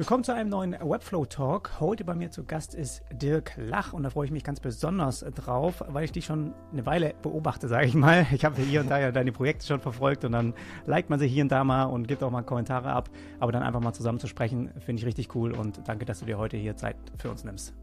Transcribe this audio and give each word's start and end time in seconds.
Willkommen 0.00 0.24
zu 0.24 0.34
einem 0.34 0.48
neuen 0.48 0.72
Webflow 0.72 1.26
Talk. 1.26 1.78
Heute 1.78 2.04
bei 2.04 2.14
mir 2.14 2.30
zu 2.30 2.44
Gast 2.44 2.74
ist 2.74 3.02
Dirk 3.12 3.52
Lach 3.58 3.92
und 3.92 4.02
da 4.02 4.08
freue 4.08 4.24
ich 4.24 4.30
mich 4.30 4.44
ganz 4.44 4.58
besonders 4.58 5.20
drauf, 5.34 5.84
weil 5.88 6.04
ich 6.04 6.12
dich 6.12 6.24
schon 6.24 6.54
eine 6.72 6.86
Weile 6.86 7.12
beobachte, 7.20 7.68
sage 7.68 7.84
ich 7.86 7.92
mal. 7.92 8.26
Ich 8.32 8.46
habe 8.46 8.62
hier 8.62 8.80
und 8.80 8.90
da 8.90 8.98
ja 8.98 9.12
deine 9.12 9.30
Projekte 9.30 9.66
schon 9.66 9.78
verfolgt 9.78 10.24
und 10.24 10.32
dann 10.32 10.54
liked 10.86 11.10
man 11.10 11.18
sich 11.18 11.30
hier 11.30 11.42
und 11.42 11.52
da 11.52 11.64
mal 11.64 11.84
und 11.84 12.08
gibt 12.08 12.22
auch 12.22 12.30
mal 12.30 12.40
Kommentare 12.40 12.90
ab. 12.90 13.10
Aber 13.40 13.52
dann 13.52 13.62
einfach 13.62 13.80
mal 13.80 13.92
zusammen 13.92 14.18
zu 14.18 14.26
sprechen, 14.26 14.70
finde 14.78 15.00
ich 15.00 15.06
richtig 15.06 15.34
cool 15.34 15.52
und 15.52 15.86
danke, 15.86 16.06
dass 16.06 16.20
du 16.20 16.24
dir 16.24 16.38
heute 16.38 16.56
hier 16.56 16.76
Zeit 16.76 16.96
für 17.18 17.30
uns 17.30 17.44
nimmst. 17.44 17.74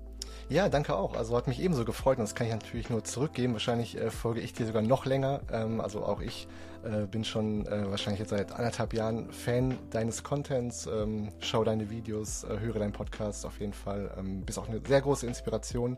Ja, 0.50 0.70
danke 0.70 0.96
auch. 0.96 1.14
Also 1.16 1.36
hat 1.36 1.48
mich 1.48 1.60
ebenso 1.60 1.84
gefreut 1.84 2.20
und 2.20 2.24
das 2.24 2.34
kann 2.34 2.48
ich 2.48 2.54
natürlich 2.54 2.90
nur 2.90 3.04
zurückgeben. 3.04 3.52
Wahrscheinlich 3.52 3.98
äh, 3.98 4.10
folge 4.10 4.40
ich 4.40 4.54
dir 4.54 4.66
sogar 4.66 4.82
noch 4.82 5.06
länger. 5.06 5.42
Ähm, 5.52 5.82
also 5.82 6.06
auch 6.06 6.22
ich 6.22 6.48
äh, 6.86 7.06
bin 7.06 7.26
schon 7.26 7.66
äh, 7.66 7.90
wahrscheinlich 7.90 8.22
jetzt 8.22 8.30
seit 8.30 8.54
anderthalb 8.54 8.94
Jahren 8.94 9.30
Fan 9.34 9.78
deines 9.90 10.24
Contents, 10.24 10.88
ähm, 10.88 11.34
schaue 11.42 11.66
deine 11.66 11.90
Videos, 11.90 12.46
äh, 12.46 12.60
höre 12.60 12.80
deinen 12.80 12.94
Podcast 12.94 13.46
auf 13.46 13.60
jeden 13.60 13.74
Fall. 13.74 14.10
Ähm, 14.18 14.46
bist 14.46 14.58
auch 14.58 14.70
eine 14.70 14.80
sehr 14.88 15.02
große 15.02 15.28
Inspiration. 15.28 15.98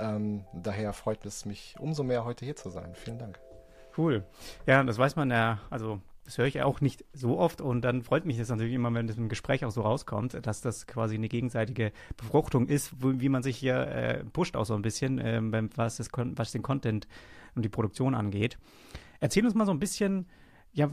Ähm, 0.00 0.44
daher 0.52 0.92
freut 0.92 1.24
es 1.24 1.44
mich 1.44 1.76
umso 1.78 2.02
mehr, 2.02 2.24
heute 2.24 2.44
hier 2.44 2.56
zu 2.56 2.70
sein. 2.70 2.94
Vielen 2.94 3.20
Dank. 3.20 3.38
Cool. 3.96 4.24
Ja, 4.66 4.82
das 4.82 4.98
weiß 4.98 5.14
man 5.14 5.30
ja, 5.30 5.60
also 5.70 6.00
das 6.24 6.38
höre 6.38 6.46
ich 6.46 6.62
auch 6.62 6.80
nicht 6.80 7.04
so 7.12 7.38
oft 7.38 7.60
und 7.60 7.82
dann 7.82 8.02
freut 8.02 8.24
mich 8.24 8.38
das 8.38 8.48
natürlich 8.48 8.74
immer, 8.74 8.92
wenn 8.94 9.06
das 9.06 9.18
im 9.18 9.28
Gespräch 9.28 9.64
auch 9.64 9.70
so 9.70 9.82
rauskommt, 9.82 10.38
dass 10.46 10.60
das 10.60 10.86
quasi 10.86 11.16
eine 11.16 11.28
gegenseitige 11.28 11.92
Befruchtung 12.16 12.66
ist, 12.66 12.94
wie 13.00 13.28
man 13.28 13.42
sich 13.42 13.56
hier 13.56 13.76
äh, 13.76 14.24
pusht 14.24 14.56
auch 14.56 14.64
so 14.64 14.74
ein 14.74 14.82
bisschen, 14.82 15.18
äh, 15.18 15.40
was, 15.76 15.96
das, 15.96 16.08
was 16.12 16.52
den 16.52 16.62
Content 16.62 17.06
und 17.54 17.64
die 17.64 17.68
Produktion 17.68 18.14
angeht. 18.14 18.58
Erzähl 19.20 19.44
uns 19.44 19.54
mal 19.54 19.66
so 19.66 19.72
ein 19.72 19.78
bisschen, 19.78 20.26
ja, 20.74 20.90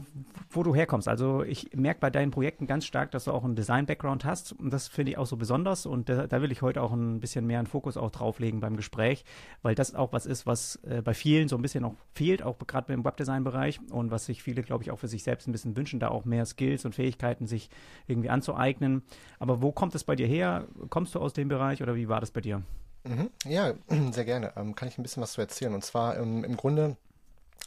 wo 0.50 0.62
du 0.62 0.74
herkommst. 0.74 1.08
Also 1.08 1.42
ich 1.42 1.74
merke 1.74 2.00
bei 2.00 2.08
deinen 2.08 2.30
Projekten 2.30 2.68
ganz 2.68 2.86
stark, 2.86 3.10
dass 3.10 3.24
du 3.24 3.32
auch 3.32 3.42
einen 3.42 3.56
Design-Background 3.56 4.24
hast 4.24 4.52
und 4.52 4.72
das 4.72 4.86
finde 4.86 5.12
ich 5.12 5.18
auch 5.18 5.26
so 5.26 5.36
besonders 5.36 5.86
und 5.86 6.08
da, 6.08 6.28
da, 6.28 6.40
will 6.40 6.52
ich 6.52 6.62
heute 6.62 6.80
auch 6.82 6.92
ein 6.92 7.18
bisschen 7.18 7.46
mehr 7.46 7.58
einen 7.58 7.66
Fokus 7.66 7.96
auch 7.96 8.10
drauflegen 8.10 8.60
beim 8.60 8.76
Gespräch, 8.76 9.24
weil 9.62 9.74
das 9.74 9.94
auch 9.94 10.12
was 10.12 10.24
ist, 10.24 10.46
was 10.46 10.76
äh, 10.84 11.02
bei 11.02 11.14
vielen 11.14 11.48
so 11.48 11.56
ein 11.56 11.62
bisschen 11.62 11.82
noch 11.82 11.94
fehlt, 12.14 12.44
auch 12.44 12.58
gerade 12.64 12.92
im 12.92 13.04
Webdesign-Bereich 13.04 13.80
und 13.90 14.12
was 14.12 14.26
sich 14.26 14.42
viele, 14.42 14.62
glaube 14.62 14.84
ich, 14.84 14.92
auch 14.92 15.00
für 15.00 15.08
sich 15.08 15.24
selbst 15.24 15.48
ein 15.48 15.52
bisschen 15.52 15.76
wünschen, 15.76 15.98
da 15.98 16.08
auch 16.08 16.24
mehr 16.24 16.46
Skills 16.46 16.84
und 16.84 16.94
Fähigkeiten 16.94 17.48
sich 17.48 17.68
irgendwie 18.06 18.30
anzueignen. 18.30 19.02
Aber 19.40 19.62
wo 19.62 19.72
kommt 19.72 19.96
es 19.96 20.04
bei 20.04 20.14
dir 20.14 20.28
her? 20.28 20.68
Kommst 20.90 21.16
du 21.16 21.18
aus 21.18 21.32
dem 21.32 21.48
Bereich 21.48 21.82
oder 21.82 21.96
wie 21.96 22.08
war 22.08 22.20
das 22.20 22.30
bei 22.30 22.40
dir? 22.40 22.62
Mhm. 23.02 23.30
Ja, 23.46 23.74
sehr 24.12 24.24
gerne. 24.24 24.52
Ähm, 24.56 24.76
kann 24.76 24.86
ich 24.86 24.96
ein 24.96 25.02
bisschen 25.02 25.22
was 25.22 25.32
zu 25.32 25.40
erzählen. 25.40 25.74
Und 25.74 25.84
zwar 25.84 26.16
ähm, 26.18 26.44
im 26.44 26.56
Grunde 26.56 26.96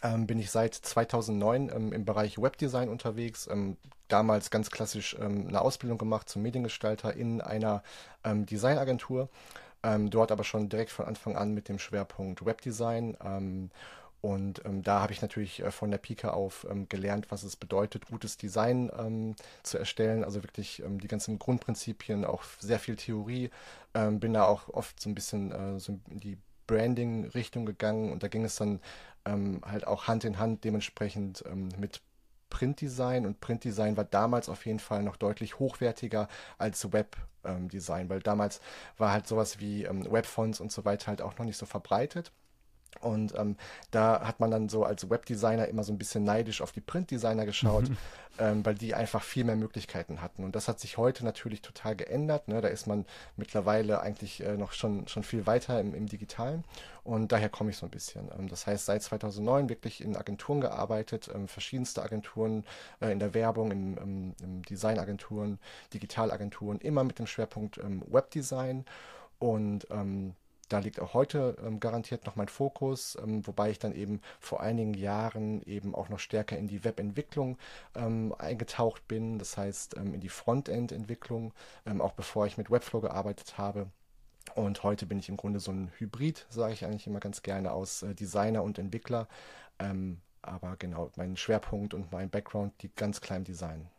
ähm, 0.03 0.27
bin 0.27 0.39
ich 0.39 0.51
seit 0.51 0.73
2009 0.73 1.71
ähm, 1.73 1.93
im 1.93 2.05
Bereich 2.05 2.41
Webdesign 2.41 2.89
unterwegs. 2.89 3.47
Ähm, 3.51 3.77
damals 4.07 4.49
ganz 4.51 4.69
klassisch 4.69 5.15
ähm, 5.19 5.47
eine 5.47 5.61
Ausbildung 5.61 5.97
gemacht 5.97 6.29
zum 6.29 6.41
Mediengestalter 6.41 7.13
in 7.13 7.41
einer 7.41 7.83
ähm, 8.23 8.45
Designagentur. 8.45 9.29
Ähm, 9.83 10.09
dort 10.09 10.31
aber 10.31 10.43
schon 10.43 10.69
direkt 10.69 10.91
von 10.91 11.05
Anfang 11.05 11.35
an 11.35 11.53
mit 11.53 11.69
dem 11.69 11.79
Schwerpunkt 11.79 12.45
Webdesign. 12.45 13.17
und 14.21 14.61
da 14.81 15.01
habe 15.01 15.13
ich 15.13 15.21
natürlich 15.21 15.61
äh, 15.61 15.69
von 15.69 15.91
der 15.91 15.99
Pika 15.99 16.31
auf 16.31 16.66
gelernt, 16.89 17.27
was 17.29 17.43
es 17.43 17.55
bedeutet, 17.55 18.07
gutes 18.07 18.38
Design 18.38 19.35
zu 19.61 19.77
erstellen. 19.77 20.23
Also 20.23 20.43
wirklich 20.43 20.81
die 20.85 21.07
ganzen 21.07 21.38
Grundprinzipien, 21.38 22.25
auch 22.25 22.43
sehr 22.59 22.79
viel 22.79 22.95
Theorie. 22.95 23.51
bin 23.93 24.33
da 24.33 24.45
auch 24.45 24.69
oft 24.69 24.99
so 24.99 25.09
ein 25.09 25.16
bisschen 25.16 25.51
äh, 25.51 25.79
so 25.79 25.99
in 26.09 26.19
die 26.19 26.38
Branding-Richtung 26.67 27.66
gegangen 27.66 28.11
und 28.11 28.23
da 28.23 28.27
ging 28.27 28.45
es 28.45 28.55
dann 28.55 28.79
ähm, 29.25 29.61
halt 29.65 29.87
auch 29.87 30.07
Hand 30.07 30.23
in 30.23 30.39
Hand 30.39 30.63
dementsprechend 30.63 31.43
ähm, 31.47 31.69
mit 31.77 32.01
Printdesign 32.49 33.25
und 33.25 33.41
Printdesign 33.41 33.97
war 33.97 34.05
damals 34.05 34.49
auf 34.49 34.65
jeden 34.65 34.79
Fall 34.79 35.03
noch 35.03 35.17
deutlich 35.17 35.59
hochwertiger 35.59 36.27
als 36.57 36.91
Webdesign, 36.93 38.03
ähm, 38.03 38.09
weil 38.09 38.21
damals 38.21 38.61
war 38.97 39.11
halt 39.11 39.27
sowas 39.27 39.59
wie 39.59 39.83
ähm, 39.83 40.09
Webfonts 40.09 40.61
und 40.61 40.71
so 40.71 40.85
weiter 40.85 41.07
halt 41.07 41.21
auch 41.21 41.37
noch 41.37 41.45
nicht 41.45 41.57
so 41.57 41.65
verbreitet. 41.65 42.31
Und 43.01 43.33
ähm, 43.38 43.57
da 43.91 44.25
hat 44.25 44.39
man 44.39 44.51
dann 44.51 44.69
so 44.69 44.83
als 44.83 45.09
Webdesigner 45.09 45.67
immer 45.67 45.83
so 45.83 45.94
ein 45.94 45.97
bisschen 45.97 46.23
neidisch 46.23 46.61
auf 46.61 46.72
die 46.72 46.81
Printdesigner 46.81 47.45
geschaut, 47.45 47.85
ähm, 48.39 48.66
weil 48.66 48.75
die 48.75 48.94
einfach 48.94 49.23
viel 49.23 49.44
mehr 49.44 49.56
Möglichkeiten 49.56 50.22
hatten. 50.22 50.44
Und 50.44 50.56
das 50.56 50.67
hat 50.67 50.79
sich 50.79 50.97
heute 50.97 51.23
natürlich 51.23 51.61
total 51.61 51.95
geändert. 51.95 52.47
Ne? 52.47 52.61
Da 52.61 52.67
ist 52.67 52.88
man 52.88 53.06
mittlerweile 53.38 54.01
eigentlich 54.01 54.44
äh, 54.44 54.57
noch 54.57 54.73
schon, 54.73 55.07
schon 55.07 55.23
viel 55.23 55.45
weiter 55.45 55.79
im, 55.79 55.94
im 55.94 56.07
Digitalen. 56.07 56.63
Und 57.03 57.31
daher 57.31 57.50
komme 57.50 57.69
ich 57.69 57.78
so 57.78 57.85
ein 57.85 57.91
bisschen. 57.91 58.29
Ähm, 58.38 58.47
das 58.47 58.66
heißt, 58.66 58.85
seit 58.85 59.03
2009 59.03 59.69
wirklich 59.69 60.01
in 60.01 60.17
Agenturen 60.17 60.62
gearbeitet, 60.62 61.29
ähm, 61.33 61.47
verschiedenste 61.47 62.01
Agenturen 62.01 62.66
äh, 63.00 63.12
in 63.12 63.19
der 63.19 63.33
Werbung, 63.33 63.72
im, 63.72 63.97
im, 63.97 64.35
im 64.41 64.63
Designagenturen, 64.63 65.59
Digitalagenturen, 65.94 66.79
immer 66.79 67.03
mit 67.03 67.19
dem 67.19 67.27
Schwerpunkt 67.27 67.77
ähm, 67.77 68.03
Webdesign. 68.07 68.85
Und 69.38 69.88
ähm, 69.91 70.33
da 70.69 70.79
liegt 70.79 70.99
auch 70.99 71.13
heute 71.13 71.55
ähm, 71.63 71.79
garantiert 71.79 72.25
noch 72.25 72.35
mein 72.35 72.47
Fokus, 72.47 73.17
ähm, 73.21 73.45
wobei 73.45 73.69
ich 73.69 73.79
dann 73.79 73.93
eben 73.93 74.21
vor 74.39 74.61
einigen 74.61 74.93
Jahren 74.93 75.61
eben 75.63 75.93
auch 75.93 76.09
noch 76.09 76.19
stärker 76.19 76.57
in 76.57 76.67
die 76.67 76.83
Webentwicklung 76.83 77.57
ähm, 77.95 78.33
eingetaucht 78.37 79.07
bin, 79.07 79.37
das 79.37 79.57
heißt 79.57 79.97
ähm, 79.97 80.13
in 80.13 80.21
die 80.21 80.29
Frontend-Entwicklung, 80.29 81.53
ähm, 81.85 82.01
auch 82.01 82.13
bevor 82.13 82.47
ich 82.47 82.57
mit 82.57 82.71
Webflow 82.71 83.01
gearbeitet 83.01 83.57
habe. 83.57 83.87
Und 84.53 84.83
heute 84.83 85.05
bin 85.05 85.19
ich 85.19 85.29
im 85.29 85.37
Grunde 85.37 85.59
so 85.59 85.71
ein 85.71 85.91
Hybrid, 85.97 86.45
sage 86.49 86.73
ich 86.73 86.85
eigentlich 86.85 87.07
immer 87.07 87.19
ganz 87.19 87.41
gerne, 87.41 87.71
aus 87.71 88.03
äh, 88.03 88.13
Designer 88.13 88.63
und 88.63 88.77
Entwickler. 88.77 89.27
Ähm, 89.79 90.21
aber 90.41 90.75
genau, 90.77 91.11
mein 91.15 91.35
Schwerpunkt 91.37 91.93
und 91.93 92.11
mein 92.11 92.29
Background 92.29 92.73
liegt 92.83 92.95
ganz 92.95 93.21
klar 93.21 93.37
im 93.37 93.43
Design. 93.43 93.89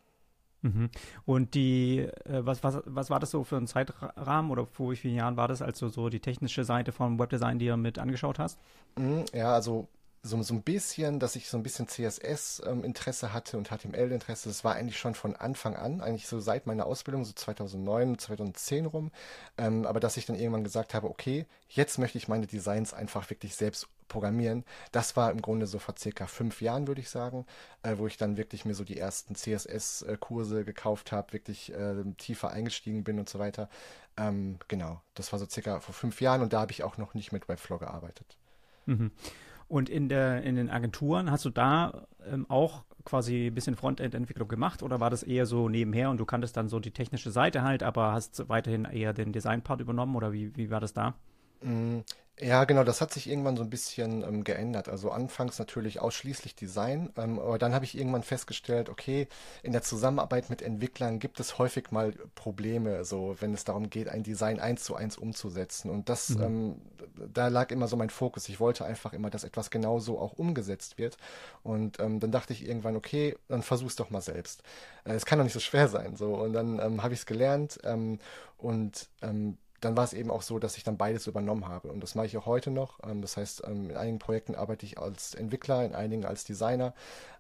Mhm. 0.67 0.91
Und 1.25 1.55
die, 1.55 2.01
äh, 2.01 2.11
was, 2.25 2.63
was, 2.63 2.81
was 2.85 3.11
war 3.11 3.21
das 3.21 3.31
so 3.31 3.45
für 3.45 3.57
ein 3.57 3.67
Zeitrahmen 3.67 4.51
oder 4.51 4.67
vor 4.67 4.93
wie 4.93 4.97
vielen 4.97 5.15
Jahren 5.15 5.37
war 5.37 5.49
das, 5.49 5.63
als 5.63 5.79
du 5.79 5.89
so 5.89 6.09
die 6.09 6.21
technische 6.21 6.65
Seite 6.65 6.93
vom 6.93 7.19
Webdesign 7.19 7.59
dir 7.59 7.77
mit 7.77 7.99
angeschaut 7.99 8.39
hast? 8.39 8.59
Mhm, 8.97 9.25
ja, 9.33 9.53
also 9.53 9.89
so, 10.23 10.43
so 10.43 10.55
ein 10.55 10.63
bisschen, 10.63 11.21
dass 11.21 11.37
ich 11.37 11.49
so 11.49 11.57
ein 11.57 11.63
bisschen 11.63 11.87
CSS-Interesse 11.87 13.27
ähm, 13.27 13.33
hatte 13.33 13.57
und 13.59 13.69
HTML-Interesse. 13.69 14.49
Das 14.49 14.65
war 14.65 14.75
eigentlich 14.75 14.99
schon 14.99 15.15
von 15.15 15.37
Anfang 15.37 15.77
an, 15.77 16.01
eigentlich 16.01 16.27
so 16.27 16.41
seit 16.41 16.67
meiner 16.67 16.87
Ausbildung, 16.87 17.25
so 17.25 17.33
2009, 17.33 18.19
2010 18.19 18.87
rum. 18.87 19.13
Ähm, 19.57 19.87
aber 19.87 20.01
dass 20.01 20.17
ich 20.17 20.27
dann 20.27 20.37
irgendwann 20.37 20.65
gesagt 20.65 20.95
habe, 20.95 21.09
okay, 21.09 21.47
jetzt 21.69 21.99
möchte 21.99 22.19
ich 22.19 22.27
meine 22.27 22.47
Designs 22.47 22.93
einfach 22.93 23.31
wirklich 23.31 23.55
selbst 23.55 23.89
programmieren. 24.09 24.65
Das 24.93 25.17
war 25.17 25.31
im 25.31 25.43
Grunde 25.43 25.67
so 25.67 25.79
vor 25.79 25.95
circa 25.99 26.27
fünf 26.27 26.61
Jahren, 26.61 26.87
würde 26.87 27.01
ich 27.01 27.11
sagen, 27.11 27.47
äh, 27.83 27.99
wo 27.99 28.07
ich 28.07 28.17
dann 28.17 28.37
wirklich 28.37 28.65
mir 28.65 28.75
so 28.75 28.85
die 28.85 28.99
ersten 28.99 29.35
CSS-Kurse 29.35 30.65
gekauft 30.65 31.13
habe, 31.13 31.33
wirklich 31.33 31.73
äh, 31.73 32.05
tiefer 32.19 32.51
eingestiegen 32.51 33.05
bin 33.05 33.19
und 33.19 33.29
so 33.29 33.39
weiter. 33.39 33.69
Ähm, 34.17 34.59
genau, 34.69 35.01
das 35.15 35.33
war 35.33 35.39
so 35.39 35.47
circa 35.47 35.81
vor 35.81 35.95
fünf 35.95 36.21
Jahren 36.21 36.43
und 36.43 36.53
da 36.53 36.61
habe 36.61 36.73
ich 36.73 36.83
auch 36.83 36.97
noch 36.97 37.15
nicht 37.15 37.33
mit 37.33 37.49
Webflow 37.49 37.79
gearbeitet. 37.79 38.37
Mhm. 38.87 39.11
Und 39.69 39.89
in, 39.89 40.09
der, 40.09 40.43
in 40.43 40.55
den 40.55 40.71
Agenturen 40.71 41.31
hast 41.31 41.45
du 41.45 41.51
da 41.51 42.07
ähm, 42.25 42.49
auch 42.49 42.85
quasi 43.05 43.49
ein 43.49 43.55
bisschen 43.55 43.77
Frontend-Entwicklung 43.77 44.49
gemacht 44.49 44.83
oder 44.83 45.01
war 45.01 45.11
das 45.11 45.23
eher 45.23 45.47
so 45.47 45.69
nebenher 45.69 46.11
und 46.11 46.19
du 46.19 46.25
kanntest 46.25 46.57
dann 46.57 46.69
so 46.69 46.81
die 46.81 46.91
technische 46.93 47.31
Seite 47.31 47.63
halt, 47.63 47.83
aber 47.83 48.13
hast 48.13 48.49
weiterhin 48.49 48.85
eher 48.85 49.13
den 49.13 49.33
Design-Part 49.33 49.81
übernommen 49.81 50.15
oder 50.17 50.33
wie, 50.33 50.55
wie 50.57 50.71
war 50.71 50.81
das 50.81 50.93
da? 50.93 51.15
Mm, 51.61 52.01
ja, 52.39 52.65
genau, 52.65 52.85
das 52.85 53.01
hat 53.01 53.15
sich 53.15 53.31
irgendwann 53.31 53.57
so 53.57 53.63
ein 53.63 53.71
bisschen 53.71 54.23
ähm, 54.23 54.45
geändert. 54.45 54.91
Also 54.91 55.11
anfangs 55.11 55.59
natürlich 55.59 56.01
ausschließlich 56.01 56.55
Design, 56.55 57.09
ähm, 57.17 57.39
aber 57.39 57.57
dann 57.57 57.73
habe 57.73 57.87
ich 57.87 57.97
irgendwann 57.97 58.23
festgestellt, 58.23 58.91
okay, 58.91 59.27
in 59.63 59.73
der 59.73 59.81
Zusammenarbeit 59.81 60.51
mit 60.51 60.61
Entwicklern 60.61 61.19
gibt 61.19 61.41
es 61.41 61.57
häufig 61.57 61.93
mal 61.93 62.13
Probleme, 62.35 63.07
so 63.07 63.37
wenn 63.41 63.55
es 63.55 63.65
darum 63.65 63.89
geht, 63.89 64.11
ein 64.11 64.23
Design 64.23 64.61
eins 64.61 64.85
zu 64.85 64.95
eins 64.95 65.17
umzusetzen. 65.17 65.91
Und 65.91 66.11
das, 66.11 66.29
mhm. 66.29 66.43
ähm, 66.43 66.77
da 67.33 67.49
lag 67.49 67.71
immer 67.71 67.89
so 67.89 67.97
mein 67.97 68.11
Fokus. 68.11 68.51
Ich 68.51 68.61
wollte 68.61 68.85
einfach 68.85 69.15
immer, 69.15 69.31
dass 69.31 69.43
etwas 69.43 69.71
genauso 69.71 70.19
auch 70.19 70.35
umgesetzt 70.35 70.99
wird. 70.99 71.17
Und 71.63 72.01
ähm, 72.01 72.21
dann 72.21 72.33
dachte 72.33 72.53
ich 72.53 72.69
irgendwann, 72.69 72.97
okay, 72.97 73.35
dann 73.49 73.63
versuch's 73.63 73.97
doch 73.97 74.11
mal 74.11 74.21
selbst. 74.21 74.63
Äh, 75.05 75.15
es 75.15 75.25
kann 75.25 75.39
doch 75.39 75.45
nicht 75.45 75.55
so 75.55 75.61
schwer 75.61 75.89
sein. 75.89 76.17
So 76.17 76.35
und 76.35 76.53
dann 76.53 76.81
ähm, 76.81 77.03
habe 77.03 77.15
ich 77.15 77.21
es 77.21 77.27
gelernt 77.27 77.79
ähm, 77.85 78.19
und 78.59 79.09
ähm, 79.23 79.57
dann 79.81 79.97
war 79.97 80.05
es 80.05 80.13
eben 80.13 80.31
auch 80.31 80.43
so, 80.43 80.59
dass 80.59 80.77
ich 80.77 80.85
dann 80.85 80.97
beides 80.97 81.27
übernommen 81.27 81.69
habe. 81.69 81.89
Und 81.89 82.03
das 82.03 82.15
mache 82.15 82.27
ich 82.27 82.37
auch 82.37 82.47
heute 82.47 82.71
noch. 82.71 83.01
Ähm, 83.05 83.23
das 83.23 83.37
heißt, 83.37 83.65
ähm, 83.67 83.91
in 83.91 83.97
einigen 83.97 84.19
Projekten 84.19 84.55
arbeite 84.55 84.87
ich 84.87 84.99
als 84.99 85.35
Entwickler, 85.35 85.85
in 85.85 85.95
einigen 85.95 86.25
als 86.25 86.45
Designer. 86.45 86.95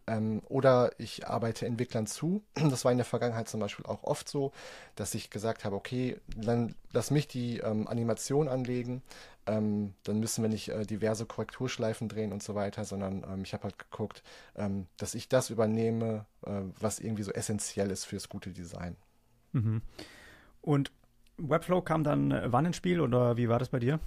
Ähm, 0.07 0.43
oder 0.49 0.93
ich 0.99 1.27
arbeite 1.27 1.67
Entwicklern 1.67 2.07
zu. 2.07 2.43
Das 2.71 2.85
war 2.85 2.93
in 2.93 2.99
der 2.99 3.07
Vergangenheit 3.07 3.49
zum 3.49 3.61
Beispiel 3.61 3.87
auch 3.87 4.05
oft 4.05 4.29
so, 4.29 4.53
dass 4.95 5.15
ich 5.15 5.31
gesagt 5.31 5.65
habe, 5.65 5.77
okay, 5.77 6.19
dann 6.37 6.75
lass 6.93 7.11
mich 7.11 7.29
die 7.29 7.63
Animation 7.63 8.49
anlegen. 8.49 9.03
dann 9.45 9.95
müssen 10.05 10.43
wir 10.43 10.49
nicht 10.49 10.71
äh, 10.71 10.85
diverse 10.85 11.25
Korrekturschleifen 11.25 12.09
drehen 12.09 12.33
und 12.33 12.43
so 12.43 12.55
weiter, 12.55 12.85
sondern 12.85 13.43
ich 13.45 13.53
habe 13.53 13.65
halt 13.65 13.79
geguckt, 13.79 14.23
dass 14.97 15.15
ich 15.15 15.29
das 15.29 15.51
übernehme, 15.51 16.27
äh, 16.45 16.63
was 16.81 16.99
irgendwie 16.99 17.23
so 17.23 17.33
essentiell 17.33 17.91
ist 17.91 18.05
fürs 18.05 18.29
gute 18.29 18.51
Design. 18.51 18.97
Mhm. 19.53 19.83
Und 20.63 20.91
Webflow 21.39 21.83
kam 21.83 22.05
dann 22.05 22.31
äh, 22.31 22.43
wann 22.47 22.67
ins 22.67 22.77
Spiel 22.77 23.01
oder 23.01 23.37
wie 23.37 23.49
war 23.49 23.59
das 23.59 23.69
bei 23.69 23.79
dir? 23.79 24.01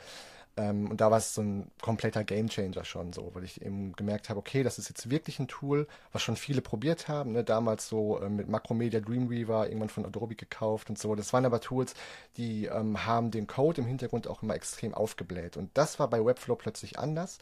Ähm, 0.56 0.90
und 0.90 1.00
da 1.00 1.10
war 1.10 1.18
es 1.18 1.34
so 1.34 1.42
ein 1.42 1.70
kompletter 1.82 2.24
Gamechanger 2.24 2.84
schon 2.84 3.12
so, 3.12 3.30
weil 3.34 3.44
ich 3.44 3.60
eben 3.62 3.92
gemerkt 3.92 4.30
habe, 4.30 4.40
okay, 4.40 4.62
das 4.62 4.78
ist 4.78 4.88
jetzt 4.88 5.10
wirklich 5.10 5.38
ein 5.38 5.48
Tool, 5.48 5.86
was 6.12 6.22
schon 6.22 6.36
viele 6.36 6.62
probiert 6.62 7.08
haben. 7.08 7.32
Ne? 7.32 7.44
Damals 7.44 7.88
so 7.88 8.20
äh, 8.20 8.28
mit 8.30 8.48
Macromedia 8.48 9.00
Dreamweaver, 9.00 9.66
irgendwann 9.68 9.90
von 9.90 10.06
Adobe 10.06 10.34
gekauft 10.34 10.88
und 10.88 10.98
so. 10.98 11.14
Das 11.14 11.32
waren 11.32 11.44
aber 11.44 11.60
Tools, 11.60 11.94
die 12.36 12.66
ähm, 12.66 13.04
haben 13.04 13.30
den 13.30 13.46
Code 13.46 13.82
im 13.82 13.86
Hintergrund 13.86 14.28
auch 14.28 14.42
immer 14.42 14.54
extrem 14.54 14.94
aufgebläht. 14.94 15.56
Und 15.56 15.70
das 15.74 15.98
war 15.98 16.08
bei 16.08 16.24
Webflow 16.24 16.56
plötzlich 16.56 16.98
anders, 16.98 17.38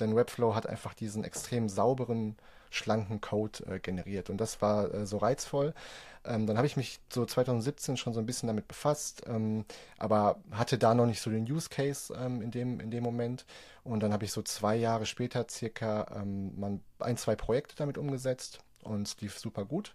denn 0.00 0.16
Webflow 0.16 0.54
hat 0.54 0.66
einfach 0.66 0.94
diesen 0.94 1.22
extrem 1.24 1.68
sauberen 1.68 2.36
schlanken 2.74 3.20
Code 3.20 3.64
äh, 3.66 3.78
generiert. 3.78 4.30
Und 4.30 4.38
das 4.38 4.60
war 4.60 4.92
äh, 4.92 5.06
so 5.06 5.18
reizvoll. 5.18 5.74
Ähm, 6.26 6.46
dann 6.46 6.56
habe 6.56 6.66
ich 6.66 6.76
mich 6.76 7.00
so 7.12 7.26
2017 7.26 7.96
schon 7.96 8.14
so 8.14 8.20
ein 8.20 8.26
bisschen 8.26 8.46
damit 8.46 8.66
befasst, 8.66 9.22
ähm, 9.26 9.64
aber 9.98 10.36
hatte 10.50 10.78
da 10.78 10.94
noch 10.94 11.06
nicht 11.06 11.20
so 11.20 11.30
den 11.30 11.44
Use 11.50 11.68
Case 11.68 12.14
ähm, 12.18 12.40
in, 12.40 12.50
dem, 12.50 12.80
in 12.80 12.90
dem 12.90 13.04
Moment. 13.04 13.44
Und 13.84 14.02
dann 14.02 14.12
habe 14.12 14.24
ich 14.24 14.32
so 14.32 14.42
zwei 14.42 14.76
Jahre 14.76 15.06
später 15.06 15.46
circa 15.48 16.06
ähm, 16.16 16.80
ein, 16.98 17.16
zwei 17.16 17.36
Projekte 17.36 17.76
damit 17.76 17.98
umgesetzt 17.98 18.60
und 18.82 19.06
es 19.06 19.20
lief 19.20 19.38
super 19.38 19.64
gut. 19.64 19.94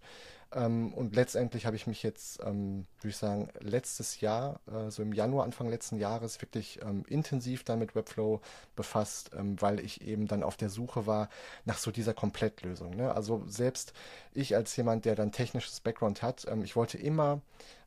Ähm, 0.51 0.93
und 0.93 1.15
letztendlich 1.15 1.65
habe 1.67 1.75
ich 1.75 1.85
mich 1.85 2.01
jetzt, 2.01 2.39
ähm, 2.43 2.87
würde 3.01 3.09
ich 3.09 3.17
sagen, 3.17 3.49
letztes 3.59 4.19
Jahr, 4.19 4.59
äh, 4.67 4.89
so 4.89 5.03
im 5.03 5.13
Januar, 5.13 5.45
Anfang 5.45 5.69
letzten 5.69 5.97
Jahres, 5.97 6.41
wirklich 6.41 6.79
ähm, 6.81 7.05
intensiv 7.07 7.63
dann 7.63 7.77
mit 7.77 7.93
Webflow 7.93 8.41
befasst, 8.75 9.31
ähm, 9.37 9.61
weil 9.61 9.79
ich 9.79 10.01
eben 10.01 10.27
dann 10.27 10.41
auf 10.41 10.57
der 10.57 10.69
Suche 10.69 11.05
war 11.05 11.29
nach 11.65 11.77
so 11.77 11.91
dieser 11.91 12.15
Komplettlösung. 12.15 12.95
Ne? 12.95 13.13
Also 13.13 13.43
selbst 13.47 13.93
ich 14.33 14.55
als 14.55 14.75
jemand, 14.75 15.05
der 15.05 15.15
dann 15.15 15.31
technisches 15.31 15.81
Background 15.81 16.23
hat, 16.23 16.47
ähm, 16.49 16.63
ich 16.63 16.75
wollte 16.75 16.97
immer 16.97 17.41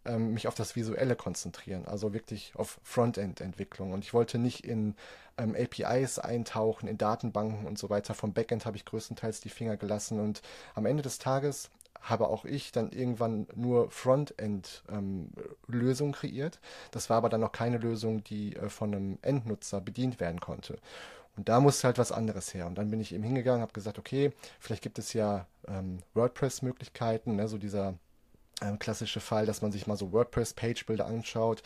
ähm, 0.05 0.33
mich 0.33 0.47
auf 0.47 0.55
das 0.55 0.77
Visuelle 0.77 1.17
konzentrieren, 1.17 1.87
also 1.87 2.13
wirklich 2.13 2.53
auf 2.55 2.79
Frontend-Entwicklung. 2.85 3.93
Und 3.93 4.05
ich 4.05 4.15
wollte 4.15 4.39
nicht 4.39 4.65
in 4.65 4.95
APIs 5.37 6.19
eintauchen, 6.19 6.89
in 6.89 6.99
Datenbanken 6.99 7.67
und 7.67 7.79
so 7.79 7.89
weiter. 7.89 8.13
Vom 8.13 8.35
Backend 8.35 8.67
habe 8.67 8.77
ich 8.77 8.85
größtenteils 8.85 9.41
die 9.41 9.49
Finger 9.49 9.79
gelassen. 9.79 10.21
Und 10.21 10.43
am 10.75 10.85
Ende 10.85 11.03
des 11.03 11.19
Tages 11.19 11.71
habe 12.03 12.29
auch 12.29 12.45
ich 12.45 12.73
dann 12.73 12.91
irgendwann 12.91 13.47
nur 13.55 13.91
Frontend-Lösungen 13.91 16.13
ähm, 16.13 16.19
kreiert. 16.19 16.61
Das 16.91 17.09
war 17.09 17.19
aber 17.19 17.29
dann 17.29 17.41
noch 17.41 17.53
keine 17.53 17.79
Lösung, 17.79 18.25
die 18.25 18.57
äh, 18.57 18.69
von 18.69 18.95
einem 18.95 19.19
Endnutzer 19.23 19.81
bedient 19.81 20.21
werden 20.21 20.41
konnte. 20.41 20.79
Und 21.37 21.49
da 21.49 21.61
musste 21.61 21.87
halt 21.87 21.99
was 21.99 22.13
anderes 22.13 22.53
her. 22.53 22.67
Und 22.67 22.77
dann 22.77 22.91
bin 22.91 23.01
ich 23.01 23.15
eben 23.15 23.23
hingegangen, 23.23 23.63
habe 23.63 23.73
gesagt, 23.73 23.99
okay, 23.99 24.33
vielleicht 24.61 24.83
gibt 24.83 24.99
es 24.99 25.15
ja 25.15 25.47
ähm, 25.67 26.01
WordPress-Möglichkeiten, 26.15 27.37
ne, 27.37 27.49
so 27.49 27.57
dieser 27.57 27.95
ähm, 28.61 28.79
klassische 28.79 29.21
Fall, 29.21 29.47
dass 29.47 29.63
man 29.63 29.73
sich 29.73 29.87
mal 29.87 29.97
so 29.97 30.13
WordPress-Page-Bilder 30.13 31.07
anschaut. 31.07 31.63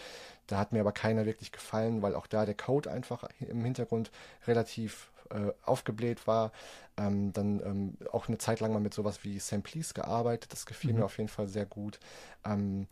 Da 0.47 0.59
hat 0.59 0.73
mir 0.73 0.81
aber 0.81 0.93
keiner 0.93 1.27
wirklich 1.27 1.51
gefallen, 1.51 2.03
weil 2.03 2.15
auch 2.15 2.27
da 2.27 2.47
der 2.47 2.55
Code 2.55 2.91
einfach 2.91 3.25
im 3.41 3.65
Hintergrund 3.65 4.13
relativ 4.47 5.11
äh, 5.31 5.53
aufgebläht 5.65 6.27
war. 6.27 6.53
Ähm, 6.97 7.33
dann 7.33 7.61
ähm, 7.61 7.97
auch 8.13 8.29
eine 8.29 8.39
Zeit 8.39 8.61
lang 8.61 8.73
mal 8.73 8.81
mit 8.81 8.95
sowas 8.95 9.25
wie 9.25 9.39
Samplice 9.39 9.95
gearbeitet. 9.95 10.53
Das 10.53 10.67
gefiel 10.67 10.93
mhm. 10.93 11.01
mir 11.01 11.05
auf 11.05 11.19
jeden 11.19 11.29
Fall 11.29 11.49
sehr 11.49 11.67
gut. 11.67 11.99
Ähm, 12.45 12.87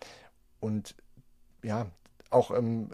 und 0.61 0.95
ja, 1.63 1.87
auch 2.31 2.51
ähm, 2.51 2.91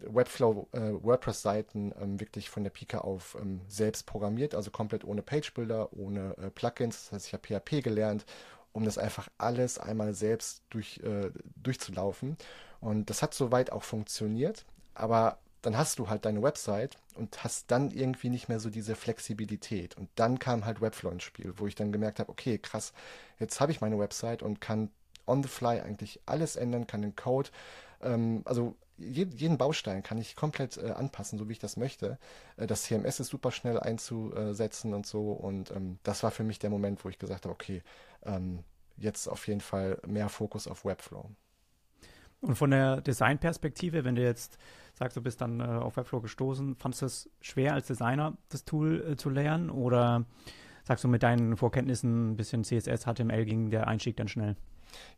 Webflow 0.00 0.68
äh, 0.72 0.92
WordPress-Seiten 1.02 1.94
ähm, 2.00 2.20
wirklich 2.20 2.50
von 2.50 2.64
der 2.64 2.70
Pika 2.70 2.98
auf 2.98 3.36
ähm, 3.40 3.60
selbst 3.68 4.06
programmiert, 4.06 4.54
also 4.54 4.70
komplett 4.70 5.04
ohne 5.04 5.22
Page-Builder, 5.22 5.92
ohne 5.92 6.36
äh, 6.38 6.50
Plugins. 6.50 7.04
Das 7.04 7.12
heißt, 7.12 7.26
ich 7.28 7.32
habe 7.32 7.46
PHP 7.46 7.82
gelernt, 7.82 8.24
um 8.72 8.84
das 8.84 8.98
einfach 8.98 9.28
alles 9.38 9.78
einmal 9.78 10.14
selbst 10.14 10.62
durch, 10.70 10.98
äh, 10.98 11.30
durchzulaufen. 11.56 12.36
Und 12.80 13.08
das 13.10 13.22
hat 13.22 13.34
soweit 13.34 13.72
auch 13.72 13.82
funktioniert, 13.82 14.66
aber 14.94 15.38
dann 15.66 15.76
hast 15.76 15.98
du 15.98 16.08
halt 16.08 16.24
deine 16.24 16.42
Website 16.42 16.98
und 17.14 17.42
hast 17.44 17.70
dann 17.70 17.90
irgendwie 17.90 18.28
nicht 18.28 18.48
mehr 18.48 18.60
so 18.60 18.70
diese 18.70 18.94
Flexibilität. 18.94 19.96
Und 19.96 20.08
dann 20.16 20.38
kam 20.38 20.64
halt 20.66 20.80
Webflow 20.80 21.10
ins 21.10 21.22
Spiel, 21.22 21.54
wo 21.56 21.66
ich 21.66 21.74
dann 21.74 21.92
gemerkt 21.92 22.18
habe, 22.18 22.30
okay, 22.30 22.58
krass, 22.58 22.92
jetzt 23.38 23.60
habe 23.60 23.72
ich 23.72 23.80
meine 23.80 23.98
Website 23.98 24.42
und 24.42 24.60
kann 24.60 24.90
on 25.26 25.42
the 25.42 25.48
fly 25.48 25.80
eigentlich 25.80 26.20
alles 26.26 26.56
ändern, 26.56 26.86
kann 26.86 27.02
den 27.02 27.16
Code, 27.16 27.50
ähm, 28.02 28.42
also 28.44 28.76
jeden 28.96 29.58
Baustein 29.58 30.04
kann 30.04 30.18
ich 30.18 30.36
komplett 30.36 30.76
äh, 30.76 30.90
anpassen, 30.90 31.38
so 31.38 31.48
wie 31.48 31.52
ich 31.52 31.58
das 31.58 31.76
möchte. 31.76 32.18
Äh, 32.56 32.66
das 32.66 32.84
CMS 32.84 33.20
ist 33.20 33.28
super 33.28 33.50
schnell 33.50 33.80
einzusetzen 33.80 34.94
und 34.94 35.06
so. 35.06 35.32
Und 35.32 35.72
ähm, 35.72 35.98
das 36.04 36.22
war 36.22 36.30
für 36.30 36.44
mich 36.44 36.60
der 36.60 36.70
Moment, 36.70 37.04
wo 37.04 37.08
ich 37.08 37.18
gesagt 37.18 37.44
habe, 37.44 37.52
okay, 37.52 37.82
ähm, 38.24 38.62
jetzt 38.96 39.26
auf 39.26 39.48
jeden 39.48 39.60
Fall 39.60 39.98
mehr 40.06 40.28
Fokus 40.28 40.68
auf 40.68 40.84
Webflow. 40.84 41.28
Und 42.40 42.56
von 42.56 42.70
der 42.70 43.00
Designperspektive, 43.00 44.04
wenn 44.04 44.14
du 44.14 44.22
jetzt 44.22 44.58
sagst, 44.94 45.16
du 45.16 45.20
bist 45.20 45.40
dann 45.40 45.60
äh, 45.60 45.64
auf 45.64 45.96
Webflow 45.96 46.20
gestoßen, 46.20 46.76
fandest 46.76 47.02
du 47.02 47.06
es 47.06 47.30
schwer 47.40 47.74
als 47.74 47.86
Designer, 47.86 48.36
das 48.48 48.64
Tool 48.64 49.12
äh, 49.12 49.16
zu 49.16 49.30
lernen? 49.30 49.70
Oder 49.70 50.24
sagst 50.84 51.04
du 51.04 51.08
mit 51.08 51.22
deinen 51.22 51.56
Vorkenntnissen 51.56 52.32
ein 52.32 52.36
bisschen 52.36 52.64
CSS, 52.64 53.04
HTML 53.04 53.44
ging 53.44 53.70
der 53.70 53.88
Einstieg 53.88 54.16
dann 54.16 54.28
schnell? 54.28 54.56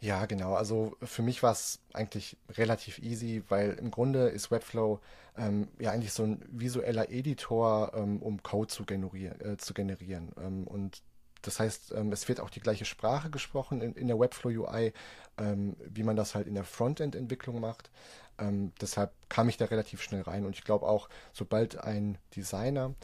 Ja, 0.01 0.27
genau. 0.27 0.55
Also 0.55 0.97
für 1.03 1.23
mich 1.23 1.43
war 1.43 1.53
es 1.53 1.81
eigentlich 1.93 2.37
relativ 2.57 2.99
easy, 2.99 3.43
weil 3.49 3.73
im 3.73 3.91
Grunde 3.91 4.29
ist 4.29 4.51
Webflow 4.51 5.01
ähm, 5.37 5.69
ja 5.79 5.91
eigentlich 5.91 6.13
so 6.13 6.23
ein 6.23 6.43
visueller 6.49 7.11
Editor, 7.11 7.93
ähm, 7.95 8.23
um 8.23 8.43
Code 8.43 8.69
zu, 8.69 8.85
generieren. 8.85 9.41
Äh, 9.41 9.57
zu 9.59 9.75
generieren. 9.75 10.33
Ähm, 10.41 10.67
und 10.67 11.03
das 11.47 11.61
heißt, 11.61 11.93
ähm, 11.93 12.13
es 12.13 12.29
wird 12.29 12.41
auch 12.41 12.51
die 12.51 12.61
gleiche 12.61 12.85
Sprache 12.85 13.31
gesprochen 13.31 13.81
in, 13.81 13.95
in 13.95 14.07
der 14.09 14.19
Webflow 14.19 14.51
UI, 14.51 14.93
ähm, 15.39 15.77
wie 15.79 16.03
man 16.03 16.17
das 16.17 16.35
halt 16.35 16.47
in 16.47 16.55
der 16.55 16.65
Frontend-Entwicklung 16.65 17.61
macht. 17.61 17.91
Ähm, 18.39 18.73
deshalb 18.81 19.13
kam 19.29 19.49
ich 19.49 19.57
da 19.57 19.67
relativ 19.67 20.03
schnell 20.03 20.23
rein 20.23 20.45
und 20.45 20.55
ich 20.55 20.65
glaube 20.65 20.87
auch, 20.87 21.09
sobald 21.33 21.79
ein 21.79 22.19
Designer 22.35 22.95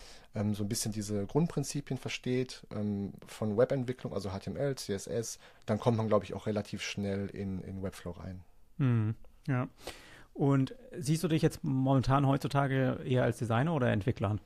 so 0.53 0.65
ein 0.65 0.69
bisschen 0.71 0.93
diese 0.93 1.27
Grundprinzipien 1.27 1.99
versteht 1.99 2.67
von 2.71 3.59
Webentwicklung, 3.59 4.15
also 4.15 4.31
HTML, 4.31 4.77
CSS, 4.77 5.39
dann 5.67 5.79
kommt 5.79 5.99
man, 5.99 6.09
glaube 6.09 6.25
ich, 6.25 6.33
auch 6.33 6.47
relativ 6.47 6.81
schnell 6.81 7.29
in, 7.29 7.61
in 7.61 7.83
Webflow 7.83 8.12
rein. 8.12 8.41
Mhm. 8.79 9.15
Ja. 9.47 9.69
Und 10.35 10.75
siehst 10.99 11.23
du 11.23 11.29
dich 11.29 11.43
jetzt 11.43 11.62
momentan 11.62 12.27
heutzutage 12.27 13.00
eher 13.05 13.25
als 13.25 13.39
Designer 13.39 13.75
oder 13.75 13.93
Entwickler? 13.93 14.39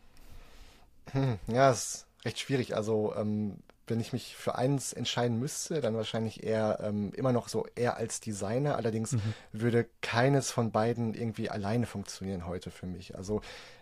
Hm, 1.12 1.38
ja, 1.46 1.70
es 1.70 1.84
ist 1.84 2.06
recht 2.24 2.38
schwierig. 2.40 2.74
Also 2.74 3.14
ähm, 3.16 3.58
wenn 3.86 4.00
ich 4.00 4.12
mich 4.12 4.36
für 4.36 4.56
eins 4.56 4.92
entscheiden 4.92 5.38
müsste, 5.38 5.80
dann 5.80 5.94
wahrscheinlich 5.94 6.42
eher 6.42 6.80
ähm, 6.82 7.12
immer 7.14 7.32
noch 7.32 7.48
so 7.48 7.66
eher 7.74 7.96
als 7.96 8.20
Designer. 8.20 8.76
Allerdings 8.76 9.12
mhm. 9.12 9.34
würde 9.52 9.86
keines 10.00 10.50
von 10.50 10.72
beiden 10.72 11.14
irgendwie 11.14 11.50
alleine 11.50 11.86
funktionieren 11.86 12.46
heute 12.46 12.70
für 12.70 12.86
mich. 12.86 13.16
Also 13.16 13.40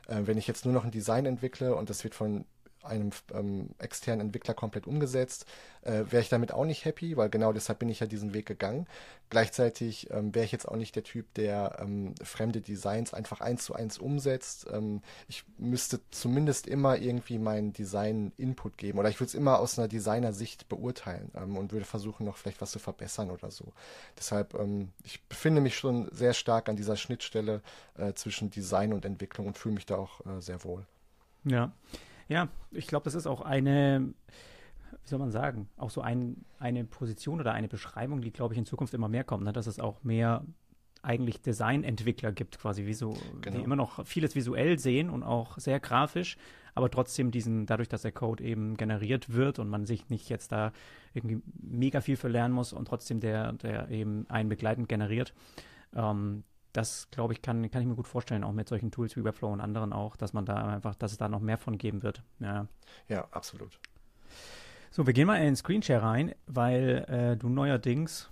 äh, 0.09 0.21
wenn 0.25 0.39
ich 0.39 0.47
jetzt 0.47 0.65
nur 0.65 0.75
noch 0.75 0.85
ein 0.85 0.91
Design 0.91 1.27
entwickle 1.27 1.75
und 1.75 1.91
das 1.91 2.05
wird 2.05 2.15
von 2.15 2.45
einem 2.85 3.11
ähm, 3.33 3.71
externen 3.79 4.27
Entwickler 4.27 4.55
komplett 4.55 4.87
umgesetzt, 4.87 5.47
äh, 5.83 6.05
wäre 6.11 6.21
ich 6.21 6.29
damit 6.29 6.53
auch 6.53 6.65
nicht 6.65 6.85
happy, 6.85 7.17
weil 7.17 7.29
genau 7.31 7.53
deshalb 7.53 7.79
bin 7.79 7.89
ich 7.89 8.01
ja 8.01 8.07
diesen 8.07 8.35
Weg 8.35 8.47
gegangen. 8.47 8.87
Gleichzeitig 9.31 10.11
ähm, 10.11 10.35
wäre 10.35 10.45
ich 10.45 10.53
jetzt 10.53 10.69
auch 10.69 10.77
nicht 10.77 10.95
der 10.97 11.03
Typ, 11.03 11.33
der 11.35 11.79
ähm, 11.81 12.15
fremde 12.23 12.61
Designs 12.61 13.15
einfach 13.15 13.41
eins 13.41 13.65
zu 13.65 13.75
eins 13.75 13.99
umsetzt. 13.99 14.67
Ähm, 14.73 15.03
ich 15.29 15.45
müsste 15.59 16.01
zumindest 16.11 16.67
immer 16.67 16.97
irgendwie 16.97 17.39
meinen 17.39 17.73
Design-Input 17.73 18.79
geben 18.79 18.99
oder 18.99 19.09
ich 19.09 19.19
würde 19.19 19.29
es 19.29 19.35
immer 19.35 19.59
aus 19.59 19.79
einer 19.79 19.89
Designer-Sicht 19.89 20.69
beurteilen 20.69 21.31
ähm, 21.35 21.57
und 21.57 21.73
würde 21.73 21.85
versuchen, 21.85 22.25
noch 22.25 22.37
vielleicht 22.37 22.61
was 22.61 22.71
zu 22.71 22.79
verbessern 22.79 23.31
oder 23.31 23.51
so. 23.51 23.73
Deshalb, 24.19 24.55
ähm, 24.55 24.93
ich 25.03 25.23
befinde 25.23 25.61
mich 25.61 25.77
schon 25.77 26.09
sehr 26.13 26.35
stark 26.35 26.69
an 26.69 26.77
dieser 26.77 26.97
Schnittstelle 26.97 27.63
äh, 27.97 28.13
zwischen 28.15 28.51
Design 28.51 28.93
und 28.93 29.05
Entwicklung 29.05 29.47
und 29.47 29.59
fühle 29.59 29.75
mich 29.75 29.87
da 29.87 29.97
auch 29.97 30.21
äh, 30.27 30.41
sehr 30.41 30.65
wohl. 30.65 30.87
Ja. 31.45 31.73
Ja, 32.29 32.49
ich 32.71 32.87
glaube, 32.87 33.05
das 33.05 33.15
ist 33.15 33.27
auch 33.27 33.41
eine, 33.41 34.13
wie 35.03 35.09
soll 35.09 35.19
man 35.19 35.31
sagen, 35.31 35.69
auch 35.77 35.91
so 35.91 36.01
ein, 36.01 36.45
eine 36.59 36.85
Position 36.85 37.41
oder 37.41 37.53
eine 37.53 37.69
Beschreibung, 37.69 38.21
die, 38.21 38.33
glaube 38.33 38.55
ich, 38.55 38.59
in 38.59 38.67
Zukunft 38.67 38.95
immer 38.95 39.09
mehr 39.09 39.25
kommt, 39.25 39.45
ne? 39.45 39.53
dass 39.53 39.67
es 39.67 39.79
auch 39.79 40.03
mehr 40.03 40.45
eigentlich 41.03 41.43
Designentwickler 41.43 42.33
gibt, 42.33 42.59
quasi, 42.59 42.87
wie 42.87 42.95
so, 42.95 43.17
genau. 43.43 43.59
die 43.59 43.63
immer 43.63 43.77
noch 43.77 44.07
vieles 44.07 44.35
visuell 44.35 44.79
sehen 44.79 45.11
und 45.11 45.23
auch 45.23 45.59
sehr 45.59 45.79
grafisch, 45.79 46.39
aber 46.75 46.91
trotzdem 46.91 47.31
diesen, 47.31 47.67
dadurch, 47.67 47.89
dass 47.89 48.03
der 48.03 48.13
Code 48.13 48.43
eben 48.43 48.77
generiert 48.77 49.33
wird 49.33 49.59
und 49.59 49.69
man 49.69 49.85
sich 49.87 50.09
nicht 50.09 50.29
jetzt 50.29 50.51
da 50.51 50.73
irgendwie 51.13 51.41
mega 51.61 52.01
viel 52.01 52.17
für 52.17 52.29
lernen 52.29 52.55
muss 52.55 52.73
und 52.73 52.89
trotzdem 52.89 53.21
der, 53.21 53.53
der 53.53 53.91
eben 53.91 54.25
einen 54.29 54.49
begleitend 54.49 54.89
generiert, 54.89 55.35
ähm, 55.95 56.43
das, 56.75 57.09
glaube 57.11 57.33
ich, 57.33 57.41
kann, 57.41 57.71
kann 57.71 57.81
ich 57.81 57.89
mir 57.89 57.95
gut 57.95 58.09
vorstellen, 58.09 58.45
auch 58.45 58.53
mit 58.53 58.69
solchen 58.69 58.91
Tools 58.91 59.17
wie 59.17 59.25
Webflow 59.25 59.51
und 59.51 59.61
anderen 59.61 59.93
auch, 59.93 60.17
dass 60.17 60.33
man 60.33 60.45
da 60.45 60.57
einfach, 60.67 60.95
dass 60.97 61.13
es 61.13 61.19
da 61.19 61.29
noch 61.29 61.41
mehr 61.41 61.57
von 61.57 61.79
geben 61.79 62.03
wird. 62.03 62.23
Ja, 62.41 62.67
ja 63.09 63.27
absolut. 63.31 63.79
So, 64.91 65.07
wir 65.07 65.15
gehen 65.15 65.27
mal 65.27 65.37
in 65.37 65.45
den 65.45 65.57
Screenshare 65.57 66.03
rein, 66.03 66.35
weil 66.47 67.05
äh, 67.09 67.37
du 67.37 67.49
neuerdings 67.49 68.29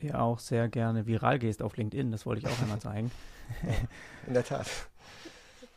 ja 0.00 0.20
auch 0.20 0.38
sehr 0.38 0.68
gerne 0.68 1.06
viral 1.06 1.38
gehst 1.38 1.62
auf 1.62 1.76
LinkedIn. 1.76 2.10
Das 2.10 2.24
wollte 2.24 2.40
ich 2.40 2.52
auch 2.52 2.62
einmal 2.62 2.80
zeigen. 2.80 3.10
in 4.26 4.34
der 4.34 4.44
Tat. 4.44 4.66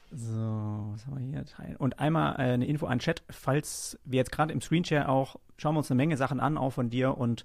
So, 0.10 0.90
was 0.94 1.06
haben 1.06 1.32
wir 1.32 1.44
hier? 1.44 1.80
Und 1.80 2.00
einmal 2.00 2.36
äh, 2.36 2.54
eine 2.54 2.66
Info 2.66 2.86
an 2.86 3.00
Chat, 3.00 3.24
falls 3.30 4.00
wir 4.06 4.18
jetzt 4.18 4.32
gerade 4.32 4.54
im 4.54 4.62
Screenshare 4.62 5.10
auch, 5.10 5.38
schauen 5.58 5.76
wir 5.76 5.80
uns 5.80 5.92
eine 5.92 5.98
Menge 5.98 6.16
Sachen 6.16 6.40
an, 6.40 6.58
auch 6.58 6.72
von 6.72 6.90
dir 6.90 7.18
und 7.18 7.44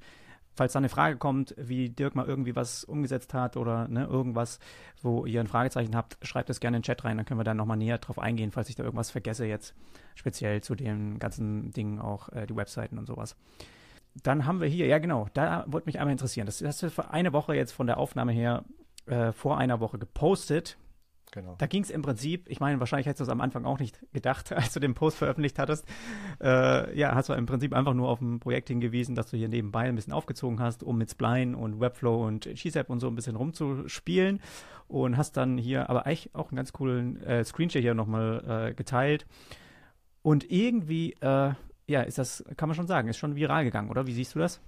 falls 0.58 0.74
da 0.74 0.78
eine 0.78 0.88
Frage 0.88 1.16
kommt, 1.16 1.54
wie 1.56 1.88
Dirk 1.88 2.14
mal 2.14 2.26
irgendwie 2.26 2.54
was 2.54 2.84
umgesetzt 2.84 3.32
hat 3.32 3.56
oder 3.56 3.88
ne, 3.88 4.04
irgendwas, 4.04 4.58
wo 5.00 5.24
ihr 5.24 5.40
ein 5.40 5.46
Fragezeichen 5.46 5.96
habt, 5.96 6.18
schreibt 6.22 6.50
es 6.50 6.60
gerne 6.60 6.76
in 6.76 6.82
den 6.82 6.86
Chat 6.86 7.04
rein, 7.04 7.16
dann 7.16 7.24
können 7.24 7.40
wir 7.40 7.44
da 7.44 7.54
nochmal 7.54 7.76
näher 7.76 7.98
drauf 7.98 8.18
eingehen, 8.18 8.50
falls 8.50 8.68
ich 8.68 8.74
da 8.74 8.82
irgendwas 8.82 9.10
vergesse 9.10 9.46
jetzt, 9.46 9.74
speziell 10.14 10.60
zu 10.60 10.74
den 10.74 11.18
ganzen 11.18 11.72
Dingen 11.72 11.98
auch 12.00 12.28
äh, 12.30 12.46
die 12.46 12.56
Webseiten 12.56 12.98
und 12.98 13.06
sowas. 13.06 13.36
Dann 14.22 14.46
haben 14.46 14.60
wir 14.60 14.68
hier, 14.68 14.86
ja 14.86 14.98
genau, 14.98 15.28
da 15.32 15.64
wollte 15.68 15.86
mich 15.86 15.98
einmal 15.98 16.12
interessieren. 16.12 16.46
Das 16.46 16.62
hast 16.62 16.82
du 16.82 16.90
für 16.90 17.10
eine 17.10 17.32
Woche 17.32 17.54
jetzt 17.54 17.72
von 17.72 17.86
der 17.86 17.98
Aufnahme 17.98 18.32
her 18.32 18.64
äh, 19.06 19.32
vor 19.32 19.58
einer 19.58 19.80
Woche 19.80 19.98
gepostet. 19.98 20.76
Genau. 21.30 21.56
Da 21.58 21.66
ging 21.66 21.82
es 21.82 21.90
im 21.90 22.02
Prinzip, 22.02 22.48
ich 22.48 22.60
meine, 22.60 22.80
wahrscheinlich 22.80 23.06
hättest 23.06 23.20
du 23.20 23.24
es 23.24 23.30
am 23.30 23.40
Anfang 23.40 23.64
auch 23.64 23.78
nicht 23.78 24.00
gedacht, 24.12 24.52
als 24.56 24.72
du 24.72 24.80
den 24.80 24.94
Post 24.94 25.18
veröffentlicht 25.18 25.58
hattest. 25.58 25.86
Äh, 26.40 26.98
ja, 26.98 27.14
hast 27.14 27.28
du 27.28 27.34
im 27.34 27.46
Prinzip 27.46 27.74
einfach 27.74 27.94
nur 27.94 28.08
auf 28.08 28.20
ein 28.20 28.40
Projekt 28.40 28.68
hingewiesen, 28.68 29.14
dass 29.14 29.30
du 29.30 29.36
hier 29.36 29.48
nebenbei 29.48 29.82
ein 29.82 29.94
bisschen 29.94 30.12
aufgezogen 30.12 30.60
hast, 30.60 30.82
um 30.82 30.98
mit 30.98 31.10
Spline 31.10 31.56
und 31.56 31.80
Webflow 31.80 32.26
und 32.26 32.48
GZAP 32.54 32.90
und 32.90 33.00
so 33.00 33.08
ein 33.08 33.14
bisschen 33.14 33.36
rumzuspielen. 33.36 34.40
Und 34.86 35.18
hast 35.18 35.36
dann 35.36 35.58
hier 35.58 35.90
aber 35.90 36.06
eigentlich 36.06 36.34
auch 36.34 36.50
einen 36.50 36.56
ganz 36.56 36.72
coolen 36.72 37.22
äh, 37.22 37.44
Screenshot 37.44 37.82
hier 37.82 37.94
nochmal 37.94 38.70
äh, 38.70 38.74
geteilt. 38.74 39.26
Und 40.22 40.50
irgendwie, 40.50 41.12
äh, 41.20 41.52
ja, 41.86 42.02
ist 42.02 42.18
das, 42.18 42.44
kann 42.56 42.68
man 42.68 42.76
schon 42.76 42.86
sagen, 42.86 43.08
ist 43.08 43.18
schon 43.18 43.36
viral 43.36 43.64
gegangen, 43.64 43.90
oder? 43.90 44.06
Wie 44.06 44.12
siehst 44.12 44.34
du 44.34 44.38
das? 44.38 44.60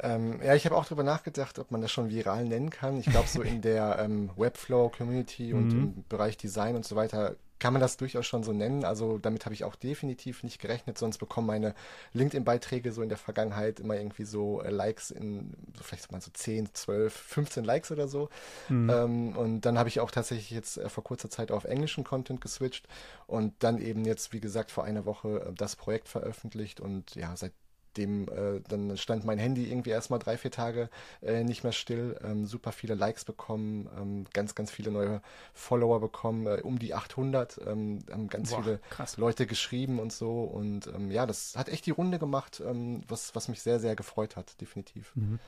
Ähm, 0.00 0.40
ja, 0.42 0.54
ich 0.54 0.64
habe 0.64 0.76
auch 0.76 0.84
darüber 0.84 1.02
nachgedacht, 1.02 1.58
ob 1.58 1.70
man 1.70 1.80
das 1.80 1.90
schon 1.90 2.10
viral 2.10 2.44
nennen 2.44 2.70
kann. 2.70 2.98
Ich 2.98 3.06
glaube, 3.06 3.28
so 3.28 3.42
in 3.42 3.60
der 3.62 3.98
ähm, 3.98 4.30
Webflow-Community 4.36 5.52
und 5.52 5.68
mhm. 5.68 5.78
im 5.78 6.04
Bereich 6.08 6.36
Design 6.36 6.76
und 6.76 6.84
so 6.84 6.96
weiter 6.96 7.36
kann 7.58 7.72
man 7.72 7.80
das 7.80 7.96
durchaus 7.96 8.26
schon 8.26 8.42
so 8.42 8.52
nennen. 8.52 8.84
Also 8.84 9.18
damit 9.18 9.44
habe 9.44 9.54
ich 9.54 9.64
auch 9.64 9.74
definitiv 9.74 10.42
nicht 10.42 10.60
gerechnet, 10.60 10.98
sonst 10.98 11.18
bekommen 11.18 11.46
meine 11.46 11.74
LinkedIn-Beiträge 12.12 12.92
so 12.92 13.02
in 13.02 13.08
der 13.08 13.18
Vergangenheit 13.18 13.80
immer 13.80 13.96
irgendwie 13.96 14.24
so 14.24 14.62
äh, 14.62 14.70
Likes 14.70 15.10
in, 15.10 15.54
so 15.76 15.82
vielleicht 15.82 16.10
mal 16.12 16.20
so 16.20 16.30
10, 16.32 16.74
12, 16.74 17.12
15 17.12 17.64
Likes 17.64 17.90
oder 17.90 18.08
so. 18.08 18.28
Mhm. 18.68 18.90
Ähm, 18.90 19.36
und 19.36 19.60
dann 19.62 19.78
habe 19.78 19.88
ich 19.88 20.00
auch 20.00 20.10
tatsächlich 20.10 20.50
jetzt 20.50 20.78
äh, 20.78 20.88
vor 20.88 21.04
kurzer 21.04 21.30
Zeit 21.30 21.50
auf 21.50 21.64
englischen 21.64 22.04
Content 22.04 22.40
geswitcht 22.40 22.86
und 23.26 23.54
dann 23.58 23.78
eben 23.78 24.04
jetzt, 24.04 24.32
wie 24.32 24.40
gesagt, 24.40 24.70
vor 24.70 24.84
einer 24.84 25.04
Woche 25.04 25.40
äh, 25.48 25.52
das 25.54 25.76
Projekt 25.76 26.08
veröffentlicht 26.08 26.80
und 26.80 27.14
ja, 27.16 27.36
seit 27.36 27.52
dem, 27.98 28.28
äh, 28.28 28.60
dann 28.68 28.96
stand 28.96 29.24
mein 29.24 29.38
Handy 29.38 29.70
irgendwie 29.70 29.90
erstmal 29.90 30.18
drei, 30.18 30.38
vier 30.38 30.50
Tage 30.50 30.88
äh, 31.20 31.44
nicht 31.44 31.64
mehr 31.64 31.72
still, 31.72 32.18
ähm, 32.24 32.46
super 32.46 32.72
viele 32.72 32.94
Likes 32.94 33.24
bekommen, 33.24 33.88
ähm, 34.00 34.26
ganz, 34.32 34.54
ganz 34.54 34.70
viele 34.70 34.90
neue 34.90 35.20
Follower 35.52 36.00
bekommen, 36.00 36.46
äh, 36.46 36.60
um 36.62 36.78
die 36.78 36.94
800, 36.94 37.60
ähm, 37.66 37.98
haben 38.10 38.28
ganz 38.28 38.50
Boah, 38.50 38.62
viele 38.62 38.78
krass. 38.90 39.16
Leute 39.16 39.46
geschrieben 39.46 39.98
und 39.98 40.12
so 40.12 40.44
und 40.44 40.86
ähm, 40.86 41.10
ja, 41.10 41.26
das 41.26 41.56
hat 41.56 41.68
echt 41.68 41.84
die 41.84 41.90
Runde 41.90 42.18
gemacht, 42.18 42.62
ähm, 42.64 43.02
was, 43.08 43.34
was 43.34 43.48
mich 43.48 43.60
sehr, 43.60 43.80
sehr 43.80 43.96
gefreut 43.96 44.36
hat, 44.36 44.60
definitiv. 44.60 45.12
Mhm 45.14 45.38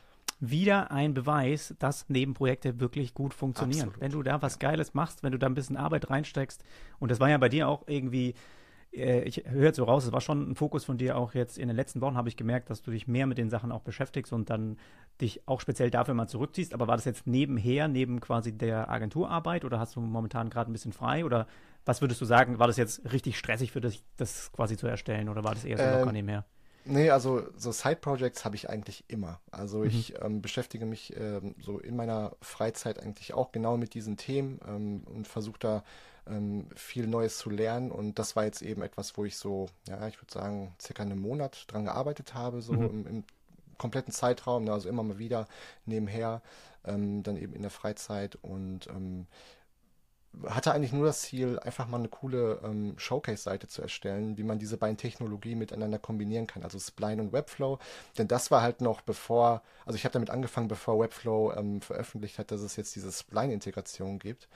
wieder 0.41 0.91
ein 0.91 1.13
Beweis, 1.13 1.75
dass 1.79 2.09
Nebenprojekte 2.09 2.81
wirklich 2.81 3.13
gut 3.13 3.35
funktionieren. 3.35 3.89
Absolut. 3.89 4.01
Wenn 4.01 4.13
du 4.13 4.23
da 4.23 4.41
was 4.41 4.59
Geiles 4.59 4.95
machst, 4.95 5.23
wenn 5.23 5.33
du 5.33 5.39
da 5.39 5.47
ein 5.47 5.55
bisschen 5.55 5.77
Arbeit 5.77 6.09
reinsteckst, 6.09 6.65
und 6.99 7.11
das 7.11 7.21
war 7.21 7.29
ja 7.29 7.37
bei 7.37 7.51
dir 7.51 7.69
auch 7.69 7.85
irgendwie 7.87 8.35
ich 8.93 9.45
höre 9.47 9.67
jetzt 9.67 9.77
so 9.77 9.85
raus, 9.85 10.05
es 10.05 10.13
war 10.13 10.21
schon 10.21 10.51
ein 10.51 10.55
Fokus 10.57 10.85
von 10.85 10.99
dir 10.99 11.17
auch 11.17 11.35
jetzt 11.35 11.59
in 11.59 11.69
den 11.69 11.77
letzten 11.77 12.01
Wochen, 12.01 12.17
habe 12.17 12.29
ich 12.29 12.37
gemerkt, 12.37 12.71
dass 12.71 12.83
du 12.83 12.91
dich 12.91 13.07
mehr 13.07 13.27
mit 13.27 13.39
den 13.39 13.49
Sachen 13.49 13.71
auch 13.71 13.83
beschäftigst 13.83 14.33
und 14.33 14.51
dann 14.51 14.79
dich 15.21 15.47
auch 15.47 15.61
speziell 15.61 15.91
dafür 15.91 16.15
mal 16.15 16.27
zurückziehst. 16.27 16.75
Aber 16.75 16.89
war 16.89 16.97
das 16.97 17.05
jetzt 17.05 17.27
nebenher, 17.27 17.87
neben 17.89 18.21
quasi 18.21 18.53
der 18.53 18.91
Agenturarbeit 18.91 19.65
oder 19.65 19.79
hast 19.79 19.95
du 19.95 20.01
momentan 20.01 20.51
gerade 20.51 20.71
ein 20.71 20.73
bisschen 20.73 20.93
frei 20.93 21.25
oder 21.25 21.47
was 21.85 22.01
würdest 22.01 22.21
du 22.21 22.25
sagen, 22.25 22.59
war 22.59 22.67
das 22.67 22.77
jetzt 22.77 23.13
richtig 23.13 23.39
stressig 23.39 23.73
für 23.73 23.81
dich, 23.81 24.03
das 24.17 24.51
quasi 24.53 24.77
zu 24.77 24.87
erstellen 24.87 25.29
oder 25.29 25.45
war 25.45 25.55
das 25.55 25.65
eher 25.65 25.79
so 25.79 25.85
ähm, 25.85 25.99
locker 25.99 26.13
nebenher? 26.13 26.45
Nee, 26.85 27.11
also 27.11 27.47
so 27.57 27.73
Side-Projects 27.73 28.45
habe 28.45 28.57
ich 28.57 28.71
eigentlich 28.71 29.05
immer. 29.09 29.41
Also 29.51 29.79
mhm. 29.81 29.87
ich 29.87 30.15
ähm, 30.21 30.43
beschäftige 30.43 30.87
mich 30.87 31.15
ähm, 31.17 31.55
so 31.61 31.79
in 31.79 31.95
meiner 31.95 32.37
Freizeit 32.41 33.01
eigentlich 33.01 33.35
auch 33.35 33.53
genau 33.53 33.77
mit 33.77 33.95
diesen 33.95 34.17
Themen 34.17 34.59
ähm, 34.67 35.05
und 35.05 35.29
versuche 35.29 35.59
da 35.59 35.85
ähm, 36.29 36.67
viel 36.75 37.07
Neues 37.07 37.39
zu 37.39 37.51
lernen. 37.51 37.91
Und 37.91 38.19
das 38.19 38.37
war 38.37 38.45
jetzt 38.45 38.63
eben 38.63 38.83
etwas, 38.83 39.17
wo 39.17 39.25
ich 39.25 39.37
so, 39.37 39.69
ja, 39.89 40.07
ich 40.09 40.21
würde 40.21 40.33
sagen, 40.33 40.75
circa 40.81 41.03
einen 41.03 41.21
Monat 41.21 41.65
dran 41.69 41.85
gearbeitet 41.85 42.35
habe, 42.35 42.63
so 42.63 42.73
mhm. 42.73 42.85
im, 42.85 43.07
im, 43.07 43.25
kompletten 43.79 44.13
Zeitraum, 44.13 44.65
ne, 44.65 44.73
also 44.75 44.91
immer 44.91 45.03
mal 45.03 45.19
wieder 45.19 45.49
nebenher, 45.87 46.43
ähm, 46.85 47.23
dann 47.23 47.39
eben 47.39 47.55
in 47.55 47.63
der 47.63 47.71
Freizeit 47.71 48.37
und 48.43 48.89
ähm, 48.89 49.27
hatte 50.47 50.73
eigentlich 50.73 50.93
nur 50.93 51.07
das 51.07 51.23
Ziel, 51.23 51.59
einfach 51.59 51.89
mal 51.89 51.99
eine 51.99 52.09
coole 52.09 52.61
ähm, 52.63 52.95
Showcase-Seite 52.99 53.67
zu 53.67 53.83
erstellen, 53.83 54.37
wie 54.37 54.45
man 54.45 54.59
diese 54.59 54.77
beiden 54.77 54.97
Technologien 54.97 55.59
miteinander 55.59 55.99
kombinieren 55.99 56.47
kann, 56.47 56.63
also 56.63 56.79
Spline 56.79 57.21
und 57.21 57.33
Webflow. 57.33 57.79
Denn 58.17 58.29
das 58.29 58.51
war 58.51 58.63
halt 58.63 58.81
noch 58.81 59.01
bevor, 59.01 59.63
also 59.85 59.97
ich 59.97 60.05
habe 60.05 60.13
damit 60.13 60.31
angefangen, 60.31 60.69
bevor 60.69 61.01
Webflow 61.01 61.53
ähm, 61.57 61.81
veröffentlicht 61.81 62.39
hat, 62.39 62.53
dass 62.53 62.61
es 62.61 62.77
jetzt 62.77 62.95
diese 62.95 63.11
Spline-Integration 63.11 64.19
gibt. 64.19 64.49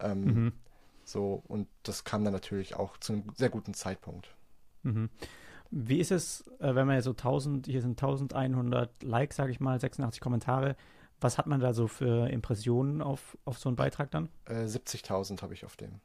Ähm, 0.00 0.24
mhm. 0.24 0.52
So, 1.04 1.42
und 1.48 1.68
das 1.82 2.04
kam 2.04 2.24
dann 2.24 2.32
natürlich 2.32 2.76
auch 2.76 2.96
zu 2.98 3.12
einem 3.12 3.24
sehr 3.34 3.48
guten 3.50 3.74
Zeitpunkt. 3.74 4.28
Mhm. 4.82 5.10
Wie 5.70 6.00
ist 6.00 6.10
es, 6.10 6.46
äh, 6.60 6.74
wenn 6.74 6.86
man 6.86 6.96
ja 6.96 7.02
so 7.02 7.12
1000, 7.12 7.66
hier 7.66 7.80
sind 7.80 8.02
1100 8.02 9.02
Likes, 9.02 9.36
sage 9.36 9.50
ich 9.50 9.60
mal, 9.60 9.80
86 9.80 10.20
Kommentare. 10.20 10.76
Was 11.20 11.38
hat 11.38 11.46
man 11.46 11.60
da 11.60 11.72
so 11.72 11.86
für 11.86 12.28
Impressionen 12.28 13.00
auf, 13.00 13.38
auf 13.44 13.58
so 13.58 13.68
einen 13.68 13.76
Beitrag 13.76 14.10
dann? 14.10 14.28
Äh, 14.44 14.64
70.000 14.64 15.40
habe 15.40 15.54
ich 15.54 15.64
auf 15.64 15.76
dem. 15.76 16.00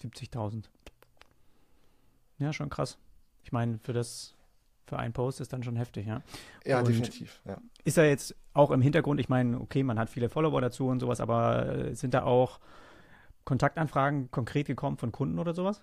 70.000. 0.00 0.64
Ja, 2.38 2.52
schon 2.52 2.70
krass. 2.70 2.98
Ich 3.44 3.52
meine, 3.52 3.78
für 3.78 3.92
das, 3.92 4.34
für 4.86 4.98
einen 4.98 5.12
Post 5.12 5.40
ist 5.40 5.52
dann 5.52 5.62
schon 5.62 5.76
heftig, 5.76 6.06
ja. 6.06 6.22
Ja, 6.64 6.80
und 6.80 6.88
definitiv. 6.88 7.40
Ja. 7.44 7.58
Ist 7.84 7.98
er 7.98 8.08
jetzt 8.08 8.34
auch 8.54 8.70
im 8.70 8.80
Hintergrund, 8.80 9.20
ich 9.20 9.28
meine, 9.28 9.60
okay, 9.60 9.84
man 9.84 9.98
hat 9.98 10.10
viele 10.10 10.28
Follower 10.28 10.60
dazu 10.60 10.88
und 10.88 10.98
sowas, 10.98 11.20
aber 11.20 11.66
äh, 11.66 11.94
sind 11.94 12.14
da 12.14 12.24
auch 12.24 12.58
Kontaktanfragen 13.44 14.30
konkret 14.30 14.66
gekommen 14.66 14.96
von 14.96 15.12
Kunden 15.12 15.38
oder 15.38 15.54
sowas? 15.54 15.80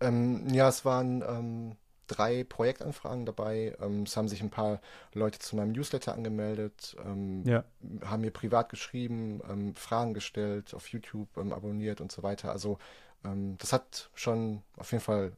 Ähm, 0.00 0.48
ja, 0.50 0.68
es 0.68 0.84
waren 0.84 1.22
ähm, 1.22 1.76
drei 2.06 2.44
Projektanfragen 2.44 3.26
dabei. 3.26 3.76
Ähm, 3.80 4.02
es 4.02 4.16
haben 4.16 4.28
sich 4.28 4.42
ein 4.42 4.50
paar 4.50 4.80
Leute 5.14 5.38
zu 5.38 5.56
meinem 5.56 5.72
Newsletter 5.72 6.14
angemeldet, 6.14 6.96
ähm, 7.04 7.44
ja. 7.44 7.64
haben 8.04 8.22
mir 8.22 8.30
privat 8.30 8.68
geschrieben, 8.68 9.40
ähm, 9.48 9.74
Fragen 9.76 10.14
gestellt, 10.14 10.74
auf 10.74 10.88
YouTube 10.88 11.28
ähm, 11.36 11.52
abonniert 11.52 12.00
und 12.00 12.12
so 12.12 12.22
weiter. 12.22 12.50
Also 12.52 12.78
das 13.58 13.72
hat 13.72 14.10
schon 14.14 14.62
auf 14.76 14.92
jeden 14.92 15.02
Fall 15.02 15.32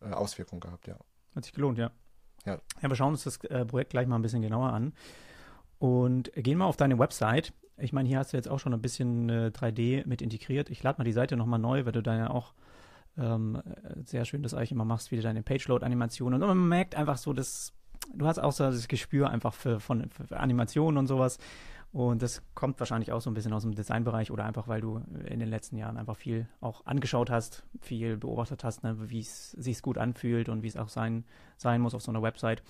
äh, 0.00 0.12
Auswirkungen 0.12 0.60
gehabt, 0.60 0.86
ja. 0.86 0.96
Hat 1.34 1.44
sich 1.44 1.52
gelohnt, 1.52 1.78
ja. 1.78 1.90
Ja, 2.44 2.58
ja 2.80 2.88
wir 2.88 2.96
schauen 2.96 3.12
uns 3.12 3.24
das 3.24 3.36
äh, 3.44 3.64
Projekt 3.64 3.90
gleich 3.90 4.06
mal 4.06 4.16
ein 4.16 4.22
bisschen 4.22 4.42
genauer 4.42 4.72
an. 4.72 4.92
Und 5.78 6.32
gehen 6.34 6.58
mal 6.58 6.66
auf 6.66 6.76
deine 6.76 6.98
Website. 6.98 7.52
Ich 7.80 7.92
meine, 7.92 8.08
hier 8.08 8.18
hast 8.18 8.32
du 8.32 8.36
jetzt 8.36 8.48
auch 8.48 8.58
schon 8.58 8.74
ein 8.74 8.82
bisschen 8.82 9.28
äh, 9.28 9.50
3D 9.54 10.06
mit 10.06 10.22
integriert. 10.22 10.70
Ich 10.70 10.82
lade 10.82 10.98
mal 10.98 11.04
die 11.04 11.12
Seite 11.12 11.36
nochmal 11.36 11.58
neu, 11.58 11.84
weil 11.84 11.92
du 11.92 12.02
da 12.02 12.16
ja 12.16 12.30
auch 12.30 12.52
ähm, 13.16 13.62
sehr 14.04 14.24
schön 14.24 14.42
das 14.42 14.54
eigentlich 14.54 14.72
immer 14.72 14.84
machst, 14.84 15.10
wie 15.10 15.16
du 15.16 15.22
deine 15.22 15.42
Page-Load-Animationen. 15.42 16.42
Und 16.42 16.48
man 16.48 16.68
merkt 16.68 16.94
einfach 16.94 17.18
so, 17.18 17.32
dass 17.32 17.72
du 18.14 18.26
hast 18.26 18.38
auch 18.38 18.52
so 18.52 18.64
das 18.64 18.88
Gespür 18.88 19.30
einfach 19.30 19.54
für, 19.54 19.80
von, 19.80 20.08
für 20.10 20.38
Animationen 20.38 20.98
und 20.98 21.06
sowas. 21.06 21.38
Und 21.90 22.22
das 22.22 22.42
kommt 22.54 22.78
wahrscheinlich 22.80 23.12
auch 23.12 23.20
so 23.20 23.30
ein 23.30 23.34
bisschen 23.34 23.54
aus 23.54 23.62
dem 23.62 23.74
Designbereich 23.74 24.30
oder 24.30 24.44
einfach, 24.44 24.68
weil 24.68 24.80
du 24.80 25.00
in 25.24 25.40
den 25.40 25.48
letzten 25.48 25.76
Jahren 25.76 25.96
einfach 25.96 26.16
viel 26.16 26.46
auch 26.60 26.84
angeschaut 26.84 27.30
hast, 27.30 27.64
viel 27.80 28.18
beobachtet 28.18 28.62
hast, 28.62 28.82
ne, 28.82 29.10
wie 29.10 29.20
es 29.20 29.52
sich 29.52 29.80
gut 29.80 29.96
anfühlt 29.96 30.50
und 30.50 30.62
wie 30.62 30.68
es 30.68 30.76
auch 30.76 30.90
sein, 30.90 31.24
sein 31.56 31.80
muss 31.80 31.94
auf 31.94 32.02
so 32.02 32.10
einer 32.10 32.22
Website. 32.22 32.62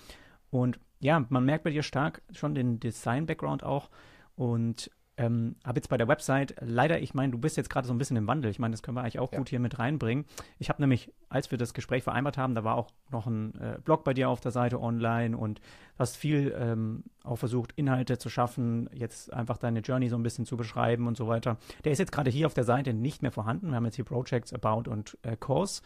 Und 0.51 0.79
ja, 0.99 1.25
man 1.29 1.43
merkt 1.45 1.65
bei 1.65 1.71
dir 1.71 1.83
stark 1.83 2.21
schon 2.31 2.55
den 2.55 2.79
Design-Background 2.79 3.63
auch. 3.63 3.89
Und 4.35 4.89
ähm, 5.19 5.57
habe 5.65 5.77
jetzt 5.77 5.89
bei 5.89 5.97
der 5.97 6.07
Website 6.07 6.55
leider, 6.61 7.01
ich 7.01 7.13
meine, 7.13 7.31
du 7.31 7.37
bist 7.37 7.57
jetzt 7.57 7.69
gerade 7.69 7.85
so 7.85 7.93
ein 7.93 7.97
bisschen 7.97 8.15
im 8.15 8.25
Wandel. 8.25 8.49
Ich 8.49 8.57
meine, 8.57 8.71
das 8.71 8.81
können 8.81 8.95
wir 8.95 9.01
eigentlich 9.01 9.19
auch 9.19 9.33
ja. 9.33 9.37
gut 9.37 9.49
hier 9.49 9.59
mit 9.59 9.77
reinbringen. 9.77 10.23
Ich 10.59 10.69
habe 10.69 10.81
nämlich, 10.81 11.11
als 11.27 11.51
wir 11.51 11.57
das 11.57 11.73
Gespräch 11.73 12.03
vereinbart 12.03 12.37
haben, 12.37 12.55
da 12.55 12.63
war 12.63 12.75
auch 12.75 12.89
noch 13.11 13.27
ein 13.27 13.53
äh, 13.59 13.79
Blog 13.83 14.05
bei 14.05 14.13
dir 14.13 14.29
auf 14.29 14.39
der 14.39 14.51
Seite 14.51 14.79
online 14.81 15.37
und 15.37 15.59
du 15.59 15.99
hast 15.99 16.15
viel 16.15 16.55
ähm, 16.57 17.03
auch 17.23 17.35
versucht, 17.35 17.73
Inhalte 17.73 18.17
zu 18.17 18.29
schaffen, 18.29 18.89
jetzt 18.93 19.33
einfach 19.33 19.57
deine 19.57 19.81
Journey 19.81 20.07
so 20.07 20.15
ein 20.15 20.23
bisschen 20.23 20.45
zu 20.45 20.55
beschreiben 20.55 21.05
und 21.05 21.17
so 21.17 21.27
weiter. 21.27 21.57
Der 21.83 21.91
ist 21.91 21.99
jetzt 21.99 22.13
gerade 22.13 22.31
hier 22.31 22.45
auf 22.45 22.53
der 22.53 22.63
Seite 22.63 22.93
nicht 22.93 23.21
mehr 23.21 23.33
vorhanden. 23.33 23.69
Wir 23.69 23.75
haben 23.75 23.85
jetzt 23.85 23.95
hier 23.95 24.05
Projects, 24.05 24.53
About 24.53 24.89
und 24.89 25.17
äh, 25.23 25.35
Course. 25.35 25.81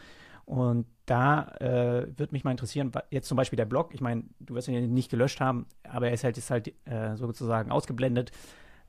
Und 0.45 0.85
da 1.05 1.55
äh, 1.59 2.07
würde 2.17 2.33
mich 2.33 2.43
mal 2.43 2.51
interessieren, 2.51 2.91
jetzt 3.09 3.27
zum 3.27 3.37
Beispiel 3.37 3.57
der 3.57 3.65
Blog, 3.65 3.93
ich 3.93 4.01
meine, 4.01 4.25
du 4.41 4.53
wirst 4.53 4.67
ihn 4.67 4.73
ja 4.73 4.81
nicht 4.81 5.09
gelöscht 5.09 5.39
haben, 5.39 5.65
aber 5.83 6.07
er 6.09 6.13
ist 6.13 6.23
halt, 6.23 6.37
ist 6.37 6.51
halt 6.51 6.73
äh, 6.85 7.15
sozusagen 7.15 7.71
ausgeblendet. 7.71 8.31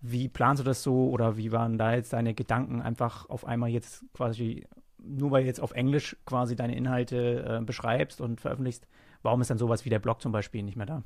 Wie 0.07 0.29
planst 0.29 0.61
du 0.61 0.65
das 0.65 0.83
so 0.83 1.09
oder 1.09 1.39
wie 1.39 1.51
waren 1.51 1.79
da 1.79 1.95
jetzt 1.95 2.13
deine 2.13 2.35
Gedanken 2.35 2.83
einfach 2.83 3.31
auf 3.31 3.47
einmal 3.47 3.71
jetzt 3.71 4.05
quasi, 4.13 4.67
nur 4.99 5.31
weil 5.31 5.47
jetzt 5.47 5.61
auf 5.61 5.73
Englisch 5.73 6.15
quasi 6.27 6.57
deine 6.57 6.77
Inhalte 6.77 7.59
äh, 7.61 7.65
beschreibst 7.65 8.21
und 8.21 8.39
veröffentlichst, 8.39 8.87
warum 9.23 9.41
ist 9.41 9.49
dann 9.49 9.57
sowas 9.57 9.87
wie 9.87 9.89
der 9.89 10.01
Blog 10.01 10.21
zum 10.21 10.31
Beispiel 10.31 10.63
nicht 10.63 10.77
mehr 10.77 10.85
da? 10.85 11.03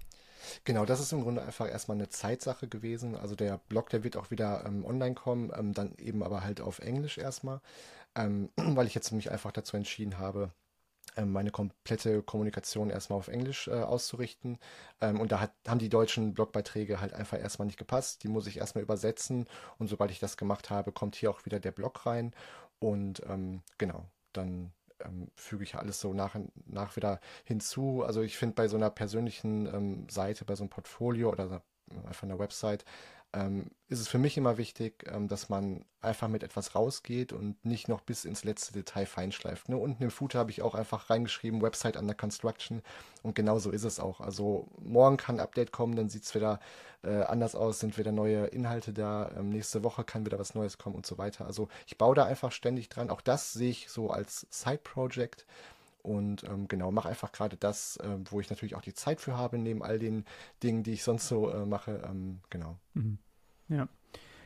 Genau, 0.64 0.85
das 0.85 0.99
ist 0.99 1.12
im 1.12 1.23
Grunde 1.23 1.43
einfach 1.43 1.69
erstmal 1.69 1.97
eine 1.97 2.09
Zeitsache 2.09 2.67
gewesen. 2.67 3.14
Also 3.14 3.37
der 3.37 3.59
Blog, 3.69 3.88
der 3.90 4.02
wird 4.02 4.17
auch 4.17 4.33
wieder 4.33 4.64
ähm, 4.67 4.85
online 4.85 5.14
kommen, 5.14 5.52
ähm, 5.57 5.75
dann 5.75 5.95
eben 5.99 6.25
aber 6.25 6.43
halt 6.43 6.61
auf 6.61 6.81
Englisch 6.81 7.19
erstmal, 7.19 7.61
ähm, 8.17 8.50
weil 8.57 8.88
ich 8.88 8.97
jetzt 8.97 9.12
mich 9.12 9.31
einfach 9.31 9.52
dazu 9.52 9.76
entschieden 9.76 10.19
habe, 10.19 10.50
meine 11.17 11.50
komplette 11.50 12.23
Kommunikation 12.23 12.91
erstmal 12.91 13.19
auf 13.19 13.29
Englisch 13.29 13.69
äh, 13.69 13.73
auszurichten. 13.73 14.59
Ähm, 15.00 15.21
und 15.21 15.33
da 15.33 15.41
hat, 15.41 15.53
haben 15.67 15.79
die 15.79 15.88
deutschen 15.88 16.35
Blogbeiträge 16.35 17.00
halt 17.00 17.12
einfach 17.12 17.38
erstmal 17.38 17.67
nicht 17.67 17.79
gepasst. 17.79 18.23
Die 18.23 18.29
muss 18.29 18.47
ich 18.47 18.59
erstmal 18.59 18.83
übersetzen. 18.83 19.47
Und 19.79 19.88
sobald 19.88 20.11
ich 20.11 20.21
das 20.21 20.37
gemacht 20.37 20.71
habe, 20.71 20.93
kommt 20.93 21.17
hier 21.17 21.31
auch 21.31 21.45
wieder 21.45 21.61
der 21.61 21.73
Blog 21.73 22.07
rein. 22.07 22.33
Und 22.79 23.23
ähm, 23.29 23.62
genau, 23.79 24.05
dann 24.33 24.73
ähm, 25.05 25.31
füge 25.35 25.65
ich 25.65 25.75
alles 25.75 26.00
so 26.00 26.12
nach 26.15 26.35
und 26.35 26.50
nach 26.69 26.97
wieder 26.97 27.21
hinzu. 27.45 28.03
Also 28.05 28.23
ich 28.23 28.37
finde 28.37 28.55
bei 28.55 28.69
so 28.69 28.77
einer 28.77 28.91
persönlichen 28.91 29.67
ähm, 29.67 30.09
Seite, 30.09 30.45
bei 30.45 30.55
so 30.55 30.65
einem 30.65 30.71
Portfolio 30.71 31.31
oder 31.31 31.62
einfach 32.07 32.25
einer 32.25 32.38
Website, 32.38 32.85
ähm, 33.32 33.70
ist 33.88 34.00
es 34.00 34.08
für 34.08 34.18
mich 34.18 34.37
immer 34.37 34.56
wichtig, 34.56 35.04
ähm, 35.12 35.28
dass 35.28 35.49
man 35.49 35.85
einfach 36.00 36.28
mit 36.28 36.42
etwas 36.42 36.75
rausgeht 36.75 37.32
und 37.32 37.62
nicht 37.64 37.88
noch 37.88 38.00
bis 38.00 38.25
ins 38.25 38.44
letzte 38.44 38.73
Detail 38.73 39.06
feinschleift. 39.06 39.68
Ne? 39.68 39.76
Unten 39.76 40.02
im 40.02 40.11
Footer 40.11 40.38
habe 40.38 40.50
ich 40.50 40.62
auch 40.62 40.75
einfach 40.75 41.11
reingeschrieben, 41.11 41.61
Website 41.61 41.97
under 41.97 42.14
Construction 42.14 42.82
und 43.23 43.35
genau 43.35 43.58
so 43.58 43.70
ist 43.70 43.85
es 43.85 44.00
auch. 44.00 44.20
Also 44.20 44.68
morgen 44.78 45.16
kann 45.16 45.37
ein 45.37 45.40
Update 45.40 45.73
kommen, 45.73 45.97
dann 45.97 46.08
sieht 46.08 46.25
es 46.25 46.35
wieder 46.35 46.61
äh, 47.02 47.23
anders 47.23 47.54
aus, 47.54 47.80
sind 47.80 47.99
wieder 47.99 48.12
neue 48.12 48.47
Inhalte 48.47 48.92
da, 48.92 49.30
ähm, 49.37 49.50
nächste 49.50 49.82
Woche 49.82 50.04
kann 50.04 50.25
wieder 50.25 50.38
was 50.38 50.54
Neues 50.54 50.78
kommen 50.78 50.97
und 50.97 51.06
so 51.06 51.18
weiter. 51.18 51.47
Also 51.47 51.68
ich 51.87 51.99
baue 51.99 52.14
da 52.14 52.25
einfach 52.25 52.52
ständig 52.52 52.88
dran. 52.88 53.11
Auch 53.11 53.20
das 53.20 53.52
sehe 53.52 53.70
ich 53.70 53.90
so 53.90 54.11
als 54.11 54.47
Side-Project. 54.50 55.44
Und 56.02 56.45
ähm, 56.45 56.69
genau, 56.69 56.90
mache 56.90 57.09
einfach 57.09 57.33
gerade 57.33 57.57
das, 57.57 57.97
äh, 57.97 58.17
wo 58.31 58.40
ich 58.40 58.50
natürlich 58.50 58.76
auch 58.76 58.83
die 58.83 58.95
Zeit 58.95 59.21
für 59.21 59.37
habe, 59.37 59.59
neben 59.59 59.83
all 59.83 59.99
den 59.99 60.25
Dingen, 60.62 60.83
die 60.83 60.93
ich 60.93 61.02
sonst 61.02 61.28
so 61.28 61.50
äh, 61.50 61.67
mache. 61.67 62.02
Ähm, 62.09 62.40
genau. 62.50 62.78
Mhm. 62.95 63.19
Ja. 63.69 63.88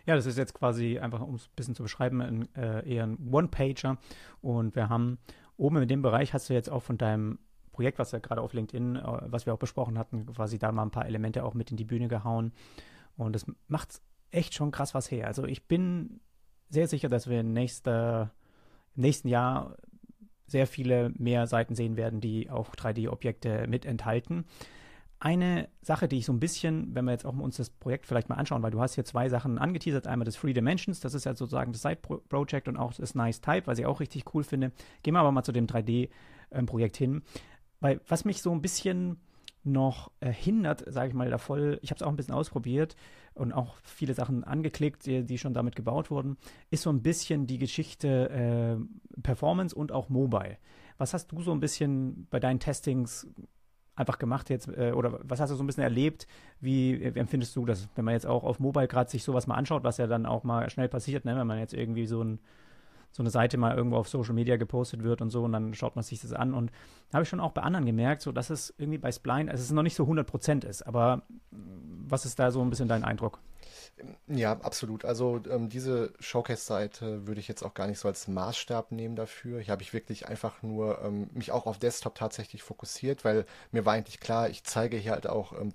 Ja, 0.04 0.16
das 0.16 0.26
ist 0.26 0.36
jetzt 0.36 0.54
quasi 0.54 0.98
einfach, 0.98 1.20
um 1.20 1.36
es 1.36 1.46
ein 1.46 1.54
bisschen 1.54 1.74
zu 1.76 1.84
beschreiben, 1.84 2.20
ein, 2.20 2.54
äh, 2.56 2.88
eher 2.88 3.04
ein 3.04 3.18
One-Pager. 3.30 3.98
Und 4.40 4.74
wir 4.74 4.88
haben 4.88 5.18
oben 5.56 5.76
in 5.76 5.88
dem 5.88 6.02
Bereich 6.02 6.34
hast 6.34 6.50
du 6.50 6.54
jetzt 6.54 6.70
auch 6.70 6.82
von 6.82 6.98
deinem 6.98 7.38
Projekt, 7.70 7.98
was 7.98 8.12
ja 8.12 8.18
gerade 8.18 8.40
auf 8.40 8.52
LinkedIn, 8.52 8.96
äh, 8.96 9.02
was 9.26 9.46
wir 9.46 9.54
auch 9.54 9.58
besprochen 9.58 9.98
hatten, 9.98 10.26
quasi 10.26 10.58
da 10.58 10.72
mal 10.72 10.82
ein 10.82 10.90
paar 10.90 11.06
Elemente 11.06 11.44
auch 11.44 11.54
mit 11.54 11.70
in 11.70 11.76
die 11.76 11.84
Bühne 11.84 12.08
gehauen. 12.08 12.52
Und 13.16 13.34
das 13.34 13.46
macht 13.68 14.00
echt 14.30 14.54
schon 14.54 14.70
krass 14.70 14.94
was 14.94 15.10
her. 15.10 15.26
Also 15.26 15.44
ich 15.44 15.68
bin 15.68 16.20
sehr 16.68 16.88
sicher, 16.88 17.08
dass 17.08 17.28
wir 17.28 17.42
nächster, 17.42 18.32
im 18.96 19.02
nächsten 19.02 19.28
Jahr 19.28 19.76
sehr 20.52 20.68
viele 20.68 21.10
mehr 21.18 21.46
Seiten 21.48 21.74
sehen 21.74 21.96
werden, 21.96 22.20
die 22.20 22.48
auch 22.48 22.76
3D-Objekte 22.76 23.66
mit 23.66 23.84
enthalten. 23.84 24.44
Eine 25.18 25.68
Sache, 25.82 26.08
die 26.08 26.18
ich 26.18 26.26
so 26.26 26.32
ein 26.32 26.40
bisschen, 26.40 26.94
wenn 26.94 27.04
wir 27.04 27.12
jetzt 27.12 27.24
auch 27.24 27.36
uns 27.36 27.56
das 27.56 27.70
Projekt 27.70 28.06
vielleicht 28.06 28.28
mal 28.28 28.36
anschauen, 28.36 28.62
weil 28.62 28.72
du 28.72 28.80
hast 28.80 28.94
hier 28.94 29.04
zwei 29.04 29.28
Sachen 29.28 29.58
angeteasert, 29.58 30.06
einmal 30.06 30.24
das 30.24 30.36
Three 30.36 30.52
Dimensions, 30.52 31.00
das 31.00 31.14
ist 31.14 31.24
ja 31.24 31.34
sozusagen 31.34 31.72
das 31.72 31.82
Side-Project 31.82 32.68
und 32.68 32.76
auch 32.76 32.92
das 32.92 33.14
Nice 33.14 33.40
Type, 33.40 33.66
was 33.66 33.78
ich 33.78 33.86
auch 33.86 34.00
richtig 34.00 34.34
cool 34.34 34.44
finde. 34.44 34.72
Gehen 35.02 35.14
wir 35.14 35.20
aber 35.20 35.32
mal 35.32 35.44
zu 35.44 35.52
dem 35.52 35.66
3D-Projekt 35.66 37.00
ähm, 37.00 37.12
hin, 37.12 37.22
weil 37.80 38.00
was 38.08 38.24
mich 38.24 38.42
so 38.42 38.52
ein 38.52 38.62
bisschen 38.62 39.18
noch 39.64 40.10
äh, 40.20 40.32
hindert, 40.32 40.84
sage 40.86 41.08
ich 41.08 41.14
mal, 41.14 41.30
da 41.30 41.38
voll, 41.38 41.78
ich 41.82 41.90
habe 41.90 41.96
es 41.96 42.02
auch 42.02 42.08
ein 42.08 42.16
bisschen 42.16 42.34
ausprobiert 42.34 42.96
und 43.34 43.52
auch 43.52 43.76
viele 43.84 44.14
Sachen 44.14 44.44
angeklickt, 44.44 45.06
die, 45.06 45.24
die, 45.24 45.38
schon 45.38 45.54
damit 45.54 45.76
gebaut 45.76 46.10
wurden, 46.10 46.36
ist 46.70 46.82
so 46.82 46.90
ein 46.90 47.02
bisschen 47.02 47.46
die 47.46 47.58
Geschichte 47.58 48.30
äh, 48.30 49.20
Performance 49.22 49.74
und 49.74 49.92
auch 49.92 50.08
Mobile. 50.08 50.58
Was 50.98 51.14
hast 51.14 51.28
du 51.32 51.42
so 51.42 51.52
ein 51.52 51.60
bisschen 51.60 52.26
bei 52.30 52.40
deinen 52.40 52.60
Testings 52.60 53.26
einfach 53.94 54.18
gemacht 54.18 54.50
jetzt, 54.50 54.68
äh, 54.68 54.92
oder 54.92 55.20
was 55.22 55.40
hast 55.40 55.50
du 55.50 55.56
so 55.56 55.62
ein 55.62 55.66
bisschen 55.66 55.82
erlebt? 55.82 56.26
Wie, 56.60 57.00
wie 57.14 57.18
empfindest 57.18 57.54
du 57.56 57.64
das, 57.64 57.88
wenn 57.94 58.04
man 58.04 58.14
jetzt 58.14 58.26
auch 58.26 58.44
auf 58.44 58.58
Mobile 58.58 58.88
gerade 58.88 59.10
sich 59.10 59.22
sowas 59.22 59.46
mal 59.46 59.54
anschaut, 59.54 59.84
was 59.84 59.98
ja 59.98 60.06
dann 60.06 60.26
auch 60.26 60.44
mal 60.44 60.68
schnell 60.70 60.88
passiert, 60.88 61.24
ne? 61.24 61.36
wenn 61.36 61.46
man 61.46 61.58
jetzt 61.58 61.74
irgendwie 61.74 62.06
so 62.06 62.22
ein 62.22 62.40
so 63.12 63.22
eine 63.22 63.30
Seite 63.30 63.58
mal 63.58 63.76
irgendwo 63.76 63.96
auf 63.96 64.08
Social 64.08 64.34
Media 64.34 64.56
gepostet 64.56 65.02
wird 65.02 65.20
und 65.22 65.30
so 65.30 65.44
und 65.44 65.52
dann 65.52 65.74
schaut 65.74 65.96
man 65.96 66.02
sich 66.02 66.20
das 66.20 66.32
an 66.32 66.54
und 66.54 66.72
habe 67.12 67.22
ich 67.22 67.28
schon 67.28 67.40
auch 67.40 67.52
bei 67.52 67.62
anderen 67.62 67.86
gemerkt, 67.86 68.22
so 68.22 68.32
dass 68.32 68.50
es 68.50 68.74
irgendwie 68.78 68.98
bei 68.98 69.12
Spline, 69.12 69.50
also 69.50 69.62
es 69.62 69.70
noch 69.70 69.82
nicht 69.82 69.94
so 69.94 70.04
100% 70.04 70.66
ist, 70.66 70.82
aber 70.82 71.22
was 71.50 72.24
ist 72.24 72.38
da 72.38 72.50
so 72.50 72.62
ein 72.62 72.70
bisschen 72.70 72.88
dein 72.88 73.04
Eindruck? 73.04 73.38
Ja, 74.26 74.52
absolut. 74.60 75.04
Also 75.04 75.40
ähm, 75.50 75.68
diese 75.68 76.12
Showcase-Seite 76.18 77.26
würde 77.26 77.40
ich 77.40 77.48
jetzt 77.48 77.62
auch 77.62 77.74
gar 77.74 77.86
nicht 77.86 77.98
so 77.98 78.08
als 78.08 78.26
Maßstab 78.26 78.90
nehmen 78.90 79.16
dafür. 79.16 79.60
Hier 79.60 79.72
habe 79.72 79.82
ich 79.82 79.92
wirklich 79.92 80.28
einfach 80.28 80.62
nur 80.62 81.00
ähm, 81.02 81.30
mich 81.32 81.52
auch 81.52 81.66
auf 81.66 81.78
Desktop 81.78 82.14
tatsächlich 82.14 82.62
fokussiert, 82.62 83.24
weil 83.24 83.46
mir 83.70 83.84
war 83.86 83.94
eigentlich 83.94 84.18
klar, 84.18 84.48
ich 84.48 84.64
zeige 84.64 84.96
hier 84.96 85.12
halt 85.12 85.26
auch 85.28 85.52
ähm, 85.52 85.72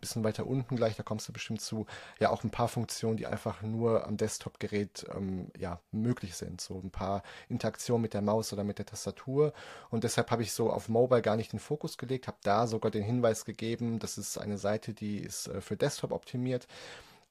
bisschen 0.00 0.24
weiter 0.24 0.46
unten 0.46 0.76
gleich, 0.76 0.96
da 0.96 1.02
kommst 1.02 1.28
du 1.28 1.32
bestimmt 1.32 1.60
zu, 1.60 1.86
ja 2.18 2.30
auch 2.30 2.42
ein 2.44 2.50
paar 2.50 2.68
Funktionen, 2.68 3.16
die 3.16 3.26
einfach 3.26 3.62
nur 3.62 4.06
am 4.06 4.16
Desktop-Gerät 4.16 5.06
ähm, 5.14 5.50
ja, 5.58 5.80
möglich 5.92 6.34
sind. 6.36 6.60
So 6.60 6.80
ein 6.82 6.90
paar 6.90 7.22
Interaktionen 7.48 8.02
mit 8.02 8.14
der 8.14 8.22
Maus 8.22 8.52
oder 8.52 8.64
mit 8.64 8.78
der 8.78 8.86
Tastatur. 8.86 9.52
Und 9.90 10.04
deshalb 10.04 10.30
habe 10.30 10.42
ich 10.42 10.52
so 10.52 10.70
auf 10.70 10.88
Mobile 10.88 11.22
gar 11.22 11.36
nicht 11.36 11.52
den 11.52 11.60
Fokus 11.60 11.98
gelegt, 11.98 12.26
habe 12.26 12.38
da 12.42 12.66
sogar 12.66 12.90
den 12.90 13.04
Hinweis 13.04 13.44
gegeben, 13.44 13.98
das 13.98 14.18
ist 14.18 14.38
eine 14.38 14.58
Seite, 14.58 14.94
die 14.94 15.18
ist 15.18 15.48
äh, 15.48 15.60
für 15.60 15.76
Desktop 15.76 16.12
optimiert. 16.12 16.66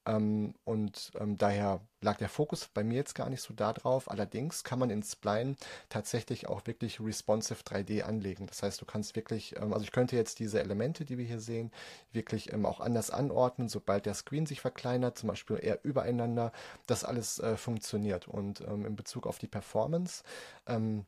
Ähm, 0.10 0.56
und 0.64 1.12
ähm, 1.20 1.38
daher 1.38 1.82
lag 2.02 2.18
der 2.18 2.30
Fokus 2.30 2.68
bei 2.74 2.84
mir 2.84 2.96
jetzt 2.96 3.14
gar 3.14 3.30
nicht 3.30 3.42
so 3.42 3.54
da 3.54 3.74
drauf. 3.74 4.10
Allerdings 4.10 4.64
kann 4.64 4.80
man 4.80 4.90
in 4.90 5.04
Spline 5.04 5.56
tatsächlich 5.90 6.48
auch 6.48 6.66
wirklich 6.66 7.00
responsive 7.00 7.62
3D 7.62 8.02
anlegen. 8.02 8.48
Das 8.48 8.64
heißt, 8.64 8.82
du 8.82 8.86
kannst 8.86 9.16
wirklich, 9.16 9.56
ähm, 9.58 9.72
also 9.74 9.84
ich 9.84 9.92
könnte 9.92 10.16
jetzt 10.16 10.40
diese 10.40 10.60
Elemente, 10.60 11.06
die 11.06 11.18
wir 11.18 11.26
hier 11.26 11.40
sehen, 11.40 11.72
wirklich 12.12 12.52
ähm, 12.52 12.66
auch 12.66 12.80
anders 12.80 13.12
anordnen, 13.12 13.70
sobald 13.70 14.06
der 14.06 14.16
Screen 14.16 14.48
sich 14.48 14.62
verkleinert, 14.62 15.18
zum 15.18 15.30
Beispiel 15.30 15.60
eher 15.62 15.84
übereinander, 15.84 16.52
das 16.88 17.04
alles 17.04 17.40
äh, 17.40 17.56
funktioniert. 17.56 18.28
Und 18.28 18.62
ähm, 18.62 18.86
in 18.86 18.96
Bezug 18.96 19.28
auf 19.28 19.38
die 19.38 19.48
Performance, 19.48 20.24
ähm, 20.66 21.06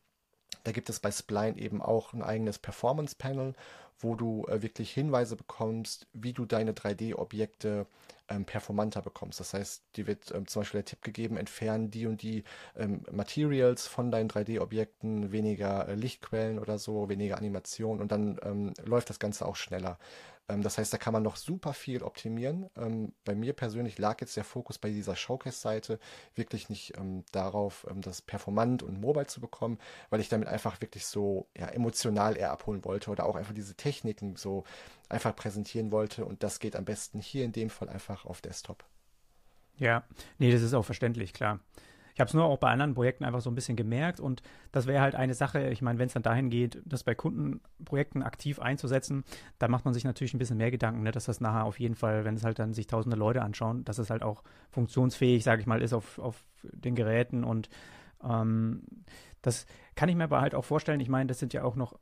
da 0.63 0.71
gibt 0.71 0.89
es 0.89 0.99
bei 0.99 1.11
Spline 1.11 1.57
eben 1.57 1.81
auch 1.81 2.13
ein 2.13 2.21
eigenes 2.21 2.59
Performance 2.59 3.15
Panel, 3.17 3.55
wo 4.03 4.15
du 4.15 4.45
äh, 4.47 4.61
wirklich 4.61 4.91
Hinweise 4.91 5.35
bekommst, 5.35 6.07
wie 6.13 6.33
du 6.33 6.45
deine 6.45 6.73
3D-Objekte 6.73 7.87
ähm, 8.31 8.45
performanter 8.45 9.01
bekommst. 9.01 9.39
Das 9.39 9.53
heißt, 9.53 9.83
dir 9.95 10.07
wird 10.07 10.31
ähm, 10.33 10.47
zum 10.47 10.61
Beispiel 10.61 10.79
der 10.79 10.85
Tipp 10.85 11.01
gegeben, 11.01 11.37
entfernen 11.37 11.91
die 11.91 12.07
und 12.07 12.21
die 12.21 12.43
ähm, 12.75 13.03
Materials 13.11 13.87
von 13.87 14.11
deinen 14.11 14.29
3D-Objekten, 14.29 15.31
weniger 15.31 15.87
äh, 15.87 15.95
Lichtquellen 15.95 16.59
oder 16.59 16.77
so, 16.77 17.09
weniger 17.09 17.37
Animation 17.37 18.01
und 18.01 18.11
dann 18.11 18.39
ähm, 18.43 18.73
läuft 18.83 19.09
das 19.09 19.19
Ganze 19.19 19.45
auch 19.45 19.55
schneller. 19.55 19.99
Ähm, 20.51 20.61
das 20.61 20.77
heißt, 20.77 20.93
da 20.93 20.97
kann 20.97 21.13
man 21.13 21.23
noch 21.23 21.35
super 21.35 21.73
viel 21.73 22.03
optimieren. 22.03 22.69
Ähm, 22.75 23.13
bei 23.23 23.35
mir 23.35 23.53
persönlich 23.53 23.97
lag 23.97 24.19
jetzt 24.21 24.35
der 24.35 24.43
Fokus 24.43 24.77
bei 24.77 24.89
dieser 24.89 25.15
Showcase-Seite 25.15 25.99
wirklich 26.35 26.69
nicht 26.69 26.97
ähm, 26.97 27.23
darauf, 27.31 27.87
das 27.95 28.21
performant 28.21 28.83
und 28.83 28.99
mobile 28.99 29.27
zu 29.27 29.39
bekommen, 29.39 29.79
weil 30.09 30.19
ich 30.19 30.29
damit 30.29 30.47
einfach 30.47 30.81
wirklich 30.81 31.05
so 31.05 31.47
ja, 31.57 31.67
emotional 31.67 32.37
eher 32.37 32.51
abholen 32.51 32.83
wollte 32.83 33.11
oder 33.11 33.25
auch 33.25 33.35
einfach 33.35 33.53
diese 33.53 33.75
Techniken 33.75 34.35
so 34.35 34.63
einfach 35.09 35.35
präsentieren 35.35 35.91
wollte. 35.91 36.25
Und 36.25 36.43
das 36.43 36.59
geht 36.59 36.75
am 36.75 36.85
besten 36.85 37.19
hier 37.21 37.45
in 37.45 37.51
dem 37.51 37.69
Fall 37.69 37.89
einfach 37.89 38.25
auf 38.25 38.41
Desktop. 38.41 38.83
Ja, 39.77 40.03
nee, 40.37 40.51
das 40.51 40.61
ist 40.61 40.73
auch 40.73 40.85
verständlich, 40.85 41.33
klar. 41.33 41.59
Ich 42.13 42.19
habe 42.19 42.27
es 42.27 42.33
nur 42.33 42.45
auch 42.45 42.57
bei 42.57 42.69
anderen 42.69 42.93
Projekten 42.93 43.23
einfach 43.23 43.41
so 43.41 43.49
ein 43.49 43.55
bisschen 43.55 43.75
gemerkt 43.75 44.19
und 44.19 44.41
das 44.71 44.87
wäre 44.87 45.01
halt 45.01 45.15
eine 45.15 45.33
Sache, 45.33 45.69
ich 45.69 45.81
meine, 45.81 45.99
wenn 45.99 46.07
es 46.07 46.13
dann 46.13 46.23
dahin 46.23 46.49
geht, 46.49 46.81
das 46.85 47.03
bei 47.03 47.15
Kundenprojekten 47.15 48.23
aktiv 48.23 48.59
einzusetzen, 48.59 49.23
da 49.59 49.67
macht 49.67 49.85
man 49.85 49.93
sich 49.93 50.03
natürlich 50.03 50.33
ein 50.33 50.39
bisschen 50.39 50.57
mehr 50.57 50.71
Gedanken, 50.71 51.03
ne, 51.03 51.11
dass 51.11 51.25
das 51.25 51.41
nachher 51.41 51.65
auf 51.65 51.79
jeden 51.79 51.95
Fall, 51.95 52.25
wenn 52.25 52.35
es 52.35 52.43
halt 52.43 52.59
dann 52.59 52.73
sich 52.73 52.87
tausende 52.87 53.17
Leute 53.17 53.41
anschauen, 53.41 53.83
dass 53.85 53.97
es 53.97 54.09
halt 54.09 54.23
auch 54.23 54.43
funktionsfähig, 54.69 55.43
sage 55.43 55.61
ich 55.61 55.67
mal, 55.67 55.81
ist 55.81 55.93
auf, 55.93 56.19
auf 56.19 56.43
den 56.63 56.95
Geräten 56.95 57.43
und 57.43 57.69
ähm, 58.23 58.83
das 59.41 59.65
kann 59.95 60.09
ich 60.09 60.15
mir 60.15 60.25
aber 60.25 60.41
halt 60.41 60.55
auch 60.55 60.65
vorstellen. 60.65 60.99
Ich 60.99 61.09
meine, 61.09 61.27
das 61.27 61.39
sind 61.39 61.53
ja 61.53 61.63
auch 61.63 61.75
noch 61.75 61.97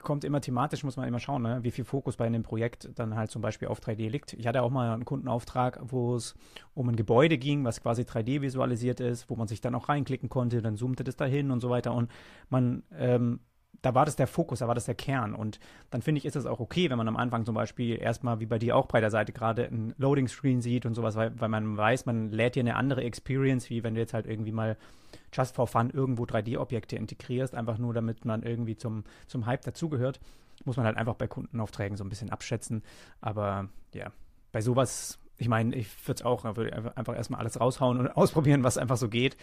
kommt 0.00 0.24
immer 0.24 0.40
thematisch, 0.40 0.84
muss 0.84 0.96
man 0.96 1.08
immer 1.08 1.18
schauen, 1.18 1.42
ne? 1.42 1.58
wie 1.62 1.70
viel 1.70 1.84
Fokus 1.84 2.16
bei 2.16 2.26
einem 2.26 2.42
Projekt 2.42 2.90
dann 2.96 3.16
halt 3.16 3.30
zum 3.30 3.42
Beispiel 3.42 3.68
auf 3.68 3.80
3D 3.80 4.08
liegt. 4.08 4.32
Ich 4.34 4.46
hatte 4.46 4.62
auch 4.62 4.70
mal 4.70 4.92
einen 4.92 5.04
Kundenauftrag, 5.04 5.80
wo 5.82 6.14
es 6.14 6.34
um 6.74 6.88
ein 6.88 6.96
Gebäude 6.96 7.38
ging, 7.38 7.64
was 7.64 7.82
quasi 7.82 8.02
3D 8.02 8.40
visualisiert 8.42 9.00
ist, 9.00 9.30
wo 9.30 9.36
man 9.36 9.48
sich 9.48 9.60
dann 9.60 9.74
auch 9.74 9.88
reinklicken 9.88 10.28
konnte, 10.28 10.62
dann 10.62 10.76
zoomte 10.76 11.04
das 11.04 11.16
dahin 11.16 11.50
und 11.50 11.60
so 11.60 11.70
weiter. 11.70 11.94
Und 11.94 12.10
man 12.48 12.82
ähm, 12.96 13.40
da 13.82 13.94
war 13.94 14.04
das 14.04 14.16
der 14.16 14.26
Fokus, 14.26 14.58
da 14.58 14.68
war 14.68 14.74
das 14.74 14.86
der 14.86 14.94
Kern. 14.94 15.34
Und 15.34 15.60
dann 15.90 16.02
finde 16.02 16.18
ich, 16.18 16.24
ist 16.24 16.36
es 16.36 16.46
auch 16.46 16.60
okay, 16.60 16.90
wenn 16.90 16.98
man 16.98 17.08
am 17.08 17.16
Anfang 17.16 17.44
zum 17.44 17.54
Beispiel 17.54 18.00
erstmal, 18.00 18.40
wie 18.40 18.46
bei 18.46 18.58
dir 18.58 18.76
auch 18.76 18.86
bei 18.86 19.00
der 19.00 19.10
Seite 19.10 19.32
gerade, 19.32 19.64
ein 19.64 19.94
Loading-Screen 19.98 20.60
sieht 20.60 20.84
und 20.84 20.94
sowas, 20.94 21.14
weil, 21.16 21.38
weil 21.40 21.48
man 21.48 21.76
weiß, 21.76 22.06
man 22.06 22.30
lädt 22.32 22.54
hier 22.54 22.62
eine 22.62 22.76
andere 22.76 23.04
Experience, 23.04 23.70
wie 23.70 23.84
wenn 23.84 23.94
du 23.94 24.00
jetzt 24.00 24.14
halt 24.14 24.26
irgendwie 24.26 24.52
mal 24.52 24.76
just 25.32 25.54
for 25.54 25.66
fun 25.66 25.90
irgendwo 25.90 26.24
3D-Objekte 26.24 26.96
integrierst, 26.96 27.54
einfach 27.54 27.78
nur 27.78 27.94
damit 27.94 28.24
man 28.24 28.42
irgendwie 28.42 28.76
zum, 28.76 29.04
zum 29.26 29.46
Hype 29.46 29.62
dazugehört. 29.62 30.20
Muss 30.64 30.76
man 30.76 30.86
halt 30.86 30.96
einfach 30.96 31.14
bei 31.14 31.28
Kundenaufträgen 31.28 31.96
so 31.96 32.04
ein 32.04 32.08
bisschen 32.08 32.30
abschätzen. 32.30 32.82
Aber 33.20 33.68
ja, 33.94 34.10
bei 34.50 34.60
sowas 34.60 35.20
ich 35.38 35.48
meine, 35.48 35.74
ich 35.74 35.88
würde 36.06 36.20
es 36.20 36.24
auch 36.24 36.44
würde 36.56 36.72
einfach 36.96 37.14
erstmal 37.14 37.40
alles 37.40 37.60
raushauen 37.60 37.98
und 37.98 38.08
ausprobieren, 38.16 38.64
was 38.64 38.76
einfach 38.76 38.96
so 38.96 39.08
geht. 39.08 39.36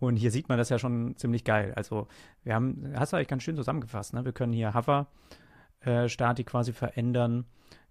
Und 0.00 0.16
hier 0.16 0.30
sieht 0.30 0.48
man 0.48 0.58
das 0.58 0.70
ja 0.70 0.78
schon 0.78 1.14
ziemlich 1.16 1.44
geil. 1.44 1.72
Also 1.76 2.08
wir 2.42 2.54
haben, 2.54 2.92
hast 2.96 3.12
du 3.12 3.16
eigentlich 3.16 3.28
ganz 3.28 3.42
schön 3.42 3.56
zusammengefasst, 3.56 4.14
ne? 4.14 4.24
Wir 4.24 4.32
können 4.32 4.52
hier 4.52 4.74
Hover-Statik 4.74 6.46
äh, 6.46 6.50
quasi 6.50 6.72
verändern. 6.72 7.44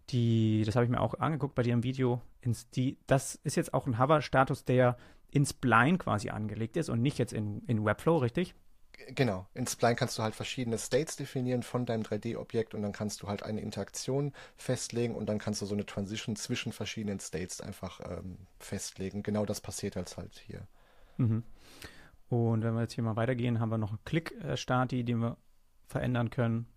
Die, 0.10 0.64
das 0.66 0.76
habe 0.76 0.86
ich 0.86 0.92
mir 0.92 1.00
auch 1.00 1.14
angeguckt 1.14 1.54
bei 1.56 1.62
dir 1.62 1.74
im 1.74 1.84
Video. 1.84 2.22
Ins, 2.42 2.70
die, 2.72 2.98
das 3.06 3.36
ist 3.36 3.56
jetzt 3.56 3.74
auch 3.74 3.86
ein 3.86 4.00
Hover-Status, 4.00 4.66
der 4.66 4.98
ins 5.32 5.54
Blind 5.54 6.00
quasi 6.00 6.30
angelegt 6.30 6.78
ist 6.78 6.90
und 6.90 7.02
nicht 7.02 7.20
jetzt 7.20 7.32
in, 7.32 7.62
in 7.68 7.86
Webflow, 7.86 8.18
richtig? 8.18 8.56
Genau. 9.10 9.48
In 9.54 9.66
Spline 9.66 9.96
kannst 9.96 10.18
du 10.18 10.24
halt 10.24 10.36
verschiedene 10.36 10.78
States 10.78 11.16
definieren 11.16 11.64
von 11.64 11.86
deinem 11.86 12.04
3D-Objekt 12.04 12.74
und 12.74 12.82
dann 12.82 12.92
kannst 12.92 13.22
du 13.22 13.28
halt 13.28 13.44
eine 13.44 13.62
Interaktion 13.62 14.34
festlegen 14.58 15.16
und 15.16 15.28
dann 15.28 15.40
kannst 15.40 15.62
du 15.62 15.66
so 15.66 15.74
eine 15.74 15.86
Transition 15.86 16.36
zwischen 16.36 16.74
verschiedenen 16.74 17.20
States 17.20 17.62
einfach 17.62 18.02
ähm, 18.02 18.38
festlegen. 18.60 19.24
Genau 19.24 19.46
das 19.46 19.62
passiert 19.62 19.96
jetzt 19.96 20.18
halt 20.18 20.42
hier. 20.46 20.68
Mhm. 21.18 21.44
Und 22.30 22.64
wenn 22.64 22.76
wir 22.76 22.82
jetzt 22.82 22.94
hier 22.94 23.04
mal 23.04 23.16
weitergehen, 23.16 23.60
haben 23.60 23.70
wir 23.70 23.78
noch 23.78 23.90
einen 23.90 24.04
Click-Stati, 24.06 25.04
den 25.04 25.20
wir 25.20 25.38
verändern 25.88 26.30
können. 26.30 26.68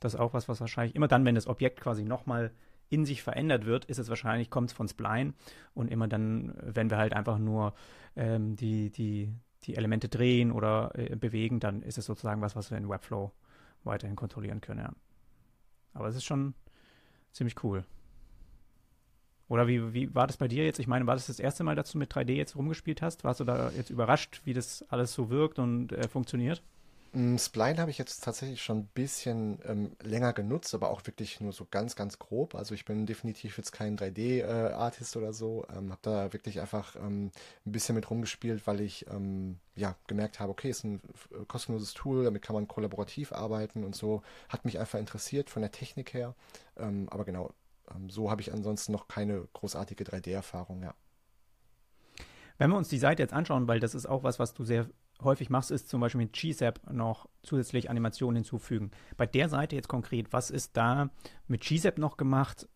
Das 0.00 0.14
ist 0.14 0.20
auch 0.20 0.34
was, 0.34 0.48
was 0.48 0.60
wahrscheinlich 0.60 0.96
immer 0.96 1.08
dann, 1.08 1.24
wenn 1.24 1.34
das 1.34 1.46
Objekt 1.46 1.80
quasi 1.80 2.04
nochmal 2.04 2.52
in 2.88 3.04
sich 3.04 3.22
verändert 3.22 3.66
wird, 3.66 3.84
ist 3.86 3.98
es 3.98 4.08
wahrscheinlich, 4.08 4.50
kommt 4.50 4.70
es 4.70 4.76
von 4.76 4.88
Spline. 4.88 5.34
Und 5.74 5.90
immer 5.90 6.08
dann, 6.08 6.54
wenn 6.62 6.90
wir 6.90 6.98
halt 6.98 7.12
einfach 7.12 7.38
nur 7.38 7.74
ähm, 8.16 8.56
die, 8.56 8.90
die, 8.90 9.32
die 9.64 9.76
Elemente 9.76 10.08
drehen 10.08 10.52
oder 10.52 10.92
äh, 10.94 11.16
bewegen, 11.16 11.60
dann 11.60 11.82
ist 11.82 11.98
es 11.98 12.06
sozusagen 12.06 12.40
was, 12.40 12.56
was 12.56 12.70
wir 12.70 12.78
in 12.78 12.88
Webflow 12.88 13.32
weiterhin 13.84 14.16
kontrollieren 14.16 14.60
können, 14.60 14.80
ja. 14.80 14.92
Aber 15.92 16.08
es 16.08 16.16
ist 16.16 16.24
schon 16.24 16.54
ziemlich 17.32 17.62
cool. 17.62 17.84
Oder 19.48 19.66
wie, 19.66 19.92
wie 19.92 20.14
war 20.14 20.26
das 20.26 20.36
bei 20.36 20.48
dir 20.48 20.64
jetzt? 20.64 20.78
Ich 20.78 20.86
meine, 20.86 21.06
war 21.06 21.14
das 21.14 21.26
das 21.26 21.38
erste 21.38 21.64
Mal, 21.64 21.76
dass 21.76 21.92
du 21.92 21.98
mit 21.98 22.12
3D 22.12 22.32
jetzt 22.32 22.56
rumgespielt 22.56 23.02
hast? 23.02 23.24
Warst 23.24 23.40
du 23.40 23.44
da 23.44 23.70
jetzt 23.76 23.90
überrascht, 23.90 24.40
wie 24.44 24.54
das 24.54 24.84
alles 24.88 25.12
so 25.12 25.30
wirkt 25.30 25.58
und 25.58 25.92
äh, 25.92 26.08
funktioniert? 26.08 26.62
Mm, 27.14 27.36
Spline 27.38 27.78
habe 27.78 27.92
ich 27.92 27.98
jetzt 27.98 28.24
tatsächlich 28.24 28.60
schon 28.62 28.78
ein 28.78 28.88
bisschen 28.92 29.60
ähm, 29.66 29.92
länger 30.02 30.32
genutzt, 30.32 30.74
aber 30.74 30.90
auch 30.90 31.00
wirklich 31.06 31.40
nur 31.40 31.52
so 31.52 31.64
ganz, 31.70 31.94
ganz 31.94 32.18
grob. 32.18 32.56
Also 32.56 32.74
ich 32.74 32.84
bin 32.84 33.06
definitiv 33.06 33.56
jetzt 33.56 33.70
kein 33.70 33.96
3D-Artist 33.96 35.14
äh, 35.14 35.18
oder 35.20 35.32
so. 35.32 35.64
Ähm, 35.76 35.90
habe 35.92 36.00
da 36.02 36.32
wirklich 36.32 36.60
einfach 36.60 36.96
ähm, 36.96 37.30
ein 37.66 37.72
bisschen 37.72 37.94
mit 37.94 38.10
rumgespielt, 38.10 38.66
weil 38.66 38.80
ich 38.80 39.06
ähm, 39.10 39.58
ja 39.76 39.94
gemerkt 40.08 40.40
habe, 40.40 40.50
okay, 40.50 40.70
ist 40.70 40.82
ein 40.84 41.00
äh, 41.30 41.44
kostenloses 41.46 41.94
Tool, 41.94 42.24
damit 42.24 42.42
kann 42.42 42.54
man 42.54 42.66
kollaborativ 42.66 43.32
arbeiten 43.32 43.84
und 43.84 43.94
so. 43.94 44.22
Hat 44.48 44.64
mich 44.64 44.80
einfach 44.80 44.98
interessiert 44.98 45.50
von 45.50 45.62
der 45.62 45.70
Technik 45.70 46.14
her. 46.14 46.34
Ähm, 46.76 47.08
aber 47.10 47.24
genau, 47.24 47.52
so 48.08 48.30
habe 48.30 48.40
ich 48.40 48.52
ansonsten 48.52 48.92
noch 48.92 49.08
keine 49.08 49.46
großartige 49.52 50.04
3D-Erfahrung, 50.04 50.82
ja. 50.82 50.94
Wenn 52.58 52.70
wir 52.70 52.76
uns 52.76 52.88
die 52.88 52.98
Seite 52.98 53.22
jetzt 53.22 53.32
anschauen, 53.32 53.66
weil 53.66 53.80
das 53.80 53.94
ist 53.94 54.06
auch 54.06 54.22
was, 54.22 54.38
was 54.38 54.54
du 54.54 54.64
sehr 54.64 54.88
häufig 55.22 55.50
machst, 55.50 55.70
ist 55.70 55.88
zum 55.88 56.00
Beispiel 56.00 56.22
mit 56.22 56.32
GZAP 56.32 56.80
noch 56.92 57.28
zusätzlich 57.42 57.90
Animationen 57.90 58.36
hinzufügen. 58.36 58.90
Bei 59.16 59.26
der 59.26 59.48
Seite 59.48 59.76
jetzt 59.76 59.88
konkret, 59.88 60.32
was 60.32 60.50
ist 60.50 60.76
da 60.76 61.10
mit 61.46 61.62
GZAP 61.62 61.98
noch 61.98 62.16
gemacht? 62.16 62.68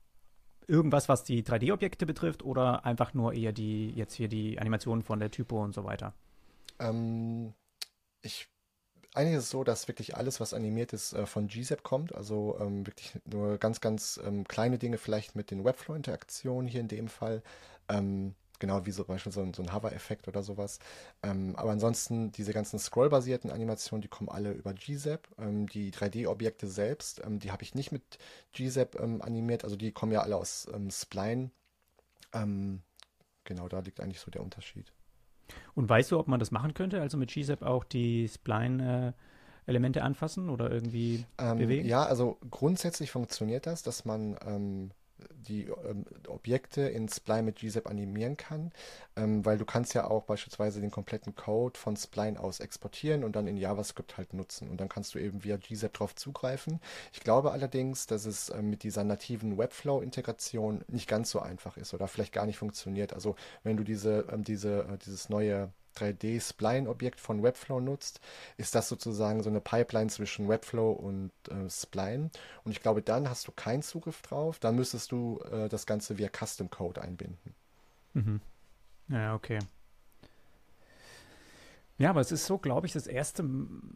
Irgendwas, 0.66 1.08
was 1.08 1.24
die 1.24 1.42
3D-Objekte 1.42 2.06
betrifft 2.06 2.42
oder 2.42 2.84
einfach 2.84 3.14
nur 3.14 3.32
eher 3.32 3.52
die, 3.52 3.90
jetzt 3.90 4.14
hier 4.14 4.28
die 4.28 4.58
Animationen 4.58 5.02
von 5.02 5.18
der 5.18 5.30
Typo 5.30 5.62
und 5.62 5.74
so 5.74 5.84
weiter? 5.84 6.14
Ähm, 6.78 7.54
ich 8.20 8.48
eigentlich 9.18 9.37
ist 9.38 9.44
es 9.44 9.50
so, 9.50 9.64
dass 9.64 9.88
wirklich 9.88 10.16
alles, 10.16 10.40
was 10.40 10.54
animiert 10.54 10.92
ist, 10.92 11.12
äh, 11.12 11.26
von 11.26 11.48
GZAP 11.48 11.83
kommt. 11.83 12.14
Also 12.14 12.57
ähm, 12.61 12.87
wirklich 12.87 13.12
nur 13.24 13.59
ganz, 13.59 13.81
ganz 13.81 14.20
ähm, 14.24 14.46
kleine 14.46 14.78
Dinge, 14.78 14.98
vielleicht 14.98 15.37
mit 15.37 15.50
den 15.50 15.64
Webflow-Interaktionen 15.64 16.68
hier 16.68 16.81
in 16.81 16.88
dem 16.88 17.09
Fall. 17.09 17.42
Ähm, 17.88 18.35
Genau 18.59 18.85
wie 18.87 18.90
so, 18.90 19.04
zum 19.04 19.14
Beispiel 19.14 19.33
so 19.33 19.40
ein, 19.40 19.54
so 19.54 19.62
ein 19.62 19.72
Hover-Effekt 19.72 20.26
oder 20.26 20.42
sowas. 20.42 20.81
Ähm, 21.22 21.54
aber 21.57 21.70
ansonsten, 21.70 22.33
diese 22.33 22.52
ganzen 22.52 22.78
scrollbasierten 22.78 23.50
Animationen, 23.50 24.02
die 24.02 24.09
kommen 24.09 24.28
alle 24.28 24.52
über 24.52 24.74
GZAP. 24.74 25.28
Ähm, 25.38 25.68
die 25.68 25.92
3D-Objekte 25.92 26.66
selbst, 26.66 27.22
ähm, 27.24 27.38
die 27.38 27.52
habe 27.52 27.62
ich 27.62 27.74
nicht 27.74 27.92
mit 27.92 28.18
GZAP 28.52 28.96
ähm, 29.00 29.22
animiert. 29.22 29.64
Also 29.64 29.76
die 29.76 29.92
kommen 29.92 30.12
ja 30.12 30.22
alle 30.22 30.37
aus 30.37 30.66
ähm, 30.74 30.90
Spline. 30.90 31.50
Ähm, 32.33 32.83
genau, 33.44 33.68
da 33.68 33.81
liegt 33.81 34.00
eigentlich 34.00 34.20
so 34.20 34.31
der 34.31 34.42
Unterschied. 34.42 34.92
Und 35.74 35.88
weißt 35.88 36.11
du, 36.11 36.18
ob 36.18 36.28
man 36.28 36.40
das 36.40 36.50
machen 36.50 36.74
könnte? 36.74 37.00
Also 37.00 37.16
mit 37.16 37.30
GZAP 37.30 37.62
auch 37.62 37.84
die 37.84 38.28
Spline- 38.28 39.08
äh 39.08 39.12
Elemente 39.68 40.02
anfassen 40.02 40.48
oder 40.48 40.70
irgendwie 40.70 41.26
ähm, 41.38 41.58
bewegen? 41.58 41.87
Ja, 41.87 42.04
also 42.04 42.38
grundsätzlich 42.50 43.11
funktioniert 43.11 43.66
das, 43.66 43.82
dass 43.82 44.06
man 44.06 44.37
ähm, 44.46 44.90
die 45.48 45.64
ähm, 45.64 46.04
Objekte 46.26 46.83
in 46.83 47.09
Spline 47.09 47.42
mit 47.42 47.57
GZAP 47.57 47.87
animieren 47.87 48.37
kann, 48.37 48.72
ähm, 49.16 49.44
weil 49.44 49.59
du 49.59 49.64
kannst 49.64 49.94
ja 49.94 50.09
auch 50.09 50.24
beispielsweise 50.24 50.81
den 50.81 50.90
kompletten 50.90 51.35
Code 51.35 51.78
von 51.78 51.96
Spline 51.96 52.38
aus 52.38 52.61
exportieren 52.61 53.24
und 53.24 53.37
dann 53.37 53.46
in 53.46 53.57
JavaScript 53.57 54.16
halt 54.16 54.35
nutzen 54.35 54.68
und 54.68 54.81
dann 54.81 54.88
kannst 54.88 55.14
du 55.14 55.18
eben 55.18 55.44
via 55.44 55.57
GZAP 55.57 55.94
drauf 55.94 56.14
zugreifen. 56.14 56.81
Ich 57.12 57.20
glaube 57.20 57.52
allerdings, 57.52 58.07
dass 58.07 58.26
es 58.26 58.50
ähm, 58.50 58.70
mit 58.70 58.83
dieser 58.83 59.04
nativen 59.04 59.59
Webflow-Integration 59.59 60.85
nicht 60.88 61.09
ganz 61.09 61.31
so 61.31 61.40
einfach 61.40 61.76
ist 61.76 61.94
oder 61.94 62.09
vielleicht 62.09 62.33
gar 62.33 62.46
nicht 62.46 62.59
funktioniert. 62.59 63.12
Also 63.12 63.37
wenn 63.62 63.76
du 63.76 63.85
diese, 63.85 64.26
ähm, 64.33 64.44
diese, 64.44 64.81
äh, 64.81 64.98
dieses 64.98 65.28
neue 65.28 65.70
3D-Spline-Objekt 65.98 67.20
von 67.20 67.42
Webflow 67.42 67.80
nutzt, 67.80 68.20
ist 68.56 68.74
das 68.74 68.88
sozusagen 68.88 69.42
so 69.42 69.50
eine 69.50 69.61
Pipeline 69.61 70.11
zwischen 70.11 70.48
Webflow 70.48 70.92
und 70.92 71.32
äh, 71.50 71.68
Spline. 71.68 72.30
Und 72.64 72.72
ich 72.72 72.80
glaube, 72.80 73.02
dann 73.02 73.28
hast 73.28 73.48
du 73.48 73.52
keinen 73.52 73.82
Zugriff 73.82 74.22
drauf. 74.22 74.58
Dann 74.58 74.76
müsstest 74.76 75.12
du 75.12 75.40
äh, 75.50 75.68
das 75.68 75.87
Ganze 75.87 76.18
via 76.18 76.28
Custom 76.28 76.70
Code 76.70 77.02
einbinden. 77.02 77.54
Mhm. 78.14 78.40
Ja, 79.08 79.34
okay. 79.34 79.58
Ja, 81.98 82.11
aber 82.11 82.20
es 82.20 82.30
ist 82.30 82.46
so, 82.46 82.58
glaube 82.58 82.87
ich, 82.87 82.92
das 82.92 83.08
erste, 83.08 83.44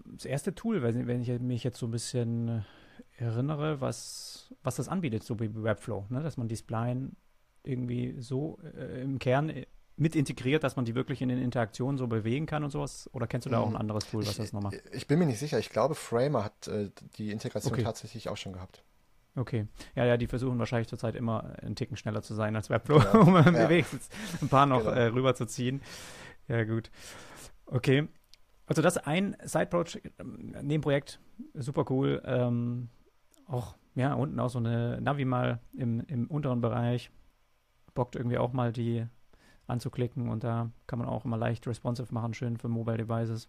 das 0.06 0.24
erste 0.24 0.54
Tool, 0.54 0.82
wenn, 0.82 1.22
ich 1.22 1.40
mich 1.40 1.62
jetzt 1.62 1.78
so 1.78 1.86
ein 1.86 1.92
bisschen 1.92 2.64
erinnere, 3.16 3.80
was, 3.80 4.52
was 4.64 4.76
das 4.76 4.88
anbietet, 4.88 5.22
so 5.22 5.38
wie 5.38 5.54
Webflow, 5.54 6.06
ne? 6.08 6.22
dass 6.22 6.36
man 6.36 6.48
die 6.48 6.56
Spline 6.56 7.12
irgendwie 7.62 8.16
so 8.18 8.58
äh, 8.76 9.02
im 9.02 9.20
Kern 9.20 9.52
mit 10.02 10.16
integriert, 10.16 10.64
dass 10.64 10.74
man 10.74 10.84
die 10.84 10.96
wirklich 10.96 11.22
in 11.22 11.28
den 11.28 11.38
Interaktionen 11.38 11.96
so 11.96 12.08
bewegen 12.08 12.46
kann 12.46 12.64
und 12.64 12.70
sowas? 12.70 13.08
Oder 13.12 13.28
kennst 13.28 13.46
du 13.46 13.50
da 13.50 13.60
auch 13.60 13.66
ein 13.66 13.74
hm. 13.74 13.80
anderes 13.80 14.10
Tool, 14.10 14.22
was 14.22 14.32
ich, 14.32 14.36
das 14.36 14.52
nochmal? 14.52 14.72
Ich 14.92 15.06
bin 15.06 15.20
mir 15.20 15.26
nicht 15.26 15.38
sicher. 15.38 15.60
Ich 15.60 15.70
glaube, 15.70 15.94
Framer 15.94 16.44
hat 16.44 16.66
äh, 16.66 16.90
die 17.16 17.30
Integration 17.30 17.72
okay. 17.72 17.84
tatsächlich 17.84 18.28
auch 18.28 18.36
schon 18.36 18.52
gehabt. 18.52 18.82
Okay. 19.36 19.68
Ja, 19.94 20.04
ja, 20.04 20.16
die 20.16 20.26
versuchen 20.26 20.58
wahrscheinlich 20.58 20.88
zurzeit 20.88 21.14
immer 21.14 21.54
einen 21.62 21.76
Ticken 21.76 21.96
schneller 21.96 22.20
zu 22.20 22.34
sein 22.34 22.56
als 22.56 22.68
Webflow, 22.68 22.98
ja. 22.98 23.12
um 23.20 23.34
ja. 23.36 23.68
wenigstens 23.68 24.10
ein 24.42 24.48
paar 24.48 24.66
noch 24.66 24.80
genau. 24.80 24.90
äh, 24.90 25.06
rüberzuziehen. 25.06 25.80
Ja, 26.48 26.64
gut. 26.64 26.90
Okay. 27.66 28.08
Also 28.66 28.82
das 28.82 28.96
ist 28.96 29.06
ein 29.06 29.36
Side-Project, 29.44 30.12
ähm, 30.18 30.56
Nebenprojekt, 30.62 31.20
super 31.54 31.84
cool. 31.90 32.20
Ähm, 32.24 32.88
auch, 33.46 33.76
ja, 33.94 34.14
unten 34.14 34.40
auch 34.40 34.50
so 34.50 34.58
eine 34.58 35.00
Navi 35.00 35.24
mal 35.24 35.60
im, 35.74 36.00
im 36.08 36.26
unteren 36.26 36.60
Bereich. 36.60 37.10
Bockt 37.94 38.16
irgendwie 38.16 38.38
auch 38.38 38.52
mal 38.52 38.72
die 38.72 39.06
anzuklicken 39.72 40.28
und 40.28 40.44
da 40.44 40.70
kann 40.86 40.98
man 40.98 41.08
auch 41.08 41.24
immer 41.24 41.36
leicht 41.36 41.66
responsive 41.66 42.12
machen, 42.14 42.34
schön 42.34 42.56
für 42.56 42.68
Mobile 42.68 42.98
Devices. 42.98 43.48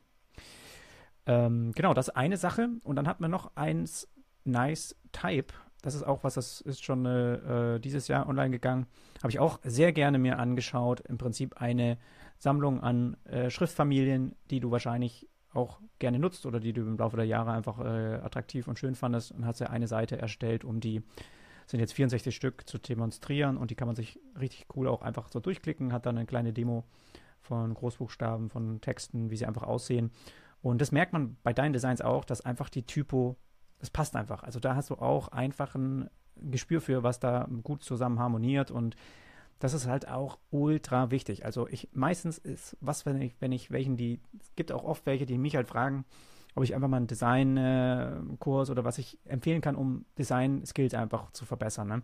Ähm, 1.26 1.72
genau, 1.76 1.94
das 1.94 2.10
ist 2.10 2.16
eine 2.16 2.38
Sache. 2.38 2.70
Und 2.84 2.96
dann 2.96 3.08
hat 3.08 3.20
man 3.20 3.32
noch 3.32 3.52
eins 3.56 4.08
Nice 4.44 4.96
Type. 5.12 5.54
Das 5.82 5.96
ist 5.96 6.04
auch 6.04 6.24
was, 6.24 6.36
das 6.36 6.62
ist 6.62 6.84
schon 6.84 7.06
äh, 7.06 7.80
dieses 7.80 8.08
Jahr 8.08 8.28
online 8.28 8.52
gegangen. 8.52 8.88
Habe 9.20 9.30
ich 9.30 9.40
auch 9.40 9.60
sehr 9.64 9.92
gerne 9.92 10.18
mir 10.18 10.40
angeschaut. 10.40 11.02
Im 11.02 11.18
Prinzip 11.18 11.62
eine 11.62 11.98
Sammlung 12.38 12.82
an 12.82 13.18
äh, 13.26 13.50
Schriftfamilien, 13.50 14.36
die 14.50 14.60
du 14.60 14.72
wahrscheinlich 14.72 15.28
auch 15.54 15.80
gerne 16.00 16.20
nutzt 16.20 16.46
oder 16.46 16.60
die 16.60 16.74
du 16.74 16.82
im 16.82 16.98
Laufe 16.98 17.18
der 17.18 17.26
Jahre 17.26 17.52
einfach 17.52 17.80
äh, 17.80 18.16
attraktiv 18.16 18.68
und 18.68 18.80
schön 18.80 18.96
fandest 18.96 19.32
und 19.32 19.46
hast 19.46 19.60
ja 19.60 19.68
eine 19.68 19.88
Seite 19.88 20.18
erstellt, 20.18 20.64
um 20.64 20.80
die 20.80 21.04
sind 21.66 21.80
jetzt 21.80 21.94
64 21.94 22.36
Stück 22.36 22.68
zu 22.68 22.78
demonstrieren 22.78 23.58
und 23.58 23.72
die 23.72 23.76
kann 23.76 23.88
man 23.88 23.96
sich 23.96 24.20
richtig 24.40 24.68
cool 24.76 24.88
auch 24.88 25.02
einfach 25.02 25.30
so 25.30 25.40
durchklicken, 25.40 25.94
hat 25.94 26.06
dann 26.06 26.18
eine 26.18 26.26
kleine 26.26 26.54
Demo 26.54 26.84
von 27.42 27.74
Großbuchstaben, 27.74 28.50
von 28.50 28.82
Texten, 28.82 29.30
wie 29.30 29.38
sie 29.38 29.46
einfach 29.46 29.64
aussehen. 29.64 30.12
Und 30.62 30.80
das 30.80 30.92
merkt 30.92 31.14
man 31.14 31.36
bei 31.44 31.54
deinen 31.54 31.74
Designs 31.74 32.02
auch, 32.02 32.24
dass 32.24 32.42
einfach 32.42 32.70
die 32.70 32.84
Typo, 32.84 33.36
das 33.80 33.90
passt 33.90 34.16
einfach. 34.16 34.44
Also 34.44 34.60
da 34.60 34.76
hast 34.76 34.90
du 34.90 34.96
auch 34.96 35.28
einfach 35.28 35.76
ein 35.76 36.10
Gespür 36.38 36.82
für, 36.82 37.04
was 37.04 37.20
da 37.20 37.48
gut 37.64 37.84
zusammen 37.84 38.20
harmoniert 38.20 38.72
und 38.72 38.96
das 39.60 39.74
ist 39.74 39.88
halt 39.88 40.10
auch 40.10 40.40
ultra 40.52 41.10
wichtig. 41.12 41.46
Also 41.46 41.68
ich 41.70 41.90
meistens 41.94 42.38
ist 42.38 42.76
was, 42.82 43.06
wenn 43.06 43.22
ich, 43.22 43.34
wenn 43.40 43.52
ich 43.52 43.72
welchen 43.72 43.96
die, 43.96 44.20
es 44.40 44.54
gibt 44.56 44.72
auch 44.72 44.84
oft 44.84 45.06
welche, 45.06 45.26
die 45.26 45.38
mich 45.38 45.56
halt 45.56 45.68
fragen, 45.68 46.06
ob 46.56 46.64
ich 46.64 46.76
einfach 46.76 46.88
mal 46.88 46.98
einen 46.98 47.08
Design-Kurs 47.08 48.70
oder 48.70 48.84
was 48.84 48.98
ich 48.98 49.20
empfehlen 49.26 49.62
kann, 49.62 49.76
um 49.76 50.06
Design-Skills 50.18 50.94
einfach 50.94 51.32
zu 51.32 51.46
verbessern. 51.46 51.88
Ne? 51.88 52.02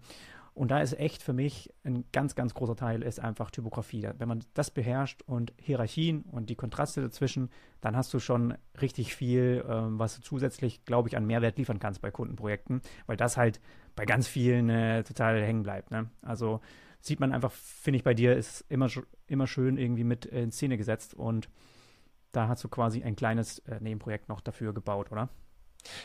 Und 0.59 0.71
da 0.71 0.81
ist 0.81 0.99
echt 0.99 1.23
für 1.23 1.31
mich 1.31 1.73
ein 1.85 2.03
ganz, 2.11 2.35
ganz 2.35 2.53
großer 2.53 2.75
Teil 2.75 3.01
ist 3.01 3.19
einfach 3.19 3.49
Typografie. 3.49 4.09
Wenn 4.17 4.27
man 4.27 4.43
das 4.55 4.71
beherrscht 4.71 5.21
und 5.21 5.53
Hierarchien 5.57 6.23
und 6.23 6.49
die 6.49 6.55
Kontraste 6.55 7.01
dazwischen, 7.01 7.49
dann 7.79 7.95
hast 7.95 8.13
du 8.13 8.19
schon 8.19 8.55
richtig 8.81 9.15
viel, 9.15 9.63
ähm, 9.69 9.99
was 9.99 10.17
du 10.17 10.21
zusätzlich, 10.21 10.83
glaube 10.83 11.07
ich, 11.07 11.15
an 11.15 11.25
Mehrwert 11.25 11.57
liefern 11.57 11.79
kannst 11.79 12.01
bei 12.01 12.11
Kundenprojekten, 12.11 12.81
weil 13.05 13.15
das 13.15 13.37
halt 13.37 13.61
bei 13.95 14.05
ganz 14.05 14.27
vielen 14.27 14.69
äh, 14.69 15.03
total 15.03 15.41
hängen 15.41 15.63
bleibt. 15.63 15.91
Ne? 15.91 16.09
Also 16.21 16.59
sieht 16.99 17.19
man 17.19 17.31
einfach, 17.31 17.51
finde 17.51 17.97
ich, 17.97 18.03
bei 18.03 18.13
dir 18.13 18.35
ist 18.35 18.65
immer, 18.67 18.89
immer 19.27 19.47
schön 19.47 19.77
irgendwie 19.77 20.03
mit 20.03 20.25
in 20.25 20.51
Szene 20.51 20.77
gesetzt 20.77 21.13
und 21.13 21.49
da 22.31 22.47
hast 22.47 22.63
du 22.63 22.69
quasi 22.69 23.03
ein 23.03 23.15
kleines 23.15 23.59
äh, 23.59 23.79
Nebenprojekt 23.79 24.29
noch 24.29 24.41
dafür 24.41 24.73
gebaut, 24.73 25.11
oder? 25.11 25.29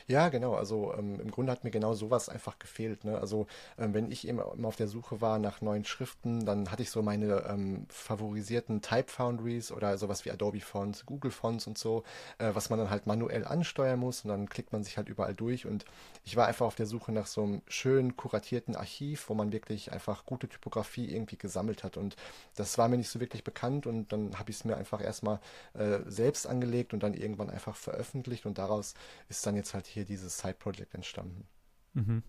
Ja, 0.06 0.28
genau. 0.28 0.54
Also 0.54 0.94
ähm, 0.96 1.20
im 1.20 1.30
Grunde 1.30 1.52
hat 1.52 1.64
mir 1.64 1.70
genau 1.70 1.94
sowas 1.94 2.28
einfach 2.28 2.58
gefehlt. 2.58 3.04
Ne? 3.04 3.18
Also 3.18 3.46
ähm, 3.78 3.94
wenn 3.94 4.10
ich 4.10 4.26
eben 4.28 4.38
immer 4.40 4.68
auf 4.68 4.76
der 4.76 4.88
Suche 4.88 5.20
war 5.20 5.38
nach 5.38 5.60
neuen 5.60 5.84
Schriften, 5.84 6.44
dann 6.46 6.70
hatte 6.70 6.82
ich 6.82 6.90
so 6.90 7.02
meine 7.02 7.44
ähm, 7.48 7.86
favorisierten 7.88 8.82
Type 8.82 9.08
Foundries 9.10 9.72
oder 9.72 9.98
sowas 9.98 10.24
wie 10.24 10.30
Adobe 10.30 10.60
Fonts, 10.60 11.06
Google 11.06 11.30
Fonts 11.30 11.66
und 11.66 11.78
so, 11.78 12.04
äh, 12.38 12.50
was 12.54 12.70
man 12.70 12.78
dann 12.78 12.90
halt 12.90 13.06
manuell 13.06 13.44
ansteuern 13.44 13.98
muss 13.98 14.22
und 14.24 14.28
dann 14.30 14.48
klickt 14.48 14.72
man 14.72 14.84
sich 14.84 14.96
halt 14.96 15.08
überall 15.08 15.34
durch. 15.34 15.66
Und 15.66 15.84
ich 16.24 16.36
war 16.36 16.46
einfach 16.46 16.66
auf 16.66 16.74
der 16.76 16.86
Suche 16.86 17.12
nach 17.12 17.26
so 17.26 17.42
einem 17.42 17.62
schön 17.68 18.16
kuratierten 18.16 18.76
Archiv, 18.76 19.28
wo 19.28 19.34
man 19.34 19.52
wirklich 19.52 19.92
einfach 19.92 20.24
gute 20.24 20.48
Typografie 20.48 21.10
irgendwie 21.12 21.36
gesammelt 21.36 21.84
hat. 21.84 21.96
Und 21.96 22.16
das 22.56 22.78
war 22.78 22.88
mir 22.88 22.96
nicht 22.96 23.10
so 23.10 23.20
wirklich 23.20 23.44
bekannt 23.44 23.86
und 23.86 24.12
dann 24.12 24.38
habe 24.38 24.50
ich 24.50 24.56
es 24.56 24.64
mir 24.64 24.76
einfach 24.76 25.02
erstmal 25.02 25.40
äh, 25.74 25.98
selbst 26.06 26.46
angelegt 26.46 26.92
und 26.94 27.02
dann 27.02 27.14
irgendwann 27.14 27.50
einfach 27.50 27.76
veröffentlicht 27.76 28.46
und 28.46 28.58
daraus 28.58 28.94
ist 29.28 29.44
dann 29.46 29.56
jetzt 29.56 29.63
halt 29.72 29.86
hier 29.86 30.04
dieses 30.04 30.36
Side-Project 30.38 30.94
entstanden. 30.94 31.46
Mhm. 31.94 32.22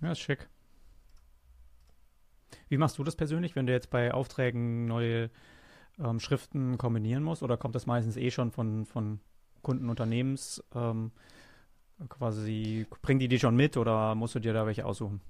Ja, 0.00 0.12
ist 0.12 0.20
schick. 0.20 0.48
Wie 2.68 2.78
machst 2.78 2.98
du 2.98 3.04
das 3.04 3.16
persönlich, 3.16 3.56
wenn 3.56 3.66
du 3.66 3.72
jetzt 3.72 3.90
bei 3.90 4.12
Aufträgen 4.14 4.86
neue 4.86 5.30
ähm, 5.98 6.20
Schriften 6.20 6.78
kombinieren 6.78 7.22
musst? 7.22 7.42
Oder 7.42 7.56
kommt 7.56 7.74
das 7.74 7.86
meistens 7.86 8.16
eh 8.16 8.30
schon 8.30 8.52
von, 8.52 8.86
von 8.86 9.20
Kunden? 9.62 9.92
Ähm, 10.74 11.10
quasi, 12.08 12.86
bringen 13.02 13.20
die 13.20 13.28
die 13.28 13.38
schon 13.40 13.56
mit 13.56 13.76
oder 13.76 14.14
musst 14.14 14.34
du 14.34 14.38
dir 14.38 14.52
da 14.52 14.66
welche 14.66 14.86
aussuchen? 14.86 15.20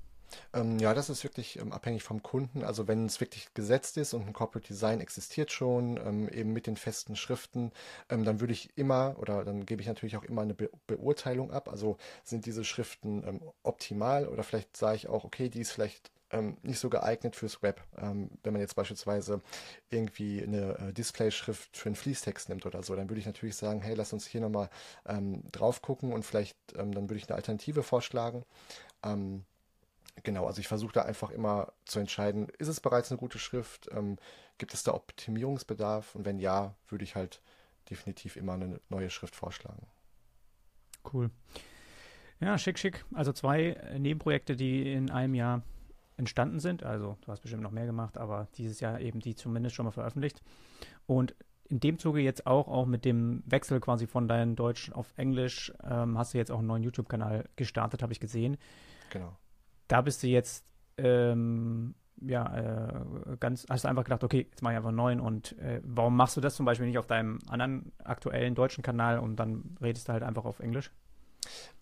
Ähm, 0.52 0.78
ja, 0.78 0.94
das 0.94 1.10
ist 1.10 1.24
wirklich 1.24 1.58
ähm, 1.58 1.72
abhängig 1.72 2.02
vom 2.02 2.22
Kunden. 2.22 2.64
Also 2.64 2.88
wenn 2.88 3.06
es 3.06 3.20
wirklich 3.20 3.52
gesetzt 3.54 3.96
ist 3.96 4.14
und 4.14 4.26
ein 4.26 4.32
Corporate 4.32 4.66
Design 4.66 5.00
existiert 5.00 5.52
schon, 5.52 5.96
ähm, 5.98 6.28
eben 6.28 6.52
mit 6.52 6.66
den 6.66 6.76
festen 6.76 7.16
Schriften, 7.16 7.72
ähm, 8.08 8.24
dann 8.24 8.40
würde 8.40 8.52
ich 8.52 8.76
immer 8.76 9.16
oder 9.18 9.44
dann 9.44 9.66
gebe 9.66 9.82
ich 9.82 9.88
natürlich 9.88 10.16
auch 10.16 10.24
immer 10.24 10.42
eine 10.42 10.54
Be 10.54 10.70
Beurteilung 10.86 11.50
ab. 11.52 11.68
Also 11.68 11.96
sind 12.24 12.46
diese 12.46 12.64
Schriften 12.64 13.24
ähm, 13.26 13.40
optimal 13.62 14.26
oder 14.28 14.42
vielleicht 14.42 14.76
sage 14.76 14.96
ich 14.96 15.08
auch, 15.08 15.24
okay, 15.24 15.48
die 15.48 15.60
ist 15.60 15.72
vielleicht 15.72 16.10
ähm, 16.30 16.58
nicht 16.62 16.78
so 16.78 16.90
geeignet 16.90 17.36
fürs 17.36 17.62
Web. 17.62 17.82
wenn 17.92 18.52
man 18.52 18.60
jetzt 18.60 18.76
beispielsweise 18.76 19.40
irgendwie 19.90 20.42
eine 20.42 20.78
äh, 20.78 20.92
Display-Schrift 20.92 21.76
für 21.76 21.88
einen 21.88 21.96
Fließtext 21.96 22.50
nimmt 22.50 22.66
oder 22.66 22.82
so, 22.82 22.94
dann 22.94 23.08
würde 23.08 23.20
ich 23.20 23.26
natürlich 23.26 23.56
sagen, 23.56 23.80
hey, 23.80 23.94
lass 23.94 24.12
uns 24.12 24.26
hier 24.26 24.42
nochmal 24.42 24.68
ähm, 25.06 25.42
drauf 25.52 25.80
gucken 25.80 26.12
und 26.12 26.24
vielleicht 26.24 26.56
dann 26.74 26.94
würde 26.94 27.16
ich 27.16 27.28
eine 27.28 27.36
Alternative 27.36 27.82
vorschlagen. 27.82 28.44
Genau, 30.22 30.46
also 30.46 30.61
ich 30.61 30.68
versuche 30.68 30.92
da 30.92 31.02
einfach 31.02 31.31
immer 31.31 31.72
zu 31.85 31.98
entscheiden, 31.98 32.48
ist 32.59 32.68
es 32.68 32.81
bereits 32.81 33.11
eine 33.11 33.18
gute 33.18 33.38
Schrift? 33.38 33.88
Ähm, 33.92 34.16
gibt 34.59 34.74
es 34.74 34.83
da 34.83 34.94
Optimierungsbedarf? 34.94 36.14
Und 36.14 36.24
wenn 36.24 36.38
ja, 36.38 36.74
würde 36.88 37.04
ich 37.04 37.14
halt 37.14 37.40
definitiv 37.90 38.37
immer 38.37 38.54
eine 38.54 38.81
neue 38.88 39.11
Schrift 39.11 39.35
vorschlagen. 39.35 39.87
Cool. 41.12 41.31
Ja, 42.40 42.59
schick, 42.59 42.78
schick. 42.78 43.04
Also 43.14 43.33
zwei 43.33 43.76
Nebenprojekte, 43.98 44.57
die 44.57 44.92
in 44.92 45.11
einem 45.11 45.35
Jahr 45.35 45.62
entstanden 46.16 46.61
sind. 46.61 46.83
Also 46.83 47.16
du 47.22 47.33
hast 47.33 47.40
bestimmt 47.40 47.62
noch 47.62 47.70
mehr 47.70 47.87
gemacht, 47.87 48.18
aber 48.18 48.48
dieses 48.57 48.81
Jahr 48.81 49.00
eben 49.00 49.20
die 49.20 49.35
zumindest 49.35 49.76
schon 49.76 49.87
mal 49.87 49.92
veröffentlicht. 49.92 50.42
Und 51.07 51.35
in 51.64 51.81
dem 51.81 51.98
Zuge 51.98 52.20
jetzt 52.20 52.46
auch, 52.46 52.68
auch 52.68 52.87
mit 52.87 53.04
dem 53.04 53.42
Wechsel 53.46 53.81
quasi 53.81 54.07
von 54.07 54.26
deinem 54.26 54.57
Deutsch 54.57 54.90
auf 54.92 55.12
Englisch, 55.16 55.72
ähm, 55.83 56.16
hast 56.18 56.35
du 56.35 56.38
jetzt 56.38 56.50
auch 56.50 56.59
einen 56.59 56.66
neuen 56.66 56.83
YouTube-Kanal 56.83 57.48
gestartet, 57.57 58.02
habe 58.02 58.12
ich 58.12 58.20
gesehen. 58.20 58.57
Genau 59.11 59.37
da 59.88 60.01
bist 60.01 60.22
du 60.22 60.27
jetzt 60.27 60.64
ähm, 60.96 61.94
ja, 62.27 62.57
äh, 62.57 63.37
ganz, 63.38 63.66
hast 63.68 63.85
du 63.85 63.88
einfach 63.88 64.05
gedacht, 64.05 64.24
okay, 64.24 64.46
jetzt 64.51 64.62
mache 64.62 64.74
ich 64.74 64.77
einfach 64.77 64.88
einen 64.88 64.96
neuen 64.96 65.20
und 65.20 65.57
äh, 65.59 65.81
warum 65.85 66.16
machst 66.16 66.37
du 66.37 66.40
das 66.40 66.57
zum 66.57 66.66
Beispiel 66.66 66.87
nicht 66.87 66.98
auf 66.98 67.07
deinem 67.07 67.38
anderen 67.48 67.92
aktuellen 68.03 68.55
deutschen 68.55 68.83
Kanal 68.83 69.18
und 69.18 69.37
dann 69.37 69.77
redest 69.81 70.09
du 70.09 70.12
halt 70.12 70.22
einfach 70.22 70.44
auf 70.44 70.61
Englisch? 70.61 70.90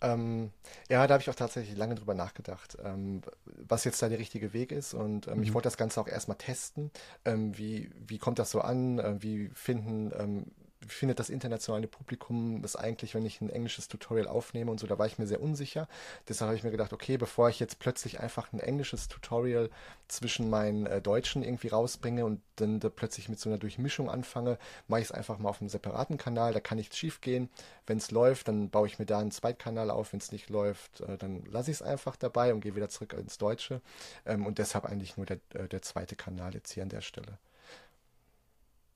Ähm, 0.01 0.51
ja, 0.89 1.05
da 1.07 1.15
habe 1.15 1.21
ich 1.21 1.29
auch 1.29 1.35
tatsächlich 1.35 1.77
lange 1.77 1.95
drüber 1.95 2.13
nachgedacht, 2.13 2.77
ähm, 2.83 3.21
was 3.45 3.83
jetzt 3.83 4.01
da 4.01 4.09
der 4.09 4.19
richtige 4.19 4.53
Weg 4.53 4.71
ist. 4.71 4.93
Und 4.93 5.27
ähm, 5.27 5.37
mhm. 5.37 5.43
ich 5.43 5.53
wollte 5.53 5.67
das 5.67 5.77
Ganze 5.77 5.99
auch 5.99 6.07
erstmal 6.07 6.37
testen. 6.37 6.91
Ähm, 7.25 7.57
wie, 7.57 7.89
wie 8.07 8.17
kommt 8.17 8.39
das 8.39 8.51
so 8.51 8.61
an? 8.61 8.99
Äh, 8.99 9.15
wie 9.21 9.49
finden 9.53 10.11
ähm, 10.17 10.45
findet 10.87 11.19
das 11.19 11.29
internationale 11.29 11.87
Publikum 11.87 12.61
das 12.61 12.75
eigentlich, 12.75 13.15
wenn 13.15 13.25
ich 13.25 13.41
ein 13.41 13.49
englisches 13.49 13.87
Tutorial 13.87 14.27
aufnehme 14.27 14.71
und 14.71 14.79
so, 14.79 14.87
da 14.87 14.97
war 14.97 15.05
ich 15.05 15.17
mir 15.17 15.27
sehr 15.27 15.41
unsicher. 15.41 15.87
Deshalb 16.27 16.47
habe 16.47 16.57
ich 16.57 16.63
mir 16.63 16.71
gedacht, 16.71 16.93
okay, 16.93 17.17
bevor 17.17 17.49
ich 17.49 17.59
jetzt 17.59 17.79
plötzlich 17.79 18.19
einfach 18.19 18.51
ein 18.53 18.59
englisches 18.59 19.07
Tutorial 19.07 19.69
zwischen 20.07 20.49
meinen 20.49 20.85
äh, 20.85 21.01
Deutschen 21.01 21.43
irgendwie 21.43 21.67
rausbringe 21.67 22.25
und 22.25 22.41
dann 22.55 22.79
da 22.79 22.89
plötzlich 22.89 23.29
mit 23.29 23.39
so 23.39 23.49
einer 23.49 23.57
Durchmischung 23.57 24.09
anfange, 24.09 24.57
mache 24.87 25.01
ich 25.01 25.07
es 25.07 25.11
einfach 25.11 25.37
mal 25.37 25.49
auf 25.49 25.61
einem 25.61 25.69
separaten 25.69 26.17
Kanal, 26.17 26.53
da 26.53 26.59
kann 26.59 26.77
nichts 26.77 26.97
schief 26.97 27.21
gehen. 27.21 27.49
Wenn 27.85 27.97
es 27.97 28.11
läuft, 28.11 28.47
dann 28.47 28.69
baue 28.69 28.87
ich 28.87 28.99
mir 28.99 29.05
da 29.05 29.19
einen 29.19 29.31
Zweitkanal 29.31 29.91
auf, 29.91 30.13
wenn 30.13 30.19
es 30.19 30.31
nicht 30.31 30.49
läuft, 30.49 31.01
äh, 31.01 31.17
dann 31.17 31.43
lasse 31.45 31.71
ich 31.71 31.77
es 31.77 31.81
einfach 31.81 32.15
dabei 32.15 32.53
und 32.53 32.61
gehe 32.61 32.75
wieder 32.75 32.89
zurück 32.89 33.13
ins 33.13 33.37
Deutsche. 33.37 33.81
Ähm, 34.25 34.45
und 34.45 34.57
deshalb 34.57 34.85
eigentlich 34.85 35.17
nur 35.17 35.25
der, 35.25 35.39
äh, 35.53 35.67
der 35.67 35.81
zweite 35.81 36.15
Kanal 36.15 36.53
jetzt 36.53 36.71
hier 36.71 36.83
an 36.83 36.89
der 36.89 37.01
Stelle. 37.01 37.37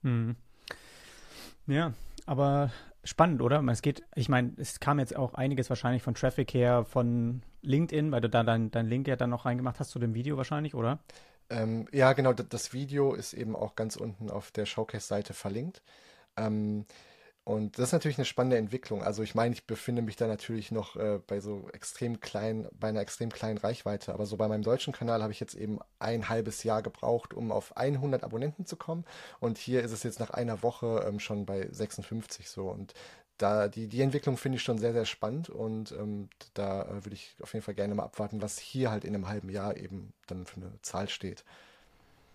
Mhm. 0.02 0.36
Ja, 1.72 1.94
aber 2.26 2.70
spannend, 3.02 3.40
oder? 3.40 3.64
Es 3.70 3.80
geht, 3.80 4.04
ich 4.14 4.28
meine, 4.28 4.52
es 4.58 4.78
kam 4.78 4.98
jetzt 4.98 5.16
auch 5.16 5.32
einiges 5.32 5.70
wahrscheinlich 5.70 6.02
von 6.02 6.14
Traffic 6.14 6.52
her 6.52 6.84
von 6.84 7.40
LinkedIn, 7.62 8.12
weil 8.12 8.20
du 8.20 8.28
da 8.28 8.42
dein, 8.42 8.70
dein 8.70 8.86
Link 8.86 9.08
ja 9.08 9.16
dann 9.16 9.30
noch 9.30 9.46
reingemacht 9.46 9.80
hast 9.80 9.90
zu 9.90 9.98
dem 9.98 10.12
Video 10.12 10.36
wahrscheinlich, 10.36 10.74
oder? 10.74 10.98
Ähm, 11.48 11.88
ja, 11.90 12.12
genau, 12.12 12.34
das 12.34 12.74
Video 12.74 13.14
ist 13.14 13.32
eben 13.32 13.56
auch 13.56 13.74
ganz 13.74 13.96
unten 13.96 14.30
auf 14.30 14.50
der 14.50 14.66
Showcase-Seite 14.66 15.32
verlinkt. 15.32 15.82
Ähm, 16.36 16.84
und 17.44 17.76
das 17.76 17.86
ist 17.86 17.92
natürlich 17.92 18.18
eine 18.18 18.24
spannende 18.24 18.56
Entwicklung. 18.56 19.02
Also 19.02 19.24
ich 19.24 19.34
meine, 19.34 19.52
ich 19.52 19.66
befinde 19.66 20.00
mich 20.00 20.14
da 20.14 20.28
natürlich 20.28 20.70
noch 20.70 20.94
äh, 20.94 21.18
bei 21.26 21.40
so 21.40 21.68
extrem 21.72 22.20
kleinen, 22.20 22.68
bei 22.72 22.88
einer 22.88 23.00
extrem 23.00 23.30
kleinen 23.30 23.58
Reichweite. 23.58 24.14
Aber 24.14 24.26
so 24.26 24.36
bei 24.36 24.46
meinem 24.46 24.62
deutschen 24.62 24.92
Kanal 24.92 25.22
habe 25.22 25.32
ich 25.32 25.40
jetzt 25.40 25.56
eben 25.56 25.80
ein 25.98 26.28
halbes 26.28 26.62
Jahr 26.62 26.82
gebraucht, 26.82 27.34
um 27.34 27.50
auf 27.50 27.76
100 27.76 28.22
Abonnenten 28.22 28.64
zu 28.64 28.76
kommen. 28.76 29.04
Und 29.40 29.58
hier 29.58 29.82
ist 29.82 29.90
es 29.90 30.04
jetzt 30.04 30.20
nach 30.20 30.30
einer 30.30 30.62
Woche 30.62 31.04
ähm, 31.08 31.18
schon 31.18 31.44
bei 31.44 31.68
56 31.68 32.48
so. 32.48 32.68
Und 32.68 32.94
da 33.38 33.66
die, 33.66 33.88
die 33.88 34.02
Entwicklung 34.02 34.36
finde 34.36 34.56
ich 34.56 34.62
schon 34.62 34.78
sehr, 34.78 34.92
sehr 34.92 35.04
spannend. 35.04 35.50
Und 35.50 35.90
ähm, 35.92 36.28
da 36.54 36.82
äh, 36.82 37.04
würde 37.04 37.14
ich 37.14 37.34
auf 37.42 37.52
jeden 37.54 37.64
Fall 37.64 37.74
gerne 37.74 37.96
mal 37.96 38.04
abwarten, 38.04 38.40
was 38.40 38.60
hier 38.60 38.92
halt 38.92 39.04
in 39.04 39.16
einem 39.16 39.26
halben 39.26 39.48
Jahr 39.48 39.76
eben 39.76 40.12
dann 40.28 40.46
für 40.46 40.60
eine 40.60 40.80
Zahl 40.82 41.08
steht. 41.08 41.44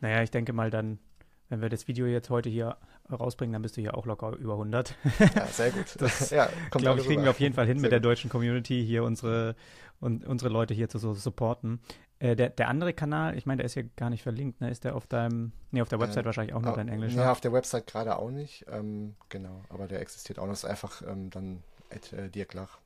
Naja, 0.01 0.21
ich 0.21 0.31
denke 0.31 0.51
mal 0.51 0.69
dann 0.69 0.99
wenn 1.49 1.61
wir 1.61 1.69
das 1.69 1.87
Video 1.87 2.05
jetzt 2.05 2.29
heute 2.29 2.49
hier 2.49 2.77
rausbringen, 3.11 3.53
dann 3.53 3.61
bist 3.61 3.77
du 3.77 3.81
hier 3.81 3.97
auch 3.97 4.05
locker 4.05 4.35
über 4.35 4.53
100. 4.53 4.95
Ja, 5.19 5.45
sehr 5.47 5.71
gut. 5.71 5.85
Das, 5.99 6.29
ja, 6.29 6.49
glaube 6.71 6.99
ich, 6.99 7.05
kriegen 7.05 7.23
wir 7.23 7.29
auf 7.29 7.39
jeden 7.39 7.55
Fall 7.55 7.65
hin 7.65 7.77
sehr 7.77 7.83
mit 7.83 7.91
der 7.91 7.99
deutschen 7.99 8.29
Community 8.29 8.85
hier 8.85 9.03
unsere 9.03 9.55
und 9.99 10.25
unsere 10.25 10.49
Leute 10.49 10.73
hier 10.73 10.89
zu 10.89 10.97
so 10.97 11.13
supporten. 11.13 11.79
Äh, 12.19 12.35
der, 12.35 12.49
der 12.49 12.67
andere 12.67 12.93
Kanal, 12.93 13.37
ich 13.37 13.45
meine, 13.45 13.57
der 13.57 13.65
ist 13.65 13.75
ja 13.75 13.83
gar 13.95 14.09
nicht 14.09 14.23
verlinkt, 14.23 14.61
ne? 14.61 14.69
Ist 14.69 14.83
der 14.83 14.95
auf 14.95 15.07
deinem, 15.07 15.51
nee, 15.71 15.81
auf 15.81 15.89
der 15.89 15.99
Website 15.99 16.23
äh, 16.23 16.25
wahrscheinlich 16.25 16.55
auch 16.55 16.61
nur 16.61 16.73
dein 16.73 16.87
Englisch? 16.87 17.13
Ja, 17.13 17.31
auf 17.31 17.41
der 17.41 17.53
Website 17.53 17.87
gerade 17.87 18.17
auch 18.17 18.31
nicht. 18.31 18.65
Ähm, 18.69 19.15
genau, 19.29 19.61
aber 19.69 19.87
der 19.87 20.01
existiert 20.01 20.39
auch 20.39 20.43
noch. 20.43 20.51
Das 20.51 20.63
ist 20.63 20.69
einfach 20.69 21.01
ähm, 21.07 21.29
dann 21.29 21.63
at, 21.91 22.13
äh, 22.13 22.29
Dirk 22.29 22.53
Lach. 22.53 22.79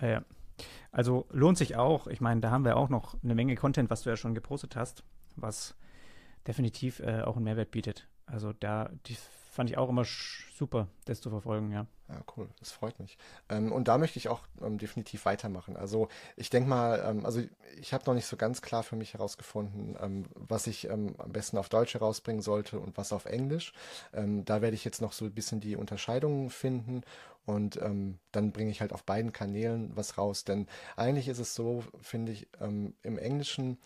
Äh, 0.00 0.12
ja. 0.12 0.22
Also 0.92 1.26
lohnt 1.30 1.58
sich 1.58 1.76
auch. 1.76 2.06
Ich 2.06 2.20
meine, 2.20 2.40
da 2.40 2.50
haben 2.50 2.64
wir 2.64 2.76
auch 2.76 2.88
noch 2.88 3.16
eine 3.22 3.34
Menge 3.34 3.54
Content, 3.56 3.90
was 3.90 4.02
du 4.02 4.10
ja 4.10 4.16
schon 4.16 4.34
gepostet 4.34 4.76
hast, 4.76 5.02
was 5.36 5.74
definitiv 6.46 7.00
äh, 7.00 7.22
auch 7.22 7.36
einen 7.36 7.44
Mehrwert 7.44 7.70
bietet. 7.70 8.06
Also 8.26 8.52
da, 8.52 8.90
die 9.06 9.16
fand 9.56 9.70
ich 9.70 9.78
auch 9.78 9.88
immer 9.88 10.04
super, 10.04 10.88
das 11.06 11.20
zu 11.20 11.30
verfolgen, 11.30 11.72
ja. 11.72 11.86
Ja, 12.08 12.22
cool, 12.36 12.48
das 12.60 12.70
freut 12.70 13.00
mich. 13.00 13.18
Ähm, 13.48 13.72
und 13.72 13.88
da 13.88 13.98
möchte 13.98 14.18
ich 14.18 14.28
auch 14.28 14.42
ähm, 14.62 14.78
definitiv 14.78 15.24
weitermachen. 15.24 15.76
Also 15.76 16.08
ich 16.36 16.50
denke 16.50 16.68
mal, 16.68 17.02
ähm, 17.04 17.24
also 17.24 17.42
ich 17.80 17.92
habe 17.92 18.04
noch 18.06 18.14
nicht 18.14 18.26
so 18.26 18.36
ganz 18.36 18.62
klar 18.62 18.82
für 18.82 18.94
mich 18.94 19.14
herausgefunden, 19.14 19.96
ähm, 20.00 20.26
was 20.34 20.66
ich 20.66 20.88
ähm, 20.88 21.14
am 21.18 21.32
besten 21.32 21.56
auf 21.56 21.68
Deutsch 21.68 21.94
herausbringen 21.94 22.42
sollte 22.42 22.78
und 22.78 22.96
was 22.96 23.12
auf 23.12 23.24
Englisch. 23.24 23.72
Ähm, 24.12 24.44
da 24.44 24.60
werde 24.62 24.76
ich 24.76 24.84
jetzt 24.84 25.00
noch 25.00 25.12
so 25.12 25.24
ein 25.24 25.34
bisschen 25.34 25.60
die 25.60 25.74
Unterscheidungen 25.74 26.50
finden 26.50 27.02
und 27.44 27.76
dann 27.76 28.50
bringe 28.52 28.72
ich 28.72 28.80
halt 28.80 28.92
auf 28.92 29.04
beiden 29.04 29.32
Kanälen 29.32 29.92
was 29.94 30.18
raus. 30.18 30.42
Denn 30.42 30.66
eigentlich 30.96 31.28
ist 31.28 31.38
es 31.38 31.54
so, 31.54 31.84
finde 32.02 32.32
ich, 32.32 32.48
im 32.58 33.18
Englischen 33.18 33.78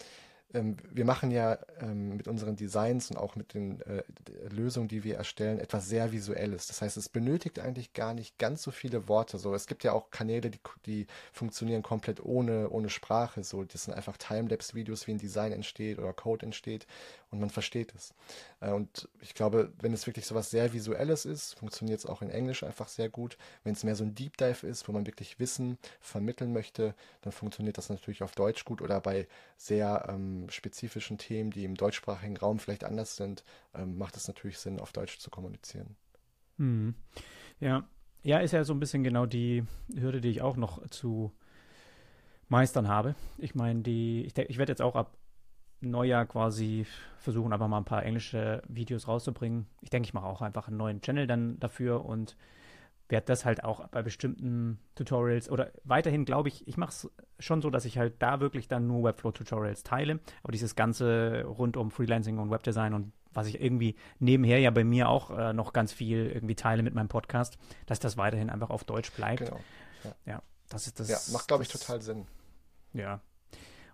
ähm, 0.55 0.77
wir 0.91 1.05
machen 1.05 1.31
ja 1.31 1.59
ähm, 1.81 2.17
mit 2.17 2.29
unseren 2.29 2.57
Designs 2.57 3.11
und 3.11 3.17
auch 3.17 3.37
mit 3.37 3.55
den 3.55 3.81
äh, 3.83 4.03
Lösungen, 4.51 4.89
die 4.89 5.05
wir 5.05 5.17
erstellen, 5.17 5.59
etwas 5.59 5.89
sehr 5.89 6.13
Visuelles. 6.13 6.67
Das 6.67 6.83
heißt, 6.83 6.97
es 6.97 7.09
benötigt 7.09 7.59
eigentlich 7.59 7.93
gar 7.93 8.15
nicht 8.15 8.39
ganz 8.39 8.63
so 8.63 8.71
viele 8.71 9.09
Worte. 9.09 9.39
So, 9.39 9.55
es 9.55 9.67
gibt 9.67 9.85
ja 9.85 9.93
auch 9.93 10.11
Kanäle, 10.11 10.51
die, 10.51 10.61
die 10.87 11.07
funktionieren 11.33 11.83
komplett 11.83 12.25
ohne, 12.25 12.71
ohne 12.71 12.91
Sprache. 12.91 13.45
So, 13.45 13.65
das 13.65 13.85
sind 13.85 13.95
einfach 13.95 14.17
Timelapse-Videos, 14.17 15.07
wie 15.07 15.13
ein 15.13 15.19
Design 15.19 15.53
entsteht 15.53 15.99
oder 15.99 16.13
Code 16.13 16.47
entsteht 16.47 16.87
und 17.31 17.41
man 17.41 17.51
versteht 17.51 17.95
es. 17.95 18.15
Äh, 18.61 18.71
und 18.73 19.09
ich 19.21 19.35
glaube, 19.35 19.73
wenn 19.81 19.93
es 19.93 20.07
wirklich 20.07 20.27
so 20.27 20.35
was 20.35 20.51
sehr 20.51 20.73
Visuelles 20.73 21.25
ist, 21.25 21.55
funktioniert 21.55 22.01
es 22.01 22.07
auch 22.07 22.23
in 22.23 22.31
Englisch 22.31 22.63
einfach 22.63 22.89
sehr 22.89 23.09
gut. 23.09 23.37
Wenn 23.65 23.75
es 23.75 23.85
mehr 23.85 23.97
so 23.97 24.05
ein 24.05 24.15
Deep 24.15 24.37
Dive 24.37 24.67
ist, 24.67 24.89
wo 24.89 24.93
man 24.93 25.07
wirklich 25.07 25.39
Wissen 25.39 25.79
vermitteln 26.01 26.53
möchte, 26.53 26.95
dann 27.23 27.33
funktioniert 27.33 27.79
das 27.79 27.89
natürlich 27.89 28.23
auf 28.23 28.35
Deutsch 28.35 28.65
gut 28.65 28.83
oder 28.83 29.01
bei 29.01 29.29
sehr 29.57 30.07
ähm, 30.09 30.47
spezifischen 30.51 31.19
Themen, 31.19 31.51
die 31.51 31.65
im 31.65 31.77
deutschsprachigen 31.77 32.37
Raum 32.37 32.59
vielleicht 32.59 32.85
anders 32.85 33.17
sind, 33.17 33.45
ähm, 33.75 33.97
macht 33.99 34.17
es 34.17 34.29
natürlich 34.29 34.59
Sinn, 34.59 34.81
auf 34.81 34.93
Deutsch 34.93 35.19
zu 35.19 35.31
kommunizieren. 35.31 35.97
Mhm. 36.59 36.95
Ja, 37.61 37.89
Ja, 38.23 38.39
ist 38.39 38.53
ja 38.53 38.65
so 38.65 38.75
ein 38.75 38.81
bisschen 38.81 39.03
genau 39.05 39.27
die 39.27 39.65
Hürde, 39.95 40.21
die 40.21 40.29
ich 40.31 40.43
auch 40.43 40.57
noch 40.57 40.87
zu 40.91 41.33
meistern 42.49 42.89
habe. 42.89 43.15
Ich 43.39 43.55
meine, 43.55 43.83
die, 43.83 44.25
ich, 44.27 44.37
ich 44.37 44.59
werde 44.59 44.73
jetzt 44.73 44.83
auch 44.83 44.97
ab 44.97 45.17
Neujahr 45.81 46.27
quasi 46.27 46.87
versuchen, 47.19 47.53
einfach 47.53 47.69
mal 47.69 47.79
ein 47.79 47.85
paar 47.85 48.05
englische 48.05 48.63
Videos 48.69 49.09
rauszubringen. 49.09 49.67
Ich 49.81 49.91
denke, 49.91 50.07
ich 50.07 50.15
mache 50.15 50.27
auch 50.27 50.43
einfach 50.43 50.69
einen 50.69 50.77
neuen 50.77 51.01
Channel 51.01 51.27
dann 51.27 51.59
dafür 51.59 52.05
und 52.05 52.37
werde 53.09 53.27
das 53.27 53.45
halt 53.45 53.65
auch 53.65 53.87
bei 53.89 54.03
bestimmten 54.03 54.79
Tutorials 54.95 55.51
oder 55.51 55.73
weiterhin 55.85 56.25
glaube 56.25 56.49
ich, 56.49 56.67
ich 56.69 56.77
mache 56.77 56.91
es 56.91 57.11
schon 57.39 57.61
so, 57.61 57.69
dass 57.71 57.85
ich 57.85 57.99
halt 57.99 58.15
da 58.21 58.41
wirklich 58.41 58.69
dann 58.69 58.87
nur 58.87 59.03
Webflow-Tutorials 59.03 59.83
teile. 59.83 60.21
Aber 60.43 60.53
dieses 60.53 60.77
Ganze 60.77 61.45
rund 61.45 61.77
um 61.77 61.91
Freelancing 61.91 62.39
und 62.39 62.51
Webdesign 62.51 62.95
und 62.95 63.13
was 63.33 63.47
ich 63.47 63.61
irgendwie 63.61 63.97
nebenher 64.19 64.59
ja 64.59 64.71
bei 64.71 64.85
mir 64.85 65.09
auch 65.09 65.31
äh, 65.31 65.53
noch 65.53 65.73
ganz 65.73 65.93
viel 65.93 66.27
irgendwie 66.27 66.57
teile 66.57 66.83
mit 66.83 66.95
meinem 66.95 67.09
Podcast, 67.09 67.59
dass 67.87 68.01
das 68.01 68.17
weiterhin 68.17 68.51
einfach 68.51 68.71
auf 68.71 68.85
Deutsch 68.85 69.13
bleibt. 69.13 69.45
Genau. 69.45 69.61
Ja, 70.05 70.15
ja 70.27 70.43
das 70.69 70.87
ist 70.87 70.99
das. 71.01 71.09
Ja, 71.09 71.19
macht, 71.33 71.49
glaube 71.49 71.63
ich, 71.63 71.69
total 71.69 72.01
Sinn. 72.01 72.27
Ja. 72.93 73.21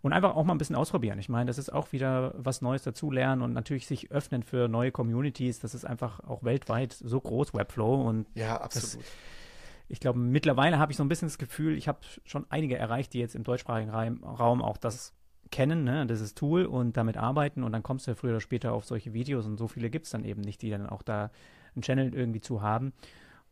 Und 0.07 0.13
einfach 0.13 0.37
auch 0.37 0.45
mal 0.45 0.55
ein 0.55 0.59
bisschen 0.59 0.77
ausprobieren. 0.77 1.19
Ich 1.19 1.29
meine, 1.29 1.47
das 1.49 1.59
ist 1.59 1.73
auch 1.73 1.91
wieder 1.91 2.33
was 2.37 2.63
Neues 2.63 2.85
dazulernen 2.85 3.43
und 3.43 3.53
natürlich 3.53 3.89
sich 3.89 4.13
öffnen 4.13 4.45
für 4.45 4.69
neue 4.69 4.93
Communities. 4.93 5.59
Das 5.59 5.75
ist 5.75 5.85
einfach 5.85 6.21
auch 6.21 6.45
weltweit 6.45 6.93
so 6.93 7.21
groß, 7.21 7.55
Webflow. 7.55 8.07
Und 8.07 8.29
ja, 8.37 8.57
absolut. 8.61 9.05
Das, 9.05 9.13
ich 9.89 9.99
glaube, 9.99 10.21
mittlerweile 10.21 10.79
habe 10.79 10.93
ich 10.93 10.97
so 10.97 11.03
ein 11.03 11.09
bisschen 11.09 11.27
das 11.27 11.39
Gefühl, 11.39 11.77
ich 11.77 11.89
habe 11.89 11.99
schon 12.25 12.47
einige 12.51 12.79
erreicht, 12.79 13.15
die 13.15 13.19
jetzt 13.19 13.35
im 13.35 13.43
deutschsprachigen 13.43 13.91
Raum 13.91 14.63
auch 14.63 14.77
das 14.77 15.13
kennen, 15.51 15.83
ne, 15.83 16.07
dieses 16.07 16.37
Tool 16.37 16.67
und 16.67 16.97
damit 16.97 17.17
arbeiten 17.17 17.65
und 17.65 17.73
dann 17.73 17.83
kommst 17.83 18.07
du 18.07 18.13
ja 18.13 18.15
früher 18.15 18.31
oder 18.31 18.41
später 18.41 18.75
auf 18.75 18.85
solche 18.85 19.13
Videos 19.13 19.45
und 19.45 19.57
so 19.57 19.67
viele 19.67 19.91
gibt 19.91 20.07
es 20.07 20.13
dann 20.13 20.25
eben 20.25 20.41
nicht, 20.41 20.63
die 20.63 20.71
dann 20.71 20.87
auch 20.87 21.03
da 21.03 21.33
einen 21.75 21.83
Channel 21.83 22.15
irgendwie 22.15 22.41
zu 22.41 22.63
haben. 22.63 22.93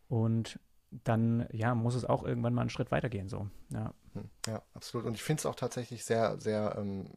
Und 0.07 0.57
dann, 1.03 1.47
ja, 1.51 1.75
muss 1.75 1.95
es 1.95 2.05
auch 2.05 2.23
irgendwann 2.23 2.53
mal 2.53 2.61
einen 2.61 2.69
Schritt 2.69 2.91
weitergehen, 2.91 3.27
so. 3.27 3.47
Ja, 3.73 3.93
ja 4.47 4.61
absolut. 4.73 5.05
Und 5.05 5.13
ich 5.13 5.23
finde 5.23 5.41
es 5.41 5.45
auch 5.45 5.55
tatsächlich 5.55 6.05
sehr, 6.05 6.39
sehr 6.39 6.75
ähm, 6.77 7.09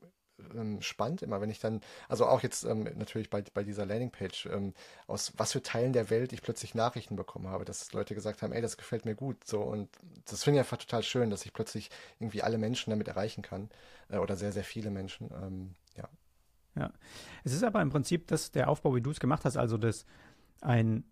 ähm, 0.54 0.80
spannend 0.82 1.22
immer, 1.22 1.40
wenn 1.40 1.50
ich 1.50 1.58
dann, 1.58 1.80
also 2.08 2.26
auch 2.26 2.42
jetzt 2.42 2.64
ähm, 2.64 2.84
natürlich 2.96 3.30
bei, 3.30 3.42
bei 3.52 3.64
dieser 3.64 3.86
Landingpage, 3.86 4.46
ähm, 4.46 4.74
aus 5.06 5.32
was 5.36 5.52
für 5.52 5.62
Teilen 5.62 5.92
der 5.92 6.10
Welt 6.10 6.32
ich 6.32 6.42
plötzlich 6.42 6.74
Nachrichten 6.74 7.16
bekommen 7.16 7.48
habe, 7.48 7.64
dass 7.64 7.92
Leute 7.92 8.14
gesagt 8.14 8.42
haben, 8.42 8.52
ey, 8.52 8.62
das 8.62 8.76
gefällt 8.76 9.04
mir 9.04 9.14
gut, 9.14 9.44
so 9.44 9.60
und 9.60 9.88
das 10.26 10.44
finde 10.44 10.58
ich 10.58 10.60
einfach 10.60 10.78
total 10.78 11.02
schön, 11.02 11.30
dass 11.30 11.44
ich 11.44 11.52
plötzlich 11.52 11.90
irgendwie 12.18 12.42
alle 12.42 12.58
Menschen 12.58 12.90
damit 12.90 13.08
erreichen 13.08 13.42
kann 13.42 13.68
äh, 14.08 14.18
oder 14.18 14.36
sehr, 14.36 14.52
sehr 14.52 14.64
viele 14.64 14.90
Menschen, 14.90 15.30
ähm, 15.32 15.74
ja. 15.96 16.08
Ja, 16.76 16.92
es 17.42 17.52
ist 17.52 17.64
aber 17.64 17.82
im 17.82 17.90
Prinzip 17.90 18.28
das, 18.28 18.52
der 18.52 18.68
Aufbau, 18.68 18.94
wie 18.94 19.00
du 19.00 19.10
es 19.10 19.18
gemacht 19.18 19.44
hast, 19.44 19.56
also 19.56 19.76
das 19.76 20.04
ein 20.60 21.04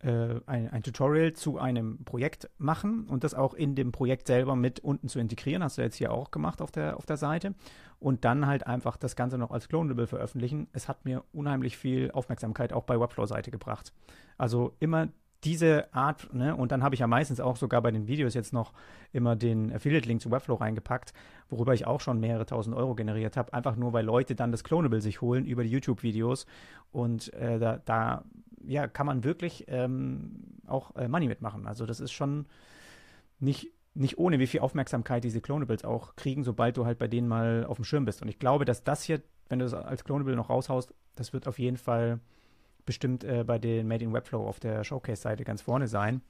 äh, 0.00 0.40
ein, 0.46 0.70
ein, 0.70 0.82
Tutorial 0.82 1.32
zu 1.32 1.58
einem 1.58 2.04
Projekt 2.04 2.48
machen 2.58 3.06
und 3.08 3.24
das 3.24 3.34
auch 3.34 3.54
in 3.54 3.74
dem 3.74 3.92
Projekt 3.92 4.26
selber 4.26 4.56
mit 4.56 4.80
unten 4.80 5.08
zu 5.08 5.18
integrieren. 5.18 5.62
Hast 5.62 5.78
du 5.78 5.82
jetzt 5.82 5.96
hier 5.96 6.12
auch 6.12 6.30
gemacht 6.30 6.62
auf 6.62 6.70
der, 6.70 6.96
auf 6.96 7.06
der 7.06 7.16
Seite. 7.16 7.54
Und 7.98 8.24
dann 8.24 8.46
halt 8.46 8.66
einfach 8.66 8.96
das 8.96 9.16
Ganze 9.16 9.38
noch 9.38 9.50
als 9.50 9.68
Clonable 9.68 10.06
veröffentlichen. 10.06 10.68
Es 10.72 10.88
hat 10.88 11.04
mir 11.04 11.24
unheimlich 11.32 11.76
viel 11.76 12.12
Aufmerksamkeit 12.12 12.72
auch 12.72 12.84
bei 12.84 13.00
Webflow-Seite 13.00 13.50
gebracht. 13.50 13.92
Also 14.36 14.74
immer 14.78 15.08
diese 15.44 15.92
Art, 15.94 16.32
ne, 16.34 16.56
und 16.56 16.72
dann 16.72 16.82
habe 16.82 16.94
ich 16.94 17.00
ja 17.00 17.06
meistens 17.06 17.40
auch 17.40 17.56
sogar 17.56 17.80
bei 17.80 17.90
den 17.90 18.08
Videos 18.08 18.34
jetzt 18.34 18.52
noch 18.52 18.72
immer 19.12 19.36
den 19.36 19.72
Affiliate-Link 19.72 20.20
zu 20.20 20.30
Webflow 20.30 20.54
reingepackt, 20.54 21.12
worüber 21.48 21.74
ich 21.74 21.86
auch 21.86 22.00
schon 22.00 22.18
mehrere 22.18 22.44
tausend 22.44 22.74
Euro 22.76 22.94
generiert 22.94 23.36
habe, 23.36 23.52
einfach 23.52 23.76
nur 23.76 23.92
weil 23.92 24.04
Leute 24.04 24.34
dann 24.34 24.50
das 24.50 24.64
Clonable 24.64 25.00
sich 25.00 25.20
holen 25.20 25.44
über 25.44 25.62
die 25.62 25.70
YouTube-Videos 25.70 26.46
und 26.90 27.32
äh, 27.34 27.58
da, 27.58 27.80
da 27.84 28.24
ja, 28.68 28.86
kann 28.86 29.06
man 29.06 29.24
wirklich 29.24 29.64
ähm, 29.68 30.44
auch 30.66 30.94
äh, 30.96 31.08
Money 31.08 31.26
mitmachen. 31.26 31.66
Also 31.66 31.86
das 31.86 32.00
ist 32.00 32.12
schon 32.12 32.46
nicht, 33.40 33.72
nicht 33.94 34.18
ohne, 34.18 34.38
wie 34.38 34.46
viel 34.46 34.60
Aufmerksamkeit 34.60 35.24
diese 35.24 35.40
Clonables 35.40 35.84
auch 35.84 36.16
kriegen, 36.16 36.44
sobald 36.44 36.76
du 36.76 36.84
halt 36.84 36.98
bei 36.98 37.08
denen 37.08 37.28
mal 37.28 37.64
auf 37.66 37.76
dem 37.76 37.84
Schirm 37.84 38.04
bist. 38.04 38.20
Und 38.22 38.28
ich 38.28 38.38
glaube, 38.38 38.64
dass 38.64 38.84
das 38.84 39.02
hier, 39.02 39.22
wenn 39.48 39.58
du 39.58 39.64
das 39.64 39.74
als 39.74 40.04
Clonable 40.04 40.36
noch 40.36 40.50
raushaust, 40.50 40.92
das 41.14 41.32
wird 41.32 41.48
auf 41.48 41.58
jeden 41.58 41.78
Fall 41.78 42.20
bestimmt 42.84 43.24
äh, 43.24 43.42
bei 43.44 43.58
den 43.58 43.88
Made 43.88 44.04
in 44.04 44.12
Webflow 44.12 44.46
auf 44.46 44.60
der 44.60 44.84
Showcase-Seite 44.84 45.44
ganz 45.44 45.62
vorne 45.62 45.88
sein. 45.88 46.20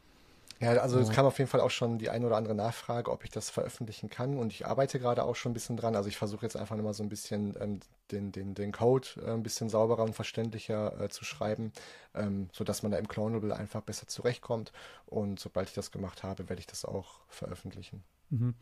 Ja, 0.61 0.73
also 0.73 0.99
es 0.99 1.11
kam 1.11 1.25
auf 1.25 1.38
jeden 1.38 1.49
Fall 1.49 1.61
auch 1.61 1.71
schon 1.71 1.99
die 1.99 2.11
eine 2.11 2.27
oder 2.27 2.37
andere 2.37 2.55
Nachfrage, 2.55 3.12
ob 3.12 3.23
ich 3.23 3.31
das 3.31 3.49
veröffentlichen 3.49 4.11
kann. 4.11 4.37
Und 4.37 4.53
ich 4.53 4.66
arbeite 4.66 4.99
gerade 4.99 5.25
auch 5.25 5.37
schon 5.37 5.53
ein 5.53 5.55
bisschen 5.55 5.77
dran. 5.77 5.94
Also 5.94 6.09
ich 6.09 6.16
versuche 6.16 6.44
jetzt 6.44 6.57
einfach 6.57 6.75
nochmal 6.75 6.94
so 6.94 7.05
ein 7.05 7.09
bisschen 7.09 7.55
ähm, 7.61 7.81
den, 8.11 8.33
den, 8.33 8.55
den 8.55 8.73
Code 8.73 9.07
äh, 9.25 9.31
ein 9.31 9.44
bisschen 9.44 9.68
sauberer 9.68 10.03
und 10.03 10.14
verständlicher 10.14 11.01
äh, 11.01 11.09
zu 11.11 11.25
schreiben, 11.25 11.73
ähm, 12.14 12.49
sodass 12.53 12.83
man 12.83 12.90
da 12.90 12.99
im 12.99 13.07
Clonable 13.07 13.55
einfach 13.55 13.83
besser 13.83 14.09
zurechtkommt. 14.09 14.73
Und 15.07 15.38
sobald 15.38 15.68
ich 15.68 15.75
das 15.75 15.92
gemacht 15.92 16.25
habe, 16.25 16.49
werde 16.49 16.59
ich 16.59 16.66
das 16.66 16.85
auch 16.85 17.21
veröffentlichen. 17.29 18.03
Mhm. 18.31 18.55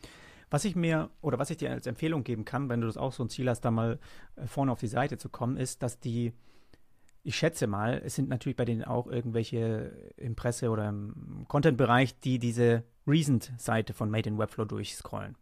Was 0.51 0.65
ich 0.65 0.77
mir 0.77 1.11
oder 1.23 1.39
was 1.39 1.51
ich 1.51 1.57
dir 1.57 1.71
als 1.71 1.87
Empfehlung 1.87 2.25
geben 2.25 2.45
kann, 2.45 2.69
wenn 2.69 2.83
du 2.83 2.87
das 2.87 2.99
auch 2.99 3.13
so 3.13 3.25
ein 3.25 3.31
Ziel 3.31 3.49
hast, 3.49 3.63
da 3.63 3.71
mal 3.71 3.99
äh, 4.37 4.47
vorne 4.47 4.71
auf 4.71 4.81
die 4.81 4.87
Seite 4.87 5.17
zu 5.17 5.31
kommen, 5.31 5.57
ist, 5.57 5.83
dass 5.83 5.99
die 5.99 6.35
ich 7.27 7.35
schätze 7.35 7.67
mal, 7.67 8.01
es 8.05 8.15
sind 8.15 8.29
natürlich 8.29 8.55
bei 8.55 8.65
denen 8.65 8.85
auch 8.85 9.09
irgendwelche 9.09 10.13
im 10.17 10.37
Presse- 10.37 10.71
oder 10.71 10.89
im 10.89 11.45
Content-Bereich, 11.49 12.21
die 12.21 12.39
diese 12.39 12.85
Recent-Seite 13.05 13.95
von 13.95 14.11
Made 14.11 14.29
in 14.29 14.39
Webflow 14.39 14.65
durchscrollen. 14.65 15.35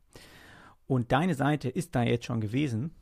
Und 0.87 1.13
deine 1.13 1.35
Seite 1.35 1.69
ist 1.69 1.95
da 1.95 2.03
jetzt 2.03 2.25
schon 2.25 2.41
gewesen. 2.41 2.93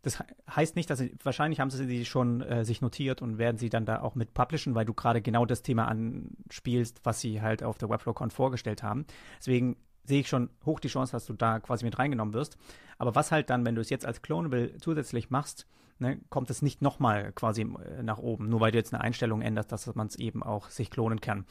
Das 0.00 0.24
heißt 0.50 0.74
nicht, 0.74 0.88
dass 0.88 1.00
sie, 1.00 1.14
wahrscheinlich 1.22 1.60
haben 1.60 1.68
sie 1.68 1.84
sie 1.84 2.04
schon 2.06 2.40
äh, 2.40 2.64
sich 2.64 2.80
notiert 2.80 3.20
und 3.20 3.36
werden 3.36 3.58
sie 3.58 3.68
dann 3.68 3.84
da 3.84 4.00
auch 4.00 4.14
mit 4.14 4.32
publishen, 4.32 4.74
weil 4.74 4.86
du 4.86 4.94
gerade 4.94 5.20
genau 5.20 5.44
das 5.44 5.62
Thema 5.62 5.86
anspielst, 5.88 7.00
was 7.04 7.20
sie 7.20 7.42
halt 7.42 7.62
auf 7.62 7.76
der 7.76 7.90
WebflowCon 7.90 8.30
vorgestellt 8.30 8.82
haben. 8.82 9.04
Deswegen 9.38 9.76
sehe 10.04 10.20
ich 10.20 10.28
schon 10.28 10.48
hoch 10.64 10.80
die 10.80 10.88
Chance, 10.88 11.12
dass 11.12 11.26
du 11.26 11.34
da 11.34 11.60
quasi 11.60 11.84
mit 11.84 11.98
reingenommen 11.98 12.32
wirst. 12.32 12.56
Aber 12.96 13.14
was 13.14 13.32
halt 13.32 13.50
dann, 13.50 13.66
wenn 13.66 13.74
du 13.74 13.82
es 13.82 13.90
jetzt 13.90 14.06
als 14.06 14.22
Clonable 14.22 14.78
zusätzlich 14.78 15.28
machst, 15.28 15.66
ne, 15.98 16.20
kommt 16.30 16.50
es 16.50 16.62
nicht 16.62 16.82
nochmal 16.82 17.32
quasi 17.32 17.62
äh, 17.62 18.02
nach 18.02 18.18
oben, 18.18 18.48
nur 18.48 18.60
weil 18.60 18.72
du 18.72 18.78
jetzt 18.78 18.92
eine 18.92 19.02
Einstellung 19.02 19.42
änderst, 19.42 19.72
dass 19.72 19.94
man 19.94 20.06
es 20.06 20.16
eben 20.16 20.42
auch 20.42 20.70
sich 20.70 20.90
klonen 20.90 21.20
kann. 21.20 21.44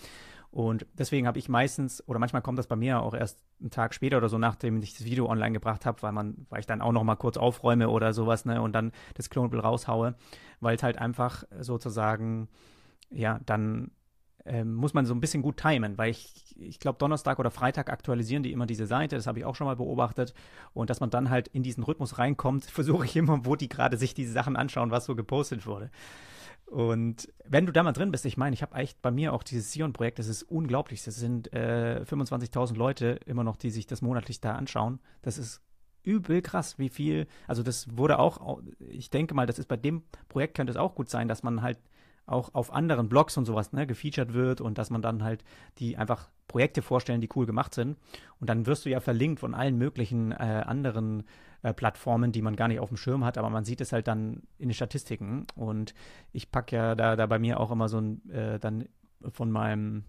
Und 0.52 0.86
deswegen 0.94 1.26
habe 1.26 1.40
ich 1.40 1.50
meistens, 1.50 2.08
oder 2.08 2.20
manchmal 2.20 2.44
kommt 2.44 2.60
das 2.60 2.68
bei 2.68 2.76
mir 2.76 3.02
auch 3.02 3.16
erst 3.16 3.44
einen 3.60 3.72
Tag 3.72 3.96
später 3.96 4.18
oder 4.18 4.30
so, 4.30 4.38
nachdem 4.38 4.84
ich 4.84 4.94
das 4.94 5.04
Video 5.04 5.28
online 5.28 5.54
gebracht 5.54 5.86
habe, 5.86 6.02
weil 6.04 6.12
man, 6.12 6.46
weil 6.50 6.60
ich 6.60 6.68
dann 6.68 6.82
auch 6.82 6.92
noch 6.92 7.04
mal 7.04 7.16
kurz 7.16 7.38
aufräume 7.38 7.90
oder 7.90 8.14
sowas, 8.14 8.46
ne, 8.46 8.62
und 8.62 8.74
dann 8.74 8.92
das 9.16 9.32
Clonable 9.32 9.62
raushaue, 9.62 10.16
weil 10.60 10.76
es 10.76 10.84
halt 10.84 11.00
einfach 11.00 11.44
sozusagen, 11.60 12.50
ja, 13.10 13.40
dann 13.48 13.90
ähm, 14.46 14.74
muss 14.74 14.94
man 14.94 15.06
so 15.06 15.14
ein 15.14 15.22
bisschen 15.22 15.42
gut 15.42 15.58
timen, 15.58 15.98
weil 15.98 16.12
ich, 16.12 16.56
ich 16.60 16.80
glaube, 16.80 16.98
Donnerstag 16.98 17.40
oder 17.40 17.52
Freitag 17.52 17.90
aktualisieren 17.90 18.44
die 18.44 18.52
immer 18.52 18.66
diese 18.66 18.86
Seite, 18.86 19.16
das 19.16 19.28
habe 19.28 19.40
ich 19.40 19.46
auch 19.46 19.56
schon 19.56 19.68
mal 19.68 19.76
beobachtet. 19.76 20.34
Und 20.74 20.90
dass 20.90 21.00
man 21.00 21.10
dann 21.10 21.30
halt 21.30 21.48
in 21.50 21.64
diesen 21.64 21.84
Rhythmus 21.84 22.18
reinkommt, 22.18 22.66
versuche 22.72 23.06
ich 23.06 23.16
immer, 23.16 23.46
wo 23.46 23.56
die 23.56 23.70
gerade 23.70 23.98
sich 23.98 24.14
diese 24.14 24.34
Sachen 24.34 24.56
anschauen, 24.56 24.92
was 24.92 25.06
so 25.06 25.16
gepostet 25.16 25.66
wurde. 25.66 25.90
Und 26.66 27.32
wenn 27.46 27.66
du 27.66 27.72
da 27.72 27.84
mal 27.84 27.92
drin 27.92 28.12
bist, 28.12 28.26
ich 28.26 28.36
meine, 28.36 28.54
ich 28.54 28.62
habe 28.64 28.76
echt 28.76 29.02
bei 29.02 29.12
mir 29.12 29.34
auch 29.34 29.44
dieses 29.44 29.72
Sion-Projekt, 29.72 30.18
das 30.18 30.28
ist 30.28 30.44
unglaublich. 30.44 31.04
Das 31.04 31.16
sind 31.16 31.54
äh, 31.54 32.04
25.000 32.04 32.76
Leute 32.76 33.20
immer 33.26 33.44
noch, 33.44 33.58
die 33.58 33.70
sich 33.70 33.86
das 33.86 34.02
monatlich 34.02 34.42
da 34.42 34.56
anschauen. 34.56 35.00
Das 35.22 35.38
ist 35.38 35.62
übel 36.04 36.42
krass, 36.42 36.80
wie 36.80 36.90
viel. 36.90 37.28
Also 37.48 37.64
das 37.64 37.96
wurde 37.96 38.20
auch, 38.20 38.62
ich 38.80 39.10
denke 39.10 39.36
mal, 39.36 39.46
das 39.46 39.60
ist 39.60 39.68
bei 39.68 39.78
dem 39.78 40.04
Projekt 40.30 40.56
könnte 40.56 40.72
es 40.72 40.78
auch 40.78 40.96
gut 40.96 41.10
sein, 41.10 41.28
dass 41.28 41.44
man 41.44 41.62
halt 41.62 41.78
auch 42.26 42.54
auf 42.54 42.74
anderen 42.74 43.10
Blogs 43.10 43.38
und 43.38 43.46
sowas 43.46 43.74
ne, 43.74 43.86
gefeatured 43.86 44.34
wird 44.34 44.62
und 44.62 44.78
dass 44.78 44.90
man 44.90 45.02
dann 45.02 45.24
halt 45.24 45.44
die 45.78 45.98
einfach 45.98 46.30
Projekte 46.48 46.82
vorstellen, 46.82 47.22
die 47.22 47.30
cool 47.36 47.46
gemacht 47.46 47.74
sind. 47.74 47.98
Und 48.40 48.50
dann 48.50 48.66
wirst 48.66 48.86
du 48.86 48.90
ja 48.90 49.00
verlinkt 49.00 49.40
von 49.40 49.54
allen 49.54 49.78
möglichen 49.78 50.32
äh, 50.32 50.64
anderen 50.66 51.24
äh, 51.64 51.74
Plattformen, 51.74 52.32
die 52.32 52.42
man 52.42 52.56
gar 52.56 52.68
nicht 52.68 52.80
auf 52.80 52.90
dem 52.90 52.98
Schirm 52.98 53.26
hat, 53.26 53.38
aber 53.38 53.50
man 53.50 53.66
sieht 53.66 53.82
es 53.82 53.92
halt 53.92 54.08
dann 54.08 54.44
in 54.58 54.70
den 54.70 54.74
Statistiken. 54.74 55.48
Und 55.56 55.94
ich 56.32 56.52
packe 56.52 56.76
ja 56.76 56.96
da, 56.96 57.16
da 57.16 57.26
bei 57.26 57.40
mir 57.40 57.60
auch 57.60 57.72
immer 57.72 57.90
so 57.90 58.00
ein, 58.00 58.30
äh, 58.30 58.60
dann 58.60 58.88
von 59.32 59.52
meinem 59.52 60.04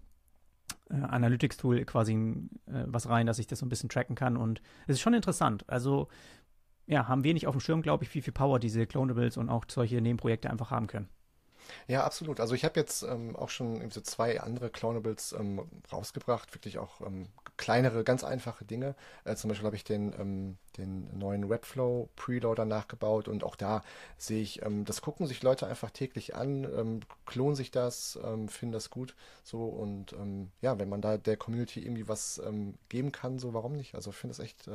äh, 0.89 0.95
Analytics-Tool 0.95 1.83
quasi 1.85 2.13
äh, 2.13 2.83
was 2.85 3.09
rein, 3.09 3.25
dass 3.25 3.39
ich 3.39 3.47
das 3.47 3.59
so 3.59 3.65
ein 3.65 3.69
bisschen 3.69 3.89
tracken 3.89 4.15
kann. 4.15 4.37
Und 4.37 4.61
es 4.87 4.95
ist 4.95 5.01
schon 5.01 5.13
interessant. 5.13 5.65
Also 5.67 6.07
ja, 6.87 7.07
haben 7.07 7.23
wenig 7.23 7.47
auf 7.47 7.55
dem 7.55 7.61
Schirm, 7.61 7.81
glaube 7.81 8.03
ich, 8.03 8.13
wie 8.13 8.21
viel 8.21 8.33
Power 8.33 8.59
diese 8.59 8.85
Clonables 8.85 9.37
und 9.37 9.49
auch 9.49 9.65
solche 9.67 10.01
Nebenprojekte 10.01 10.49
einfach 10.49 10.71
haben 10.71 10.87
können. 10.87 11.09
Ja, 11.87 12.03
absolut. 12.03 12.39
Also 12.39 12.55
ich 12.55 12.65
habe 12.65 12.79
jetzt 12.79 13.03
ähm, 13.03 13.35
auch 13.35 13.49
schon 13.49 13.89
so 13.91 14.01
zwei 14.01 14.41
andere 14.41 14.69
Clonables 14.69 15.33
ähm, 15.33 15.61
rausgebracht, 15.91 16.53
wirklich 16.53 16.77
auch 16.77 17.01
ähm, 17.01 17.27
kleinere, 17.57 18.03
ganz 18.03 18.23
einfache 18.23 18.65
Dinge. 18.65 18.95
Äh, 19.23 19.35
zum 19.35 19.49
Beispiel 19.49 19.65
habe 19.65 19.75
ich 19.75 19.83
den, 19.83 20.13
ähm, 20.19 20.57
den 20.77 21.17
neuen 21.17 21.49
Webflow 21.49 22.09
Preloader 22.15 22.65
nachgebaut 22.65 23.27
und 23.27 23.43
auch 23.43 23.55
da 23.55 23.81
sehe 24.17 24.41
ich, 24.41 24.61
ähm, 24.63 24.85
das 24.85 25.01
gucken 25.01 25.27
sich 25.27 25.41
Leute 25.43 25.67
einfach 25.67 25.91
täglich 25.91 26.35
an, 26.35 26.63
ähm, 26.63 26.99
klonen 27.25 27.55
sich 27.55 27.71
das, 27.71 28.19
finden 28.47 28.71
das 28.71 28.89
gut. 28.89 29.15
So 29.43 29.65
und 29.65 30.15
ja, 30.61 30.77
wenn 30.79 30.89
man 30.89 31.01
da 31.01 31.17
der 31.17 31.37
Community 31.37 31.81
irgendwie 31.81 32.07
was 32.07 32.41
geben 32.89 33.11
kann, 33.11 33.39
so 33.39 33.53
warum 33.53 33.73
nicht? 33.73 33.95
Also 33.95 34.11
ich 34.11 34.15
finde 34.15 34.33
es 34.33 34.39
echt, 34.39 34.69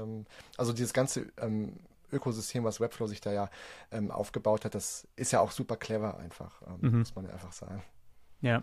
also 0.56 0.72
dieses 0.72 0.92
ganze 0.92 1.26
Ökosystem, 2.12 2.64
was 2.64 2.80
Webflow 2.80 3.06
sich 3.06 3.20
da 3.20 3.32
ja 3.32 3.50
ähm, 3.90 4.10
aufgebaut 4.10 4.64
hat, 4.64 4.74
das 4.74 5.08
ist 5.16 5.32
ja 5.32 5.40
auch 5.40 5.50
super 5.50 5.76
clever 5.76 6.18
einfach, 6.18 6.62
ähm, 6.66 6.78
mhm. 6.80 6.98
muss 7.00 7.14
man 7.14 7.24
ja 7.26 7.32
einfach 7.32 7.52
sagen. 7.52 7.82
Ja. 8.40 8.62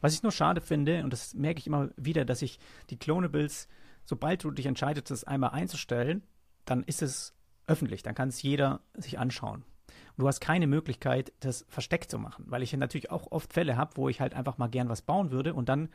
Was 0.00 0.14
ich 0.14 0.22
nur 0.22 0.32
schade 0.32 0.60
finde, 0.60 1.02
und 1.02 1.12
das 1.12 1.34
merke 1.34 1.58
ich 1.58 1.66
immer 1.66 1.90
wieder, 1.96 2.24
dass 2.24 2.42
ich 2.42 2.58
die 2.90 2.98
Clonables, 2.98 3.68
sobald 4.04 4.44
du 4.44 4.50
dich 4.50 4.66
entscheidest, 4.66 5.10
das 5.10 5.24
einmal 5.24 5.50
einzustellen, 5.50 6.22
dann 6.66 6.82
ist 6.82 7.02
es 7.02 7.34
öffentlich, 7.66 8.02
dann 8.02 8.14
kann 8.14 8.28
es 8.28 8.42
jeder 8.42 8.80
sich 8.94 9.18
anschauen. 9.18 9.64
Und 10.16 10.22
du 10.22 10.28
hast 10.28 10.40
keine 10.40 10.66
Möglichkeit, 10.66 11.32
das 11.40 11.64
versteckt 11.68 12.10
zu 12.10 12.18
machen, 12.18 12.44
weil 12.48 12.62
ich 12.62 12.72
natürlich 12.74 13.10
auch 13.10 13.32
oft 13.32 13.52
Fälle 13.52 13.76
habe, 13.76 13.96
wo 13.96 14.08
ich 14.08 14.20
halt 14.20 14.34
einfach 14.34 14.58
mal 14.58 14.68
gern 14.68 14.88
was 14.88 15.02
bauen 15.02 15.30
würde 15.30 15.54
und 15.54 15.68
dann 15.68 15.88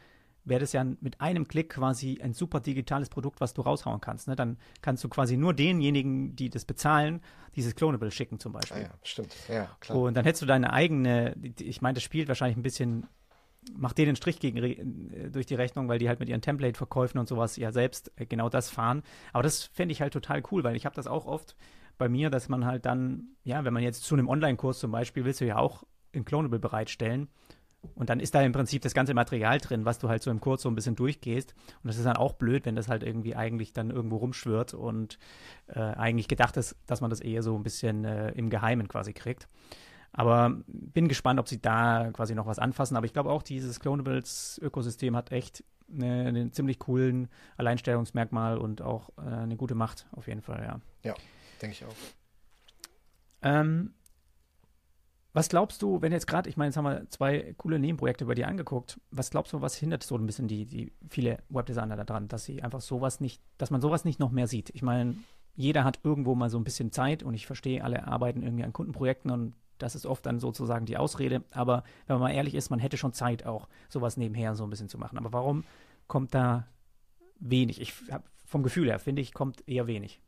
wäre 0.46 0.60
das 0.60 0.74
ja 0.74 0.84
mit 0.84 1.22
einem 1.22 1.48
Klick 1.48 1.70
quasi 1.70 2.20
ein 2.22 2.34
super 2.34 2.60
digitales 2.60 3.10
Produkt, 3.10 3.42
was 3.42 3.54
du 3.54 3.62
raushauen 3.62 4.02
kannst. 4.02 4.28
Ne? 4.28 4.36
Dann 4.36 4.58
kannst 4.82 5.04
du 5.04 5.10
quasi 5.10 5.38
nur 5.38 5.54
denjenigen, 5.54 6.36
die 6.36 6.50
das 6.50 6.66
bezahlen, 6.66 7.22
dieses 7.56 7.76
Clonable 7.76 8.12
schicken 8.12 8.40
zum 8.40 8.54
Beispiel. 8.54 8.78
Ah 8.78 8.82
ja, 8.82 8.90
stimmt. 9.04 9.36
Ja, 9.48 9.70
klar. 9.80 9.98
Und 9.98 10.16
dann 10.16 10.24
hättest 10.26 10.42
du 10.42 10.46
deine 10.46 10.74
eigene, 10.74 11.36
ich 11.60 11.82
meine, 11.82 11.96
das 11.96 12.04
spielt 12.04 12.28
wahrscheinlich 12.28 12.58
ein 12.58 12.64
bisschen, 12.64 13.06
macht 13.74 13.98
denen 13.98 14.10
einen 14.10 14.16
Strich 14.16 14.40
gegen, 14.40 14.58
äh, 14.58 15.30
durch 15.30 15.46
die 15.46 15.56
Rechnung, 15.56 15.88
weil 15.88 16.00
die 16.00 16.08
halt 16.08 16.20
mit 16.20 16.30
ihren 16.30 16.42
Template-Verkäufen 16.42 17.20
und 17.20 17.28
sowas 17.28 17.56
ja 17.58 17.72
selbst 17.72 18.12
äh, 18.16 18.26
genau 18.26 18.50
das 18.50 18.70
fahren. 18.70 19.04
Aber 19.34 19.44
das 19.44 19.64
fände 19.64 19.92
ich 19.92 20.02
halt 20.02 20.14
total 20.14 20.42
cool, 20.52 20.64
weil 20.64 20.76
ich 20.76 20.86
habe 20.86 20.96
das 20.96 21.08
auch 21.08 21.26
oft 21.26 21.56
bei 21.98 22.10
mir, 22.10 22.30
dass 22.30 22.50
man 22.50 22.66
halt 22.66 22.86
dann, 22.86 23.36
ja, 23.44 23.64
wenn 23.66 23.74
man 23.74 23.84
jetzt 23.84 24.04
zu 24.04 24.16
einem 24.16 24.30
Online-Kurs 24.30 24.80
zum 24.80 24.92
Beispiel, 24.92 25.26
willst 25.26 25.42
du 25.42 25.46
ja 25.46 25.58
auch 25.58 25.84
ein 26.16 26.26
Clonable 26.26 26.60
bereitstellen. 26.60 27.28
Und 27.96 28.10
dann 28.10 28.20
ist 28.20 28.36
da 28.36 28.42
im 28.42 28.52
Prinzip 28.52 28.82
das 28.82 28.94
ganze 28.94 29.14
Material 29.14 29.58
drin, 29.60 29.86
was 29.86 30.00
du 30.00 30.10
halt 30.10 30.22
so 30.22 30.32
im 30.32 30.42
Kurs 30.42 30.62
so 30.62 30.70
ein 30.70 30.76
bisschen 30.76 30.96
durchgehst. 30.96 31.54
Und 31.84 31.88
das 31.88 31.98
ist 31.98 32.06
dann 32.06 32.18
auch 32.18 32.34
blöd, 32.34 32.66
wenn 32.66 32.76
das 32.76 32.90
halt 32.90 33.04
irgendwie 33.04 33.36
eigentlich 33.36 33.74
dann 33.74 33.90
irgendwo 33.90 34.18
rumschwirrt 34.18 34.74
und 34.74 35.18
äh, 35.68 35.80
eigentlich 35.80 36.28
gedacht 36.28 36.58
ist, 36.58 36.76
dass 36.88 37.02
man 37.02 37.10
das 37.10 37.22
eher 37.22 37.44
so 37.44 37.56
ein 37.56 37.64
bisschen 37.64 38.04
äh, 38.06 38.32
im 38.32 38.50
Geheimen 38.50 38.88
quasi 38.88 39.14
kriegt. 39.14 39.48
Aber 40.12 40.58
bin 40.68 41.08
gespannt, 41.08 41.40
ob 41.40 41.48
sie 41.48 41.62
da 41.62 42.12
quasi 42.12 42.36
noch 42.36 42.48
was 42.48 42.60
anfassen. 42.60 42.98
Aber 42.98 43.06
ich 43.06 43.14
glaube 43.14 43.30
auch, 43.30 43.44
dieses 43.44 43.80
Clonables-Ökosystem 43.80 45.16
hat 45.16 45.32
echt 45.32 45.64
eine, 45.92 46.28
einen 46.28 46.52
ziemlich 46.52 46.80
coolen 46.80 47.30
Alleinstellungsmerkmal 47.58 48.58
und 48.58 48.82
auch 48.82 49.10
äh, 49.18 49.22
eine 49.22 49.56
gute 49.56 49.76
Macht 49.76 50.08
auf 50.12 50.28
jeden 50.28 50.42
Fall, 50.42 50.64
ja. 50.64 50.82
Ja, 51.04 51.16
denke 51.62 51.76
ich 51.76 51.86
auch. 51.86 51.96
Ähm, 53.42 53.94
was 55.34 55.50
glaubst 55.50 55.82
du, 55.82 56.02
wenn 56.02 56.12
jetzt 56.12 56.28
gerade, 56.28 56.50
ich 56.50 56.58
meine, 56.58 56.70
jetzt 56.70 56.78
haben 56.78 56.86
wir 56.86 57.10
zwei 57.10 57.54
coole 57.58 57.78
Nebenprojekte 57.78 58.26
bei 58.26 58.34
dir 58.34 58.48
angeguckt, 58.48 59.00
was 59.12 59.30
glaubst 59.30 59.54
du, 59.54 59.62
was 59.62 59.76
hindert 59.76 60.04
so 60.04 60.16
ein 60.16 60.26
bisschen 60.26 60.48
die, 60.48 60.66
die 60.66 60.92
viele 61.10 61.38
Webdesigner 61.50 62.04
daran, 62.04 62.28
dass 62.28 62.46
sie 62.46 62.64
einfach 62.64 62.82
sowas 62.82 63.20
nicht, 63.20 63.42
dass 63.58 63.70
man 63.70 63.82
sowas 63.82 64.06
nicht 64.06 64.20
noch 64.20 64.32
mehr 64.32 64.48
sieht? 64.48 64.72
Ich 64.72 64.82
meine, 64.82 65.16
jeder 65.56 65.84
hat 65.84 66.00
irgendwo 66.04 66.36
mal 66.36 66.50
so 66.50 66.58
ein 66.58 66.64
bisschen 66.64 66.92
Zeit 66.92 67.22
und 67.22 67.34
ich 67.34 67.46
verstehe, 67.46 67.84
alle 67.84 68.08
arbeiten 68.08 68.42
irgendwie 68.42 68.64
an 68.64 68.74
Kundenprojekten 68.74 69.30
und 69.30 69.54
das 69.78 69.96
ist 69.96 70.06
oft 70.06 70.26
dann 70.26 70.40
sozusagen 70.40 70.86
die 70.86 70.98
Ausrede. 70.98 71.44
Aber 71.52 71.84
wenn 72.08 72.16
man 72.16 72.30
mal 72.30 72.36
ehrlich 72.36 72.56
ist, 72.56 72.70
man 72.70 72.80
hätte 72.80 72.98
schon 72.98 73.14
Zeit, 73.14 73.46
auch 73.46 73.68
sowas 73.88 74.18
nebenher 74.18 74.56
so 74.56 74.64
ein 74.64 74.70
bisschen 74.70 74.90
zu 74.90 74.98
machen. 74.98 75.18
Aber 75.18 75.32
warum 75.32 75.64
kommt 76.08 76.34
da 76.34 76.68
wenig? 77.40 77.80
Ich 77.80 77.94
hab, 78.12 78.24
vom 78.46 78.64
Gefühl 78.64 78.90
her 78.90 79.00
finde 79.00 79.22
ich, 79.22 79.34
kommt 79.34 79.68
eher 79.68 79.88
wenig. 79.88 80.20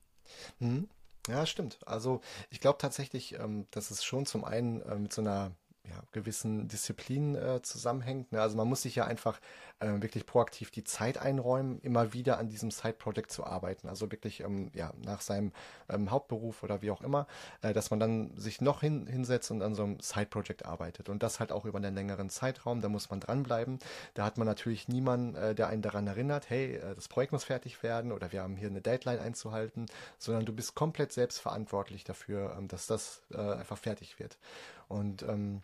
Hm. 0.59 0.87
Ja, 1.27 1.45
stimmt. 1.45 1.79
Also 1.85 2.21
ich 2.49 2.59
glaube 2.59 2.79
tatsächlich, 2.79 3.33
ähm, 3.39 3.67
dass 3.71 3.91
es 3.91 4.03
schon 4.03 4.25
zum 4.25 4.43
einen 4.43 4.81
äh, 4.81 4.95
mit 4.95 5.13
so 5.13 5.21
einer 5.21 5.51
ja, 5.87 6.01
gewissen 6.11 6.67
Disziplin 6.67 7.35
äh, 7.35 7.61
zusammenhängt. 7.61 8.31
Ne? 8.31 8.41
Also 8.41 8.57
man 8.57 8.67
muss 8.67 8.83
sich 8.83 8.95
ja 8.95 9.05
einfach 9.05 9.39
äh, 9.81 10.01
wirklich 10.01 10.25
proaktiv 10.25 10.71
die 10.71 10.83
Zeit 10.83 11.17
einräumen, 11.17 11.79
immer 11.81 12.13
wieder 12.13 12.37
an 12.37 12.47
diesem 12.47 12.71
Side-Project 12.71 13.31
zu 13.31 13.45
arbeiten. 13.45 13.87
Also 13.87 14.11
wirklich 14.11 14.41
ähm, 14.41 14.71
ja, 14.73 14.93
nach 15.03 15.21
seinem 15.21 15.51
ähm, 15.89 16.11
Hauptberuf 16.11 16.63
oder 16.63 16.81
wie 16.81 16.91
auch 16.91 17.01
immer, 17.01 17.27
äh, 17.61 17.73
dass 17.73 17.89
man 17.89 17.99
dann 17.99 18.37
sich 18.37 18.61
noch 18.61 18.81
hin, 18.81 19.07
hinsetzt 19.07 19.51
und 19.51 19.61
an 19.61 19.75
so 19.75 19.83
einem 19.83 19.99
Side-Project 19.99 20.65
arbeitet. 20.65 21.09
Und 21.09 21.23
das 21.23 21.39
halt 21.39 21.51
auch 21.51 21.65
über 21.65 21.77
einen 21.77 21.95
längeren 21.95 22.29
Zeitraum, 22.29 22.81
da 22.81 22.89
muss 22.89 23.09
man 23.09 23.19
dranbleiben. 23.19 23.79
Da 24.13 24.23
hat 24.23 24.37
man 24.37 24.47
natürlich 24.47 24.87
niemanden, 24.87 25.35
äh, 25.35 25.55
der 25.55 25.67
einen 25.67 25.81
daran 25.81 26.07
erinnert, 26.07 26.49
hey, 26.49 26.75
äh, 26.75 26.95
das 26.95 27.07
Projekt 27.07 27.31
muss 27.31 27.43
fertig 27.43 27.81
werden 27.83 28.11
oder 28.11 28.31
wir 28.31 28.43
haben 28.43 28.55
hier 28.55 28.69
eine 28.69 28.81
Deadline 28.81 29.19
einzuhalten, 29.19 29.87
sondern 30.17 30.45
du 30.45 30.53
bist 30.53 30.75
komplett 30.75 31.11
selbst 31.11 31.39
verantwortlich 31.39 32.03
dafür, 32.03 32.55
ähm, 32.57 32.67
dass 32.67 32.87
das 32.87 33.23
äh, 33.31 33.37
einfach 33.37 33.77
fertig 33.77 34.19
wird. 34.19 34.37
Und 34.87 35.23
ähm, 35.23 35.63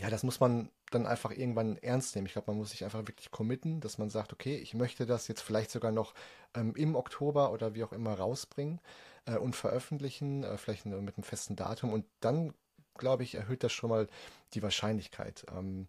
ja, 0.00 0.10
das 0.10 0.22
muss 0.22 0.38
man 0.38 0.70
dann 0.90 1.06
einfach 1.06 1.32
irgendwann 1.32 1.76
ernst 1.78 2.14
nehmen. 2.14 2.26
Ich 2.26 2.32
glaube, 2.32 2.50
man 2.50 2.58
muss 2.58 2.70
sich 2.70 2.84
einfach 2.84 3.06
wirklich 3.08 3.30
committen, 3.30 3.80
dass 3.80 3.98
man 3.98 4.10
sagt, 4.10 4.32
okay, 4.32 4.56
ich 4.56 4.74
möchte 4.74 5.06
das 5.06 5.26
jetzt 5.26 5.40
vielleicht 5.40 5.70
sogar 5.70 5.90
noch 5.90 6.14
ähm, 6.54 6.74
im 6.76 6.94
Oktober 6.94 7.52
oder 7.52 7.74
wie 7.74 7.82
auch 7.82 7.92
immer 7.92 8.14
rausbringen 8.14 8.80
äh, 9.26 9.36
und 9.36 9.56
veröffentlichen, 9.56 10.44
äh, 10.44 10.56
vielleicht 10.56 10.86
mit 10.86 10.94
einem 10.94 11.24
festen 11.24 11.56
Datum. 11.56 11.92
Und 11.92 12.04
dann, 12.20 12.54
glaube 12.96 13.24
ich, 13.24 13.34
erhöht 13.34 13.64
das 13.64 13.72
schon 13.72 13.90
mal 13.90 14.06
die 14.54 14.62
Wahrscheinlichkeit. 14.62 15.44
Ähm, 15.52 15.88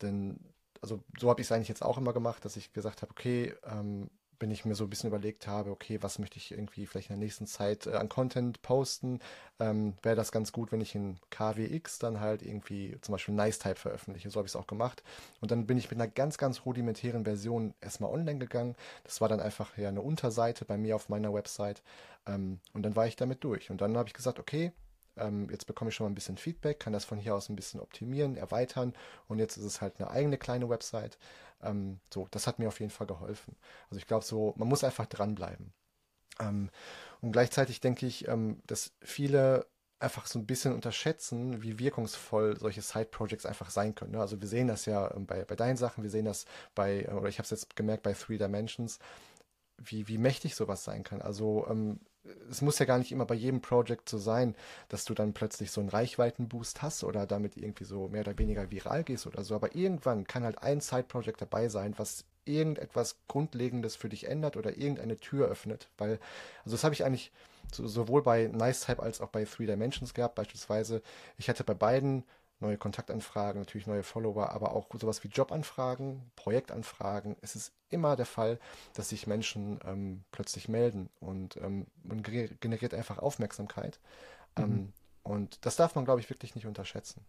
denn, 0.00 0.38
also 0.80 1.02
so 1.18 1.28
habe 1.28 1.40
ich 1.40 1.48
es 1.48 1.52
eigentlich 1.52 1.68
jetzt 1.68 1.82
auch 1.82 1.98
immer 1.98 2.12
gemacht, 2.12 2.44
dass 2.44 2.56
ich 2.56 2.72
gesagt 2.72 3.02
habe, 3.02 3.10
okay, 3.10 3.54
ähm, 3.64 4.10
wenn 4.44 4.50
ich 4.50 4.66
mir 4.66 4.74
so 4.74 4.84
ein 4.84 4.90
bisschen 4.90 5.08
überlegt 5.08 5.46
habe, 5.46 5.70
okay, 5.70 6.02
was 6.02 6.18
möchte 6.18 6.36
ich 6.36 6.52
irgendwie 6.52 6.84
vielleicht 6.84 7.08
in 7.08 7.16
der 7.16 7.24
nächsten 7.24 7.46
Zeit 7.46 7.86
äh, 7.86 7.94
an 7.94 8.10
Content 8.10 8.60
posten, 8.60 9.20
ähm, 9.58 9.94
wäre 10.02 10.16
das 10.16 10.32
ganz 10.32 10.52
gut, 10.52 10.70
wenn 10.70 10.82
ich 10.82 10.94
in 10.94 11.18
KWX 11.30 11.98
dann 11.98 12.20
halt 12.20 12.42
irgendwie 12.42 12.94
zum 13.00 13.12
Beispiel 13.12 13.34
Nice-Type 13.34 13.76
veröffentliche. 13.76 14.28
So 14.28 14.36
habe 14.36 14.46
ich 14.46 14.52
es 14.52 14.56
auch 14.56 14.66
gemacht. 14.66 15.02
Und 15.40 15.50
dann 15.50 15.66
bin 15.66 15.78
ich 15.78 15.90
mit 15.90 15.98
einer 15.98 16.10
ganz, 16.10 16.36
ganz 16.36 16.66
rudimentären 16.66 17.24
Version 17.24 17.72
erstmal 17.80 18.12
online 18.12 18.38
gegangen. 18.38 18.76
Das 19.04 19.22
war 19.22 19.30
dann 19.30 19.40
einfach 19.40 19.78
ja 19.78 19.88
eine 19.88 20.02
Unterseite 20.02 20.66
bei 20.66 20.76
mir 20.76 20.94
auf 20.94 21.08
meiner 21.08 21.32
Website. 21.32 21.82
Ähm, 22.26 22.60
und 22.74 22.82
dann 22.82 22.96
war 22.96 23.06
ich 23.06 23.16
damit 23.16 23.44
durch. 23.44 23.70
Und 23.70 23.80
dann 23.80 23.96
habe 23.96 24.10
ich 24.10 24.14
gesagt, 24.14 24.38
okay, 24.38 24.72
ähm, 25.16 25.48
jetzt 25.50 25.66
bekomme 25.66 25.90
ich 25.90 25.94
schon 25.94 26.04
mal 26.04 26.10
ein 26.10 26.14
bisschen 26.14 26.36
Feedback, 26.36 26.80
kann 26.80 26.92
das 26.92 27.04
von 27.04 27.18
hier 27.18 27.34
aus 27.34 27.48
ein 27.48 27.56
bisschen 27.56 27.80
optimieren, 27.80 28.36
erweitern 28.36 28.94
und 29.28 29.38
jetzt 29.38 29.56
ist 29.56 29.64
es 29.64 29.80
halt 29.80 29.98
eine 29.98 30.10
eigene 30.10 30.38
kleine 30.38 30.68
Website. 30.68 31.18
Ähm, 31.62 32.00
so, 32.12 32.28
das 32.30 32.46
hat 32.46 32.58
mir 32.58 32.68
auf 32.68 32.80
jeden 32.80 32.90
Fall 32.90 33.06
geholfen. 33.06 33.56
Also 33.90 33.98
ich 33.98 34.06
glaube 34.06 34.24
so, 34.24 34.54
man 34.56 34.68
muss 34.68 34.84
einfach 34.84 35.06
dranbleiben. 35.06 35.72
Ähm, 36.40 36.70
und 37.20 37.32
gleichzeitig 37.32 37.80
denke 37.80 38.06
ich, 38.06 38.28
ähm, 38.28 38.60
dass 38.66 38.92
viele 39.02 39.66
einfach 40.00 40.26
so 40.26 40.38
ein 40.38 40.46
bisschen 40.46 40.74
unterschätzen, 40.74 41.62
wie 41.62 41.78
wirkungsvoll 41.78 42.58
solche 42.58 42.82
Side-Projects 42.82 43.46
einfach 43.46 43.70
sein 43.70 43.94
können. 43.94 44.12
Ne? 44.12 44.20
Also 44.20 44.40
wir 44.40 44.48
sehen 44.48 44.68
das 44.68 44.86
ja 44.86 45.12
ähm, 45.14 45.26
bei, 45.26 45.44
bei 45.44 45.56
deinen 45.56 45.76
Sachen, 45.76 46.02
wir 46.02 46.10
sehen 46.10 46.26
das 46.26 46.44
bei, 46.74 47.02
äh, 47.02 47.12
oder 47.12 47.28
ich 47.28 47.38
habe 47.38 47.44
es 47.44 47.50
jetzt 47.50 47.76
gemerkt 47.76 48.02
bei 48.02 48.12
Three 48.12 48.38
Dimensions, 48.38 48.98
wie, 49.78 50.06
wie 50.08 50.18
mächtig 50.18 50.54
sowas 50.54 50.84
sein 50.84 51.02
kann. 51.04 51.22
Also 51.22 51.66
ähm, 51.68 52.00
es 52.50 52.62
muss 52.62 52.78
ja 52.78 52.86
gar 52.86 52.98
nicht 52.98 53.12
immer 53.12 53.26
bei 53.26 53.34
jedem 53.34 53.60
Projekt 53.60 54.08
so 54.08 54.18
sein, 54.18 54.54
dass 54.88 55.04
du 55.04 55.14
dann 55.14 55.34
plötzlich 55.34 55.70
so 55.70 55.80
einen 55.80 55.90
Reichweitenboost 55.90 56.82
hast 56.82 57.04
oder 57.04 57.26
damit 57.26 57.56
irgendwie 57.56 57.84
so 57.84 58.08
mehr 58.08 58.22
oder 58.22 58.38
weniger 58.38 58.70
viral 58.70 59.04
gehst 59.04 59.26
oder 59.26 59.44
so. 59.44 59.54
Aber 59.54 59.74
irgendwann 59.74 60.26
kann 60.26 60.44
halt 60.44 60.62
ein 60.62 60.80
Side-Project 60.80 61.42
dabei 61.42 61.68
sein, 61.68 61.94
was 61.96 62.24
irgendetwas 62.44 63.16
Grundlegendes 63.28 63.96
für 63.96 64.08
dich 64.08 64.26
ändert 64.26 64.56
oder 64.56 64.76
irgendeine 64.76 65.16
Tür 65.16 65.48
öffnet. 65.48 65.88
Weil, 65.98 66.18
also 66.64 66.76
das 66.76 66.84
habe 66.84 66.94
ich 66.94 67.04
eigentlich 67.04 67.32
so, 67.72 67.86
sowohl 67.86 68.22
bei 68.22 68.46
Nice 68.48 68.80
Type 68.80 69.02
als 69.02 69.20
auch 69.20 69.28
bei 69.28 69.44
Three 69.44 69.66
Dimensions 69.66 70.14
gehabt. 70.14 70.34
Beispielsweise, 70.34 71.02
ich 71.38 71.48
hatte 71.48 71.64
bei 71.64 71.74
beiden 71.74 72.24
neue 72.64 72.78
Kontaktanfragen, 72.78 73.60
natürlich 73.60 73.86
neue 73.86 74.02
Follower, 74.02 74.50
aber 74.50 74.72
auch 74.74 74.88
sowas 74.94 75.22
wie 75.22 75.28
Jobanfragen, 75.28 76.30
Projektanfragen. 76.34 77.36
Es 77.40 77.54
ist 77.54 77.72
immer 77.90 78.16
der 78.16 78.26
Fall, 78.26 78.58
dass 78.94 79.10
sich 79.10 79.26
Menschen 79.26 79.78
ähm, 79.84 80.24
plötzlich 80.32 80.68
melden 80.68 81.10
und 81.20 81.56
ähm, 81.58 81.86
man 82.02 82.22
generiert 82.22 82.94
einfach 82.94 83.18
Aufmerksamkeit. 83.18 84.00
Ähm, 84.56 84.70
mhm. 84.70 84.92
und 85.22 85.66
das 85.66 85.76
darf 85.76 85.94
man, 85.94 86.04
glaube 86.04 86.20
ich, 86.20 86.30
wirklich 86.30 86.54
nicht 86.54 86.66
unterschätzen. 86.66 87.24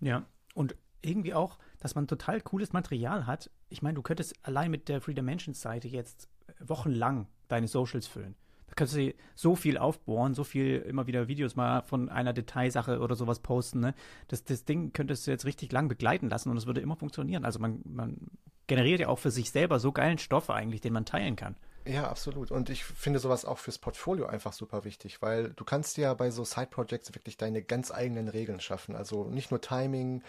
Ja, 0.00 0.24
und 0.54 0.76
irgendwie 1.02 1.34
auch, 1.34 1.58
dass 1.80 1.94
man 1.94 2.06
total 2.06 2.40
cooles 2.40 2.72
Material 2.72 3.26
hat. 3.26 3.50
Ich 3.68 3.82
meine, 3.82 3.94
du 3.94 4.02
könntest 4.02 4.34
allein 4.42 4.70
mit 4.70 4.88
der 4.88 5.00
Free 5.00 5.14
Dimensions 5.14 5.60
Seite 5.60 5.88
jetzt 5.88 6.28
wochenlang 6.60 7.26
deine 7.48 7.68
Socials 7.68 8.06
füllen. 8.06 8.34
Kannst 8.76 8.94
du 8.94 9.12
so 9.34 9.56
viel 9.56 9.78
aufbohren, 9.78 10.34
so 10.34 10.44
viel 10.44 10.76
immer 10.76 11.06
wieder 11.06 11.28
Videos 11.28 11.56
mal 11.56 11.82
von 11.82 12.08
einer 12.08 12.32
Detailsache 12.32 13.00
oder 13.00 13.16
sowas 13.16 13.40
posten. 13.40 13.80
Ne? 13.80 13.94
Das, 14.28 14.44
das 14.44 14.64
Ding 14.64 14.92
könntest 14.92 15.26
du 15.26 15.30
jetzt 15.30 15.46
richtig 15.46 15.72
lang 15.72 15.88
begleiten 15.88 16.28
lassen 16.28 16.50
und 16.50 16.56
es 16.56 16.66
würde 16.66 16.80
immer 16.80 16.96
funktionieren. 16.96 17.44
Also 17.44 17.58
man, 17.58 17.80
man 17.84 18.18
generiert 18.66 19.00
ja 19.00 19.08
auch 19.08 19.18
für 19.18 19.30
sich 19.30 19.50
selber 19.50 19.78
so 19.78 19.92
geilen 19.92 20.18
Stoff 20.18 20.50
eigentlich, 20.50 20.80
den 20.80 20.92
man 20.92 21.04
teilen 21.04 21.36
kann. 21.36 21.56
Ja, 21.86 22.08
absolut. 22.08 22.50
Und 22.50 22.68
ich 22.68 22.84
finde 22.84 23.20
sowas 23.20 23.44
auch 23.44 23.58
fürs 23.58 23.78
Portfolio 23.78 24.26
einfach 24.26 24.52
super 24.52 24.84
wichtig, 24.84 25.22
weil 25.22 25.50
du 25.50 25.64
kannst 25.64 25.96
ja 25.98 26.12
bei 26.14 26.30
so 26.30 26.44
Side-Projects 26.44 27.14
wirklich 27.14 27.36
deine 27.36 27.62
ganz 27.62 27.92
eigenen 27.92 28.28
Regeln 28.28 28.60
schaffen. 28.60 28.96
Also 28.96 29.24
nicht 29.24 29.52
nur 29.52 29.60
Timing, 29.60 30.22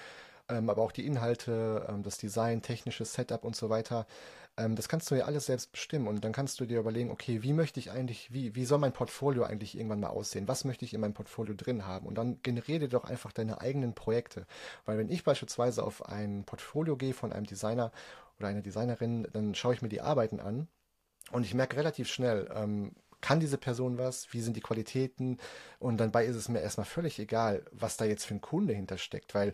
ähm, 0.50 0.70
aber 0.70 0.84
auch 0.84 0.91
die 0.91 1.06
Inhalte, 1.06 1.86
ähm, 1.89 2.04
das 2.04 2.20
Design, 2.20 2.62
technisches 2.62 3.14
Setup 3.14 3.43
und 3.43 3.56
so 3.56 3.70
weiter. 3.70 4.06
Ähm, 4.58 4.76
das 4.76 4.89
kannst 4.89 5.10
du 5.12 5.16
ja 5.16 5.26
alles 5.26 5.45
selbst 5.45 5.72
bestimmen 5.72 6.08
und 6.08 6.24
dann 6.24 6.34
kannst 6.34 6.60
du 6.60 6.66
dir 6.66 6.80
überlegen, 6.80 7.12
okay, 7.12 7.43
wie 7.43 7.53
möchte 7.53 7.80
ich 7.80 7.91
eigentlich, 7.91 8.34
wie, 8.34 8.55
wie 8.55 8.66
soll 8.66 8.80
mein 8.80 8.93
Portfolio 8.93 9.43
eigentlich 9.43 9.78
irgendwann 9.78 9.99
mal 9.99 10.10
aussehen? 10.10 10.47
Was 10.47 10.66
möchte 10.66 10.86
ich 10.86 10.93
in 10.93 11.01
meinem 11.01 11.14
Portfolio 11.14 11.53
drin 11.53 11.86
haben? 11.86 12.08
Und 12.08 12.16
dann 12.16 12.41
generiere 12.41 12.89
doch 12.89 13.05
einfach 13.05 13.32
deine 13.32 13.62
eigenen 13.62 13.93
Projekte. 13.93 14.45
Weil 14.86 14.97
wenn 14.97 15.10
ich 15.10 15.24
beispielsweise 15.24 15.84
auf 15.84 16.08
ein 16.08 16.43
Portfolio 16.45 16.97
gehe 16.97 17.14
von 17.14 17.32
einem 17.32 17.45
Designer 17.45 17.91
oder 18.39 18.47
einer 18.49 18.62
Designerin, 18.62 19.28
dann 19.32 19.55
schaue 19.55 19.76
ich 19.76 19.82
mir 19.82 19.89
die 19.89 20.01
Arbeiten 20.01 20.39
an 20.39 20.68
und 21.32 21.45
ich 21.45 21.53
merke 21.53 21.78
relativ 21.78 22.08
schnell, 22.08 22.49
ähm, 22.53 22.93
kann 23.22 23.39
diese 23.39 23.58
Person 23.58 23.97
was, 23.97 24.32
wie 24.32 24.41
sind 24.41 24.55
die 24.55 24.62
Qualitäten 24.62 25.38
und 25.80 25.97
dabei 25.97 26.26
ist 26.26 26.36
es 26.36 26.49
mir 26.49 26.62
erstmal 26.62 26.86
völlig 26.86 27.18
egal, 27.20 27.66
was 27.72 27.97
da 27.97 28.05
jetzt 28.05 28.26
für 28.26 28.36
ein 28.36 28.41
Kunde 28.41 28.74
hintersteckt, 28.74 29.34
weil 29.34 29.53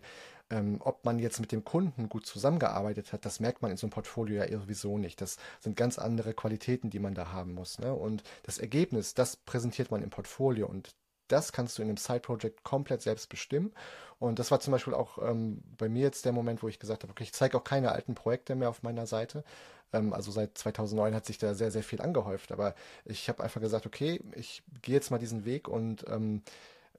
Ähm, 0.50 0.78
ob 0.80 1.04
man 1.04 1.18
jetzt 1.18 1.40
mit 1.40 1.52
dem 1.52 1.64
Kunden 1.64 2.08
gut 2.08 2.26
zusammengearbeitet 2.26 3.12
hat, 3.12 3.24
das 3.24 3.40
merkt 3.40 3.62
man 3.62 3.70
in 3.70 3.78
so 3.78 3.86
einem 3.86 3.92
Portfolio 3.92 4.44
ja 4.44 4.58
sowieso 4.58 4.98
nicht. 4.98 5.20
Das 5.20 5.38
sind 5.60 5.76
ganz 5.76 5.98
andere 5.98 6.34
Qualitäten, 6.34 6.90
die 6.90 6.98
man 6.98 7.14
da 7.14 7.32
haben 7.32 7.54
muss. 7.54 7.78
Ne? 7.78 7.94
Und 7.94 8.22
das 8.42 8.58
Ergebnis, 8.58 9.14
das 9.14 9.36
präsentiert 9.36 9.90
man 9.90 10.02
im 10.02 10.10
Portfolio 10.10 10.66
und 10.66 10.94
das 11.28 11.52
kannst 11.52 11.78
du 11.78 11.82
in 11.82 11.88
einem 11.88 11.96
Side-Project 11.96 12.64
komplett 12.64 13.02
selbst 13.02 13.28
bestimmen. 13.28 13.72
Und 14.18 14.38
das 14.38 14.50
war 14.50 14.60
zum 14.60 14.72
Beispiel 14.72 14.94
auch 14.94 15.18
ähm, 15.18 15.62
bei 15.78 15.88
mir 15.88 16.02
jetzt 16.02 16.24
der 16.24 16.32
Moment, 16.32 16.62
wo 16.62 16.68
ich 16.68 16.78
gesagt 16.78 17.02
habe, 17.02 17.10
okay, 17.12 17.24
ich 17.24 17.32
zeige 17.32 17.56
auch 17.56 17.64
keine 17.64 17.92
alten 17.92 18.14
Projekte 18.14 18.54
mehr 18.54 18.68
auf 18.68 18.82
meiner 18.82 19.06
Seite. 19.06 19.44
Ähm, 19.92 20.12
also 20.12 20.30
seit 20.30 20.56
2009 20.58 21.14
hat 21.14 21.26
sich 21.26 21.38
da 21.38 21.54
sehr, 21.54 21.70
sehr 21.70 21.82
viel 21.82 22.00
angehäuft. 22.00 22.52
Aber 22.52 22.74
ich 23.04 23.28
habe 23.28 23.42
einfach 23.42 23.60
gesagt, 23.60 23.86
okay, 23.86 24.20
ich 24.34 24.62
gehe 24.82 24.94
jetzt 24.94 25.10
mal 25.10 25.18
diesen 25.18 25.44
Weg 25.44 25.68
und 25.68 26.04
ähm, 26.08 26.42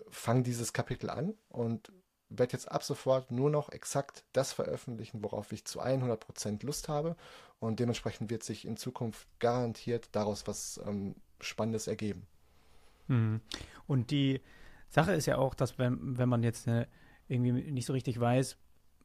fange 0.09 0.43
dieses 0.43 0.73
Kapitel 0.73 1.09
an 1.09 1.35
und 1.49 1.91
werde 2.29 2.53
jetzt 2.53 2.71
ab 2.71 2.83
sofort 2.83 3.31
nur 3.31 3.49
noch 3.49 3.69
exakt 3.69 4.25
das 4.33 4.51
veröffentlichen, 4.53 5.23
worauf 5.23 5.51
ich 5.51 5.65
zu 5.65 5.81
100% 5.81 6.65
Lust 6.65 6.89
habe. 6.89 7.15
Und 7.59 7.79
dementsprechend 7.79 8.29
wird 8.29 8.43
sich 8.43 8.65
in 8.65 8.77
Zukunft 8.77 9.27
garantiert 9.39 10.09
daraus 10.11 10.47
was 10.47 10.79
ähm, 10.85 11.15
Spannendes 11.39 11.87
ergeben. 11.87 12.27
Mhm. 13.07 13.41
Und 13.87 14.11
die 14.11 14.41
Sache 14.89 15.13
ist 15.13 15.25
ja 15.25 15.37
auch, 15.37 15.53
dass 15.53 15.77
wenn, 15.77 16.17
wenn 16.17 16.29
man 16.29 16.43
jetzt 16.43 16.67
eine, 16.67 16.87
irgendwie 17.27 17.51
nicht 17.51 17.85
so 17.85 17.93
richtig 17.93 18.19
weiß, 18.19 18.57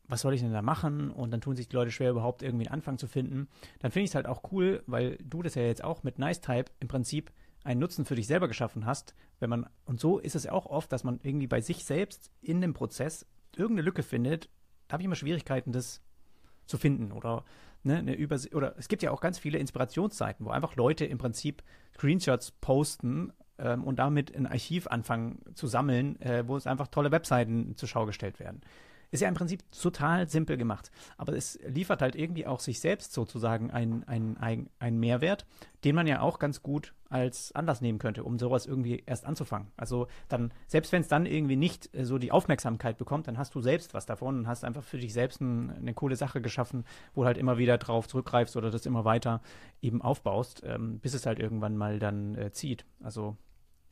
was 0.08 0.22
soll 0.22 0.34
ich 0.34 0.40
denn 0.40 0.52
da 0.52 0.62
machen? 0.62 1.10
Und 1.10 1.30
dann 1.30 1.40
tun 1.40 1.56
sich 1.56 1.68
die 1.68 1.76
Leute 1.76 1.92
schwer, 1.92 2.10
überhaupt 2.10 2.42
irgendwie 2.42 2.66
einen 2.66 2.74
Anfang 2.74 2.98
zu 2.98 3.06
finden. 3.06 3.48
Dann 3.78 3.92
finde 3.92 4.04
ich 4.04 4.10
es 4.10 4.14
halt 4.14 4.26
auch 4.26 4.42
cool, 4.50 4.82
weil 4.86 5.16
du 5.22 5.42
das 5.42 5.54
ja 5.54 5.62
jetzt 5.62 5.84
auch 5.84 6.02
mit 6.02 6.18
NiceType 6.18 6.70
im 6.80 6.88
Prinzip 6.88 7.30
einen 7.64 7.80
Nutzen 7.80 8.04
für 8.04 8.14
dich 8.14 8.26
selber 8.26 8.48
geschaffen 8.48 8.86
hast. 8.86 9.14
Wenn 9.38 9.50
man, 9.50 9.66
und 9.84 10.00
so 10.00 10.18
ist 10.18 10.34
es 10.34 10.44
ja 10.44 10.52
auch 10.52 10.66
oft, 10.66 10.92
dass 10.92 11.04
man 11.04 11.20
irgendwie 11.22 11.46
bei 11.46 11.60
sich 11.60 11.84
selbst 11.84 12.30
in 12.40 12.60
dem 12.60 12.74
Prozess 12.74 13.26
irgendeine 13.56 13.82
Lücke 13.82 14.02
findet. 14.02 14.48
Da 14.88 14.94
habe 14.94 15.02
ich 15.02 15.06
immer 15.06 15.16
Schwierigkeiten, 15.16 15.72
das 15.72 16.02
zu 16.66 16.78
finden 16.78 17.12
oder 17.12 17.44
ne, 17.82 17.98
eine 17.98 18.14
Übersicht. 18.14 18.54
Oder 18.54 18.76
es 18.78 18.88
gibt 18.88 19.02
ja 19.02 19.10
auch 19.10 19.20
ganz 19.20 19.38
viele 19.38 19.58
Inspirationsseiten, 19.58 20.46
wo 20.46 20.50
einfach 20.50 20.76
Leute 20.76 21.04
im 21.04 21.18
Prinzip 21.18 21.62
Screenshots 21.94 22.52
posten 22.52 23.32
ähm, 23.58 23.84
und 23.84 23.98
damit 23.98 24.34
ein 24.34 24.46
Archiv 24.46 24.86
anfangen 24.86 25.42
zu 25.54 25.66
sammeln, 25.66 26.20
äh, 26.20 26.46
wo 26.46 26.56
es 26.56 26.66
einfach 26.66 26.88
tolle 26.88 27.10
Webseiten 27.10 27.76
zur 27.76 27.88
Schau 27.88 28.06
gestellt 28.06 28.40
werden. 28.40 28.62
Ist 29.10 29.20
ja 29.20 29.28
im 29.28 29.34
Prinzip 29.34 29.64
total 29.72 30.28
simpel 30.28 30.56
gemacht. 30.56 30.92
Aber 31.16 31.34
es 31.34 31.58
liefert 31.66 32.00
halt 32.00 32.14
irgendwie 32.14 32.46
auch 32.46 32.60
sich 32.60 32.78
selbst 32.78 33.12
sozusagen 33.12 33.72
einen 33.72 34.04
ein, 34.04 34.70
ein 34.78 34.98
Mehrwert, 34.98 35.46
den 35.82 35.96
man 35.96 36.06
ja 36.06 36.20
auch 36.20 36.38
ganz 36.38 36.62
gut 36.62 36.94
als 37.10 37.54
Anlass 37.54 37.80
nehmen 37.80 37.98
könnte, 37.98 38.24
um 38.24 38.38
sowas 38.38 38.66
irgendwie 38.66 39.02
erst 39.04 39.26
anzufangen. 39.26 39.68
Also 39.76 40.06
dann, 40.28 40.52
selbst 40.66 40.92
wenn 40.92 41.02
es 41.02 41.08
dann 41.08 41.26
irgendwie 41.26 41.56
nicht 41.56 41.94
äh, 41.94 42.04
so 42.04 42.18
die 42.18 42.32
Aufmerksamkeit 42.32 42.96
bekommt, 42.96 43.28
dann 43.28 43.36
hast 43.36 43.54
du 43.54 43.60
selbst 43.60 43.92
was 43.92 44.06
davon 44.06 44.38
und 44.38 44.48
hast 44.48 44.64
einfach 44.64 44.82
für 44.82 44.98
dich 44.98 45.12
selbst 45.12 45.40
ein, 45.40 45.70
eine 45.70 45.92
coole 45.92 46.16
Sache 46.16 46.40
geschaffen, 46.40 46.84
wo 47.14 47.24
halt 47.24 47.36
immer 47.36 47.58
wieder 47.58 47.78
drauf 47.78 48.08
zurückgreifst 48.08 48.56
oder 48.56 48.70
das 48.70 48.86
immer 48.86 49.04
weiter 49.04 49.42
eben 49.82 50.00
aufbaust, 50.00 50.62
ähm, 50.64 51.00
bis 51.00 51.14
es 51.14 51.26
halt 51.26 51.38
irgendwann 51.38 51.76
mal 51.76 51.98
dann 51.98 52.34
äh, 52.36 52.52
zieht. 52.52 52.86
Also 53.02 53.36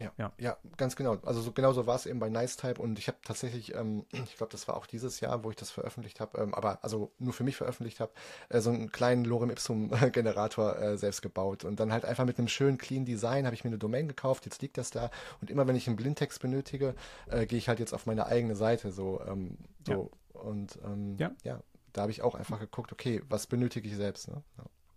ja, 0.00 0.12
ja, 0.16 0.32
ja, 0.38 0.56
ganz 0.76 0.94
genau. 0.94 1.18
Also 1.24 1.40
so, 1.40 1.50
genau 1.50 1.72
so 1.72 1.86
war 1.86 1.96
es 1.96 2.06
eben 2.06 2.20
bei 2.20 2.28
Nice 2.28 2.56
Type 2.56 2.80
und 2.80 2.98
ich 3.00 3.08
habe 3.08 3.18
tatsächlich, 3.24 3.74
ähm, 3.74 4.06
ich 4.12 4.36
glaube, 4.36 4.52
das 4.52 4.68
war 4.68 4.76
auch 4.76 4.86
dieses 4.86 5.18
Jahr, 5.20 5.42
wo 5.42 5.50
ich 5.50 5.56
das 5.56 5.70
veröffentlicht 5.70 6.20
habe, 6.20 6.38
ähm, 6.38 6.54
aber 6.54 6.78
also 6.82 7.10
nur 7.18 7.32
für 7.32 7.42
mich 7.42 7.56
veröffentlicht 7.56 7.98
habe, 7.98 8.12
äh, 8.48 8.60
so 8.60 8.70
einen 8.70 8.92
kleinen 8.92 9.24
Lorem 9.24 9.50
Ipsum 9.50 9.90
Generator 10.12 10.78
äh, 10.78 10.96
selbst 10.96 11.22
gebaut 11.22 11.64
und 11.64 11.80
dann 11.80 11.92
halt 11.92 12.04
einfach 12.04 12.24
mit 12.24 12.38
einem 12.38 12.48
schönen 12.48 12.78
clean 12.78 13.04
Design 13.04 13.44
habe 13.44 13.54
ich 13.54 13.64
mir 13.64 13.70
eine 13.70 13.78
Domain 13.78 14.06
gekauft. 14.06 14.44
Jetzt 14.44 14.62
liegt 14.62 14.78
das 14.78 14.90
da 14.90 15.10
und 15.40 15.50
immer 15.50 15.66
wenn 15.66 15.74
ich 15.74 15.88
einen 15.88 15.96
Blindtext 15.96 16.40
benötige, 16.40 16.94
äh, 17.28 17.46
gehe 17.46 17.58
ich 17.58 17.68
halt 17.68 17.80
jetzt 17.80 17.92
auf 17.92 18.06
meine 18.06 18.26
eigene 18.26 18.54
Seite 18.54 18.92
so, 18.92 19.20
ähm, 19.26 19.58
so 19.84 20.12
ja. 20.32 20.40
und 20.40 20.78
ähm, 20.84 21.16
ja. 21.18 21.32
ja, 21.42 21.60
da 21.92 22.02
habe 22.02 22.12
ich 22.12 22.22
auch 22.22 22.36
einfach 22.36 22.60
geguckt, 22.60 22.92
okay, 22.92 23.20
was 23.28 23.48
benötige 23.48 23.88
ich 23.88 23.96
selbst? 23.96 24.28
Ne? 24.28 24.42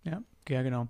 Ja. 0.04 0.12
ja, 0.12 0.22
ja, 0.48 0.62
genau. 0.62 0.86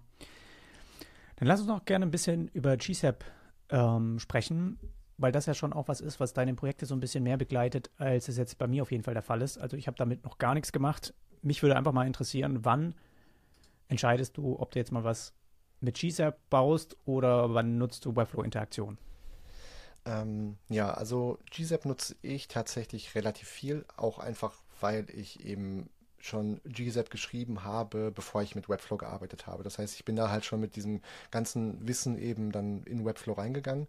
Dann 1.36 1.48
lass 1.48 1.60
uns 1.60 1.68
noch 1.68 1.86
gerne 1.86 2.04
ein 2.04 2.10
bisschen 2.10 2.48
über 2.48 2.76
GSAP 2.76 3.24
ähm, 3.72 4.20
sprechen, 4.20 4.78
weil 5.18 5.32
das 5.32 5.46
ja 5.46 5.54
schon 5.54 5.72
auch 5.72 5.88
was 5.88 6.00
ist, 6.00 6.20
was 6.20 6.32
deine 6.32 6.54
Projekte 6.54 6.86
so 6.86 6.94
ein 6.94 7.00
bisschen 7.00 7.24
mehr 7.24 7.36
begleitet, 7.36 7.90
als 7.96 8.28
es 8.28 8.36
jetzt 8.36 8.58
bei 8.58 8.68
mir 8.68 8.82
auf 8.82 8.92
jeden 8.92 9.02
Fall 9.02 9.14
der 9.14 9.22
Fall 9.22 9.42
ist. 9.42 9.58
Also 9.58 9.76
ich 9.76 9.88
habe 9.88 9.96
damit 9.96 10.24
noch 10.24 10.38
gar 10.38 10.54
nichts 10.54 10.70
gemacht. 10.72 11.14
Mich 11.40 11.62
würde 11.62 11.76
einfach 11.76 11.92
mal 11.92 12.06
interessieren, 12.06 12.64
wann 12.64 12.94
entscheidest 13.88 14.36
du, 14.36 14.58
ob 14.58 14.70
du 14.70 14.78
jetzt 14.78 14.92
mal 14.92 15.04
was 15.04 15.34
mit 15.80 15.98
GZAP 15.98 16.38
baust 16.48 16.96
oder 17.04 17.52
wann 17.54 17.78
nutzt 17.78 18.04
du 18.04 18.14
Webflow-Interaktion? 18.14 18.98
Ähm, 20.04 20.56
ja, 20.68 20.92
also 20.92 21.38
GZAP 21.50 21.86
nutze 21.86 22.16
ich 22.22 22.48
tatsächlich 22.48 23.14
relativ 23.14 23.48
viel, 23.48 23.84
auch 23.96 24.18
einfach, 24.18 24.62
weil 24.80 25.08
ich 25.10 25.44
eben 25.44 25.90
schon 26.22 26.60
GZAP 26.64 27.10
geschrieben 27.10 27.64
habe, 27.64 28.12
bevor 28.12 28.42
ich 28.42 28.54
mit 28.54 28.68
Webflow 28.68 28.96
gearbeitet 28.96 29.46
habe. 29.46 29.64
Das 29.64 29.78
heißt, 29.78 29.94
ich 29.96 30.04
bin 30.04 30.16
da 30.16 30.30
halt 30.30 30.44
schon 30.44 30.60
mit 30.60 30.76
diesem 30.76 31.02
ganzen 31.30 31.86
Wissen 31.86 32.16
eben 32.16 32.52
dann 32.52 32.84
in 32.84 33.04
Webflow 33.04 33.34
reingegangen. 33.34 33.88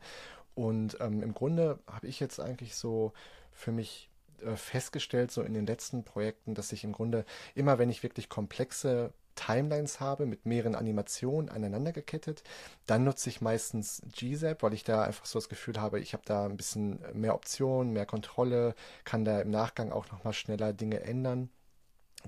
Und 0.55 0.97
ähm, 0.99 1.21
im 1.21 1.33
Grunde 1.33 1.79
habe 1.87 2.07
ich 2.07 2.19
jetzt 2.19 2.39
eigentlich 2.39 2.75
so 2.75 3.13
für 3.51 3.71
mich 3.71 4.09
äh, 4.41 4.55
festgestellt, 4.55 5.31
so 5.31 5.43
in 5.43 5.53
den 5.53 5.67
letzten 5.67 6.03
Projekten, 6.03 6.55
dass 6.55 6.71
ich 6.71 6.83
im 6.83 6.91
Grunde 6.91 7.23
immer, 7.53 7.77
wenn 7.77 7.89
ich 7.89 8.03
wirklich 8.03 8.29
komplexe 8.29 9.13
Timelines 9.35 9.99
habe 9.99 10.25
mit 10.25 10.45
mehreren 10.45 10.75
Animationen 10.75 11.49
aneinander 11.49 11.91
gekettet. 11.91 12.43
Dann 12.87 13.03
nutze 13.03 13.29
ich 13.29 13.41
meistens 13.41 14.01
GZAP, 14.11 14.63
weil 14.63 14.73
ich 14.73 14.83
da 14.83 15.03
einfach 15.03 15.25
so 15.25 15.37
das 15.39 15.49
Gefühl 15.49 15.79
habe, 15.79 15.99
ich 15.99 16.13
habe 16.13 16.23
da 16.25 16.45
ein 16.45 16.57
bisschen 16.57 16.99
mehr 17.13 17.35
Optionen, 17.35 17.93
mehr 17.93 18.05
Kontrolle, 18.05 18.75
kann 19.03 19.25
da 19.25 19.41
im 19.41 19.51
Nachgang 19.51 19.91
auch 19.91 20.11
nochmal 20.11 20.33
schneller 20.33 20.73
Dinge 20.73 21.01
ändern. 21.01 21.49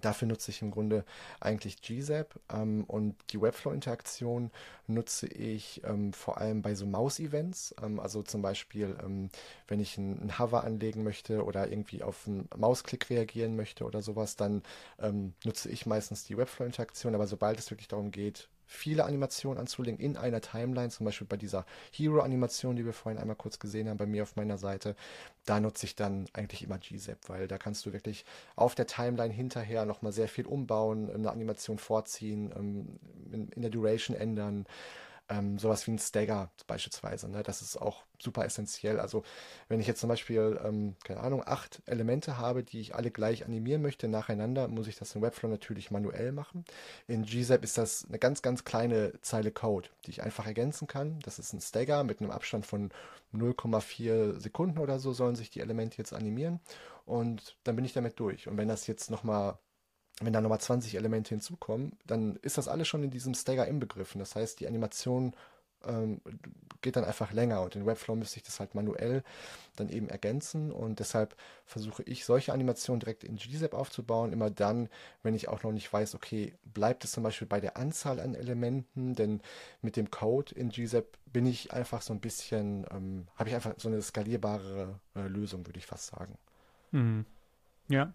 Dafür 0.01 0.27
nutze 0.27 0.51
ich 0.51 0.61
im 0.61 0.71
Grunde 0.71 1.05
eigentlich 1.39 1.81
GZAP 1.81 2.39
ähm, 2.53 2.83
und 2.85 3.15
die 3.31 3.41
Webflow-Interaktion 3.41 4.51
nutze 4.87 5.27
ich 5.27 5.81
ähm, 5.85 6.13
vor 6.13 6.37
allem 6.37 6.61
bei 6.61 6.75
so 6.75 6.85
Maus-Events. 6.85 7.75
Ähm, 7.81 7.99
also 7.99 8.21
zum 8.23 8.41
Beispiel, 8.41 8.95
ähm, 9.03 9.29
wenn 9.67 9.79
ich 9.79 9.97
einen 9.97 10.37
Hover 10.37 10.63
anlegen 10.63 11.03
möchte 11.03 11.43
oder 11.43 11.69
irgendwie 11.69 12.03
auf 12.03 12.27
einen 12.27 12.47
Mausklick 12.55 13.09
reagieren 13.09 13.55
möchte 13.55 13.85
oder 13.85 14.01
sowas, 14.01 14.35
dann 14.35 14.63
ähm, 14.99 15.33
nutze 15.43 15.69
ich 15.69 15.85
meistens 15.85 16.25
die 16.25 16.37
Webflow-Interaktion. 16.37 17.15
Aber 17.15 17.27
sobald 17.27 17.57
es 17.59 17.71
wirklich 17.71 17.87
darum 17.87 18.11
geht, 18.11 18.49
viele 18.67 19.05
Animationen 19.05 19.59
anzulegen 19.59 19.99
in 19.99 20.17
einer 20.17 20.41
Timeline, 20.41 20.89
zum 20.89 21.05
Beispiel 21.05 21.27
bei 21.27 21.37
dieser 21.37 21.65
Hero-Animation, 21.91 22.75
die 22.75 22.85
wir 22.85 22.93
vorhin 22.93 23.19
einmal 23.19 23.35
kurz 23.35 23.59
gesehen 23.59 23.89
haben, 23.89 23.97
bei 23.97 24.05
mir 24.05 24.23
auf 24.23 24.35
meiner 24.35 24.57
Seite, 24.57 24.95
da 25.45 25.59
nutze 25.59 25.85
ich 25.85 25.95
dann 25.95 26.25
eigentlich 26.33 26.63
immer 26.63 26.77
GZAP, 26.77 27.29
weil 27.29 27.47
da 27.47 27.57
kannst 27.57 27.85
du 27.85 27.93
wirklich 27.93 28.25
auf 28.55 28.75
der 28.75 28.87
Timeline 28.87 29.33
hinterher 29.33 29.85
nochmal 29.85 30.11
sehr 30.11 30.27
viel 30.27 30.45
umbauen, 30.45 31.09
eine 31.09 31.31
Animation 31.31 31.77
vorziehen, 31.77 32.51
ähm, 32.55 33.49
in 33.55 33.61
der 33.61 33.71
Duration 33.71 34.15
ändern, 34.15 34.65
ähm, 35.29 35.57
sowas 35.57 35.87
wie 35.87 35.91
ein 35.91 35.99
Stagger 35.99 36.51
beispielsweise. 36.67 37.29
Ne? 37.29 37.43
Das 37.43 37.61
ist 37.61 37.77
auch 37.77 38.03
super 38.19 38.45
essentiell. 38.45 38.99
Also 38.99 39.23
wenn 39.67 39.79
ich 39.79 39.87
jetzt 39.87 39.99
zum 39.99 40.09
Beispiel, 40.09 40.59
ähm, 40.63 40.95
keine 41.03 41.21
Ahnung, 41.21 41.43
acht 41.45 41.81
Elemente 41.85 42.37
habe, 42.37 42.63
die 42.63 42.79
ich 42.79 42.95
alle 42.95 43.11
gleich 43.11 43.45
animieren 43.45 43.81
möchte 43.81 44.07
nacheinander, 44.07 44.67
muss 44.67 44.87
ich 44.87 44.97
das 44.97 45.15
in 45.15 45.21
Webflow 45.21 45.49
natürlich 45.49 45.91
manuell 45.91 46.31
machen. 46.31 46.65
In 47.07 47.23
GZAP 47.23 47.63
ist 47.63 47.77
das 47.77 48.05
eine 48.07 48.19
ganz, 48.19 48.41
ganz 48.41 48.63
kleine 48.63 49.13
Zeile 49.21 49.51
Code, 49.51 49.89
die 50.05 50.11
ich 50.11 50.21
einfach 50.23 50.45
ergänzen 50.45 50.87
kann. 50.87 51.19
Das 51.19 51.39
ist 51.39 51.53
ein 51.53 51.61
Stagger 51.61 52.03
mit 52.03 52.21
einem 52.21 52.31
Abstand 52.31 52.65
von 52.65 52.91
0,4 53.33 54.39
Sekunden 54.39 54.79
oder 54.79 54.99
so 54.99 55.13
sollen 55.13 55.35
sich 55.35 55.49
die 55.49 55.59
Elemente 55.59 55.97
jetzt 55.97 56.13
animieren 56.13 56.59
und 57.05 57.57
dann 57.63 57.75
bin 57.75 57.85
ich 57.85 57.93
damit 57.93 58.19
durch. 58.19 58.47
Und 58.47 58.57
wenn 58.57 58.67
das 58.67 58.87
jetzt 58.87 59.11
nochmal 59.11 59.57
wenn 60.21 60.33
da 60.33 60.41
nochmal 60.41 60.61
20 60.61 60.95
Elemente 60.95 61.29
hinzukommen, 61.29 61.93
dann 62.05 62.37
ist 62.37 62.57
das 62.57 62.67
alles 62.67 62.87
schon 62.87 63.03
in 63.03 63.11
diesem 63.11 63.33
Stagger 63.33 63.67
inbegriffen. 63.67 64.19
Das 64.19 64.35
heißt, 64.35 64.59
die 64.59 64.67
Animation 64.67 65.33
ähm, 65.85 66.21
geht 66.81 66.95
dann 66.95 67.03
einfach 67.03 67.31
länger 67.31 67.61
und 67.61 67.75
in 67.75 67.85
Webflow 67.85 68.15
müsste 68.15 68.37
ich 68.37 68.43
das 68.43 68.59
halt 68.59 68.75
manuell 68.75 69.23
dann 69.75 69.89
eben 69.89 70.07
ergänzen 70.07 70.71
und 70.71 70.99
deshalb 70.99 71.35
versuche 71.65 72.03
ich 72.03 72.25
solche 72.25 72.53
Animationen 72.53 72.99
direkt 72.99 73.23
in 73.23 73.37
GZAP 73.37 73.73
aufzubauen, 73.73 74.31
immer 74.31 74.49
dann, 74.49 74.89
wenn 75.23 75.33
ich 75.33 75.49
auch 75.49 75.63
noch 75.63 75.71
nicht 75.71 75.91
weiß, 75.91 76.15
okay, 76.15 76.53
bleibt 76.63 77.03
es 77.03 77.11
zum 77.11 77.23
Beispiel 77.23 77.47
bei 77.47 77.59
der 77.59 77.75
Anzahl 77.75 78.19
an 78.19 78.35
Elementen, 78.35 79.15
denn 79.15 79.41
mit 79.81 79.97
dem 79.97 80.11
Code 80.11 80.53
in 80.55 80.69
GZAP 80.69 81.17
bin 81.25 81.45
ich 81.45 81.73
einfach 81.73 82.01
so 82.01 82.13
ein 82.13 82.21
bisschen, 82.21 82.85
ähm, 82.91 83.27
habe 83.35 83.49
ich 83.49 83.55
einfach 83.55 83.73
so 83.77 83.89
eine 83.89 84.01
skalierbare 84.01 84.99
äh, 85.15 85.27
Lösung, 85.27 85.65
würde 85.65 85.79
ich 85.79 85.87
fast 85.87 86.07
sagen. 86.07 86.37
Mhm. 86.91 87.25
Ja, 87.87 88.13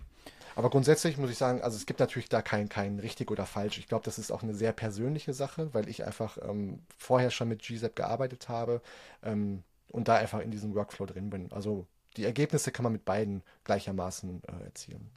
aber 0.56 0.70
grundsätzlich 0.70 1.16
muss 1.16 1.30
ich 1.30 1.38
sagen, 1.38 1.62
also 1.62 1.76
es 1.76 1.86
gibt 1.86 2.00
natürlich 2.00 2.28
da 2.28 2.42
kein, 2.42 2.68
kein 2.68 2.98
richtig 2.98 3.30
oder 3.30 3.46
falsch. 3.46 3.78
Ich 3.78 3.88
glaube, 3.88 4.04
das 4.04 4.18
ist 4.18 4.30
auch 4.30 4.42
eine 4.42 4.54
sehr 4.54 4.72
persönliche 4.72 5.32
Sache, 5.32 5.72
weil 5.72 5.88
ich 5.88 6.04
einfach 6.04 6.38
ähm, 6.42 6.80
vorher 6.98 7.30
schon 7.30 7.48
mit 7.48 7.62
GZAP 7.62 7.96
gearbeitet 7.96 8.48
habe 8.48 8.82
ähm, 9.22 9.62
und 9.88 10.08
da 10.08 10.16
einfach 10.16 10.40
in 10.40 10.50
diesem 10.50 10.74
Workflow 10.74 11.06
drin 11.06 11.30
bin. 11.30 11.50
Also 11.52 11.86
die 12.16 12.24
Ergebnisse 12.24 12.72
kann 12.72 12.82
man 12.82 12.92
mit 12.92 13.04
beiden 13.04 13.42
gleichermaßen 13.64 14.42
äh, 14.44 14.64
erzielen. 14.64 15.10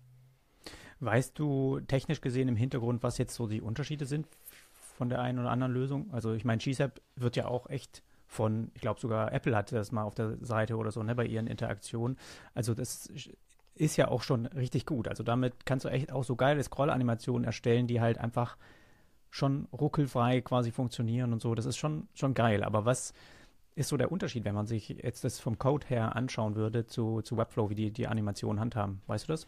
Weißt 0.99 1.37
du 1.37 1.81
technisch 1.81 2.21
gesehen 2.21 2.47
im 2.47 2.55
Hintergrund, 2.55 3.03
was 3.03 3.17
jetzt 3.17 3.35
so 3.35 3.47
die 3.47 3.61
Unterschiede 3.61 4.05
sind 4.05 4.27
von 4.97 5.09
der 5.09 5.21
einen 5.21 5.39
oder 5.39 5.49
anderen 5.49 5.73
Lösung? 5.73 6.13
Also 6.13 6.33
ich 6.33 6.45
meine, 6.45 6.59
GZAP 6.59 7.01
wird 7.15 7.35
ja 7.35 7.47
auch 7.47 7.69
echt 7.69 8.03
von, 8.27 8.71
ich 8.73 8.81
glaube 8.81 8.99
sogar 8.99 9.31
Apple 9.31 9.55
hatte 9.55 9.75
das 9.75 9.91
mal 9.91 10.03
auf 10.03 10.15
der 10.15 10.37
Seite 10.41 10.75
oder 10.77 10.91
so, 10.91 11.03
ne, 11.03 11.15
bei 11.15 11.25
ihren 11.25 11.47
Interaktionen. 11.47 12.17
Also 12.53 12.73
das 12.73 13.09
ist 13.75 13.97
ja 13.97 14.07
auch 14.07 14.21
schon 14.23 14.45
richtig 14.45 14.85
gut. 14.85 15.07
Also 15.07 15.23
damit 15.23 15.65
kannst 15.65 15.85
du 15.85 15.89
echt 15.89 16.11
auch 16.11 16.23
so 16.23 16.35
geile 16.35 16.63
Scroll-Animationen 16.63 17.43
erstellen, 17.43 17.87
die 17.87 18.01
halt 18.01 18.17
einfach 18.17 18.57
schon 19.29 19.67
ruckelfrei 19.73 20.41
quasi 20.41 20.71
funktionieren 20.71 21.33
und 21.33 21.41
so. 21.41 21.55
Das 21.55 21.65
ist 21.65 21.77
schon, 21.77 22.07
schon 22.13 22.33
geil. 22.33 22.63
Aber 22.63 22.85
was 22.85 23.13
ist 23.75 23.89
so 23.89 23.97
der 23.97 24.11
Unterschied, 24.11 24.45
wenn 24.45 24.53
man 24.53 24.67
sich 24.67 24.89
jetzt 24.89 25.23
das 25.23 25.39
vom 25.39 25.57
Code 25.57 25.87
her 25.87 26.15
anschauen 26.15 26.55
würde 26.55 26.85
zu, 26.85 27.21
zu 27.21 27.37
Webflow, 27.37 27.69
wie 27.69 27.75
die 27.75 27.91
die 27.91 28.07
Animationen 28.07 28.59
handhaben? 28.59 29.01
Weißt 29.07 29.27
du 29.27 29.33
das? 29.33 29.47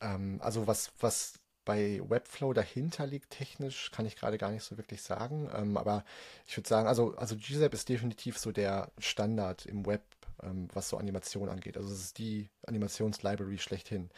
Ähm, 0.00 0.38
also 0.40 0.66
was, 0.66 0.92
was 1.00 1.40
bei 1.64 2.00
Webflow 2.08 2.54
dahinter 2.54 3.06
liegt, 3.06 3.30
technisch, 3.30 3.90
kann 3.90 4.06
ich 4.06 4.16
gerade 4.16 4.38
gar 4.38 4.50
nicht 4.50 4.62
so 4.62 4.78
wirklich 4.78 5.02
sagen. 5.02 5.50
Ähm, 5.54 5.76
aber 5.76 6.04
ich 6.46 6.56
würde 6.56 6.68
sagen, 6.68 6.88
also, 6.88 7.14
also 7.16 7.36
GZAP 7.36 7.74
ist 7.74 7.88
definitiv 7.88 8.38
so 8.38 8.52
der 8.52 8.90
Standard 8.98 9.66
im 9.66 9.84
Web, 9.84 10.02
ähm, 10.42 10.68
was 10.72 10.88
so 10.88 10.96
Animation 10.96 11.48
angeht. 11.48 11.76
Also 11.76 11.92
es 11.92 12.00
ist 12.00 12.18
die 12.18 12.50
Animationslibrary 12.66 13.58
schlechthin. 13.58 14.10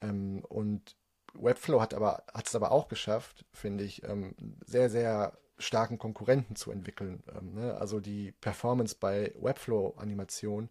Ähm, 0.00 0.44
und 0.48 0.96
Webflow 1.34 1.80
hat 1.80 1.94
aber 1.94 2.24
hat 2.32 2.46
es 2.46 2.54
aber 2.54 2.72
auch 2.72 2.88
geschafft, 2.88 3.44
finde 3.52 3.84
ich, 3.84 4.02
ähm, 4.04 4.34
sehr, 4.66 4.90
sehr 4.90 5.38
starken 5.58 5.98
Konkurrenten 5.98 6.56
zu 6.56 6.70
entwickeln. 6.70 7.22
Ähm, 7.34 7.54
ne? 7.54 7.74
Also 7.76 8.00
die 8.00 8.32
Performance 8.32 8.96
bei 8.98 9.32
Webflow-Animationen, 9.40 10.68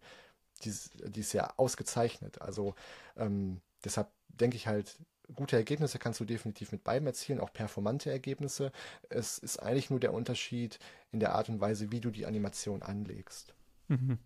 die, 0.64 0.72
die, 1.08 1.20
ist 1.20 1.32
ja 1.32 1.52
ausgezeichnet. 1.56 2.40
Also 2.40 2.74
ähm, 3.16 3.60
deshalb 3.84 4.08
denke 4.28 4.56
ich 4.56 4.66
halt, 4.66 4.98
gute 5.34 5.56
Ergebnisse 5.56 5.98
kannst 5.98 6.20
du 6.20 6.24
definitiv 6.24 6.72
mit 6.72 6.84
beidem 6.84 7.06
erzielen, 7.06 7.40
auch 7.40 7.52
performante 7.52 8.10
Ergebnisse. 8.10 8.70
Es 9.08 9.38
ist 9.38 9.58
eigentlich 9.58 9.90
nur 9.90 10.00
der 10.00 10.12
Unterschied 10.12 10.78
in 11.10 11.20
der 11.20 11.34
Art 11.34 11.48
und 11.48 11.60
Weise, 11.60 11.90
wie 11.90 12.00
du 12.00 12.10
die 12.10 12.26
Animation 12.26 12.82
anlegst. 12.82 13.54
Mhm. 13.88 14.18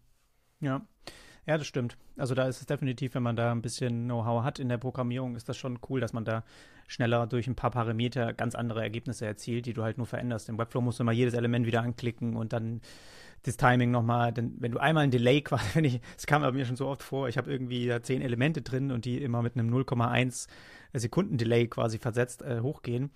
Ja. 0.60 0.86
Ja, 1.46 1.58
das 1.58 1.66
stimmt. 1.68 1.96
Also 2.16 2.34
da 2.34 2.48
ist 2.48 2.60
es 2.60 2.66
definitiv, 2.66 3.14
wenn 3.14 3.22
man 3.22 3.36
da 3.36 3.52
ein 3.52 3.62
bisschen 3.62 4.06
Know-how 4.06 4.42
hat 4.42 4.58
in 4.58 4.68
der 4.68 4.78
Programmierung, 4.78 5.36
ist 5.36 5.48
das 5.48 5.56
schon 5.56 5.78
cool, 5.88 6.00
dass 6.00 6.12
man 6.12 6.24
da 6.24 6.42
schneller 6.88 7.26
durch 7.28 7.46
ein 7.46 7.54
paar 7.54 7.70
Parameter 7.70 8.32
ganz 8.32 8.56
andere 8.56 8.82
Ergebnisse 8.82 9.26
erzielt, 9.26 9.66
die 9.66 9.72
du 9.72 9.84
halt 9.84 9.96
nur 9.96 10.06
veränderst. 10.06 10.48
Im 10.48 10.58
Webflow 10.58 10.80
musst 10.80 10.98
du 10.98 11.04
immer 11.04 11.12
jedes 11.12 11.34
Element 11.34 11.66
wieder 11.66 11.82
anklicken 11.82 12.36
und 12.36 12.52
dann 12.52 12.80
das 13.44 13.56
Timing 13.56 13.92
nochmal, 13.92 14.32
denn 14.32 14.56
wenn 14.58 14.72
du 14.72 14.78
einmal 14.78 15.04
ein 15.04 15.12
Delay 15.12 15.40
quasi, 15.42 15.64
wenn 15.74 15.84
ich, 15.84 16.00
es 16.16 16.26
kam 16.26 16.42
mir 16.42 16.64
schon 16.64 16.76
so 16.76 16.88
oft 16.88 17.04
vor, 17.04 17.28
ich 17.28 17.38
habe 17.38 17.50
irgendwie 17.50 17.86
da 17.86 18.02
zehn 18.02 18.22
Elemente 18.22 18.62
drin 18.62 18.90
und 18.90 19.04
die 19.04 19.22
immer 19.22 19.42
mit 19.42 19.56
einem 19.56 19.72
0,1 19.72 20.48
Sekunden 20.94 21.38
Delay 21.38 21.68
quasi 21.68 21.98
versetzt 21.98 22.42
äh, 22.42 22.60
hochgehen, 22.60 23.10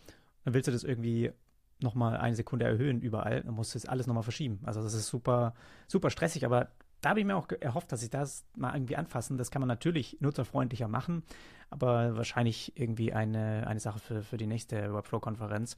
dann 0.44 0.54
willst 0.54 0.68
du 0.68 0.72
das 0.72 0.84
irgendwie 0.84 1.32
nochmal 1.80 2.16
eine 2.16 2.36
Sekunde 2.36 2.66
erhöhen 2.66 3.00
überall, 3.00 3.42
dann 3.42 3.54
musst 3.54 3.74
das 3.74 3.86
alles 3.86 4.06
nochmal 4.06 4.22
verschieben. 4.22 4.60
Also 4.64 4.82
das 4.82 4.94
ist 4.94 5.08
super, 5.08 5.54
super 5.88 6.10
stressig, 6.10 6.44
aber 6.44 6.68
da 7.00 7.10
habe 7.10 7.20
ich 7.20 7.26
mir 7.26 7.36
auch 7.36 7.48
erhofft, 7.60 7.92
dass 7.92 8.02
ich 8.02 8.10
das 8.10 8.44
mal 8.56 8.74
irgendwie 8.74 8.96
anfassen. 8.96 9.38
Das 9.38 9.50
kann 9.50 9.60
man 9.60 9.68
natürlich 9.68 10.18
nutzerfreundlicher 10.20 10.88
machen, 10.88 11.22
aber 11.70 12.16
wahrscheinlich 12.16 12.72
irgendwie 12.76 13.12
eine, 13.12 13.66
eine 13.66 13.80
Sache 13.80 13.98
für, 13.98 14.22
für 14.22 14.36
die 14.36 14.46
nächste 14.46 14.92
Webflow-Konferenz. 14.94 15.76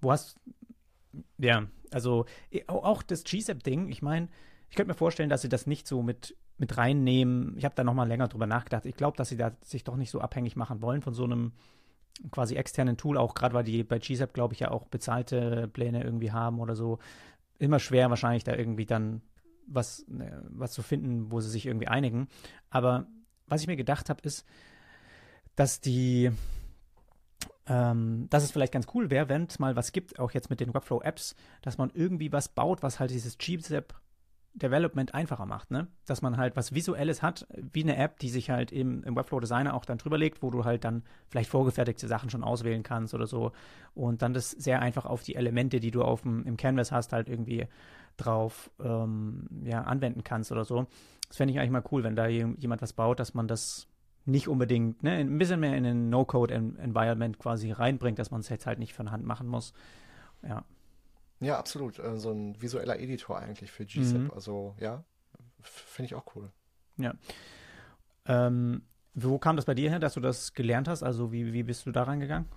Wo 0.00 0.12
hast 0.12 0.38
ja, 1.38 1.66
also 1.90 2.26
auch 2.66 3.02
das 3.02 3.24
GSAP-Ding, 3.24 3.88
ich 3.88 4.02
meine, 4.02 4.28
ich 4.70 4.76
könnte 4.76 4.92
mir 4.92 4.98
vorstellen, 4.98 5.30
dass 5.30 5.42
sie 5.42 5.48
das 5.48 5.66
nicht 5.66 5.86
so 5.86 6.02
mit, 6.02 6.36
mit 6.58 6.76
reinnehmen. 6.76 7.56
Ich 7.56 7.64
habe 7.64 7.74
da 7.74 7.84
nochmal 7.84 8.08
länger 8.08 8.28
drüber 8.28 8.46
nachgedacht. 8.46 8.86
Ich 8.86 8.96
glaube, 8.96 9.16
dass 9.16 9.30
sie 9.30 9.36
da 9.36 9.52
sich 9.62 9.84
doch 9.84 9.96
nicht 9.96 10.10
so 10.10 10.20
abhängig 10.20 10.56
machen 10.56 10.82
wollen 10.82 11.02
von 11.02 11.14
so 11.14 11.24
einem 11.24 11.52
quasi 12.30 12.56
externen 12.56 12.96
Tool, 12.96 13.16
auch 13.16 13.34
gerade 13.34 13.54
weil 13.54 13.64
die 13.64 13.84
bei 13.84 13.98
GSAP, 13.98 14.34
glaube 14.34 14.54
ich, 14.54 14.60
ja 14.60 14.70
auch 14.70 14.86
bezahlte 14.86 15.68
Pläne 15.68 16.02
irgendwie 16.02 16.32
haben 16.32 16.60
oder 16.60 16.74
so. 16.74 16.98
Immer 17.58 17.78
schwer 17.78 18.10
wahrscheinlich 18.10 18.44
da 18.44 18.54
irgendwie 18.54 18.86
dann 18.86 19.22
was, 19.68 20.04
ne, 20.08 20.44
was 20.50 20.72
zu 20.72 20.82
finden, 20.82 21.30
wo 21.30 21.40
sie 21.40 21.50
sich 21.50 21.66
irgendwie 21.66 21.88
einigen. 21.88 22.28
Aber 22.70 23.06
was 23.46 23.60
ich 23.60 23.66
mir 23.66 23.76
gedacht 23.76 24.10
habe, 24.10 24.20
ist, 24.22 24.44
dass 25.56 25.80
die, 25.80 26.30
ähm, 27.66 28.26
dass 28.30 28.44
es 28.44 28.50
vielleicht 28.50 28.72
ganz 28.72 28.86
cool 28.94 29.10
wäre, 29.10 29.28
wenn 29.28 29.44
es 29.44 29.58
mal 29.58 29.76
was 29.76 29.92
gibt, 29.92 30.18
auch 30.18 30.32
jetzt 30.32 30.50
mit 30.50 30.60
den 30.60 30.74
Webflow-Apps, 30.74 31.34
dass 31.62 31.78
man 31.78 31.90
irgendwie 31.94 32.32
was 32.32 32.48
baut, 32.48 32.82
was 32.82 33.00
halt 33.00 33.10
dieses 33.10 33.38
GZAP 33.38 33.94
Development 34.58 35.14
einfacher 35.14 35.46
macht, 35.46 35.70
ne? 35.70 35.88
Dass 36.06 36.22
man 36.22 36.36
halt 36.36 36.56
was 36.56 36.74
Visuelles 36.74 37.22
hat, 37.22 37.46
wie 37.72 37.82
eine 37.82 37.96
App, 37.96 38.18
die 38.18 38.28
sich 38.28 38.50
halt 38.50 38.72
im, 38.72 39.02
im 39.04 39.16
Webflow 39.16 39.40
Designer 39.40 39.74
auch 39.74 39.84
dann 39.84 39.98
drüber 39.98 40.18
legt, 40.18 40.42
wo 40.42 40.50
du 40.50 40.64
halt 40.64 40.84
dann 40.84 41.02
vielleicht 41.28 41.50
vorgefertigte 41.50 42.08
Sachen 42.08 42.30
schon 42.30 42.44
auswählen 42.44 42.82
kannst 42.82 43.14
oder 43.14 43.26
so 43.26 43.52
und 43.94 44.22
dann 44.22 44.34
das 44.34 44.50
sehr 44.50 44.80
einfach 44.80 45.06
auf 45.06 45.22
die 45.22 45.34
Elemente, 45.34 45.80
die 45.80 45.90
du 45.90 46.02
auf 46.02 46.22
dem, 46.22 46.44
im 46.44 46.56
Canvas 46.56 46.92
hast, 46.92 47.12
halt 47.12 47.28
irgendwie 47.28 47.66
drauf 48.16 48.70
ähm, 48.82 49.46
ja, 49.64 49.82
anwenden 49.82 50.24
kannst 50.24 50.52
oder 50.52 50.64
so. 50.64 50.86
Das 51.28 51.36
fände 51.36 51.52
ich 51.52 51.60
eigentlich 51.60 51.70
mal 51.70 51.84
cool, 51.92 52.04
wenn 52.04 52.16
da 52.16 52.26
jemand 52.26 52.82
was 52.82 52.92
baut, 52.92 53.20
dass 53.20 53.34
man 53.34 53.48
das 53.48 53.86
nicht 54.24 54.48
unbedingt, 54.48 55.02
ne, 55.02 55.12
ein 55.12 55.38
bisschen 55.38 55.60
mehr 55.60 55.76
in 55.76 55.86
ein 55.86 56.10
No-Code-Environment 56.10 57.38
quasi 57.38 57.72
reinbringt, 57.72 58.18
dass 58.18 58.30
man 58.30 58.40
es 58.40 58.48
jetzt 58.48 58.66
halt 58.66 58.78
nicht 58.78 58.92
von 58.92 59.10
Hand 59.10 59.24
machen 59.24 59.48
muss. 59.48 59.72
Ja. 60.42 60.64
Ja, 61.40 61.58
absolut. 61.58 61.98
Äh, 61.98 62.18
so 62.18 62.30
ein 62.30 62.60
visueller 62.60 62.98
Editor 62.98 63.38
eigentlich 63.38 63.70
für 63.70 63.84
GZIP. 63.84 64.18
Mhm. 64.22 64.30
Also 64.34 64.74
ja, 64.80 65.04
finde 65.62 66.06
ich 66.06 66.14
auch 66.14 66.24
cool. 66.34 66.50
Ja. 66.96 67.14
Ähm, 68.26 68.82
wo 69.14 69.38
kam 69.38 69.56
das 69.56 69.64
bei 69.64 69.74
dir 69.74 69.90
her, 69.90 69.98
dass 69.98 70.14
du 70.14 70.20
das 70.20 70.52
gelernt 70.52 70.88
hast? 70.88 71.02
Also 71.02 71.32
wie, 71.32 71.52
wie 71.52 71.62
bist 71.62 71.86
du 71.86 71.92
da 71.92 72.04
reingegangen? 72.04 72.48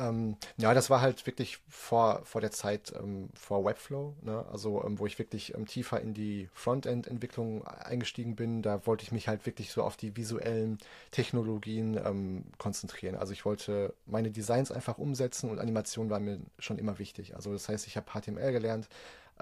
Ähm, 0.00 0.36
ja, 0.56 0.72
das 0.72 0.88
war 0.88 1.00
halt 1.02 1.26
wirklich 1.26 1.58
vor, 1.68 2.22
vor 2.24 2.40
der 2.40 2.50
Zeit 2.50 2.92
ähm, 2.98 3.28
vor 3.34 3.64
Webflow, 3.64 4.14
ne? 4.22 4.44
also 4.50 4.82
ähm, 4.84 4.98
wo 4.98 5.06
ich 5.06 5.18
wirklich 5.18 5.54
ähm, 5.54 5.66
tiefer 5.66 6.00
in 6.00 6.14
die 6.14 6.48
Frontend-Entwicklung 6.54 7.66
eingestiegen 7.66 8.34
bin. 8.34 8.62
Da 8.62 8.86
wollte 8.86 9.04
ich 9.04 9.12
mich 9.12 9.28
halt 9.28 9.44
wirklich 9.46 9.70
so 9.70 9.82
auf 9.82 9.96
die 9.96 10.16
visuellen 10.16 10.78
Technologien 11.10 12.00
ähm, 12.02 12.44
konzentrieren. 12.58 13.14
Also 13.16 13.32
ich 13.32 13.44
wollte 13.44 13.94
meine 14.06 14.30
Designs 14.30 14.72
einfach 14.72 14.96
umsetzen 14.98 15.50
und 15.50 15.58
Animation 15.58 16.08
war 16.08 16.18
mir 16.18 16.40
schon 16.58 16.78
immer 16.78 16.98
wichtig. 16.98 17.36
Also 17.36 17.52
das 17.52 17.68
heißt, 17.68 17.86
ich 17.86 17.96
habe 17.96 18.10
HTML 18.10 18.52
gelernt, 18.52 18.88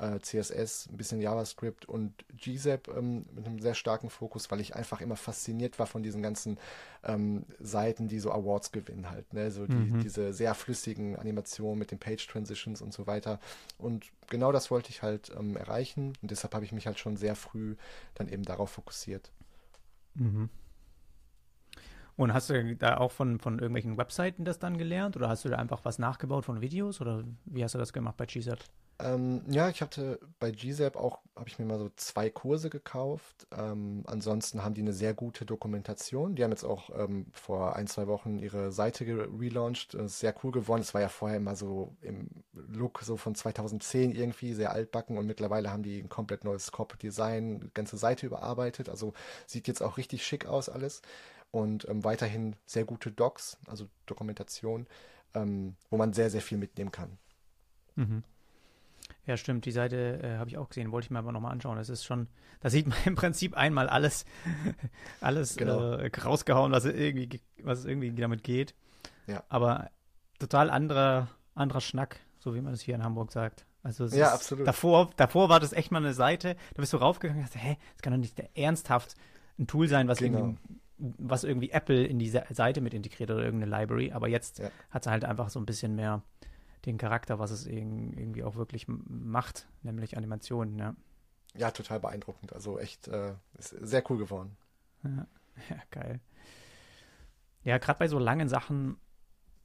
äh, 0.02 0.20
CSS, 0.20 0.88
ein 0.90 0.96
bisschen 0.96 1.20
JavaScript 1.20 1.86
und 1.86 2.12
GZAP 2.36 2.88
ähm, 2.88 3.26
mit 3.34 3.46
einem 3.46 3.58
sehr 3.60 3.74
starken 3.74 4.10
Fokus, 4.10 4.50
weil 4.50 4.60
ich 4.60 4.76
einfach 4.76 5.00
immer 5.00 5.16
fasziniert 5.16 5.78
war 5.78 5.86
von 5.86 6.02
diesen 6.02 6.22
ganzen 6.22 6.58
ähm, 7.04 7.44
Seiten, 7.60 8.08
die 8.08 8.18
so 8.20 8.32
Awards 8.32 8.72
gewinnen 8.72 9.10
halt. 9.10 9.32
Ne? 9.32 9.50
So 9.50 9.66
die, 9.66 9.74
mhm. 9.74 10.00
diese 10.00 10.32
sehr 10.32 10.54
flüssigen 10.54 11.16
Animationen 11.16 11.78
mit 11.78 11.90
den 11.90 11.98
Page 11.98 12.26
Transitions 12.26 12.82
und 12.82 12.92
so 12.92 13.06
weiter. 13.06 13.40
Und 13.78 14.06
genau 14.28 14.52
das 14.52 14.70
wollte 14.70 14.90
ich 14.90 15.02
halt 15.02 15.32
ähm, 15.38 15.56
erreichen 15.56 16.12
und 16.22 16.30
deshalb 16.30 16.54
habe 16.54 16.64
ich 16.64 16.72
mich 16.72 16.86
halt 16.86 16.98
schon 16.98 17.16
sehr 17.16 17.34
früh 17.34 17.76
dann 18.14 18.28
eben 18.28 18.44
darauf 18.44 18.70
fokussiert. 18.70 19.30
Mhm. 20.14 20.48
Und 22.16 22.34
hast 22.34 22.50
du 22.50 22.74
da 22.74 22.96
auch 22.96 23.12
von, 23.12 23.38
von 23.38 23.60
irgendwelchen 23.60 23.96
Webseiten 23.96 24.44
das 24.44 24.58
dann 24.58 24.76
gelernt 24.76 25.16
oder 25.16 25.28
hast 25.28 25.44
du 25.44 25.48
da 25.48 25.56
einfach 25.56 25.84
was 25.84 26.00
nachgebaut 26.00 26.44
von 26.44 26.60
Videos 26.60 27.00
oder 27.00 27.22
wie 27.44 27.62
hast 27.62 27.76
du 27.76 27.78
das 27.78 27.92
gemacht 27.92 28.16
bei 28.16 28.26
GZAP? 28.26 28.58
Ähm, 29.00 29.42
ja, 29.48 29.68
ich 29.68 29.80
hatte 29.80 30.18
bei 30.40 30.50
GZAP 30.50 30.96
auch, 30.96 31.20
habe 31.36 31.48
ich 31.48 31.60
mir 31.60 31.64
mal 31.64 31.78
so 31.78 31.88
zwei 31.94 32.30
Kurse 32.30 32.68
gekauft. 32.68 33.46
Ähm, 33.56 34.02
ansonsten 34.06 34.64
haben 34.64 34.74
die 34.74 34.80
eine 34.80 34.92
sehr 34.92 35.14
gute 35.14 35.46
Dokumentation. 35.46 36.34
Die 36.34 36.42
haben 36.42 36.50
jetzt 36.50 36.64
auch 36.64 36.90
ähm, 36.98 37.26
vor 37.32 37.76
ein, 37.76 37.86
zwei 37.86 38.08
Wochen 38.08 38.40
ihre 38.40 38.72
Seite 38.72 39.04
gelauncht. 39.04 39.94
Das 39.94 40.12
ist 40.12 40.18
sehr 40.18 40.34
cool 40.42 40.50
geworden. 40.50 40.80
Es 40.80 40.94
war 40.94 41.00
ja 41.00 41.08
vorher 41.08 41.36
immer 41.36 41.54
so 41.54 41.94
im 42.00 42.28
Look 42.52 43.00
so 43.02 43.16
von 43.16 43.36
2010 43.36 44.16
irgendwie, 44.16 44.52
sehr 44.52 44.72
altbacken 44.72 45.16
und 45.16 45.26
mittlerweile 45.26 45.70
haben 45.70 45.84
die 45.84 46.00
ein 46.00 46.08
komplett 46.08 46.42
neues 46.42 46.72
Corporate 46.72 47.06
Design, 47.06 47.70
ganze 47.74 47.98
Seite 47.98 48.26
überarbeitet. 48.26 48.88
Also 48.88 49.12
sieht 49.46 49.68
jetzt 49.68 49.82
auch 49.82 49.96
richtig 49.96 50.26
schick 50.26 50.46
aus 50.46 50.68
alles. 50.68 51.02
Und 51.52 51.88
ähm, 51.88 52.02
weiterhin 52.02 52.56
sehr 52.66 52.84
gute 52.84 53.12
Docs, 53.12 53.58
also 53.68 53.86
Dokumentation, 54.06 54.88
ähm, 55.34 55.76
wo 55.88 55.96
man 55.96 56.12
sehr, 56.12 56.30
sehr 56.30 56.42
viel 56.42 56.58
mitnehmen 56.58 56.90
kann. 56.92 57.16
Mhm. 57.94 58.24
Ja, 59.28 59.36
stimmt. 59.36 59.66
Die 59.66 59.72
Seite 59.72 60.20
äh, 60.22 60.38
habe 60.38 60.48
ich 60.48 60.56
auch 60.56 60.70
gesehen, 60.70 60.90
wollte 60.90 61.04
ich 61.04 61.10
mir 61.10 61.18
aber 61.18 61.32
nochmal 61.32 61.52
anschauen. 61.52 61.76
Das 61.76 61.90
ist 61.90 62.02
schon, 62.02 62.28
da 62.60 62.70
sieht 62.70 62.86
man 62.86 62.96
im 63.04 63.14
Prinzip 63.14 63.54
einmal 63.54 63.86
alles, 63.86 64.24
alles 65.20 65.56
genau. 65.56 65.96
äh, 65.96 66.10
rausgehauen, 66.18 66.72
was 66.72 66.86
irgendwie, 66.86 67.42
was 67.62 67.84
irgendwie 67.84 68.10
damit 68.10 68.42
geht. 68.42 68.74
Ja. 69.26 69.44
Aber 69.50 69.90
total 70.38 70.70
anderer, 70.70 71.28
anderer 71.54 71.82
Schnack, 71.82 72.20
so 72.38 72.54
wie 72.54 72.62
man 72.62 72.72
es 72.72 72.80
hier 72.80 72.94
in 72.94 73.04
Hamburg 73.04 73.30
sagt. 73.30 73.66
Also 73.82 74.06
ja, 74.06 74.32
absolut. 74.32 74.66
Davor, 74.66 75.10
davor 75.16 75.50
war 75.50 75.60
das 75.60 75.74
echt 75.74 75.92
mal 75.92 75.98
eine 75.98 76.14
Seite, 76.14 76.56
da 76.72 76.80
bist 76.80 76.94
du 76.94 76.96
raufgegangen 76.96 77.42
und 77.42 77.48
dachte, 77.48 77.58
hä, 77.58 77.76
das 77.92 78.02
kann 78.02 78.14
doch 78.14 78.18
nicht 78.18 78.42
ernsthaft 78.54 79.14
ein 79.58 79.66
Tool 79.66 79.88
sein, 79.88 80.08
was 80.08 80.18
genau. 80.18 80.38
irgendwie 80.38 80.58
was 80.98 81.44
irgendwie 81.44 81.70
Apple 81.70 82.04
in 82.04 82.18
die 82.18 82.28
Seite 82.28 82.80
mit 82.80 82.92
integriert 82.92 83.30
oder 83.30 83.44
irgendeine 83.44 83.70
Library, 83.70 84.10
aber 84.10 84.26
jetzt 84.26 84.58
ja. 84.58 84.68
hat 84.90 85.04
sie 85.04 85.10
halt 85.10 85.24
einfach 85.24 85.48
so 85.48 85.60
ein 85.60 85.66
bisschen 85.66 85.94
mehr 85.94 86.24
den 86.88 86.98
Charakter, 86.98 87.38
was 87.38 87.50
es 87.50 87.66
irgendwie 87.66 88.42
auch 88.42 88.56
wirklich 88.56 88.86
macht, 88.88 89.68
nämlich 89.82 90.16
Animationen, 90.16 90.78
ja. 90.78 90.96
Ja, 91.54 91.70
total 91.70 92.00
beeindruckend. 92.00 92.52
Also 92.52 92.78
echt 92.78 93.08
äh, 93.08 93.34
sehr 93.58 94.02
cool 94.10 94.18
geworden. 94.18 94.56
Ja, 95.02 95.26
ja 95.70 95.76
geil. 95.90 96.20
Ja, 97.62 97.78
gerade 97.78 97.98
bei 97.98 98.08
so 98.08 98.18
langen 98.18 98.48
Sachen, 98.48 98.96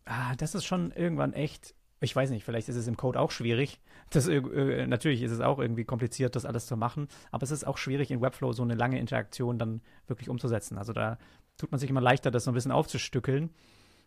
ah, 0.05 0.35
das 0.35 0.55
ist 0.55 0.65
schon 0.65 0.91
irgendwann 0.91 1.33
echt, 1.33 1.75
ich 1.99 2.15
weiß 2.15 2.29
nicht, 2.29 2.43
vielleicht 2.43 2.69
ist 2.69 2.75
es 2.75 2.87
im 2.87 2.97
Code 2.97 3.19
auch 3.19 3.31
schwierig. 3.31 3.79
Das, 4.09 4.27
äh, 4.27 4.85
natürlich 4.85 5.23
ist 5.23 5.31
es 5.31 5.39
auch 5.39 5.57
irgendwie 5.57 5.85
kompliziert, 5.85 6.35
das 6.35 6.45
alles 6.45 6.67
zu 6.67 6.77
machen, 6.77 7.07
aber 7.31 7.41
es 7.41 7.49
ist 7.49 7.65
auch 7.65 7.79
schwierig, 7.79 8.11
in 8.11 8.21
Webflow 8.21 8.53
so 8.53 8.61
eine 8.61 8.75
lange 8.75 8.99
Interaktion 8.99 9.57
dann 9.57 9.81
wirklich 10.05 10.29
umzusetzen. 10.29 10.77
Also 10.77 10.93
da 10.93 11.17
tut 11.57 11.71
man 11.71 11.79
sich 11.79 11.89
immer 11.89 12.01
leichter, 12.01 12.29
das 12.29 12.43
so 12.43 12.51
ein 12.51 12.53
bisschen 12.53 12.71
aufzustückeln. 12.71 13.49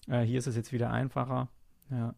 Äh, 0.07 0.21
hier 0.21 0.39
ist 0.39 0.47
es 0.47 0.55
jetzt 0.55 0.73
wieder 0.73 0.91
einfacher. 0.91 1.49
Ja. 1.91 2.15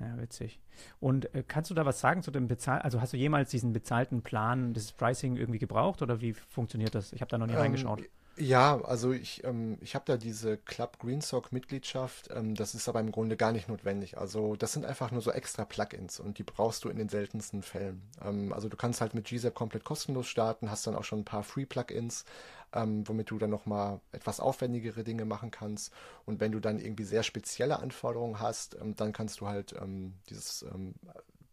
Ja, 0.00 0.18
witzig. 0.18 0.58
Und 0.98 1.34
äh, 1.34 1.44
kannst 1.46 1.70
du 1.70 1.74
da 1.74 1.84
was 1.84 2.00
sagen 2.00 2.22
zu 2.22 2.30
dem 2.30 2.48
Bezahl, 2.48 2.80
also 2.80 3.00
hast 3.00 3.12
du 3.12 3.18
jemals 3.18 3.50
diesen 3.50 3.72
bezahlten 3.72 4.22
Plan, 4.22 4.72
das 4.72 4.92
Pricing 4.92 5.36
irgendwie 5.36 5.58
gebraucht 5.58 6.00
oder 6.00 6.20
wie 6.22 6.32
funktioniert 6.32 6.94
das? 6.94 7.12
Ich 7.12 7.20
habe 7.20 7.30
da 7.30 7.36
noch 7.36 7.46
nie 7.46 7.52
ähm, 7.52 7.58
reingeschaut. 7.58 8.02
Ja, 8.40 8.80
also 8.84 9.12
ich, 9.12 9.44
ähm, 9.44 9.76
ich 9.82 9.94
habe 9.94 10.06
da 10.06 10.16
diese 10.16 10.56
Club 10.56 10.98
Greensock-Mitgliedschaft, 11.00 12.30
ähm, 12.34 12.54
das 12.54 12.74
ist 12.74 12.88
aber 12.88 13.00
im 13.00 13.12
Grunde 13.12 13.36
gar 13.36 13.52
nicht 13.52 13.68
notwendig. 13.68 14.16
Also 14.16 14.56
das 14.56 14.72
sind 14.72 14.86
einfach 14.86 15.10
nur 15.10 15.20
so 15.20 15.30
extra 15.30 15.66
Plugins 15.66 16.20
und 16.20 16.38
die 16.38 16.42
brauchst 16.42 16.84
du 16.84 16.88
in 16.88 16.96
den 16.96 17.10
seltensten 17.10 17.62
Fällen. 17.62 18.00
Ähm, 18.24 18.54
also 18.54 18.70
du 18.70 18.78
kannst 18.78 19.02
halt 19.02 19.12
mit 19.12 19.26
GZAP 19.26 19.54
komplett 19.54 19.84
kostenlos 19.84 20.26
starten, 20.26 20.70
hast 20.70 20.86
dann 20.86 20.96
auch 20.96 21.04
schon 21.04 21.20
ein 21.20 21.24
paar 21.26 21.42
Free-Plugins, 21.42 22.24
ähm, 22.72 23.06
womit 23.08 23.30
du 23.30 23.38
dann 23.38 23.50
nochmal 23.50 24.00
etwas 24.12 24.40
aufwendigere 24.40 25.04
Dinge 25.04 25.24
machen 25.24 25.50
kannst. 25.50 25.92
Und 26.26 26.40
wenn 26.40 26.52
du 26.52 26.60
dann 26.60 26.78
irgendwie 26.78 27.04
sehr 27.04 27.22
spezielle 27.22 27.80
Anforderungen 27.80 28.40
hast, 28.40 28.76
ähm, 28.80 28.94
dann 28.96 29.12
kannst 29.12 29.40
du 29.40 29.46
halt 29.46 29.74
ähm, 29.80 30.14
dieses 30.28 30.64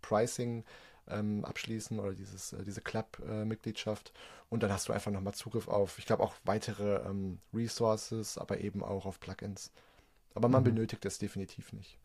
Pricing 0.02 0.64
ähm, 1.10 1.46
abschließen 1.46 2.00
oder 2.00 2.14
dieses, 2.14 2.54
äh, 2.54 2.64
diese 2.64 2.82
Club-Mitgliedschaft. 2.82 4.14
Und 4.50 4.64
dann 4.64 4.72
hast 4.72 4.88
du 4.88 4.94
einfach 4.94 5.12
nochmal 5.12 5.34
Zugriff 5.34 5.68
auf, 5.68 6.00
ich 6.00 6.06
glaube, 6.06 6.24
auch 6.24 6.34
weitere 6.44 6.98
ähm, 7.08 7.40
Resources, 7.54 8.38
aber 8.38 8.62
eben 8.62 8.84
auch 8.84 9.06
auf 9.06 9.20
Plugins. 9.20 9.72
Aber 10.36 10.48
man 10.48 10.62
mhm. 10.62 10.76
benötigt 10.76 11.06
es 11.06 11.18
definitiv 11.18 11.74
nicht. 11.74 11.98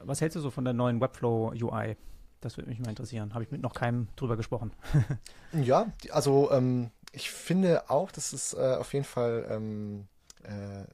Was 0.00 0.20
hältst 0.20 0.36
du 0.36 0.40
so 0.40 0.50
von 0.50 0.64
der 0.64 0.74
neuen 0.74 1.00
Webflow 1.00 1.52
UI? 1.60 1.96
Das 2.40 2.56
würde 2.56 2.68
mich 2.70 2.78
mal 2.78 2.90
interessieren. 2.90 3.34
Habe 3.34 3.44
ich 3.44 3.50
mit 3.50 3.62
noch 3.62 3.74
keinem 3.74 4.08
drüber 4.16 4.36
gesprochen. 4.36 4.72
ja, 5.52 5.92
also 6.10 6.50
ähm, 6.52 6.90
ich 7.14 7.30
finde 7.30 7.90
auch, 7.90 8.10
dass 8.10 8.32
es 8.32 8.54
äh, 8.54 8.76
auf 8.78 8.92
jeden 8.92 9.04
Fall 9.04 9.46
ähm, 9.50 10.06
äh, 10.42 10.84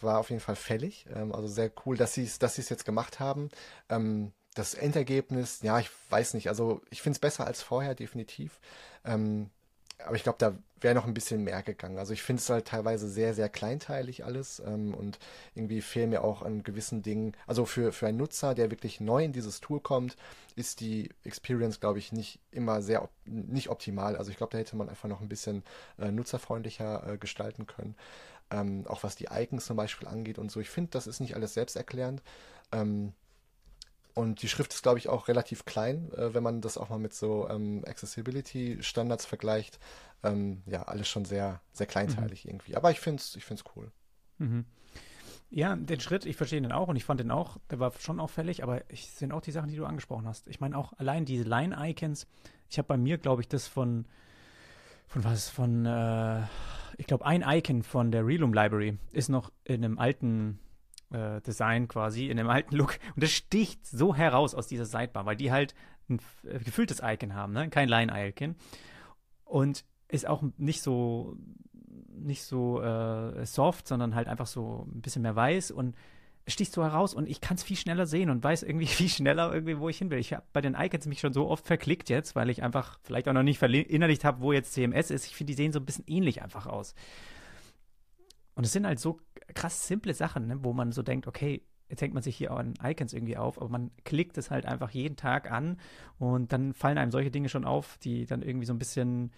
war 0.00 0.18
auf 0.18 0.30
jeden 0.30 0.40
Fall 0.40 0.56
fällig. 0.56 1.06
Ähm, 1.14 1.34
also 1.34 1.48
sehr 1.48 1.70
cool, 1.86 1.96
dass 1.96 2.14
sie 2.14 2.24
es 2.24 2.38
dass 2.38 2.56
jetzt 2.56 2.84
gemacht 2.84 3.20
haben. 3.20 3.50
Ähm, 3.88 4.32
das 4.54 4.74
Endergebnis, 4.74 5.62
ja, 5.62 5.78
ich 5.78 5.90
weiß 6.10 6.34
nicht. 6.34 6.48
Also 6.48 6.80
ich 6.90 7.02
finde 7.02 7.16
es 7.16 7.20
besser 7.20 7.46
als 7.46 7.62
vorher, 7.62 7.94
definitiv. 7.94 8.60
Ähm, 9.04 9.50
aber 9.98 10.16
ich 10.16 10.22
glaube, 10.22 10.38
da 10.38 10.56
wäre 10.80 10.94
noch 10.94 11.06
ein 11.06 11.14
bisschen 11.14 11.42
mehr 11.42 11.62
gegangen. 11.62 11.98
Also 11.98 12.12
ich 12.12 12.22
finde 12.22 12.40
es 12.40 12.50
halt 12.50 12.66
teilweise 12.66 13.08
sehr, 13.08 13.34
sehr 13.34 13.48
kleinteilig 13.48 14.24
alles 14.24 14.60
ähm, 14.64 14.92
und 14.94 15.18
irgendwie 15.54 15.80
fehlen 15.80 16.10
mir 16.10 16.22
auch 16.22 16.42
an 16.42 16.62
gewissen 16.62 17.02
Dingen. 17.02 17.32
Also 17.46 17.64
für, 17.64 17.90
für 17.90 18.06
einen 18.06 18.18
Nutzer, 18.18 18.54
der 18.54 18.70
wirklich 18.70 19.00
neu 19.00 19.24
in 19.24 19.32
dieses 19.32 19.60
Tool 19.60 19.80
kommt, 19.80 20.16
ist 20.56 20.80
die 20.80 21.10
Experience, 21.24 21.80
glaube 21.80 21.98
ich, 21.98 22.12
nicht 22.12 22.38
immer 22.50 22.82
sehr, 22.82 23.08
nicht 23.24 23.70
optimal. 23.70 24.16
Also 24.16 24.30
ich 24.30 24.36
glaube, 24.36 24.52
da 24.52 24.58
hätte 24.58 24.76
man 24.76 24.88
einfach 24.88 25.08
noch 25.08 25.22
ein 25.22 25.28
bisschen 25.28 25.64
äh, 25.98 26.10
nutzerfreundlicher 26.10 27.14
äh, 27.14 27.18
gestalten 27.18 27.66
können. 27.66 27.96
Ähm, 28.50 28.84
auch 28.86 29.02
was 29.02 29.16
die 29.16 29.28
Icons 29.30 29.64
zum 29.64 29.76
Beispiel 29.76 30.06
angeht 30.06 30.38
und 30.38 30.50
so. 30.50 30.60
Ich 30.60 30.68
finde, 30.70 30.90
das 30.90 31.06
ist 31.06 31.20
nicht 31.20 31.34
alles 31.34 31.54
selbsterklärend. 31.54 32.22
Ähm, 32.72 33.14
und 34.14 34.42
die 34.42 34.48
Schrift 34.48 34.72
ist, 34.72 34.82
glaube 34.82 34.98
ich, 34.98 35.08
auch 35.08 35.28
relativ 35.28 35.64
klein, 35.64 36.12
äh, 36.12 36.34
wenn 36.34 36.42
man 36.42 36.60
das 36.60 36.78
auch 36.78 36.88
mal 36.88 36.98
mit 36.98 37.14
so 37.14 37.48
ähm, 37.48 37.84
Accessibility-Standards 37.86 39.26
vergleicht. 39.26 39.78
Ähm, 40.22 40.62
ja, 40.66 40.84
alles 40.84 41.08
schon 41.08 41.24
sehr, 41.24 41.60
sehr 41.72 41.86
kleinteilig 41.86 42.44
mhm. 42.44 42.50
irgendwie. 42.50 42.76
Aber 42.76 42.90
ich 42.90 43.00
finde 43.00 43.20
es 43.20 43.34
ich 43.36 43.44
find's 43.44 43.64
cool. 43.76 43.90
Mhm. 44.38 44.64
Ja, 45.50 45.76
den 45.76 46.00
Schritt, 46.00 46.26
ich 46.26 46.36
verstehe 46.36 46.60
den 46.60 46.72
auch 46.72 46.88
und 46.88 46.96
ich 46.96 47.04
fand 47.04 47.20
den 47.20 47.30
auch, 47.30 47.58
der 47.70 47.78
war 47.78 47.92
schon 48.00 48.18
auffällig, 48.18 48.62
aber 48.62 48.88
ich 48.90 49.10
sind 49.10 49.32
auch 49.32 49.40
die 49.40 49.52
Sachen, 49.52 49.68
die 49.68 49.76
du 49.76 49.84
angesprochen 49.84 50.26
hast. 50.26 50.48
Ich 50.48 50.60
meine 50.60 50.76
auch 50.76 50.92
allein 50.94 51.24
diese 51.24 51.44
Line-Icons. 51.44 52.26
Ich 52.70 52.78
habe 52.78 52.88
bei 52.88 52.96
mir, 52.96 53.18
glaube 53.18 53.42
ich, 53.42 53.48
das 53.48 53.68
von, 53.68 54.06
von 55.06 55.22
was, 55.22 55.48
von, 55.48 55.86
äh, 55.86 56.42
ich 56.98 57.06
glaube, 57.06 57.26
ein 57.26 57.44
Icon 57.46 57.82
von 57.82 58.10
der 58.10 58.26
Realum 58.26 58.52
Library 58.52 58.98
ist 59.12 59.28
noch 59.28 59.52
in 59.64 59.84
einem 59.84 59.98
alten 59.98 60.58
äh, 61.12 61.40
Design 61.40 61.88
quasi, 61.88 62.28
in 62.28 62.36
dem 62.36 62.48
alten 62.48 62.76
Look. 62.76 62.98
Und 63.14 63.22
das 63.22 63.30
sticht 63.30 63.86
so 63.86 64.14
heraus 64.14 64.54
aus 64.54 64.66
dieser 64.66 64.86
Sidebar, 64.86 65.26
weil 65.26 65.36
die 65.36 65.52
halt 65.52 65.74
ein 66.08 66.20
äh, 66.44 66.58
gefülltes 66.58 67.00
Icon 67.02 67.34
haben, 67.34 67.52
ne? 67.52 67.68
kein 67.70 67.88
Line-Icon. 67.88 68.56
Und 69.44 69.84
ist 70.08 70.26
auch 70.26 70.42
nicht 70.58 70.82
so 70.82 71.36
nicht 72.16 72.44
so 72.44 72.80
äh, 72.80 73.44
soft, 73.44 73.88
sondern 73.88 74.14
halt 74.14 74.28
einfach 74.28 74.46
so 74.46 74.86
ein 74.92 75.00
bisschen 75.00 75.22
mehr 75.22 75.36
weiß 75.36 75.70
und 75.72 75.94
sticht 76.46 76.72
so 76.72 76.82
heraus 76.82 77.14
und 77.14 77.28
ich 77.28 77.40
kann 77.40 77.56
es 77.56 77.62
viel 77.62 77.76
schneller 77.76 78.06
sehen 78.06 78.30
und 78.30 78.44
weiß 78.44 78.62
irgendwie 78.62 78.86
viel 78.86 79.08
schneller 79.08 79.52
irgendwie, 79.52 79.78
wo 79.78 79.88
ich 79.88 79.98
hin 79.98 80.10
will. 80.10 80.18
Ich 80.18 80.32
habe 80.32 80.44
bei 80.52 80.60
den 80.60 80.74
Icons 80.74 81.06
mich 81.06 81.20
schon 81.20 81.32
so 81.32 81.48
oft 81.48 81.66
verklickt 81.66 82.08
jetzt, 82.10 82.36
weil 82.36 82.50
ich 82.50 82.62
einfach 82.62 82.98
vielleicht 83.02 83.28
auch 83.28 83.32
noch 83.32 83.42
nicht 83.42 83.58
verinnerlicht 83.58 84.24
habe, 84.24 84.40
wo 84.40 84.52
jetzt 84.52 84.72
CMS 84.72 85.10
ist. 85.10 85.26
Ich 85.26 85.36
finde, 85.36 85.52
die 85.52 85.56
sehen 85.56 85.72
so 85.72 85.80
ein 85.80 85.86
bisschen 85.86 86.04
ähnlich 86.06 86.42
einfach 86.42 86.66
aus. 86.66 86.94
Und 88.54 88.64
es 88.64 88.72
sind 88.72 88.86
halt 88.86 88.98
so 88.98 89.20
krass 89.54 89.86
simple 89.86 90.14
Sachen, 90.14 90.46
ne, 90.46 90.58
wo 90.62 90.72
man 90.72 90.92
so 90.92 91.02
denkt, 91.02 91.26
okay, 91.26 91.62
jetzt 91.88 92.00
hängt 92.00 92.14
man 92.14 92.22
sich 92.22 92.36
hier 92.36 92.50
an 92.52 92.74
Icons 92.82 93.12
irgendwie 93.12 93.36
auf, 93.36 93.58
aber 93.58 93.68
man 93.68 93.90
klickt 94.04 94.38
es 94.38 94.50
halt 94.50 94.66
einfach 94.66 94.90
jeden 94.90 95.16
Tag 95.16 95.50
an 95.50 95.78
und 96.18 96.52
dann 96.52 96.72
fallen 96.72 96.98
einem 96.98 97.10
solche 97.10 97.30
Dinge 97.30 97.48
schon 97.48 97.64
auf, 97.64 97.98
die 97.98 98.26
dann 98.26 98.42
irgendwie 98.42 98.66
so 98.66 98.72
ein 98.72 98.78
bisschen, 98.78 99.32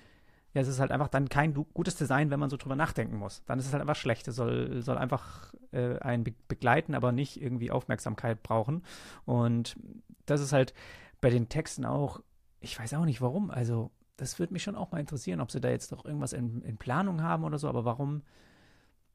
ja, 0.55 0.61
es 0.63 0.69
ist 0.69 0.81
halt 0.81 0.93
einfach 0.93 1.09
dann 1.09 1.29
kein 1.29 1.55
gutes 1.55 1.97
Design, 1.97 2.31
wenn 2.31 2.41
man 2.41 2.51
so 2.51 2.57
drüber 2.57 2.77
nachdenken 2.77 3.17
muss. 3.17 3.43
Dann 3.47 3.59
ist 3.59 3.67
es 3.67 3.73
halt 3.73 3.81
einfach 3.81 3.97
schlecht. 3.97 4.27
Es 4.29 4.37
soll, 4.37 4.81
soll 4.81 4.97
einfach 4.97 5.53
äh, 5.73 5.99
einen 5.99 6.25
be 6.25 6.33
begleiten, 6.49 6.95
aber 6.95 7.13
nicht 7.13 7.41
irgendwie 7.41 7.71
Aufmerksamkeit 7.71 8.43
brauchen. 8.43 8.83
Und 9.25 9.77
das 10.25 10.41
ist 10.41 10.53
halt 10.53 10.73
bei 11.21 11.31
den 11.31 11.49
Texten 11.49 11.85
auch, 11.85 12.21
ich 12.61 12.79
weiß 12.79 12.95
auch 12.95 13.05
nicht 13.05 13.21
warum, 13.21 13.51
also 13.51 13.91
das 14.17 14.39
würde 14.39 14.53
mich 14.53 14.63
schon 14.63 14.77
auch 14.77 14.93
mal 14.93 15.01
interessieren, 15.01 15.41
ob 15.41 15.51
sie 15.51 15.61
da 15.61 15.69
jetzt 15.69 15.93
doch 15.93 16.05
irgendwas 16.05 16.33
in, 16.33 16.63
in 16.63 16.79
Planung 16.79 17.23
haben 17.23 17.45
oder 17.45 17.59
so, 17.59 17.69
aber 17.69 17.85
warum 17.85 18.23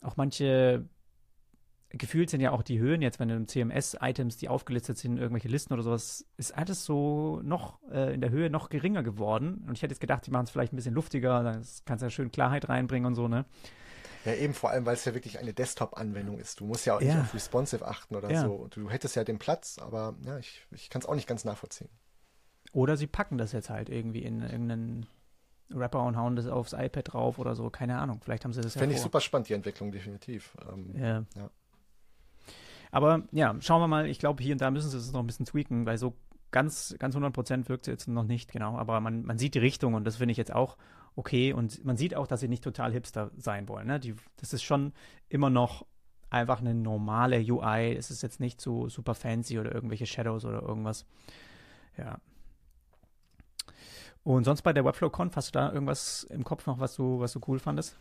auch 0.02 0.18
manche 0.18 0.86
gefühlt 1.94 2.30
sind 2.30 2.42
ja 2.42 2.52
auch 2.52 2.64
die 2.64 2.80
Höhen 2.80 3.02
jetzt, 3.02 3.20
wenn 3.20 3.28
du 3.28 3.46
CMS-Items, 3.46 4.38
die 4.38 4.50
aufgelistet 4.50 4.98
sind, 4.98 5.18
irgendwelche 5.18 5.50
Listen 5.50 5.74
oder 5.74 5.84
sowas, 5.84 6.26
ist 6.38 6.58
alles 6.58 6.86
so 6.86 7.42
noch 7.44 7.80
äh, 7.92 8.14
in 8.14 8.22
der 8.22 8.30
Höhe 8.30 8.50
noch 8.50 8.70
geringer 8.70 9.04
geworden. 9.04 9.66
Und 9.68 9.74
ich 9.74 9.82
hätte 9.82 9.92
jetzt 9.92 10.00
gedacht, 10.00 10.26
die 10.26 10.32
machen 10.32 10.46
es 10.46 10.52
vielleicht 10.52 10.74
ein 10.74 10.78
bisschen 10.78 10.94
luftiger, 10.94 11.44
dann 11.44 11.66
kannst 11.86 12.02
du 12.02 12.06
ja 12.06 12.10
schön 12.10 12.32
Klarheit 12.32 12.70
reinbringen 12.70 13.08
und 13.08 13.16
so, 13.16 13.28
ne? 13.28 13.46
Ja, 14.24 14.34
eben 14.36 14.54
vor 14.54 14.70
allem, 14.70 14.86
weil 14.86 14.94
es 14.94 15.04
ja 15.04 15.14
wirklich 15.16 15.40
eine 15.40 15.54
Desktop-Anwendung 15.54 16.38
ist. 16.38 16.60
Du 16.60 16.66
musst 16.66 16.86
ja 16.86 16.96
auch 16.96 17.02
ja. 17.02 17.16
nicht 17.16 17.24
auf 17.24 17.34
Responsive 17.34 17.88
achten 17.88 18.16
oder 18.16 18.30
ja. 18.32 18.42
so. 18.42 18.68
Du 18.70 18.90
hättest 18.90 19.16
ja 19.16 19.24
den 19.24 19.40
Platz, 19.40 19.80
aber 19.80 20.16
ja, 20.26 20.38
ich, 20.38 20.66
ich 20.72 20.90
kann 20.90 21.02
es 21.02 21.08
auch 21.08 21.16
nicht 21.16 21.28
ganz 21.28 21.44
nachvollziehen. 21.44 21.90
Oder 22.72 22.98
sie 22.98 23.08
packen 23.08 23.38
das 23.38 23.52
jetzt 23.52 23.70
halt 23.70 23.90
irgendwie 23.90 24.22
in 24.22 24.42
irgendeinen 24.42 25.08
Rapper 25.76 26.04
und 26.04 26.18
hauen 26.18 26.36
das 26.36 26.48
aufs 26.48 26.74
iPad 26.74 27.14
drauf 27.14 27.40
oder 27.40 27.56
so, 27.56 27.70
keine 27.70 27.98
Ahnung. 28.00 28.20
Vielleicht 28.24 28.46
haben 28.46 28.54
sie 28.54 28.62
das 28.62 28.76
ja 28.76 28.80
Fände 28.80 28.96
ich 28.96 29.02
super 29.02 29.22
spannend, 29.22 29.50
die 29.50 29.54
Entwicklung, 29.54 29.92
definitiv. 29.92 30.56
Ähm, 30.72 30.94
ja. 30.96 31.24
ja. 31.36 31.50
Aber 32.92 33.24
ja, 33.32 33.56
schauen 33.60 33.82
wir 33.82 33.88
mal. 33.88 34.08
Ich 34.08 34.20
glaube, 34.20 34.44
hier 34.44 34.54
und 34.54 34.62
da 34.62 34.70
müssen 34.70 34.90
sie 34.90 34.98
es 34.98 35.12
noch 35.12 35.22
ein 35.22 35.28
bisschen 35.28 35.46
tweaken, 35.46 35.86
weil 35.86 35.98
so 35.98 36.16
ganz, 36.52 36.96
ganz 37.00 37.16
100 37.16 37.34
Prozent 37.34 37.70
wirkt 37.70 37.88
es 37.88 37.92
jetzt 37.92 38.08
noch 38.08 38.26
nicht, 38.26 38.52
genau. 38.52 38.78
Aber 38.78 39.00
man, 39.00 39.24
man 39.24 39.38
sieht 39.38 39.56
die 39.56 39.60
Richtung 39.60 39.94
und 39.94 40.04
das 40.04 40.18
finde 40.18 40.34
ich 40.34 40.38
jetzt 40.38 40.54
auch 40.54 40.78
okay. 41.16 41.54
Und 41.54 41.84
man 41.86 41.98
sieht 41.98 42.16
auch, 42.16 42.28
dass 42.28 42.42
sie 42.42 42.48
nicht 42.50 42.64
total 42.64 42.92
hipster 42.92 43.32
sein 43.38 43.68
wollen. 43.68 43.88
Ne? 43.88 44.00
Die, 44.00 44.16
das 44.38 44.54
ist 44.54 44.64
schon 44.64 44.94
immer 45.30 45.50
noch 45.50 45.86
einfach 46.30 46.60
eine 46.60 46.74
normale 46.74 47.40
UI. 47.40 47.96
Es 47.96 48.12
ist 48.12 48.24
jetzt 48.24 48.40
nicht 48.40 48.62
so 48.62 48.90
super 48.90 49.16
fancy 49.16 49.60
oder 49.60 49.74
irgendwelche 49.74 50.06
Shadows 50.06 50.46
oder 50.46 50.62
irgendwas. 50.62 51.06
Ja. 51.98 52.20
Und 54.24 54.44
sonst 54.44 54.62
bei 54.62 54.74
der 54.74 54.86
Webflow-Conf, 54.86 55.36
hast 55.36 55.50
du 55.50 55.60
da 55.60 55.72
irgendwas 55.72 56.24
im 56.26 56.44
Kopf 56.44 56.68
noch, 56.68 56.80
was 56.80 56.96
du, 56.96 57.20
was 57.20 57.34
du 57.34 57.42
cool 57.48 57.60
fandest? 57.60 57.98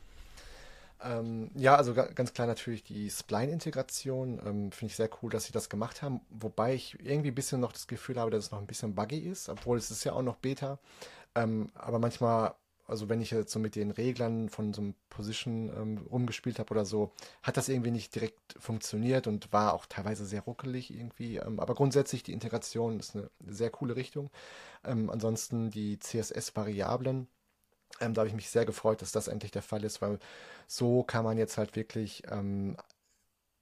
Ähm, 1.03 1.51
ja, 1.55 1.77
also 1.77 1.95
ganz 1.95 2.35
klar 2.35 2.47
natürlich 2.47 2.83
die 2.85 3.09
Spline-Integration. 3.09 4.41
Ähm, 4.45 4.73
Finde 4.73 4.91
ich 4.91 4.97
sehr 4.97 5.09
cool, 5.23 5.31
dass 5.31 5.45
sie 5.45 5.53
das 5.53 5.69
gemacht 5.69 6.03
haben. 6.03 6.21
Wobei 6.29 6.75
ich 6.75 6.99
irgendwie 7.01 7.31
ein 7.31 7.35
bisschen 7.35 7.61
noch 7.61 7.73
das 7.73 7.87
Gefühl 7.87 8.19
habe, 8.21 8.31
dass 8.31 8.47
es 8.47 8.51
noch 8.51 8.59
ein 8.59 8.67
bisschen 8.67 8.95
buggy 8.95 9.19
ist, 9.19 9.49
obwohl 9.49 9.79
es 9.79 9.91
ist 9.91 10.05
ja 10.05 10.13
auch 10.13 10.23
noch 10.23 10.37
Beta. 10.37 10.79
Ähm, 11.35 11.71
aber 11.75 11.99
manchmal 11.99 12.55
also 12.91 13.09
wenn 13.09 13.21
ich 13.21 13.31
jetzt 13.31 13.53
so 13.53 13.59
mit 13.59 13.77
den 13.77 13.91
Reglern 13.91 14.49
von 14.49 14.75
so 14.75 14.83
einem 14.83 14.95
Position 15.09 15.71
ähm, 15.77 15.99
rumgespielt 16.11 16.59
habe 16.59 16.73
oder 16.73 16.85
so, 16.85 17.13
hat 17.43 17.57
das 17.57 17.69
irgendwie 17.69 17.93
nicht 17.93 18.15
direkt 18.15 18.57
funktioniert 18.59 19.27
und 19.27 19.53
war 19.53 19.75
auch 19.75 19.87
teilweise 19.87 20.27
sehr 20.27 20.43
ruckelig 20.43 20.93
irgendwie. 20.93 21.37
Ähm, 21.37 21.61
aber 21.61 21.75
grundsätzlich 21.75 22.23
die 22.23 22.33
Integration 22.33 22.99
ist 22.99 23.17
eine 23.17 23.31
sehr 23.47 23.71
coole 23.71 23.97
Richtung. 23.97 24.31
Ähm, 24.85 25.09
ansonsten 25.09 25.71
die 25.71 25.99
CSS-Variablen. 25.99 27.29
Ähm, 28.01 28.15
da 28.15 28.21
habe 28.21 28.29
ich 28.29 28.35
mich 28.35 28.51
sehr 28.51 28.65
gefreut, 28.65 29.03
dass 29.03 29.13
das 29.13 29.29
endlich 29.29 29.53
der 29.53 29.63
Fall 29.63 29.85
ist, 29.85 30.03
weil 30.03 30.19
so 30.67 31.03
kann 31.03 31.25
man 31.25 31.39
jetzt 31.39 31.59
halt 31.59 31.77
wirklich 31.77 32.25
ähm, 32.31 32.77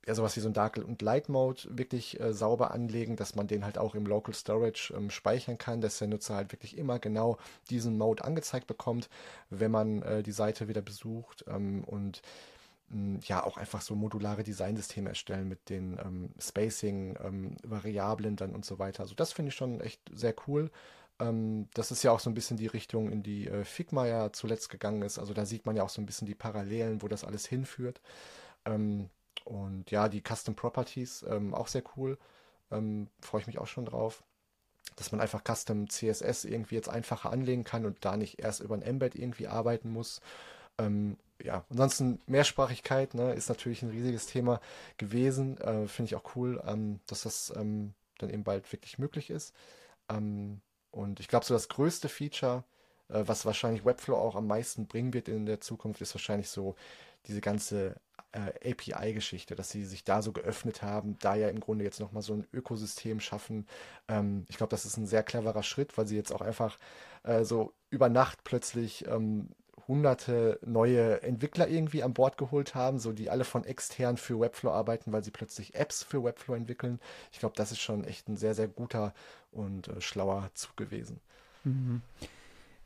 ja, 0.09 0.15
sowas 0.15 0.35
wie 0.37 0.41
so 0.41 0.49
ein 0.49 0.55
Dark 0.55 0.79
und 0.79 1.03
Light 1.03 1.29
Mode 1.29 1.61
wirklich 1.69 2.19
äh, 2.19 2.33
sauber 2.33 2.71
anlegen, 2.73 3.15
dass 3.17 3.35
man 3.35 3.47
den 3.47 3.63
halt 3.67 3.77
auch 3.77 3.95
im 3.95 4.07
Local 4.07 4.35
Storage 4.35 4.95
ähm, 4.97 5.11
speichern 5.11 5.59
kann, 5.59 5.83
dass 5.83 5.99
der 5.99 6.09
Nutzer 6.09 6.35
halt 6.35 6.51
wirklich 6.51 6.79
immer 6.79 6.99
genau 6.99 7.37
diesen 7.69 7.99
Mode 7.99 8.25
angezeigt 8.25 8.67
bekommt, 8.67 9.11
wenn 9.51 9.71
man 9.71 10.01
äh, 10.03 10.23
die 10.23 10.33
Seite 10.33 10.67
wieder 10.67 10.81
besucht 10.81 11.45
ähm, 11.47 11.85
und 11.85 12.23
mh, 12.91 13.21
ja 13.27 13.45
auch 13.45 13.59
einfach 13.59 13.83
so 13.83 13.95
modulare 13.95 14.45
Designsysteme 14.45 15.11
erstellen 15.11 15.49
mit 15.49 15.69
den 15.69 15.99
ähm, 16.05 16.31
Spacing, 16.39 17.17
ähm, 17.23 17.57
dann 18.37 18.55
und 18.55 18.65
so 18.65 18.79
weiter. 18.79 19.03
Also 19.03 19.15
das 19.15 19.33
finde 19.35 19.51
ich 19.51 19.57
schon 19.57 19.81
echt 19.81 20.01
sehr 20.15 20.35
cool. 20.47 20.71
Ähm, 21.21 21.69
das 21.75 21.91
ist 21.91 22.03
ja 22.03 22.13
auch 22.13 22.21
so 22.21 22.31
ein 22.31 22.35
bisschen 22.35 22.57
die 22.57 22.67
Richtung, 22.67 23.11
in 23.11 23.23
die 23.23 23.49
äh, 23.49 23.65
Figma 23.65 24.07
ja 24.07 24.33
zuletzt 24.33 24.71
gegangen 24.71 25.03
ist. 25.03 25.19
Also 25.19 25.35
da 25.35 25.45
sieht 25.47 25.67
man 25.67 25.77
ja 25.77 25.83
auch 25.83 25.91
so 25.91 26.01
ein 26.01 26.07
bisschen 26.07 26.27
die 26.27 26.35
Parallelen, 26.35 27.03
wo 27.03 27.09
das 27.09 27.25
alles 27.25 27.47
hinführt. 27.47 28.01
Ähm, 28.67 29.11
und 29.49 29.91
ja, 29.91 30.11
die 30.11 30.23
Custom 30.23 30.55
Properties, 30.55 31.25
ähm, 31.27 31.55
auch 31.55 31.69
sehr 31.69 31.83
cool. 31.97 32.19
Ähm, 32.71 33.09
Freue 33.23 33.41
ich 33.41 33.47
mich 33.47 33.59
auch 33.59 33.67
schon 33.67 33.87
drauf. 33.87 34.23
Dass 34.97 35.11
man 35.11 35.23
einfach 35.23 35.43
Custom 35.43 35.89
CSS 35.89 36.45
irgendwie 36.45 36.75
jetzt 36.75 36.91
einfacher 36.91 37.31
anlegen 37.31 37.65
kann 37.65 37.87
und 37.87 38.05
da 38.05 38.19
nicht 38.19 38.41
erst 38.41 38.61
über 38.61 38.75
ein 38.75 38.83
Embed 38.83 39.15
irgendwie 39.15 39.47
arbeiten 39.47 39.91
muss. 39.91 40.21
Ähm, 40.77 41.17
ja, 41.43 41.65
ansonsten 41.71 42.21
Mehrsprachigkeit 42.27 43.15
ne, 43.15 43.33
ist 43.33 43.49
natürlich 43.49 43.83
ein 43.83 43.91
riesiges 43.91 44.27
Thema 44.27 44.61
gewesen. 44.99 45.57
Äh, 45.59 45.89
Finde 45.89 46.09
ich 46.11 46.17
auch 46.17 46.37
cool, 46.37 46.63
ähm, 46.67 47.01
dass 47.07 47.23
das 47.23 47.51
ähm, 47.57 47.95
dann 48.19 48.29
eben 48.29 48.45
bald 48.45 48.71
wirklich 48.71 48.99
möglich 48.99 49.31
ist. 49.31 49.55
Ähm, 50.11 50.61
und 50.91 51.21
ich 51.21 51.29
glaube, 51.29 51.47
so 51.47 51.55
das 51.55 51.71
größte 51.71 52.11
Feature, 52.11 52.65
was 53.09 53.47
wahrscheinlich 53.47 53.85
Webflow 53.85 54.17
auch 54.17 54.37
am 54.37 54.47
meisten 54.47 54.87
bringen 54.87 55.15
wird 55.15 55.29
in 55.29 55.47
der 55.47 55.61
Zukunft, 55.61 56.01
ist 56.01 56.15
wahrscheinlich 56.15 56.49
so 56.49 56.77
diese 57.27 57.41
ganze 57.41 57.97
äh, 58.33 58.73
API-Geschichte, 58.73 59.55
dass 59.55 59.71
sie 59.71 59.85
sich 59.85 60.05
da 60.05 60.23
so 60.23 60.33
geöffnet 60.33 60.83
haben, 60.83 61.19
da 61.19 61.35
ja 61.35 61.49
im 61.49 61.61
Grunde 61.61 61.85
jetzt 61.85 62.01
nochmal 62.01 62.23
so 62.23 62.35
ein 62.35 62.47
Ökosystem 62.53 63.21
schaffen. 63.21 63.67
Ähm, 64.09 64.45
ich 64.49 64.57
glaube, 64.57 64.71
das 64.71 64.85
ist 64.85 64.97
ein 64.97 65.07
sehr 65.07 65.23
cleverer 65.23 65.63
Schritt, 65.63 65.97
weil 65.97 66.07
sie 66.07 66.17
jetzt 66.17 66.33
auch 66.33 66.43
einfach 66.43 66.79
äh, 67.23 67.45
so 67.45 67.73
über 67.91 68.09
Nacht 68.09 68.45
plötzlich 68.45 69.07
ähm, 69.07 69.49
hunderte 69.87 70.59
neue 70.63 71.23
Entwickler 71.23 71.69
irgendwie 71.69 72.03
an 72.03 72.13
Bord 72.13 72.37
geholt 72.37 72.75
haben, 72.75 72.99
so 72.99 73.13
die 73.13 73.31
alle 73.31 73.45
von 73.45 73.65
extern 73.65 74.19
für 74.19 74.39
Webflow 74.39 74.71
arbeiten, 74.71 75.13
weil 75.13 75.25
sie 75.25 75.31
plötzlich 75.31 75.75
Apps 75.75 76.03
für 76.03 76.23
Webflow 76.23 76.55
entwickeln. 76.55 77.01
Ich 77.33 77.39
glaube, 77.39 77.55
das 77.57 77.73
ist 77.73 77.81
schon 77.81 78.05
echt 78.05 78.29
ein 78.29 78.37
sehr, 78.37 78.55
sehr 78.55 78.69
guter 78.69 79.15
und 79.51 79.89
äh, 79.89 80.01
schlauer 80.03 80.51
Zug 80.53 80.77
gewesen. 80.77 81.21
Mhm. 81.65 82.03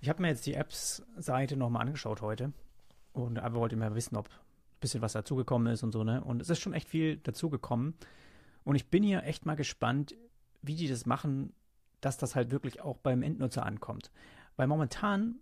Ich 0.02 0.08
habe 0.08 0.20
mir 0.20 0.28
jetzt 0.28 0.46
die 0.46 0.54
Apps-Seite 0.54 1.56
nochmal 1.56 1.82
angeschaut 1.82 2.22
heute 2.22 2.52
und 3.12 3.38
aber 3.38 3.60
wollte 3.60 3.76
mal 3.76 3.94
wissen, 3.94 4.16
ob 4.16 4.28
ein 4.28 4.80
bisschen 4.80 5.00
was 5.00 5.12
dazugekommen 5.12 5.72
ist 5.72 5.84
und 5.84 5.92
so, 5.92 6.02
ne? 6.02 6.24
Und 6.24 6.42
es 6.42 6.50
ist 6.50 6.58
schon 6.58 6.74
echt 6.74 6.88
viel 6.88 7.18
dazugekommen. 7.18 7.94
Und 8.64 8.74
ich 8.74 8.90
bin 8.90 9.04
hier 9.04 9.22
echt 9.22 9.46
mal 9.46 9.54
gespannt, 9.54 10.16
wie 10.60 10.74
die 10.74 10.88
das 10.88 11.06
machen, 11.06 11.52
dass 12.00 12.18
das 12.18 12.34
halt 12.34 12.50
wirklich 12.50 12.80
auch 12.80 12.96
beim 12.96 13.22
Endnutzer 13.22 13.64
ankommt. 13.64 14.10
Weil 14.56 14.66
momentan 14.66 15.36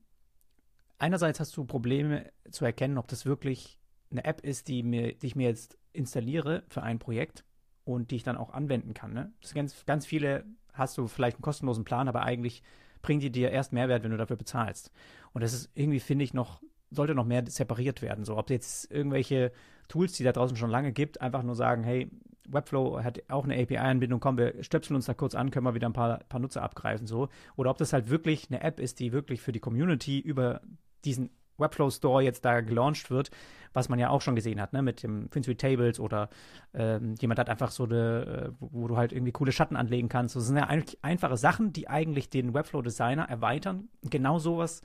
einerseits 0.98 1.40
hast 1.40 1.56
du 1.56 1.64
Probleme 1.64 2.30
zu 2.50 2.66
erkennen, 2.66 2.98
ob 2.98 3.08
das 3.08 3.24
wirklich 3.24 3.78
eine 4.10 4.26
App 4.26 4.42
ist, 4.42 4.68
die, 4.68 4.82
mir, 4.82 5.14
die 5.14 5.26
ich 5.26 5.36
mir 5.36 5.48
jetzt 5.48 5.78
installiere 5.94 6.64
für 6.68 6.82
ein 6.82 6.98
Projekt 6.98 7.44
und 7.84 8.10
die 8.10 8.16
ich 8.16 8.24
dann 8.24 8.36
auch 8.36 8.50
anwenden 8.50 8.92
kann. 8.92 9.14
Ne? 9.14 9.32
Das 9.40 9.54
ganz, 9.54 9.86
ganz 9.86 10.04
viele 10.04 10.44
hast 10.74 10.98
du 10.98 11.08
vielleicht 11.08 11.38
einen 11.38 11.42
kostenlosen 11.42 11.84
Plan, 11.84 12.08
aber 12.08 12.24
eigentlich 12.24 12.62
bringen 13.02 13.20
die 13.20 13.30
dir 13.30 13.50
erst 13.50 13.72
Mehrwert, 13.72 14.02
wenn 14.02 14.10
du 14.10 14.16
dafür 14.16 14.36
bezahlst. 14.36 14.90
Und 15.32 15.42
das 15.42 15.52
ist 15.52 15.70
irgendwie, 15.74 16.00
finde 16.00 16.24
ich, 16.24 16.34
noch, 16.34 16.62
sollte 16.90 17.14
noch 17.14 17.24
mehr 17.24 17.44
separiert 17.46 18.02
werden. 18.02 18.24
So, 18.24 18.36
ob 18.36 18.50
jetzt 18.50 18.90
irgendwelche 18.90 19.52
Tools, 19.88 20.12
die 20.12 20.24
da 20.24 20.32
draußen 20.32 20.56
schon 20.56 20.70
lange 20.70 20.92
gibt, 20.92 21.20
einfach 21.20 21.42
nur 21.42 21.54
sagen, 21.54 21.84
hey, 21.84 22.10
Webflow 22.48 23.02
hat 23.02 23.22
auch 23.28 23.44
eine 23.44 23.60
API-Anbindung, 23.60 24.20
komm, 24.20 24.38
wir 24.38 24.62
stöpseln 24.62 24.96
uns 24.96 25.06
da 25.06 25.14
kurz 25.14 25.34
an, 25.34 25.50
können 25.50 25.66
wir 25.66 25.74
wieder 25.74 25.88
ein 25.88 25.92
paar, 25.92 26.18
paar 26.28 26.40
Nutzer 26.40 26.62
abgreifen, 26.62 27.06
so. 27.06 27.28
Oder 27.56 27.70
ob 27.70 27.78
das 27.78 27.92
halt 27.92 28.10
wirklich 28.10 28.48
eine 28.50 28.62
App 28.62 28.80
ist, 28.80 28.98
die 28.98 29.12
wirklich 29.12 29.40
für 29.40 29.52
die 29.52 29.60
Community 29.60 30.18
über 30.18 30.60
diesen 31.04 31.30
Webflow 31.60 31.90
Store 31.90 32.22
jetzt 32.22 32.44
da 32.44 32.60
gelauncht 32.60 33.10
wird, 33.10 33.30
was 33.72 33.88
man 33.88 33.98
ja 33.98 34.10
auch 34.10 34.20
schon 34.20 34.34
gesehen 34.34 34.60
hat, 34.60 34.72
ne, 34.72 34.82
mit 34.82 35.02
dem 35.02 35.30
FinSuite 35.30 35.56
Tables 35.68 36.00
oder 36.00 36.28
ähm, 36.74 37.14
jemand 37.20 37.38
hat 37.38 37.48
einfach 37.48 37.70
so 37.70 37.84
eine, 37.84 38.50
äh, 38.50 38.52
wo 38.58 38.88
du 38.88 38.96
halt 38.96 39.12
irgendwie 39.12 39.32
coole 39.32 39.52
Schatten 39.52 39.76
anlegen 39.76 40.08
kannst. 40.08 40.34
Das 40.36 40.46
sind 40.46 40.56
ja 40.56 40.64
eigentlich 40.64 40.98
einfache 41.02 41.36
Sachen, 41.36 41.72
die 41.72 41.88
eigentlich 41.88 42.30
den 42.30 42.52
Webflow 42.54 42.82
Designer 42.82 43.28
erweitern. 43.28 43.88
Genau 44.02 44.38
sowas, 44.38 44.82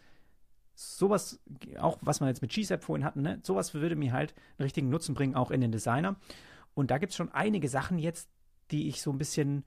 sowas, 0.75 1.39
auch 1.79 1.97
was 2.01 2.19
man 2.19 2.29
jetzt 2.29 2.41
mit 2.41 2.51
GSAP 2.51 2.83
vorhin 2.83 3.05
hatten, 3.05 3.21
ne, 3.21 3.39
sowas 3.41 3.73
würde 3.73 3.95
mir 3.95 4.13
halt 4.13 4.35
einen 4.57 4.65
richtigen 4.65 4.89
Nutzen 4.89 5.15
bringen, 5.15 5.35
auch 5.35 5.51
in 5.51 5.61
den 5.61 5.71
Designer. 5.71 6.17
Und 6.73 6.91
da 6.91 6.97
gibt 6.97 7.11
es 7.11 7.15
schon 7.15 7.31
einige 7.31 7.69
Sachen 7.69 7.97
jetzt, 7.97 8.29
die 8.71 8.87
ich 8.87 9.01
so 9.01 9.11
ein 9.11 9.17
bisschen 9.17 9.63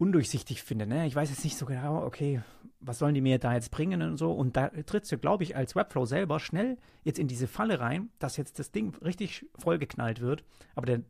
undurchsichtig 0.00 0.62
finde. 0.62 0.86
Ne? 0.86 1.06
Ich 1.06 1.14
weiß 1.14 1.28
jetzt 1.28 1.44
nicht 1.44 1.58
so 1.58 1.66
genau, 1.66 2.02
okay, 2.02 2.42
was 2.80 2.98
sollen 2.98 3.14
die 3.14 3.20
mir 3.20 3.38
da 3.38 3.52
jetzt 3.52 3.70
bringen 3.70 4.00
und 4.00 4.16
so. 4.16 4.32
Und 4.32 4.56
da 4.56 4.68
trittst 4.68 5.12
du, 5.12 5.18
glaube 5.18 5.44
ich, 5.44 5.56
als 5.56 5.76
Webflow 5.76 6.06
selber 6.06 6.40
schnell 6.40 6.78
jetzt 7.04 7.18
in 7.18 7.28
diese 7.28 7.46
Falle 7.46 7.80
rein, 7.80 8.08
dass 8.18 8.38
jetzt 8.38 8.58
das 8.58 8.72
Ding 8.72 8.96
richtig 9.04 9.46
vollgeknallt 9.58 10.22
wird, 10.22 10.42
aber 10.74 10.86
der, 10.86 11.02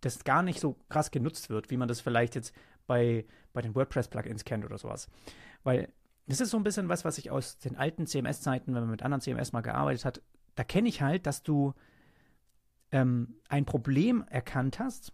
das 0.00 0.24
gar 0.24 0.42
nicht 0.42 0.58
so 0.58 0.76
krass 0.88 1.12
genutzt 1.12 1.50
wird, 1.50 1.70
wie 1.70 1.76
man 1.76 1.86
das 1.86 2.00
vielleicht 2.00 2.34
jetzt 2.34 2.52
bei, 2.88 3.24
bei 3.52 3.62
den 3.62 3.76
WordPress-Plugins 3.76 4.44
kennt 4.44 4.64
oder 4.64 4.76
sowas. 4.76 5.08
Weil 5.62 5.88
das 6.26 6.40
ist 6.40 6.50
so 6.50 6.56
ein 6.56 6.64
bisschen 6.64 6.88
was, 6.88 7.04
was 7.04 7.18
ich 7.18 7.30
aus 7.30 7.58
den 7.58 7.76
alten 7.76 8.08
CMS-Zeiten, 8.08 8.74
wenn 8.74 8.82
man 8.82 8.90
mit 8.90 9.04
anderen 9.04 9.20
CMS 9.20 9.52
mal 9.52 9.60
gearbeitet 9.60 10.04
hat, 10.04 10.20
da 10.56 10.64
kenne 10.64 10.88
ich 10.88 11.00
halt, 11.00 11.26
dass 11.26 11.44
du 11.44 11.74
ähm, 12.90 13.36
ein 13.48 13.66
Problem 13.66 14.24
erkannt 14.28 14.80
hast, 14.80 15.12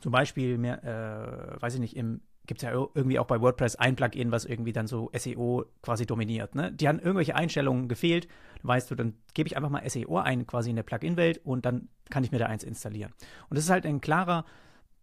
zum 0.00 0.12
Beispiel, 0.12 0.58
mehr, 0.58 0.82
äh, 0.84 1.62
weiß 1.62 1.74
ich 1.74 1.80
nicht, 1.80 1.96
im 1.96 2.20
gibt 2.46 2.62
es 2.62 2.68
ja 2.68 2.72
irgendwie 2.72 3.18
auch 3.18 3.26
bei 3.26 3.40
WordPress 3.40 3.76
ein 3.76 3.96
Plugin, 3.96 4.30
was 4.30 4.44
irgendwie 4.44 4.72
dann 4.72 4.86
so 4.86 5.10
SEO 5.16 5.64
quasi 5.82 6.06
dominiert. 6.06 6.54
Ne? 6.54 6.72
Die 6.72 6.88
haben 6.88 6.98
irgendwelche 6.98 7.34
Einstellungen 7.34 7.88
gefehlt. 7.88 8.28
Weißt 8.62 8.90
du, 8.90 8.94
dann 8.94 9.14
gebe 9.32 9.46
ich 9.46 9.56
einfach 9.56 9.70
mal 9.70 9.88
SEO 9.88 10.18
ein, 10.18 10.46
quasi 10.46 10.70
in 10.70 10.76
der 10.76 10.82
Plugin-Welt 10.82 11.40
und 11.44 11.64
dann 11.64 11.88
kann 12.10 12.24
ich 12.24 12.32
mir 12.32 12.38
da 12.38 12.46
eins 12.46 12.64
installieren. 12.64 13.12
Und 13.48 13.56
das 13.56 13.64
ist 13.64 13.70
halt 13.70 13.86
ein 13.86 14.00
klarer 14.00 14.44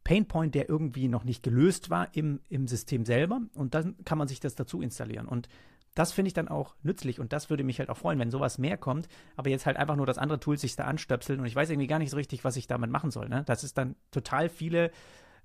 Painpoint, 0.04 0.56
der 0.56 0.70
irgendwie 0.70 1.08
noch 1.08 1.24
nicht 1.24 1.44
gelöst 1.44 1.89
war 1.89 2.10
im, 2.14 2.42
im 2.50 2.68
System 2.68 3.06
selber. 3.06 3.42
Und 3.56 3.74
dann 3.74 3.96
kann 4.06 4.18
man 4.18 4.28
sich 4.28 4.39
das 4.39 4.56
dazu 4.56 4.82
installieren. 4.82 5.28
Und 5.28 5.48
das 5.94 6.14
finde 6.14 6.28
ich 6.28 6.34
dann 6.34 6.48
auch 6.48 6.76
nützlich 6.84 7.20
und 7.20 7.34
das 7.34 7.50
würde 7.50 7.64
mich 7.64 7.80
halt 7.80 7.89
auch 7.89 7.98
freuen, 7.98 8.20
wenn 8.20 8.32
sowas 8.32 8.58
mehr 8.58 8.78
kommt, 8.78 9.08
aber 9.36 9.50
jetzt 9.50 9.66
halt 9.66 9.78
einfach 9.78 9.96
nur 9.96 10.06
das 10.06 10.18
andere 10.18 10.39
Tool 10.39 10.58
sich 10.58 10.76
da 10.76 10.86
anstöpseln 10.86 11.39
und 11.39 11.46
ich 11.46 11.56
weiß 11.56 11.70
irgendwie 11.70 11.88
gar 11.88 12.00
nicht 12.00 12.12
so 12.12 12.18
richtig, 12.18 12.44
was 12.44 12.56
ich 12.56 12.68
damit 12.68 12.89
machen 12.89 13.12
soll. 13.12 13.28
Ne? 13.28 13.44
Das 13.46 13.64
ist 13.64 13.78
dann 13.78 13.96
total 14.12 14.50
viele 14.50 14.92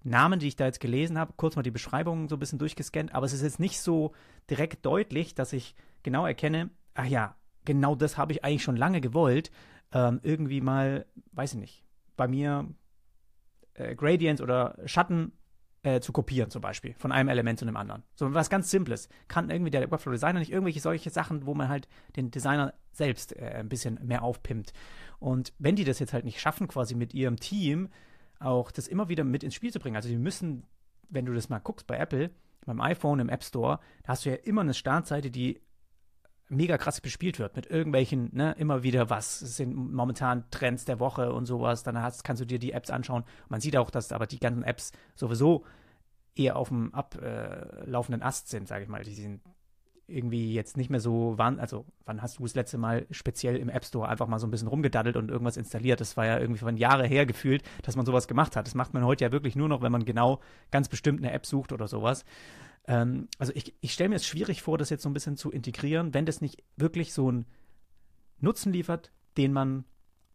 Namen, 0.05 0.39
die 0.39 0.49
ich 0.49 0.57
da 0.57 0.67
jetzt 0.67 0.81
gelesen 0.81 1.19
habe, 1.19 1.33
kurz 1.37 1.57
mal 1.57 1.63
die 1.63 1.73
Beschreibungen 1.73 2.29
so 2.29 2.37
ein 2.37 2.39
bisschen 2.39 2.61
durchgescannt, 2.61 3.15
aber 3.15 3.27
es 3.27 3.33
ist 3.33 3.43
jetzt 3.43 3.61
nicht 3.61 3.81
so 3.81 4.13
direkt 4.49 4.87
deutlich, 4.87 5.35
dass 5.35 5.53
ich 5.53 5.75
genau 6.05 6.27
erkenne, 6.27 6.71
ach 6.95 7.07
ja, 7.07 7.35
genau 7.65 7.97
das 7.97 8.17
habe 8.17 8.33
ich 8.33 8.45
eigentlich 8.45 8.63
schon 8.63 8.77
lange 8.77 9.01
gewollt, 9.01 9.51
ähm, 9.93 10.21
irgendwie 10.23 10.61
mal, 10.61 11.07
weiß 11.33 11.55
ich 11.55 11.59
nicht, 11.59 11.85
bei 12.17 12.29
mir 12.29 12.69
äh, 13.75 13.97
Gradients 13.97 14.41
oder 14.41 14.79
Schatten 14.85 15.33
äh, 15.87 16.01
zu 16.01 16.13
kopieren, 16.13 16.51
zum 16.51 16.63
Beispiel, 16.63 16.95
von 16.99 17.13
einem 17.13 17.29
Element 17.29 17.61
zu 17.61 17.65
einem 17.65 17.77
anderen. 17.77 18.03
So 18.17 18.35
was 18.35 18.51
ganz 18.51 18.73
Simples. 18.73 19.09
Kann 19.29 19.51
irgendwie 19.51 19.71
der 19.71 19.89
Webflow-Designer 19.89 20.41
nicht 20.41 20.51
irgendwelche 20.51 20.81
solche 20.81 21.11
Sachen, 21.11 21.47
wo 21.47 21.55
man 21.55 21.69
halt 21.69 21.87
den 22.17 22.33
Designer 22.33 22.75
selbst 22.91 23.37
äh, 23.37 23.53
ein 23.61 23.69
bisschen 23.69 24.01
mehr 24.03 24.23
aufpimpt. 24.23 24.73
Und 25.21 25.53
wenn 25.61 25.77
die 25.77 25.85
das 25.85 26.01
jetzt 26.01 26.13
halt 26.13 26.25
nicht 26.25 26.41
schaffen, 26.41 26.67
quasi 26.67 26.97
mit 26.97 27.15
ihrem 27.15 27.37
Team 27.37 27.89
auch 28.41 28.73
das 28.73 28.89
immer 28.89 29.09
wieder 29.09 29.23
mit 29.23 29.45
ins 29.45 29.55
Spiel 29.55 29.73
zu 29.73 29.79
bringen, 29.79 29.95
also 29.95 30.09
die 30.09 30.17
müssen, 30.17 30.65
wenn 31.09 31.25
du 31.25 31.33
das 31.33 31.51
mal 31.51 31.61
guckst 31.61 31.87
bei 31.87 31.97
Apple, 31.97 32.31
beim 32.65 32.81
iPhone 32.81 33.21
im 33.21 33.29
App 33.29 33.45
Store, 33.45 33.79
da 34.03 34.09
hast 34.09 34.25
du 34.25 34.31
ja 34.31 34.37
immer 34.37 34.63
eine 34.63 34.75
Startseite, 34.75 35.31
die 35.31 35.61
mega 36.49 36.79
krass 36.79 37.01
bespielt 37.01 37.39
wird 37.39 37.57
mit 37.57 37.67
irgendwelchen, 37.67 38.31
ne, 38.33 38.55
immer 38.59 38.83
wieder 38.83 39.11
was 39.11 39.39
sind 39.41 39.75
momentan 39.75 40.45
Trends 40.51 40.85
der 40.85 41.01
Woche 41.01 41.33
und 41.33 41.47
sowas. 41.47 41.83
Dann 41.83 42.01
hast, 42.01 42.25
kannst 42.25 42.41
du 42.41 42.47
dir 42.47 42.59
die 42.59 42.73
Apps 42.73 42.91
anschauen. 42.91 43.25
Man 43.49 43.61
sieht 43.61 43.77
auch, 43.77 43.91
dass 43.91 44.13
aber 44.13 44.27
die 44.27 44.39
ganzen 44.39 44.63
Apps 44.63 44.93
sowieso 45.15 45.65
eher 46.35 46.57
auf 46.57 46.69
dem 46.69 46.95
ablaufenden 46.95 48.23
Ast 48.23 48.49
sind, 48.49 48.69
sage 48.69 48.85
ich 48.85 48.89
mal. 48.89 49.03
Die 49.03 49.15
sind 49.15 49.41
irgendwie 50.09 50.55
jetzt 50.55 50.77
nicht 50.77 50.89
mehr 50.89 51.01
so, 51.01 51.35
wann, 51.37 51.59
also 51.59 51.85
wann 52.05 52.23
hast 52.23 52.39
du 52.39 52.45
das 52.45 52.55
letzte 52.55 52.79
Mal 52.79 53.07
speziell 53.11 53.57
im 53.57 53.69
App 53.69 53.85
Store 53.85 54.09
einfach 54.09 54.29
mal 54.29 54.39
so 54.39 54.47
ein 54.47 54.53
bisschen 54.53 54.69
rumgedaddelt 54.69 55.17
und 55.17 55.31
irgendwas 55.31 55.57
installiert? 55.57 56.01
Das 56.01 56.17
war 56.17 56.27
ja 56.27 56.39
irgendwie 56.39 56.61
von 56.61 56.77
Jahre 56.77 57.07
her 57.07 57.27
gefühlt, 57.27 57.65
dass 57.83 57.97
man 57.97 58.07
sowas 58.07 58.29
gemacht 58.29 58.55
hat. 58.55 58.67
Das 58.67 58.75
macht 58.75 58.95
man 58.95 59.05
heute 59.05 59.25
ja 59.25 59.33
wirklich 59.33 59.57
nur 59.57 59.69
noch, 59.69 59.83
wenn 59.83 59.91
man 59.91 60.05
genau 60.05 60.41
ganz 60.71 60.89
bestimmt 60.89 61.21
eine 61.21 61.33
App 61.33 61.45
sucht 61.45 61.73
oder 61.73 61.89
sowas. 61.89 62.25
Ähm, 62.87 63.29
also 63.39 63.53
ich, 63.55 63.75
ich 63.81 63.93
stelle 63.93 64.11
mir 64.11 64.17
es 64.17 64.27
schwierig 64.27 64.63
vor, 64.63 64.79
das 64.79 64.91
jetzt 64.91 65.03
so 65.03 65.09
ein 65.09 65.15
bisschen 65.15 65.37
zu 65.37 65.51
integrieren, 65.51 66.15
wenn 66.15 66.27
das 66.27 66.41
nicht 66.41 66.63
wirklich 66.77 67.13
so 67.13 67.29
einen 67.29 67.47
Nutzen 68.39 68.73
liefert, 68.73 69.13
den 69.37 69.53
man 69.53 69.85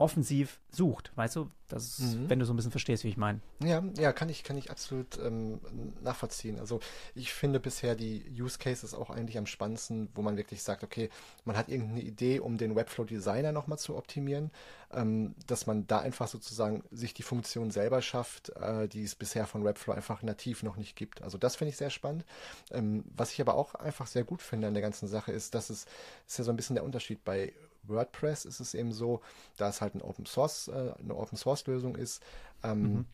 offensiv 0.01 0.59
sucht, 0.71 1.11
weißt 1.15 1.35
du? 1.37 1.49
Das, 1.67 1.99
mhm. 1.99 2.29
wenn 2.29 2.39
du 2.39 2.45
so 2.45 2.51
ein 2.51 2.57
bisschen 2.57 2.71
verstehst, 2.71 3.05
wie 3.05 3.09
ich 3.09 3.17
meine. 3.17 3.39
Ja, 3.63 3.81
ja, 3.97 4.11
kann 4.11 4.27
ich, 4.27 4.43
kann 4.43 4.57
ich 4.57 4.69
absolut 4.69 5.17
ähm, 5.19 5.61
nachvollziehen. 6.01 6.59
Also 6.59 6.81
ich 7.15 7.31
finde 7.31 7.61
bisher 7.61 7.95
die 7.95 8.25
Use 8.29 8.57
Cases 8.57 8.93
auch 8.93 9.09
eigentlich 9.09 9.37
am 9.37 9.45
spannendsten, 9.45 10.09
wo 10.13 10.21
man 10.21 10.35
wirklich 10.35 10.63
sagt, 10.63 10.83
okay, 10.83 11.09
man 11.45 11.55
hat 11.55 11.69
irgendeine 11.69 12.01
Idee, 12.01 12.39
um 12.39 12.57
den 12.57 12.75
Webflow 12.75 13.05
Designer 13.05 13.53
nochmal 13.53 13.79
zu 13.79 13.95
optimieren, 13.95 14.51
ähm, 14.91 15.33
dass 15.47 15.65
man 15.65 15.87
da 15.87 15.99
einfach 15.99 16.27
sozusagen 16.27 16.83
sich 16.91 17.13
die 17.13 17.23
Funktion 17.23 17.71
selber 17.71 18.01
schafft, 18.01 18.49
äh, 18.57 18.89
die 18.89 19.03
es 19.03 19.15
bisher 19.15 19.47
von 19.47 19.63
Webflow 19.63 19.93
einfach 19.93 20.23
nativ 20.23 20.63
noch 20.63 20.75
nicht 20.75 20.97
gibt. 20.97 21.21
Also 21.21 21.37
das 21.37 21.55
finde 21.55 21.69
ich 21.69 21.77
sehr 21.77 21.89
spannend. 21.89 22.25
Ähm, 22.71 23.05
was 23.15 23.31
ich 23.31 23.39
aber 23.39 23.55
auch 23.55 23.75
einfach 23.75 24.07
sehr 24.07 24.25
gut 24.25 24.41
finde 24.41 24.67
an 24.67 24.73
der 24.73 24.83
ganzen 24.83 25.07
Sache 25.07 25.31
ist, 25.31 25.55
dass 25.55 25.69
es 25.69 25.85
ist 26.27 26.37
ja 26.37 26.43
so 26.43 26.51
ein 26.51 26.57
bisschen 26.57 26.75
der 26.75 26.83
Unterschied 26.83 27.23
bei 27.23 27.53
WordPress 27.91 28.45
ist 28.45 28.59
es 28.59 28.73
eben 28.73 28.91
so, 28.91 29.21
da 29.57 29.69
es 29.69 29.81
halt 29.81 29.95
ein 29.95 30.01
Open 30.01 30.25
Source, 30.25 30.67
äh, 30.67 30.93
eine 30.99 31.15
Open 31.15 31.37
Source 31.37 31.65
Lösung 31.67 31.95
ist, 31.95 32.21
ähm, 32.63 32.81
mhm. 32.81 33.05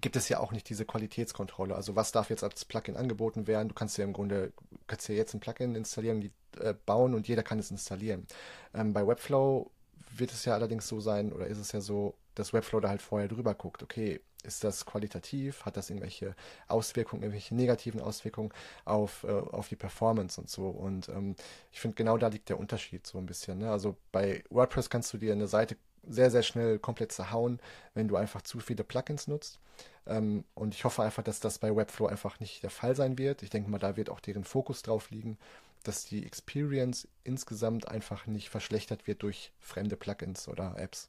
gibt 0.00 0.16
es 0.16 0.28
ja 0.28 0.40
auch 0.40 0.52
nicht 0.52 0.68
diese 0.68 0.84
Qualitätskontrolle. 0.84 1.74
Also 1.74 1.96
was 1.96 2.12
darf 2.12 2.30
jetzt 2.30 2.44
als 2.44 2.64
Plugin 2.64 2.96
angeboten 2.96 3.46
werden? 3.46 3.68
Du 3.68 3.74
kannst 3.74 3.98
ja 3.98 4.04
im 4.04 4.12
Grunde 4.12 4.52
kannst 4.86 5.08
ja 5.08 5.14
jetzt 5.14 5.34
ein 5.34 5.40
Plugin 5.40 5.74
installieren, 5.74 6.20
die, 6.20 6.32
äh, 6.60 6.74
bauen 6.86 7.14
und 7.14 7.28
jeder 7.28 7.42
kann 7.42 7.58
es 7.58 7.70
installieren. 7.70 8.26
Ähm, 8.74 8.92
bei 8.92 9.06
Webflow 9.06 9.70
wird 10.16 10.32
es 10.32 10.44
ja 10.44 10.54
allerdings 10.54 10.88
so 10.88 11.00
sein, 11.00 11.32
oder 11.32 11.46
ist 11.46 11.58
es 11.58 11.72
ja 11.72 11.80
so, 11.80 12.14
dass 12.34 12.52
Webflow 12.52 12.80
da 12.80 12.88
halt 12.88 13.02
vorher 13.02 13.28
drüber 13.28 13.54
guckt, 13.54 13.82
okay, 13.82 14.20
ist 14.46 14.64
das 14.64 14.86
qualitativ, 14.86 15.64
hat 15.64 15.76
das 15.76 15.90
irgendwelche 15.90 16.34
Auswirkungen, 16.68 17.22
irgendwelche 17.22 17.54
negativen 17.54 18.00
Auswirkungen 18.00 18.50
auf, 18.84 19.24
äh, 19.24 19.30
auf 19.30 19.68
die 19.68 19.76
Performance 19.76 20.40
und 20.40 20.48
so. 20.48 20.68
Und 20.68 21.08
ähm, 21.08 21.36
ich 21.72 21.80
finde, 21.80 21.96
genau 21.96 22.18
da 22.18 22.28
liegt 22.28 22.48
der 22.48 22.58
Unterschied 22.58 23.06
so 23.06 23.18
ein 23.18 23.26
bisschen. 23.26 23.58
Ne? 23.58 23.70
Also 23.70 23.96
bei 24.12 24.44
WordPress 24.50 24.90
kannst 24.90 25.12
du 25.12 25.18
dir 25.18 25.32
eine 25.32 25.48
Seite 25.48 25.76
sehr, 26.08 26.30
sehr 26.30 26.42
schnell 26.42 26.78
komplett 26.78 27.12
zerhauen, 27.12 27.60
wenn 27.94 28.08
du 28.08 28.16
einfach 28.16 28.42
zu 28.42 28.60
viele 28.60 28.84
Plugins 28.84 29.26
nutzt. 29.26 29.58
Ähm, 30.06 30.44
und 30.54 30.74
ich 30.74 30.84
hoffe 30.84 31.02
einfach, 31.02 31.22
dass 31.22 31.40
das 31.40 31.58
bei 31.58 31.74
Webflow 31.74 32.06
einfach 32.06 32.40
nicht 32.40 32.62
der 32.62 32.70
Fall 32.70 32.94
sein 32.94 33.18
wird. 33.18 33.42
Ich 33.42 33.50
denke 33.50 33.70
mal, 33.70 33.78
da 33.78 33.96
wird 33.96 34.10
auch 34.10 34.20
deren 34.20 34.44
Fokus 34.44 34.82
drauf 34.82 35.10
liegen, 35.10 35.36
dass 35.82 36.04
die 36.04 36.24
Experience 36.24 37.08
insgesamt 37.24 37.88
einfach 37.88 38.26
nicht 38.26 38.48
verschlechtert 38.48 39.06
wird 39.06 39.22
durch 39.22 39.52
fremde 39.60 39.96
Plugins 39.96 40.48
oder 40.48 40.74
Apps. 40.78 41.08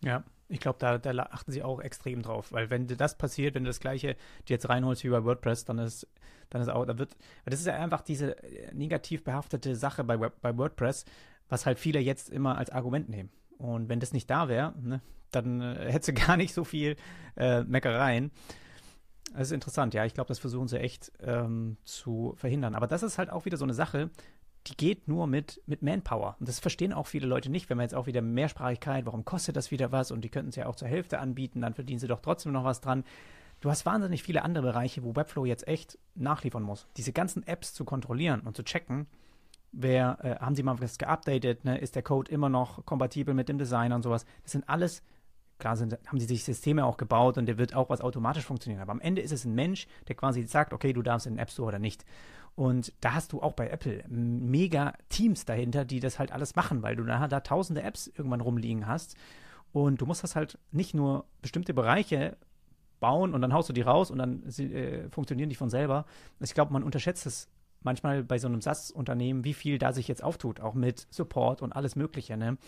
Ja, 0.00 0.24
ich 0.52 0.60
glaube, 0.60 0.78
da, 0.78 0.98
da, 0.98 1.10
achten 1.30 1.50
sie 1.50 1.62
auch 1.62 1.80
extrem 1.80 2.22
drauf, 2.22 2.52
weil 2.52 2.68
wenn 2.68 2.86
das 2.86 3.16
passiert, 3.16 3.54
wenn 3.54 3.64
du 3.64 3.70
das 3.70 3.80
gleiche 3.80 4.16
dir 4.48 4.54
jetzt 4.54 4.68
reinholst 4.68 5.02
wie 5.02 5.08
bei 5.08 5.24
WordPress, 5.24 5.64
dann 5.64 5.78
ist, 5.78 6.06
dann 6.50 6.60
ist 6.60 6.68
auch, 6.68 6.84
da 6.84 6.98
wird, 6.98 7.16
das 7.46 7.60
ist 7.60 7.66
ja 7.66 7.74
einfach 7.74 8.02
diese 8.02 8.36
äh, 8.42 8.72
negativ 8.74 9.24
behaftete 9.24 9.74
Sache 9.76 10.04
bei, 10.04 10.16
bei 10.16 10.56
WordPress, 10.56 11.06
was 11.48 11.64
halt 11.64 11.78
viele 11.78 12.00
jetzt 12.00 12.28
immer 12.28 12.58
als 12.58 12.68
Argument 12.68 13.08
nehmen. 13.08 13.30
Und 13.56 13.88
wenn 13.88 13.98
das 13.98 14.12
nicht 14.12 14.28
da 14.28 14.48
wäre, 14.48 14.74
ne, 14.78 15.00
dann 15.30 15.62
äh, 15.62 15.86
hättest 15.90 16.08
du 16.08 16.12
gar 16.12 16.36
nicht 16.36 16.52
so 16.52 16.64
viel 16.64 16.96
äh, 17.36 17.62
Meckereien. 17.64 18.30
Das 19.32 19.48
ist 19.48 19.52
interessant, 19.52 19.94
ja. 19.94 20.04
Ich 20.04 20.12
glaube, 20.12 20.28
das 20.28 20.38
versuchen 20.38 20.68
sie 20.68 20.78
echt 20.78 21.10
ähm, 21.20 21.78
zu 21.84 22.34
verhindern. 22.36 22.74
Aber 22.74 22.86
das 22.86 23.02
ist 23.02 23.16
halt 23.16 23.30
auch 23.30 23.46
wieder 23.46 23.56
so 23.56 23.64
eine 23.64 23.72
Sache, 23.72 24.10
die 24.68 24.76
geht 24.76 25.08
nur 25.08 25.26
mit, 25.26 25.60
mit 25.66 25.82
Manpower. 25.82 26.36
Und 26.38 26.48
das 26.48 26.60
verstehen 26.60 26.92
auch 26.92 27.06
viele 27.06 27.26
Leute 27.26 27.50
nicht, 27.50 27.68
wenn 27.68 27.76
man 27.76 27.84
jetzt 27.84 27.94
auch 27.94 28.06
wieder 28.06 28.22
Mehrsprachigkeit, 28.22 29.06
warum 29.06 29.24
kostet 29.24 29.56
das 29.56 29.70
wieder 29.70 29.90
was? 29.90 30.10
Und 30.10 30.22
die 30.22 30.28
könnten 30.28 30.50
es 30.50 30.56
ja 30.56 30.66
auch 30.66 30.76
zur 30.76 30.88
Hälfte 30.88 31.18
anbieten, 31.18 31.60
dann 31.60 31.74
verdienen 31.74 31.98
sie 31.98 32.06
doch 32.06 32.20
trotzdem 32.20 32.52
noch 32.52 32.64
was 32.64 32.80
dran. 32.80 33.04
Du 33.60 33.70
hast 33.70 33.86
wahnsinnig 33.86 34.22
viele 34.22 34.42
andere 34.42 34.66
Bereiche, 34.66 35.04
wo 35.04 35.14
Webflow 35.14 35.44
jetzt 35.44 35.68
echt 35.68 35.98
nachliefern 36.14 36.62
muss. 36.62 36.88
Diese 36.96 37.12
ganzen 37.12 37.46
Apps 37.46 37.74
zu 37.74 37.84
kontrollieren 37.84 38.40
und 38.40 38.56
zu 38.56 38.64
checken, 38.64 39.06
wer, 39.72 40.18
äh, 40.22 40.36
haben 40.44 40.54
sie 40.54 40.62
mal 40.62 40.80
was 40.80 40.98
geupdatet, 40.98 41.64
ne? 41.64 41.78
ist 41.78 41.94
der 41.94 42.02
Code 42.02 42.30
immer 42.30 42.48
noch 42.48 42.84
kompatibel 42.84 43.34
mit 43.34 43.48
dem 43.48 43.58
Designer 43.58 43.96
und 43.96 44.02
sowas. 44.02 44.26
Das 44.42 44.52
sind 44.52 44.68
alles, 44.68 45.02
klar 45.58 45.76
sind, 45.76 45.96
haben 46.06 46.18
sie 46.18 46.26
sich 46.26 46.44
Systeme 46.44 46.84
auch 46.84 46.96
gebaut 46.96 47.38
und 47.38 47.46
der 47.46 47.56
wird 47.56 47.74
auch 47.74 47.88
was 47.88 48.00
automatisch 48.00 48.44
funktionieren. 48.44 48.82
Aber 48.82 48.92
am 48.92 49.00
Ende 49.00 49.22
ist 49.22 49.32
es 49.32 49.44
ein 49.44 49.54
Mensch, 49.54 49.86
der 50.08 50.16
quasi 50.16 50.42
sagt, 50.42 50.72
okay, 50.72 50.92
du 50.92 51.02
darfst 51.02 51.26
in 51.26 51.34
den 51.34 51.38
App 51.38 51.50
Store 51.50 51.68
oder 51.68 51.78
nicht. 51.78 52.04
Und 52.54 52.92
da 53.00 53.14
hast 53.14 53.32
du 53.32 53.40
auch 53.40 53.54
bei 53.54 53.68
Apple 53.68 54.04
mega 54.08 54.92
Teams 55.08 55.44
dahinter, 55.44 55.84
die 55.84 56.00
das 56.00 56.18
halt 56.18 56.32
alles 56.32 56.54
machen, 56.54 56.82
weil 56.82 56.96
du 56.96 57.04
da, 57.04 57.40
tausende 57.40 57.82
Apps 57.82 58.08
irgendwann 58.08 58.42
rumliegen 58.42 58.86
hast. 58.86 59.16
Und 59.72 60.00
du 60.00 60.06
musst 60.06 60.22
das 60.22 60.36
halt 60.36 60.58
nicht 60.70 60.94
nur 60.94 61.24
bestimmte 61.40 61.72
Bereiche 61.72 62.36
bauen 63.00 63.34
und 63.34 63.40
dann 63.40 63.52
haust 63.52 63.68
du 63.68 63.72
die 63.72 63.80
raus 63.80 64.10
und 64.10 64.18
dann 64.18 64.44
äh, 64.44 65.08
funktionieren 65.08 65.48
die 65.48 65.56
von 65.56 65.70
selber. 65.70 66.04
Ich 66.40 66.54
glaube, 66.54 66.72
man 66.72 66.82
unterschätzt 66.82 67.26
es 67.26 67.48
manchmal 67.82 68.22
bei 68.22 68.38
so 68.38 68.46
einem 68.46 68.60
SAS-Unternehmen, 68.60 69.44
wie 69.44 69.54
viel 69.54 69.78
da 69.78 69.92
sich 69.92 70.06
jetzt 70.06 70.22
auftut, 70.22 70.60
auch 70.60 70.74
mit 70.74 71.06
Support 71.10 71.62
und 71.62 71.72
alles 71.72 71.96
Mögliche. 71.96 72.36
Ne? 72.36 72.58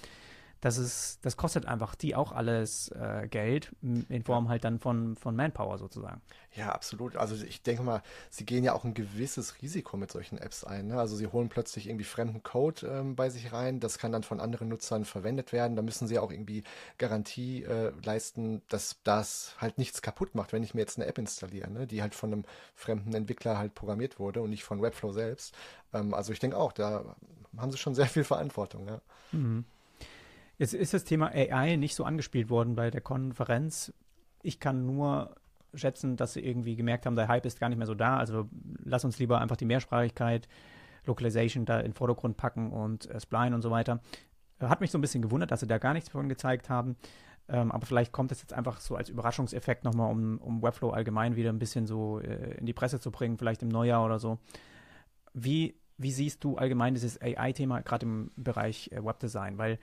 Das 0.64 0.78
ist, 0.78 1.18
das 1.20 1.36
kostet 1.36 1.66
einfach 1.66 1.94
die 1.94 2.16
auch 2.16 2.32
alles 2.32 2.88
äh, 2.88 3.28
Geld 3.28 3.72
in 3.82 4.24
Form 4.24 4.48
halt 4.48 4.64
dann 4.64 4.78
von, 4.78 5.14
von 5.14 5.36
Manpower 5.36 5.76
sozusagen. 5.76 6.22
Ja, 6.54 6.70
absolut. 6.72 7.16
Also 7.16 7.34
ich 7.44 7.62
denke 7.62 7.82
mal, 7.82 8.02
sie 8.30 8.46
gehen 8.46 8.64
ja 8.64 8.72
auch 8.72 8.84
ein 8.84 8.94
gewisses 8.94 9.60
Risiko 9.60 9.98
mit 9.98 10.10
solchen 10.10 10.38
Apps 10.38 10.64
ein. 10.64 10.86
Ne? 10.86 10.98
Also 10.98 11.16
sie 11.16 11.26
holen 11.26 11.50
plötzlich 11.50 11.86
irgendwie 11.86 12.06
fremden 12.06 12.42
Code 12.42 12.86
ähm, 12.86 13.14
bei 13.14 13.28
sich 13.28 13.52
rein. 13.52 13.78
Das 13.78 13.98
kann 13.98 14.10
dann 14.10 14.22
von 14.22 14.40
anderen 14.40 14.68
Nutzern 14.68 15.04
verwendet 15.04 15.52
werden. 15.52 15.76
Da 15.76 15.82
müssen 15.82 16.08
sie 16.08 16.18
auch 16.18 16.32
irgendwie 16.32 16.64
Garantie 16.96 17.64
äh, 17.64 17.92
leisten, 18.02 18.62
dass 18.70 18.96
das 19.04 19.56
halt 19.58 19.76
nichts 19.76 20.00
kaputt 20.00 20.34
macht, 20.34 20.54
wenn 20.54 20.62
ich 20.62 20.72
mir 20.72 20.80
jetzt 20.80 20.96
eine 20.96 21.06
App 21.06 21.18
installiere, 21.18 21.70
ne? 21.70 21.86
die 21.86 22.00
halt 22.00 22.14
von 22.14 22.32
einem 22.32 22.44
fremden 22.74 23.12
Entwickler 23.12 23.58
halt 23.58 23.74
programmiert 23.74 24.18
wurde 24.18 24.40
und 24.40 24.48
nicht 24.48 24.64
von 24.64 24.80
Webflow 24.80 25.12
selbst. 25.12 25.54
Ähm, 25.92 26.14
also 26.14 26.32
ich 26.32 26.38
denke 26.38 26.56
auch, 26.56 26.72
da 26.72 27.16
haben 27.58 27.70
sie 27.70 27.76
schon 27.76 27.94
sehr 27.94 28.06
viel 28.06 28.24
Verantwortung. 28.24 28.88
Ja. 28.88 29.00
Mhm. 29.32 29.66
Jetzt 30.58 30.74
ist 30.74 30.94
das 30.94 31.04
Thema 31.04 31.30
AI 31.32 31.76
nicht 31.76 31.94
so 31.94 32.04
angespielt 32.04 32.48
worden 32.48 32.74
bei 32.74 32.90
der 32.90 33.00
Konferenz. 33.00 33.92
Ich 34.42 34.60
kann 34.60 34.86
nur 34.86 35.34
schätzen, 35.74 36.16
dass 36.16 36.34
sie 36.34 36.44
irgendwie 36.44 36.76
gemerkt 36.76 37.06
haben, 37.06 37.16
der 37.16 37.28
Hype 37.28 37.46
ist 37.46 37.58
gar 37.58 37.68
nicht 37.68 37.78
mehr 37.78 37.86
so 37.86 37.94
da. 37.94 38.16
Also 38.16 38.48
lass 38.84 39.04
uns 39.04 39.18
lieber 39.18 39.40
einfach 39.40 39.56
die 39.56 39.64
Mehrsprachigkeit, 39.64 40.48
Localization 41.06 41.64
da 41.64 41.78
in 41.78 41.86
den 41.86 41.92
Vordergrund 41.92 42.36
packen 42.36 42.72
und 42.72 43.10
äh, 43.10 43.20
Spline 43.20 43.54
und 43.54 43.62
so 43.62 43.70
weiter. 43.70 44.00
Hat 44.60 44.80
mich 44.80 44.90
so 44.90 44.98
ein 44.98 45.00
bisschen 45.00 45.22
gewundert, 45.22 45.50
dass 45.50 45.60
sie 45.60 45.66
da 45.66 45.78
gar 45.78 45.92
nichts 45.92 46.08
davon 46.08 46.28
gezeigt 46.28 46.70
haben. 46.70 46.96
Ähm, 47.48 47.72
aber 47.72 47.84
vielleicht 47.84 48.12
kommt 48.12 48.32
es 48.32 48.40
jetzt 48.40 48.54
einfach 48.54 48.80
so 48.80 48.96
als 48.96 49.10
Überraschungseffekt 49.10 49.84
nochmal, 49.84 50.10
um, 50.10 50.38
um 50.38 50.62
Webflow 50.62 50.90
allgemein 50.90 51.36
wieder 51.36 51.50
ein 51.50 51.58
bisschen 51.58 51.86
so 51.86 52.20
äh, 52.20 52.56
in 52.56 52.64
die 52.64 52.72
Presse 52.72 53.00
zu 53.00 53.10
bringen, 53.10 53.36
vielleicht 53.36 53.62
im 53.62 53.68
Neujahr 53.68 54.04
oder 54.04 54.18
so. 54.18 54.38
Wie, 55.34 55.74
wie 55.98 56.12
siehst 56.12 56.42
du 56.42 56.56
allgemein 56.56 56.94
dieses 56.94 57.20
AI-Thema 57.20 57.82
gerade 57.82 58.06
im 58.06 58.30
Bereich 58.36 58.90
äh, 58.92 59.04
Webdesign? 59.04 59.58
Weil 59.58 59.78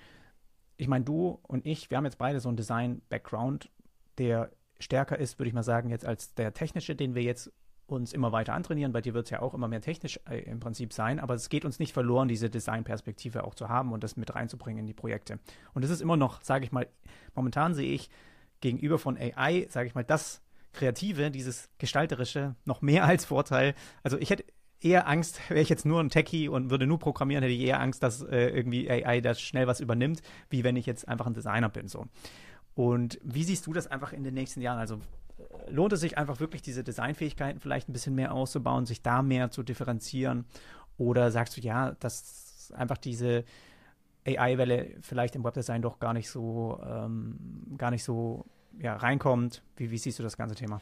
ich 0.82 0.88
meine, 0.88 1.06
du 1.06 1.40
und 1.44 1.68
ich, 1.68 1.92
wir 1.92 1.98
haben 1.98 2.06
jetzt 2.06 2.18
beide 2.18 2.40
so 2.40 2.50
einen 2.50 2.58
Design-Background, 2.58 3.70
der 4.18 4.50
stärker 4.80 5.20
ist, 5.20 5.38
würde 5.38 5.48
ich 5.48 5.54
mal 5.54 5.62
sagen, 5.62 5.92
jetzt 5.92 6.08
als 6.08 6.34
der 6.34 6.56
technische, 6.56 6.96
den 6.96 7.14
wir 7.14 7.22
jetzt 7.22 7.54
uns 7.86 8.14
immer 8.14 8.32
weiter 8.32 8.56
antrainieren. 8.56 8.92
Bei 8.92 9.00
dir 9.00 9.14
wird 9.14 9.26
es 9.26 9.30
ja 9.30 9.44
auch 9.44 9.54
immer 9.54 9.68
mehr 9.68 9.82
technisch 9.82 10.20
äh, 10.28 10.40
im 10.40 10.60
Prinzip 10.60 10.92
sein, 10.92 11.20
aber 11.20 11.36
es 11.36 11.50
geht 11.50 11.66
uns 11.66 11.78
nicht 11.78 11.94
verloren, 11.94 12.28
diese 12.28 12.50
Design-Perspektive 12.50 13.44
auch 13.44 13.54
zu 13.54 13.70
haben 13.70 13.94
und 13.94 14.04
das 14.04 14.18
mit 14.18 14.34
reinzubringen 14.34 14.80
in 14.80 14.88
die 14.88 14.96
Projekte. 14.96 15.38
Und 15.76 15.86
es 15.86 15.92
ist 15.92 16.02
immer 16.02 16.18
noch, 16.18 16.42
sage 16.42 16.66
ich 16.66 16.72
mal, 16.72 16.88
momentan 17.36 17.76
sehe 17.76 17.94
ich 17.94 18.10
gegenüber 18.60 18.98
von 18.98 19.20
AI, 19.20 19.68
sage 19.70 19.86
ich 19.86 19.94
mal, 19.94 20.04
das 20.04 20.42
Kreative, 20.74 21.30
dieses 21.30 21.70
Gestalterische 21.78 22.56
noch 22.66 22.82
mehr 22.82 23.04
als 23.04 23.26
Vorteil. 23.26 23.76
Also 24.02 24.18
ich 24.18 24.32
hätte 24.32 24.46
eher 24.82 25.08
Angst, 25.08 25.40
wäre 25.50 25.62
ich 25.62 25.70
jetzt 25.70 25.86
nur 25.86 26.00
ein 26.00 26.10
Techie 26.10 26.50
und 26.50 26.70
würde 26.70 26.88
nur 26.88 27.00
programmieren, 27.00 27.44
hätte 27.44 27.54
ich 27.54 27.62
eher 27.62 27.80
Angst, 27.80 28.04
dass 28.04 28.22
äh, 28.22 28.50
irgendwie 28.50 28.90
AI 28.90 29.22
das 29.22 29.42
schnell 29.42 29.68
was 29.68 29.80
übernimmt, 29.80 30.22
wie 30.50 30.64
wenn 30.64 30.76
ich 30.76 30.86
jetzt 30.86 31.08
einfach 31.08 31.28
ein 31.28 31.34
Designer 31.34 31.70
bin. 31.70 31.88
So. 31.88 32.08
Und 32.76 33.20
wie 33.24 33.44
siehst 33.44 33.68
du 33.68 33.74
das 33.74 33.88
einfach 33.88 34.14
in 34.14 34.24
den 34.24 34.34
nächsten 34.34 34.62
Jahren? 34.62 34.80
Also 34.80 34.96
äh, 34.96 35.72
lohnt 35.72 35.94
es 35.94 36.02
sich 36.02 36.18
einfach 36.18 36.40
wirklich, 36.40 36.62
diese 36.62 36.84
Designfähigkeiten 36.84 37.60
vielleicht 37.60 37.90
ein 37.90 37.94
bisschen 37.94 38.16
mehr 38.16 38.34
auszubauen, 38.34 38.86
sich 38.86 39.02
da 39.02 39.22
mehr 39.22 39.52
zu 39.52 39.64
differenzieren? 39.64 40.46
Oder 40.98 41.32
sagst 41.32 41.58
du, 41.58 41.62
ja, 41.62 41.92
dass 42.00 42.72
einfach 42.76 42.98
diese 42.98 43.44
AI-Welle 44.26 44.98
vielleicht 45.02 45.36
im 45.36 45.44
Webdesign 45.44 45.82
doch 45.82 46.00
gar 46.00 46.14
nicht 46.14 46.30
so, 46.30 46.80
ähm, 46.86 47.76
gar 47.78 47.92
nicht 47.92 48.04
so 48.04 48.46
ja, 48.80 48.96
reinkommt? 48.96 49.64
Wie, 49.76 49.92
wie 49.92 49.98
siehst 49.98 50.20
du 50.20 50.24
das 50.24 50.38
ganze 50.38 50.56
Thema? 50.56 50.82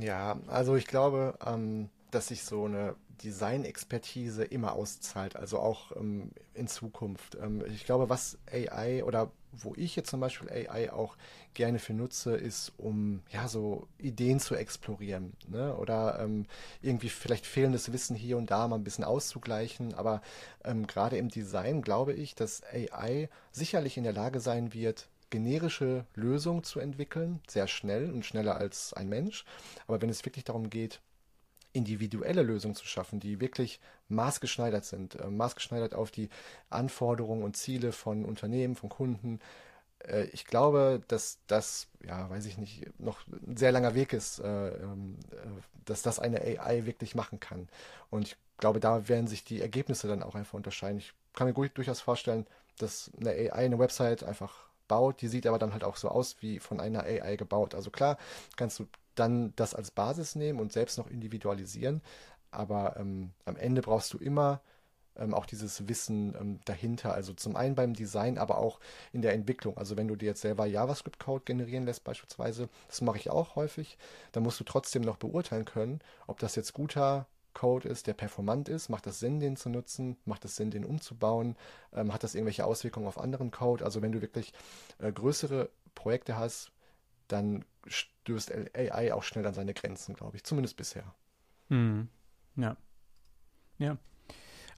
Ja, 0.00 0.38
also 0.48 0.76
ich 0.76 0.86
glaube, 0.86 1.38
ähm, 1.46 1.88
dass 2.10 2.28
sich 2.28 2.42
so 2.44 2.64
eine 2.64 2.96
Design-Expertise 3.22 4.44
immer 4.44 4.72
auszahlt, 4.72 5.36
also 5.36 5.58
auch 5.58 5.94
ähm, 5.96 6.30
in 6.54 6.68
Zukunft. 6.68 7.36
Ähm, 7.40 7.64
ich 7.66 7.84
glaube, 7.84 8.08
was 8.08 8.38
AI 8.50 9.04
oder 9.04 9.30
wo 9.52 9.74
ich 9.76 9.96
jetzt 9.96 10.10
zum 10.10 10.20
Beispiel 10.20 10.50
AI 10.50 10.92
auch 10.92 11.16
gerne 11.54 11.78
für 11.78 11.94
nutze, 11.94 12.36
ist, 12.36 12.72
um 12.76 13.22
ja 13.30 13.48
so 13.48 13.88
Ideen 13.98 14.40
zu 14.40 14.54
explorieren 14.54 15.32
ne? 15.48 15.74
oder 15.76 16.20
ähm, 16.20 16.46
irgendwie 16.82 17.08
vielleicht 17.08 17.46
fehlendes 17.46 17.92
Wissen 17.92 18.14
hier 18.14 18.36
und 18.36 18.50
da 18.50 18.68
mal 18.68 18.76
ein 18.76 18.84
bisschen 18.84 19.04
auszugleichen. 19.04 19.94
Aber 19.94 20.22
ähm, 20.64 20.86
gerade 20.86 21.16
im 21.16 21.28
Design 21.28 21.82
glaube 21.82 22.12
ich, 22.12 22.34
dass 22.34 22.62
AI 22.72 23.28
sicherlich 23.50 23.96
in 23.96 24.04
der 24.04 24.12
Lage 24.12 24.40
sein 24.40 24.72
wird, 24.74 25.08
generische 25.30 26.06
Lösungen 26.14 26.62
zu 26.62 26.80
entwickeln, 26.80 27.40
sehr 27.48 27.66
schnell 27.66 28.10
und 28.10 28.24
schneller 28.24 28.56
als 28.56 28.92
ein 28.92 29.08
Mensch. 29.08 29.44
Aber 29.86 30.00
wenn 30.00 30.10
es 30.10 30.24
wirklich 30.24 30.44
darum 30.44 30.70
geht, 30.70 31.00
individuelle 31.78 32.42
Lösungen 32.42 32.74
zu 32.74 32.86
schaffen, 32.86 33.20
die 33.20 33.40
wirklich 33.40 33.80
maßgeschneidert 34.08 34.84
sind, 34.84 35.14
äh, 35.16 35.26
maßgeschneidert 35.28 35.94
auf 35.94 36.10
die 36.10 36.28
Anforderungen 36.70 37.42
und 37.42 37.56
Ziele 37.56 37.92
von 37.92 38.24
Unternehmen, 38.24 38.76
von 38.76 38.90
Kunden. 38.90 39.40
Äh, 40.00 40.24
ich 40.32 40.44
glaube, 40.46 41.02
dass 41.08 41.38
das, 41.46 41.88
ja, 42.06 42.28
weiß 42.30 42.46
ich 42.46 42.58
nicht, 42.58 42.88
noch 43.00 43.20
ein 43.46 43.56
sehr 43.56 43.72
langer 43.72 43.94
Weg 43.94 44.12
ist, 44.12 44.40
äh, 44.40 44.68
ähm, 44.68 45.16
äh, 45.32 45.36
dass 45.84 46.02
das 46.02 46.18
eine 46.18 46.40
AI 46.42 46.84
wirklich 46.86 47.14
machen 47.14 47.40
kann. 47.40 47.68
Und 48.10 48.28
ich 48.28 48.36
glaube, 48.58 48.80
da 48.80 49.08
werden 49.08 49.28
sich 49.28 49.44
die 49.44 49.60
Ergebnisse 49.60 50.08
dann 50.08 50.22
auch 50.22 50.34
einfach 50.34 50.54
unterscheiden. 50.54 50.98
Ich 50.98 51.12
kann 51.34 51.46
mir 51.46 51.54
gut, 51.54 51.70
durchaus 51.74 52.00
vorstellen, 52.00 52.46
dass 52.78 53.10
eine 53.20 53.30
AI 53.30 53.52
eine 53.66 53.78
Website 53.78 54.24
einfach 54.24 54.68
baut, 54.88 55.20
die 55.20 55.28
sieht 55.28 55.46
aber 55.46 55.58
dann 55.58 55.72
halt 55.72 55.84
auch 55.84 55.96
so 55.96 56.08
aus 56.08 56.36
wie 56.40 56.58
von 56.58 56.80
einer 56.80 57.04
AI 57.04 57.36
gebaut. 57.36 57.74
Also 57.74 57.90
klar, 57.90 58.18
kannst 58.56 58.78
du 58.78 58.86
dann 59.18 59.52
das 59.56 59.74
als 59.74 59.90
Basis 59.90 60.34
nehmen 60.34 60.60
und 60.60 60.72
selbst 60.72 60.98
noch 60.98 61.08
individualisieren. 61.08 62.02
Aber 62.50 62.96
ähm, 62.98 63.32
am 63.44 63.56
Ende 63.56 63.82
brauchst 63.82 64.12
du 64.14 64.18
immer 64.18 64.60
ähm, 65.18 65.34
auch 65.34 65.46
dieses 65.46 65.88
Wissen 65.88 66.34
ähm, 66.40 66.60
dahinter. 66.64 67.12
Also 67.12 67.32
zum 67.34 67.56
einen 67.56 67.74
beim 67.74 67.94
Design, 67.94 68.38
aber 68.38 68.58
auch 68.58 68.80
in 69.12 69.22
der 69.22 69.34
Entwicklung. 69.34 69.76
Also 69.76 69.96
wenn 69.96 70.08
du 70.08 70.16
dir 70.16 70.26
jetzt 70.26 70.40
selber 70.40 70.66
JavaScript-Code 70.66 71.44
generieren 71.44 71.84
lässt 71.84 72.04
beispielsweise, 72.04 72.68
das 72.86 73.00
mache 73.00 73.18
ich 73.18 73.30
auch 73.30 73.56
häufig, 73.56 73.98
dann 74.32 74.42
musst 74.42 74.60
du 74.60 74.64
trotzdem 74.64 75.02
noch 75.02 75.16
beurteilen 75.16 75.64
können, 75.64 76.00
ob 76.26 76.38
das 76.38 76.54
jetzt 76.54 76.72
guter 76.72 77.26
Code 77.54 77.88
ist, 77.88 78.06
der 78.06 78.14
performant 78.14 78.68
ist? 78.68 78.88
Macht 78.88 79.06
es 79.08 79.18
Sinn, 79.18 79.40
den 79.40 79.56
zu 79.56 79.68
nutzen? 79.68 80.16
Macht 80.24 80.44
es 80.44 80.54
Sinn, 80.54 80.70
den 80.70 80.84
umzubauen? 80.84 81.56
Ähm, 81.92 82.12
hat 82.12 82.22
das 82.22 82.34
irgendwelche 82.34 82.64
Auswirkungen 82.64 83.08
auf 83.08 83.18
anderen 83.18 83.50
Code? 83.50 83.84
Also 83.84 84.00
wenn 84.00 84.12
du 84.12 84.20
wirklich 84.20 84.52
äh, 85.00 85.10
größere 85.10 85.68
Projekte 85.96 86.36
hast, 86.36 86.70
dann 87.28 87.64
stößt 87.86 88.52
AI 88.74 89.12
auch 89.12 89.22
schnell 89.22 89.46
an 89.46 89.54
seine 89.54 89.74
Grenzen, 89.74 90.14
glaube 90.14 90.36
ich. 90.36 90.44
Zumindest 90.44 90.76
bisher. 90.76 91.14
Hm. 91.68 92.08
Ja. 92.56 92.76
Ja. 93.78 93.98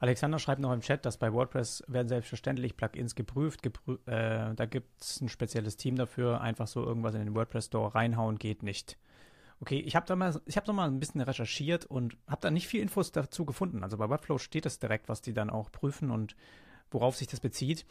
Alexander 0.00 0.38
schreibt 0.38 0.62
noch 0.62 0.72
im 0.72 0.80
Chat, 0.80 1.04
dass 1.04 1.18
bei 1.18 1.32
WordPress 1.32 1.84
werden 1.86 2.08
selbstverständlich 2.08 2.76
Plugins 2.76 3.14
geprüft. 3.14 3.62
Geprü 3.62 3.98
äh, 4.06 4.54
da 4.54 4.66
gibt 4.66 5.00
es 5.00 5.20
ein 5.20 5.28
spezielles 5.28 5.76
Team 5.76 5.96
dafür. 5.96 6.40
Einfach 6.40 6.66
so 6.66 6.82
irgendwas 6.82 7.14
in 7.14 7.20
den 7.20 7.34
WordPress 7.34 7.66
Store 7.66 7.94
reinhauen 7.94 8.38
geht 8.38 8.62
nicht. 8.62 8.96
Okay, 9.60 9.78
ich 9.78 9.94
habe 9.94 10.06
da 10.06 10.16
mal, 10.16 10.40
ich 10.46 10.56
habe 10.56 10.66
noch 10.68 10.74
mal 10.74 10.88
ein 10.88 11.00
bisschen 11.00 11.20
recherchiert 11.20 11.84
und 11.84 12.16
habe 12.26 12.40
da 12.40 12.50
nicht 12.50 12.66
viel 12.66 12.80
Infos 12.80 13.12
dazu 13.12 13.44
gefunden. 13.44 13.84
Also 13.84 13.98
bei 13.98 14.08
Webflow 14.08 14.38
steht 14.38 14.64
es 14.64 14.78
direkt, 14.78 15.10
was 15.10 15.20
die 15.20 15.34
dann 15.34 15.50
auch 15.50 15.70
prüfen 15.70 16.10
und 16.10 16.34
worauf 16.90 17.16
sich 17.16 17.28
das 17.28 17.40
bezieht. 17.40 17.84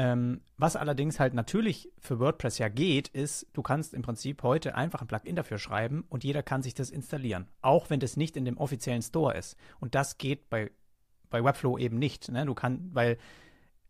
Ähm, 0.00 0.42
was 0.56 0.76
allerdings 0.76 1.18
halt 1.18 1.34
natürlich 1.34 1.90
für 1.98 2.20
WordPress 2.20 2.58
ja 2.58 2.68
geht, 2.68 3.08
ist, 3.08 3.48
du 3.52 3.62
kannst 3.62 3.94
im 3.94 4.02
Prinzip 4.02 4.44
heute 4.44 4.76
einfach 4.76 5.02
ein 5.02 5.08
Plugin 5.08 5.34
dafür 5.34 5.58
schreiben 5.58 6.04
und 6.08 6.22
jeder 6.22 6.44
kann 6.44 6.62
sich 6.62 6.72
das 6.72 6.90
installieren, 6.90 7.48
auch 7.62 7.90
wenn 7.90 7.98
das 7.98 8.16
nicht 8.16 8.36
in 8.36 8.44
dem 8.44 8.58
offiziellen 8.58 9.02
Store 9.02 9.36
ist. 9.36 9.56
Und 9.80 9.96
das 9.96 10.16
geht 10.16 10.48
bei, 10.50 10.70
bei 11.30 11.42
Webflow 11.42 11.78
eben 11.78 11.98
nicht. 11.98 12.30
Ne? 12.30 12.46
Du 12.46 12.54
kannst, 12.54 12.94
weil 12.94 13.18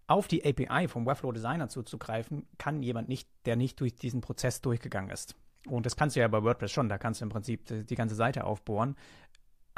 auf 0.06 0.28
die 0.28 0.42
API 0.42 0.88
vom 0.88 1.04
Webflow 1.04 1.30
Designer 1.30 1.68
zuzugreifen, 1.68 2.46
kann 2.56 2.82
jemand 2.82 3.10
nicht, 3.10 3.28
der 3.44 3.56
nicht 3.56 3.78
durch 3.78 3.94
diesen 3.94 4.22
Prozess 4.22 4.62
durchgegangen 4.62 5.10
ist. 5.10 5.36
Und 5.66 5.84
das 5.84 5.96
kannst 5.96 6.16
du 6.16 6.20
ja 6.20 6.28
bei 6.28 6.42
WordPress 6.42 6.72
schon, 6.72 6.88
da 6.88 6.96
kannst 6.96 7.20
du 7.20 7.26
im 7.26 7.28
Prinzip 7.28 7.66
die, 7.66 7.84
die 7.84 7.94
ganze 7.96 8.14
Seite 8.14 8.44
aufbohren 8.44 8.96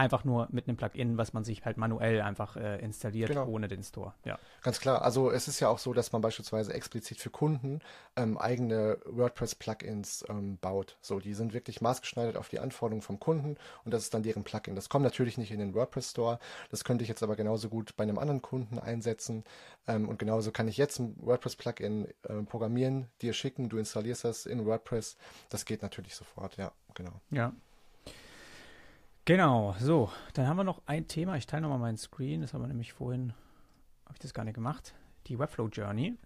einfach 0.01 0.25
nur 0.25 0.49
mit 0.51 0.67
einem 0.67 0.79
Plugin, 0.79 1.19
was 1.19 1.35
man 1.35 1.45
sich 1.45 1.67
halt 1.67 1.77
manuell 1.77 2.23
einfach 2.23 2.57
äh, 2.57 2.79
installiert, 2.79 3.29
genau. 3.29 3.47
ohne 3.47 3.69
den 3.69 3.83
Store. 3.83 4.15
Ja. 4.25 4.39
Ganz 4.63 4.81
klar. 4.81 5.03
Also 5.03 5.31
es 5.31 5.47
ist 5.47 5.61
ja 5.61 5.69
auch 5.69 5.79
so, 5.79 5.93
dass 5.93 6.11
man 6.13 6.23
beispielsweise 6.23 6.73
explizit 6.73 7.19
für 7.19 7.29
Kunden 7.29 7.81
ähm, 8.17 8.39
eigene 8.39 8.99
WordPress-Plugins 9.05 10.25
ähm, 10.31 10.57
baut. 10.57 10.97
So, 11.03 11.21
die 11.21 11.35
sind 11.35 11.53
wirklich 11.53 11.83
maßgeschneidert 11.83 12.39
auf 12.39 12.49
die 12.49 12.61
Anforderungen 12.61 13.03
vom 13.03 13.21
Kunden 13.21 13.59
und 13.85 13.93
das 13.93 14.05
ist 14.05 14.15
dann 14.15 14.23
deren 14.23 14.43
Plugin. 14.43 14.75
Das 14.75 14.89
kommt 14.89 15.05
natürlich 15.05 15.37
nicht 15.37 15.51
in 15.51 15.59
den 15.59 15.75
WordPress 15.75 16.13
Store. 16.13 16.39
Das 16.71 16.83
könnte 16.83 17.03
ich 17.03 17.09
jetzt 17.11 17.23
aber 17.23 17.37
genauso 17.37 17.69
gut 17.69 17.95
bei 17.99 18.05
einem 18.05 18.19
anderen 18.19 18.41
Kunden 18.41 18.79
einsetzen. 18.79 19.45
Ähm, 19.87 20.09
und 20.09 20.19
genauso 20.19 20.51
kann 20.51 20.67
ich 20.67 20.79
jetzt 20.79 20.99
ein 20.99 21.15
WordPress-Plugin 21.21 22.09
äh, 22.23 22.43
programmieren, 22.45 23.09
dir 23.21 23.35
schicken, 23.35 23.69
du 23.69 23.77
installierst 23.77 24.25
das 24.25 24.47
in 24.47 24.65
WordPress. 24.65 25.19
Das 25.51 25.67
geht 25.67 25.83
natürlich 25.83 26.15
sofort, 26.15 26.57
ja, 26.57 26.73
genau. 26.95 27.21
Ja, 27.31 27.53
Genau, 29.25 29.75
so, 29.79 30.11
dann 30.35 30.47
haben 30.47 30.57
wir 30.57 30.65
noch 30.65 30.83
ein 30.87 31.07
Thema. 31.07 31.37
Ich 31.37 31.47
teile 31.47 31.63
nochmal 31.63 31.79
meinen 31.79 31.99
Screen. 31.99 32.41
Das 32.41 32.55
haben 32.55 32.63
wir 32.63 32.69
nämlich 32.69 32.93
vorhin, 32.93 33.33
habe 34.07 34.15
ich 34.15 34.21
das 34.21 34.35
gar 34.35 34.45
nicht 34.45 34.55
gemacht. 34.55 34.95
Die 35.27 35.39
Webflow 35.39 35.69
Journey. 35.69 36.17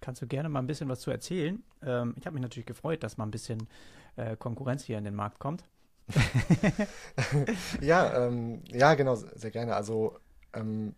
Kannst 0.00 0.22
du 0.22 0.26
gerne 0.26 0.48
mal 0.48 0.60
ein 0.60 0.66
bisschen 0.66 0.88
was 0.88 1.00
zu 1.00 1.10
erzählen? 1.10 1.62
Ähm, 1.82 2.14
ich 2.16 2.24
habe 2.24 2.34
mich 2.34 2.42
natürlich 2.42 2.66
gefreut, 2.66 3.02
dass 3.02 3.16
mal 3.16 3.26
ein 3.26 3.32
bisschen 3.32 3.68
äh, 4.16 4.36
Konkurrenz 4.36 4.84
hier 4.84 4.96
in 4.96 5.04
den 5.04 5.14
Markt 5.14 5.40
kommt. 5.40 5.64
ja, 7.80 8.26
ähm, 8.26 8.62
ja, 8.68 8.94
genau, 8.94 9.16
sehr 9.16 9.50
gerne. 9.50 9.74
Also 9.74 10.16
ähm, 10.54 10.94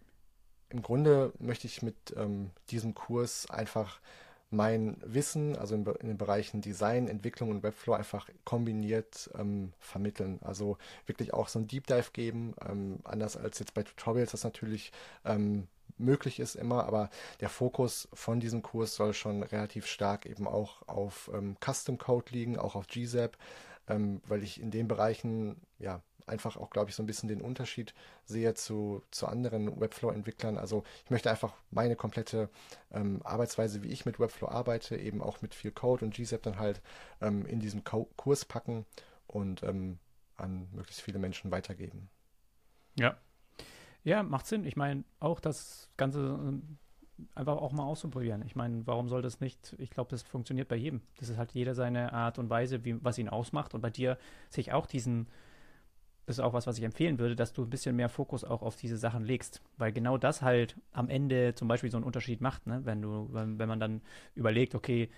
im 0.69 0.83
Grunde 0.83 1.33
möchte 1.39 1.67
ich 1.67 1.83
mit 1.83 2.15
ähm, 2.17 2.51
diesem 2.71 2.95
Kurs 2.95 3.49
einfach 3.51 4.01
mein 4.51 4.97
Wissen, 5.05 5.57
also 5.57 5.75
in, 5.75 5.87
in, 5.87 6.09
den 6.09 6.19
Bereichen 6.19 6.61
Design, 6.61 7.09
Entwicklung 7.09 7.51
und 7.51 7.63
Webflow 7.63 7.95
einfach 7.95 8.29
kombiniert 8.45 9.31
ähm, 9.39 9.73
vermitteln. 9.79 10.41
Also 10.43 10.77
wirklich 11.07 11.33
auch 11.33 11.49
so 11.49 11.61
ein 11.61 11.69
Deep 11.69 11.87
Dive 11.87 12.11
geben, 12.13 12.55
ähm, 12.69 12.99
anders 13.05 13.37
als 13.37 13.59
jetzt 13.61 13.75
bei 13.75 13.83
Tutorials 13.83 14.33
das 14.33 14.45
natürlich 14.45 14.93
ähm, 15.25 15.69
möglich 15.99 16.41
ist 16.41 16.57
immer, 16.57 16.85
aber 16.85 17.11
der 17.41 17.49
Fokus 17.49 18.09
von 18.13 18.41
diesem 18.41 18.63
Kurs 18.63 18.95
soll 18.95 19.15
schon 19.15 19.43
relativ 19.43 19.87
stark 19.87 20.27
eben 20.27 20.49
auch 20.49 20.87
auf 20.89 21.31
ähm, 21.35 21.57
Custom 21.65 21.99
Code 21.99 22.33
liegen, 22.33 22.59
auch 22.59 22.75
auf 22.75 22.87
GZAP, 22.89 23.37
ähm, 23.89 24.21
weil 24.27 24.43
ich 24.43 24.61
in 24.61 24.71
den 24.71 24.89
Bereichen 24.89 25.61
ja 25.79 26.03
einfach 26.31 26.57
auch, 26.57 26.71
glaube 26.71 26.91
ich, 26.91 26.97
so 26.97 27.03
ein 27.03 27.07
bisschen 27.07 27.29
den 27.29 27.43
Unterschied 27.43 27.95
sehe 28.25 28.55
zu, 28.55 29.03
zu 29.11 29.27
anderen 29.27 29.81
Webflow-Entwicklern. 29.81 30.57
Also 30.57 30.85
ich 31.05 31.11
möchte 31.11 31.31
einfach 31.31 31.53
meine 31.71 31.97
komplette 31.97 32.49
ähm, 32.93 33.21
Arbeitsweise, 33.25 33.83
wie 33.83 33.89
ich 33.89 34.07
mit 34.07 34.19
Webflow 34.19 34.49
arbeite, 34.49 34.97
eben 34.97 35.21
auch 35.23 35.43
mit 35.43 35.55
viel 35.55 35.71
Code 35.73 36.05
und 36.05 36.15
GZAP 36.15 36.43
dann 36.43 36.59
halt 36.59 36.81
ähm, 37.21 37.45
in 37.47 37.61
diesem 37.61 37.85
Co 37.85 38.09
Kurs 38.17 38.45
packen 38.45 38.87
und 39.27 39.63
ähm, 39.63 39.99
an 40.37 40.69
möglichst 40.73 41.03
viele 41.03 41.19
Menschen 41.19 41.51
weitergeben. 41.51 42.09
Ja. 42.99 43.17
Ja, 44.03 44.23
macht 44.23 44.47
Sinn. 44.47 44.65
Ich 44.65 44.77
meine, 44.77 45.05
auch 45.19 45.41
das 45.41 45.91
Ganze 45.99 46.21
ähm, 46.21 46.79
einfach 47.35 47.57
auch 47.57 47.73
mal 47.73 47.85
auszuprobieren. 47.85 48.43
Ich 48.47 48.57
meine, 48.57 48.87
warum 48.87 49.09
soll 49.09 49.23
das 49.23 49.41
nicht? 49.41 49.75
Ich 49.79 49.91
glaube, 49.91 50.11
das 50.11 50.23
funktioniert 50.23 50.69
bei 50.69 50.77
jedem. 50.77 51.03
Das 51.19 51.29
ist 51.29 51.37
halt 51.37 51.53
jeder 51.53 51.75
seine 51.75 52.13
Art 52.13 52.39
und 52.39 52.51
Weise, 52.51 52.85
wie, 52.85 53.03
was 53.05 53.19
ihn 53.19 53.29
ausmacht. 53.29 53.75
Und 53.75 53.81
bei 53.81 53.91
dir 53.91 54.19
sehe 54.49 54.63
ich 54.63 54.73
auch 54.73 54.87
diesen, 54.87 55.29
ist 56.31 56.41
auch 56.41 56.53
was, 56.53 56.67
was 56.67 56.79
ich 56.79 56.85
empfehlen 56.85 57.19
würde, 57.19 57.37
dass 57.37 57.53
du 57.53 57.63
ein 57.63 57.71
bisschen 57.71 57.97
mehr 57.97 58.09
Fokus 58.09 58.45
auch 58.45 58.63
auf 58.63 58.77
diese 58.77 58.97
Sachen 58.97 59.25
legst. 59.25 59.61
Weil 59.77 59.93
genau 59.93 60.17
das 60.17 60.43
halt 60.43 60.77
am 60.93 61.09
Ende 61.09 61.55
zum 61.55 61.69
Beispiel 61.69 61.91
so 61.91 61.99
einen 61.99 62.07
Unterschied 62.07 62.41
macht, 62.41 62.67
ne? 62.67 62.81
Wenn 62.85 63.03
du, 63.03 63.29
wenn, 63.33 63.59
wenn 63.59 63.69
man 63.69 63.81
dann 63.81 64.01
überlegt, 64.35 64.75
okay, 64.75 65.11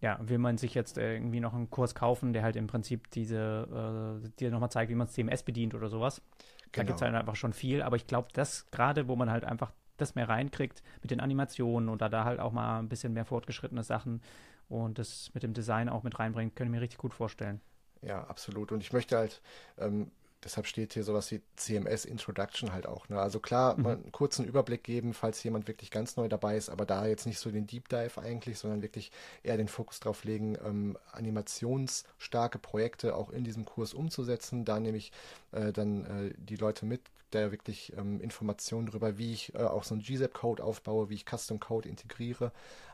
ja, 0.00 0.18
will 0.20 0.38
man 0.38 0.58
sich 0.58 0.74
jetzt 0.74 0.98
irgendwie 0.98 1.40
noch 1.40 1.54
einen 1.54 1.70
Kurs 1.70 1.94
kaufen, 1.94 2.32
der 2.32 2.42
halt 2.42 2.56
im 2.56 2.66
Prinzip 2.66 3.10
diese, 3.12 4.20
äh, 4.24 4.28
dir 4.40 4.50
nochmal 4.50 4.70
zeigt, 4.70 4.90
wie 4.90 4.96
man 4.96 5.08
CMS 5.08 5.44
bedient 5.44 5.74
oder 5.74 5.88
sowas. 5.88 6.20
Genau. 6.20 6.70
Da 6.72 6.82
gibt 6.82 6.96
es 6.96 7.02
halt 7.02 7.14
einfach 7.14 7.36
schon 7.36 7.52
viel, 7.52 7.82
aber 7.82 7.96
ich 7.96 8.06
glaube, 8.06 8.28
das 8.32 8.70
gerade, 8.70 9.06
wo 9.06 9.16
man 9.16 9.30
halt 9.30 9.44
einfach 9.44 9.72
das 9.98 10.14
mehr 10.16 10.28
reinkriegt 10.28 10.82
mit 11.02 11.10
den 11.10 11.20
Animationen 11.20 11.88
oder 11.88 12.08
da 12.08 12.24
halt 12.24 12.40
auch 12.40 12.52
mal 12.52 12.80
ein 12.80 12.88
bisschen 12.88 13.12
mehr 13.12 13.24
fortgeschrittene 13.24 13.84
Sachen 13.84 14.22
und 14.68 14.98
das 14.98 15.30
mit 15.34 15.42
dem 15.42 15.54
Design 15.54 15.88
auch 15.88 16.02
mit 16.02 16.18
reinbringt, 16.18 16.56
können 16.56 16.70
ich 16.70 16.78
mir 16.78 16.82
richtig 16.82 16.98
gut 16.98 17.14
vorstellen. 17.14 17.60
Ja, 18.00 18.24
absolut. 18.24 18.72
Und 18.72 18.82
ich 18.82 18.92
möchte 18.92 19.16
halt 19.16 19.40
ähm, 19.78 20.10
deshalb 20.44 20.66
steht 20.66 20.94
hier 20.94 21.04
sowas 21.04 21.30
wie 21.30 21.40
CMS 21.56 22.04
Introduction 22.04 22.72
halt 22.72 22.86
auch. 22.86 23.08
Ne? 23.08 23.20
Also 23.20 23.40
klar, 23.40 23.76
mhm. 23.76 23.82
mal 23.82 23.94
einen 23.94 24.12
kurzen 24.12 24.44
Überblick 24.44 24.84
geben, 24.84 25.14
falls 25.14 25.42
jemand 25.42 25.68
wirklich 25.68 25.90
ganz 25.90 26.16
neu 26.16 26.28
dabei 26.28 26.56
ist, 26.56 26.68
aber 26.68 26.86
da 26.86 27.06
jetzt 27.06 27.26
nicht 27.26 27.38
so 27.38 27.50
den 27.50 27.66
Deep 27.66 27.88
Dive 27.88 28.20
eigentlich, 28.20 28.58
sondern 28.58 28.82
wirklich 28.82 29.12
eher 29.42 29.56
den 29.56 29.68
Fokus 29.68 30.00
drauf 30.00 30.24
legen, 30.24 30.56
ähm, 30.64 30.98
animationsstarke 31.12 32.58
Projekte 32.58 33.16
auch 33.16 33.30
in 33.30 33.44
diesem 33.44 33.64
Kurs 33.64 33.94
umzusetzen. 33.94 34.64
Da 34.64 34.80
nehme 34.80 34.98
ich 34.98 35.12
äh, 35.52 35.72
dann 35.72 36.04
äh, 36.04 36.34
die 36.36 36.56
Leute 36.56 36.86
mit, 36.86 37.02
der 37.32 37.50
wirklich 37.50 37.92
ähm, 37.96 38.20
Informationen 38.20 38.86
darüber, 38.86 39.18
wie 39.18 39.32
ich 39.32 39.54
äh, 39.54 39.58
auch 39.58 39.84
so 39.84 39.94
einen 39.94 40.02
GZAP-Code 40.02 40.62
aufbaue, 40.62 41.08
wie 41.08 41.14
ich 41.14 41.24
Custom 41.24 41.60
Code 41.60 41.88
integriere. 41.88 42.52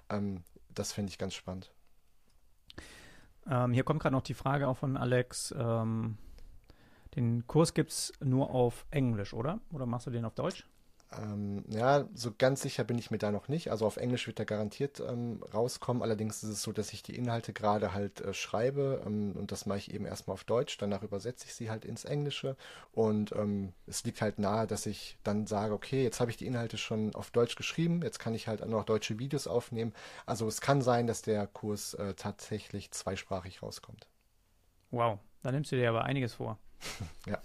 Ähm, 0.09 0.43
das 0.75 0.93
finde 0.93 1.11
ich 1.11 1.19
ganz 1.19 1.35
spannend. 1.35 1.71
Ähm, 3.51 3.73
hier 3.73 3.85
kommt 3.85 4.01
gerade 4.01 4.15
noch 4.15 4.23
die 4.23 4.35
Frage 4.35 4.69
auch 4.69 4.77
von 4.77 4.97
Alex. 4.97 5.55
Den 7.19 7.49
Kurs 7.49 7.75
gibt 7.75 7.91
es 7.91 8.13
nur 8.21 8.51
auf 8.55 8.87
Englisch, 8.93 9.35
oder? 9.35 9.59
Oder 9.73 9.87
machst 9.87 10.07
du 10.07 10.13
den 10.13 10.25
auf 10.25 10.35
Deutsch? 10.35 10.65
Ähm, 11.11 11.65
ja, 11.69 12.07
so 12.15 12.33
ganz 12.39 12.63
sicher 12.63 12.85
bin 12.85 12.97
ich 12.97 13.11
mir 13.11 13.19
da 13.19 13.33
noch 13.33 13.49
nicht. 13.49 13.73
Also 13.73 13.87
auf 13.87 13.97
Englisch 13.97 14.29
wird 14.29 14.39
er 14.39 14.45
garantiert 14.45 15.01
ähm, 15.01 15.43
rauskommen. 15.53 16.05
Allerdings 16.05 16.45
ist 16.45 16.51
es 16.51 16.63
so, 16.63 16.71
dass 16.71 16.93
ich 16.93 17.03
die 17.03 17.17
Inhalte 17.17 17.53
gerade 17.53 17.93
halt 17.93 18.21
äh, 18.21 18.33
schreibe 18.33 19.03
ähm, 19.05 19.33
und 19.33 19.51
das 19.51 19.67
mache 19.67 19.79
ich 19.79 19.93
eben 19.93 20.07
erstmal 20.07 20.35
auf 20.35 20.45
Deutsch. 20.45 20.79
Danach 20.79 21.03
übersetze 21.03 21.47
ich 21.47 21.57
sie 21.57 21.71
halt 21.71 21.85
ins 21.85 22.05
Englische 22.05 22.57
und 22.93 23.33
ähm, 23.33 23.73
es 23.89 24.05
liegt 24.05 24.23
halt 24.23 24.39
nahe, 24.39 24.69
dass 24.69 24.87
ich 24.87 25.19
dann 25.25 25.49
sage, 25.49 25.75
okay, 25.75 26.05
jetzt 26.05 26.21
habe 26.21 26.31
ich 26.31 26.37
die 26.37 26.47
Inhalte 26.47 26.79
schon 26.79 27.17
auf 27.17 27.33
Deutsch 27.33 27.57
geschrieben, 27.57 28.03
jetzt 28.05 28.21
kann 28.21 28.33
ich 28.33 28.47
halt 28.47 28.63
auch 28.63 28.69
noch 28.69 28.85
deutsche 28.85 29.19
Videos 29.19 29.49
aufnehmen. 29.49 29.93
Also 30.25 30.47
es 30.47 30.61
kann 30.61 30.83
sein, 30.83 31.09
dass 31.09 31.23
der 31.23 31.49
Kurs 31.49 31.95
äh, 31.95 32.15
tatsächlich 32.15 32.93
zweisprachig 32.93 33.61
rauskommt. 33.61 34.07
Wow, 34.93 35.19
da 35.43 35.51
nimmst 35.51 35.73
du 35.73 35.77
dir 35.77 35.89
aber 35.89 36.05
einiges 36.05 36.35
vor. 36.35 36.59
Ja. 37.27 37.39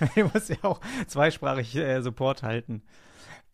ich 0.14 0.32
muss 0.32 0.48
ja 0.48 0.56
auch 0.62 0.80
zweisprachig 1.06 1.76
äh, 1.76 2.00
Support 2.00 2.42
halten. 2.42 2.82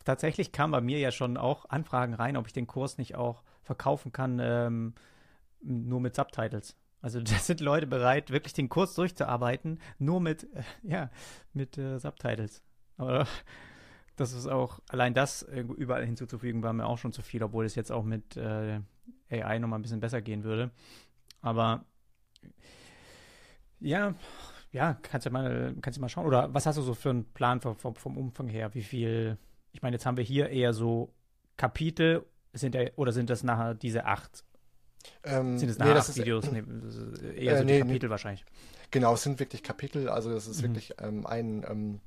Tatsächlich 0.05 0.53
kam 0.53 0.71
bei 0.71 0.81
mir 0.81 0.99
ja 0.99 1.11
schon 1.11 1.37
auch 1.37 1.69
Anfragen 1.69 2.15
rein, 2.15 2.37
ob 2.37 2.47
ich 2.47 2.53
den 2.53 2.67
Kurs 2.67 2.99
nicht 2.99 3.17
auch 3.17 3.43
verkaufen 3.63 4.13
kann, 4.13 4.39
ähm, 4.41 4.95
nur 5.61 6.01
mit 6.01 6.15
Subtitles. 6.15 6.77
Also 7.03 7.21
da 7.23 7.35
sind 7.35 7.61
Leute 7.61 7.87
bereit, 7.87 8.31
wirklich 8.31 8.53
den 8.53 8.69
Kurs 8.69 8.95
durchzuarbeiten, 8.95 9.81
nur 9.99 10.21
mit, 10.21 10.45
äh, 10.55 10.63
ja, 10.83 11.11
mit 11.53 11.77
äh, 11.79 11.99
Subtitles. 11.99 12.63
Aber 12.97 13.27
das 14.17 14.33
ist 14.33 14.47
auch, 14.47 14.81
allein 14.89 15.13
das 15.13 15.43
überall 15.43 16.07
hinzuzufügen, 16.07 16.63
war 16.63 16.73
mir 16.73 16.87
auch 16.87 16.99
schon 16.99 17.13
zu 17.13 17.21
viel, 17.21 17.43
obwohl 17.43 17.67
es 17.67 17.75
jetzt 17.75 17.93
auch 17.93 18.05
mit 18.05 18.37
äh, 18.37 18.81
AI 19.31 19.59
nochmal 19.59 19.79
ein 19.79 19.83
bisschen 19.83 20.01
besser 20.01 20.23
gehen 20.23 20.43
würde. 20.43 20.71
Aber 21.43 21.85
ja, 23.81 24.15
ja, 24.77 24.98
kannst 25.01 25.27
du 25.27 25.31
mal, 25.31 25.74
kannst 25.81 25.97
du 25.97 26.03
mal 26.03 26.11
schauen. 26.11 26.27
Oder 26.27 26.53
was 26.53 26.66
hast 26.66 26.77
du 26.77 26.82
so 26.82 26.93
für 26.93 27.09
einen 27.09 27.24
Plan 27.24 27.62
vom, 27.62 27.77
vom, 27.77 28.16
Umfang 28.19 28.47
her? 28.47 28.74
Wie 28.74 28.82
viel? 28.82 29.39
Ich 29.73 29.81
meine, 29.81 29.97
jetzt 29.97 30.05
haben 30.05 30.19
wir 30.19 30.24
hier 30.24 30.51
eher 30.51 30.74
so 30.74 31.15
Kapitel, 31.57 32.27
sind 32.53 32.74
ja, 32.74 32.82
oder 32.97 33.12
sind 33.12 33.31
das 33.31 33.43
nachher 33.43 33.74
diese 33.74 34.05
acht? 34.05 34.44
Ähm, 35.24 35.59
sind 35.59 35.70
das 35.70 35.78
nachher 35.78 35.94
nee, 35.94 35.98
acht 35.98 36.09
ist, 36.11 36.19
Videos? 36.19 36.51
Nee, 36.51 36.62
eher 37.36 37.55
äh, 37.55 37.59
so 37.59 37.65
nee, 37.65 37.77
die 37.77 37.86
Kapitel 37.86 38.11
wahrscheinlich. 38.11 38.44
Genau, 38.90 39.15
es 39.15 39.23
sind 39.23 39.40
wirklich 39.40 39.62
Kapitel, 39.62 40.11
also 40.11 40.31
das 40.31 40.47
ist 40.47 40.61
mhm. 40.61 40.66
wirklich 40.66 40.94
ähm, 41.01 41.27
ein 41.27 41.65
ähm, 41.69 42.01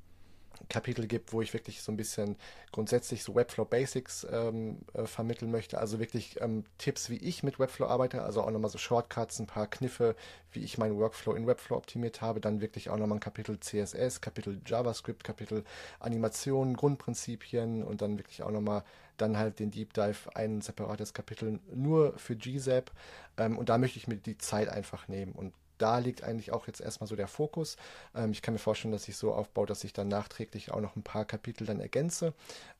Kapitel 0.68 1.08
gibt, 1.08 1.34
wo 1.34 1.42
ich 1.42 1.54
wirklich 1.54 1.82
so 1.82 1.92
ein 1.92 1.98
bisschen 1.98 2.36
grundsätzlich 2.72 3.24
so 3.24 3.36
Webflow 3.36 3.66
Basics 3.66 4.28
ähm, 4.30 4.80
äh, 4.94 5.06
vermitteln 5.06 5.52
möchte. 5.52 5.80
Also 5.80 6.00
wirklich 6.00 6.40
ähm, 6.42 6.64
Tipps, 6.78 7.10
wie 7.10 7.18
ich 7.18 7.44
mit 7.44 7.60
Webflow 7.60 7.88
arbeite, 7.88 8.24
also 8.24 8.42
auch 8.42 8.52
nochmal 8.52 8.70
so 8.70 8.78
Shortcuts, 8.78 9.40
ein 9.40 9.48
paar 9.48 9.68
Kniffe, 9.68 10.16
wie 10.52 10.60
ich 10.60 10.78
meinen 10.78 10.98
Workflow 10.98 11.34
in 11.34 11.48
Webflow 11.48 11.78
optimiert 11.78 12.22
habe. 12.22 12.42
Dann 12.42 12.62
wirklich 12.62 12.90
auch 12.90 12.98
nochmal 12.98 13.18
ein 13.18 13.22
Kapitel 13.22 13.60
CSS, 13.60 14.22
Kapitel 14.22 14.62
JavaScript, 14.66 15.24
Kapitel 15.24 15.64
Animationen, 16.00 16.76
Grundprinzipien 16.76 17.84
und 17.84 18.02
dann 18.02 18.18
wirklich 18.18 18.44
auch 18.44 18.52
nochmal 18.52 18.84
dann 19.18 19.38
halt 19.38 19.60
den 19.60 19.72
Deep 19.72 19.94
Dive, 19.94 20.34
ein 20.34 20.62
separates 20.62 21.14
Kapitel 21.14 21.60
nur 21.74 22.18
für 22.18 22.36
GZAP. 22.36 22.92
Ähm, 23.38 23.58
und 23.58 23.70
da 23.70 23.78
möchte 23.78 23.98
ich 23.98 24.08
mir 24.08 24.18
die 24.18 24.38
Zeit 24.38 24.70
einfach 24.70 25.08
nehmen 25.08 25.34
und 25.34 25.54
da 25.80 25.98
liegt 25.98 26.24
eigentlich 26.24 26.52
auch 26.52 26.68
jetzt 26.68 26.82
erstmal 26.82 27.08
so 27.08 27.16
der 27.16 27.28
Fokus. 27.28 27.78
Ähm, 28.14 28.32
ich 28.32 28.42
kann 28.42 28.54
mir 28.54 28.60
vorstellen, 28.60 28.92
dass 28.92 29.08
ich 29.08 29.18
so 29.18 29.34
aufbaue, 29.34 29.66
dass 29.66 29.84
ich 29.84 29.94
dann 29.94 30.08
nachträglich 30.08 30.72
auch 30.72 30.82
noch 30.82 30.96
ein 30.96 31.04
paar 31.04 31.26
Kapitel 31.26 31.66
dann 31.66 31.80
ergänze. 31.80 32.34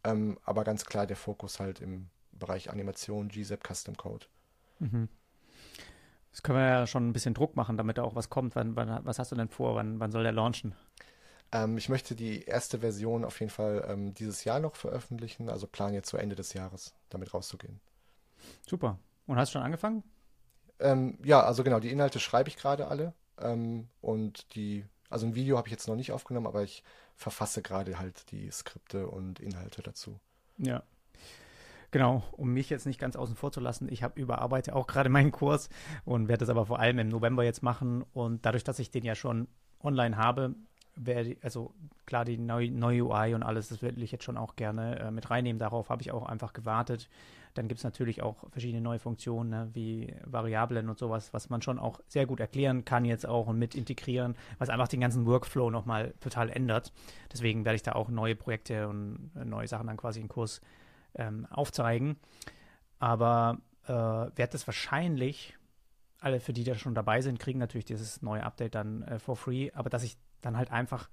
Ähm, 0.04 0.38
aber 0.44 0.64
ganz 0.64 0.86
klar 0.86 1.08
der 1.08 1.18
Fokus 1.18 1.60
halt 1.60 1.82
im 1.82 2.10
Bereich 2.32 2.70
Animation, 2.70 3.30
GZAP, 3.30 3.68
Custom 3.68 3.98
Code. 3.98 4.28
Mhm. 4.80 5.10
Das 6.32 6.44
können 6.44 6.60
wir 6.60 6.66
ja 6.66 6.88
schon 6.88 7.10
ein 7.10 7.14
bisschen 7.14 7.34
Druck 7.34 7.56
machen, 7.56 7.76
damit 7.76 7.98
da 7.98 8.04
auch 8.04 8.16
was 8.16 8.30
kommt. 8.30 8.56
Wann, 8.56 8.76
wann, 8.76 9.04
was 9.04 9.20
hast 9.20 9.32
du 9.32 9.36
denn 9.36 9.50
vor? 9.50 9.76
Wann, 9.76 10.00
wann 10.00 10.12
soll 10.12 10.24
der 10.24 10.32
launchen? 10.32 10.76
Ähm, 11.52 11.78
ich 11.78 11.90
möchte 11.90 12.16
die 12.16 12.44
erste 12.44 12.80
Version 12.80 13.26
auf 13.26 13.40
jeden 13.40 13.50
Fall 13.50 13.86
ähm, 13.88 14.14
dieses 14.14 14.44
Jahr 14.44 14.60
noch 14.60 14.76
veröffentlichen, 14.76 15.50
also 15.50 15.68
plan 15.68 15.94
jetzt 15.94 16.10
zu 16.10 16.18
Ende 16.18 16.36
des 16.36 16.54
Jahres 16.54 16.94
damit 17.10 17.34
rauszugehen. 17.34 17.80
Super. 18.68 19.00
Und 19.26 19.38
hast 19.38 19.50
du 19.50 19.54
schon 19.54 19.64
angefangen? 19.64 20.04
Ähm, 20.80 21.18
ja, 21.24 21.42
also 21.42 21.64
genau, 21.64 21.80
die 21.80 21.92
Inhalte 21.92 22.20
schreibe 22.20 22.50
ich 22.50 22.58
gerade 22.58 22.88
alle. 22.88 23.14
Ähm, 23.40 23.88
und 24.02 24.56
die, 24.56 24.86
also 25.10 25.26
ein 25.26 25.36
Video 25.36 25.58
habe 25.58 25.68
ich 25.68 25.72
jetzt 25.72 25.88
noch 25.88 25.96
nicht 25.96 26.12
aufgenommen, 26.12 26.48
aber 26.48 26.64
ich 26.64 26.84
verfasse 27.16 27.62
gerade 27.62 28.00
halt 28.00 28.32
die 28.32 28.50
Skripte 28.52 29.08
und 29.08 29.40
Inhalte 29.40 29.82
dazu. 29.82 30.20
Ja. 30.58 30.84
Genau, 31.92 32.24
um 32.34 32.54
mich 32.54 32.70
jetzt 32.70 32.86
nicht 32.86 33.00
ganz 33.00 33.16
außen 33.16 33.36
vor 33.36 33.52
zu 33.52 33.60
lassen, 33.60 33.92
ich 33.92 34.04
habe 34.04 34.20
überarbeite 34.20 34.76
auch 34.76 34.86
gerade 34.86 35.10
meinen 35.10 35.32
Kurs 35.32 35.70
und 36.06 36.28
werde 36.28 36.42
das 36.42 36.50
aber 36.50 36.68
vor 36.68 36.80
allem 36.80 37.00
im 37.00 37.10
November 37.10 37.44
jetzt 37.44 37.64
machen. 37.64 38.04
Und 38.14 38.46
dadurch, 38.46 38.64
dass 38.64 38.80
ich 38.80 38.92
den 38.92 39.04
ja 39.04 39.16
schon 39.16 39.48
online 39.82 40.18
habe, 40.18 40.54
werde 41.00 41.38
also 41.42 41.74
klar, 42.06 42.26
die 42.26 42.38
neue, 42.38 42.70
neue 42.72 43.06
UI 43.06 43.34
und 43.34 43.44
alles, 43.44 43.70
das 43.70 43.82
will 43.82 44.02
ich 44.04 44.12
jetzt 44.12 44.24
schon 44.24 44.38
auch 44.38 44.56
gerne 44.56 45.00
äh, 45.00 45.12
mit 45.12 45.30
reinnehmen. 45.30 45.60
Darauf 45.60 45.90
habe 45.90 46.02
ich 46.02 46.12
auch 46.12 46.26
einfach 46.26 46.54
gewartet. 46.54 47.10
Dann 47.54 47.68
gibt 47.68 47.80
es 47.80 47.84
natürlich 47.84 48.22
auch 48.22 48.50
verschiedene 48.52 48.82
neue 48.82 49.00
Funktionen, 49.00 49.50
ne, 49.50 49.70
wie 49.74 50.14
Variablen 50.26 50.90
und 50.90 51.00
sowas, 51.00 51.34
was 51.34 51.50
man 51.50 51.62
schon 51.62 51.80
auch 51.80 52.00
sehr 52.08 52.26
gut 52.26 52.40
erklären 52.40 52.86
kann 52.86 53.06
jetzt 53.06 53.26
auch 53.26 53.48
und 53.48 53.58
mit 53.58 53.76
integrieren, 53.76 54.36
was 54.60 54.70
einfach 54.70 54.88
den 54.88 55.00
ganzen 55.00 55.26
Workflow 55.26 55.72
nochmal 55.72 56.14
total 56.20 56.50
ändert. 56.50 56.92
Deswegen 57.32 57.66
werde 57.66 57.78
ich 57.78 57.84
da 57.84 57.94
auch 57.94 58.10
neue 58.10 58.36
Projekte 58.36 58.88
und 58.88 59.32
äh, 59.36 59.46
neue 59.46 59.68
Sachen 59.68 59.88
dann 59.88 59.98
quasi 59.98 60.20
im 60.20 60.28
Kurs 60.28 60.62
ähm, 61.16 61.48
aufzeigen. 61.50 62.18
Aber 63.00 63.60
äh, 63.86 63.94
werde 63.94 64.52
das 64.52 64.68
wahrscheinlich, 64.68 65.56
alle 66.20 66.40
für 66.40 66.54
die, 66.54 66.64
die 66.64 66.72
da 66.72 66.78
schon 66.78 66.96
dabei 66.96 67.22
sind, 67.22 67.40
kriegen 67.40 67.60
natürlich 67.60 67.86
dieses 67.86 68.22
neue 68.22 68.44
Update 68.44 68.76
dann 68.76 69.04
äh, 69.04 69.20
for 69.20 69.38
free, 69.38 69.72
aber 69.74 69.90
dass 69.90 70.04
ich 70.04 70.18
dann 70.42 70.58
halt 70.58 70.72
einfach 70.72 71.10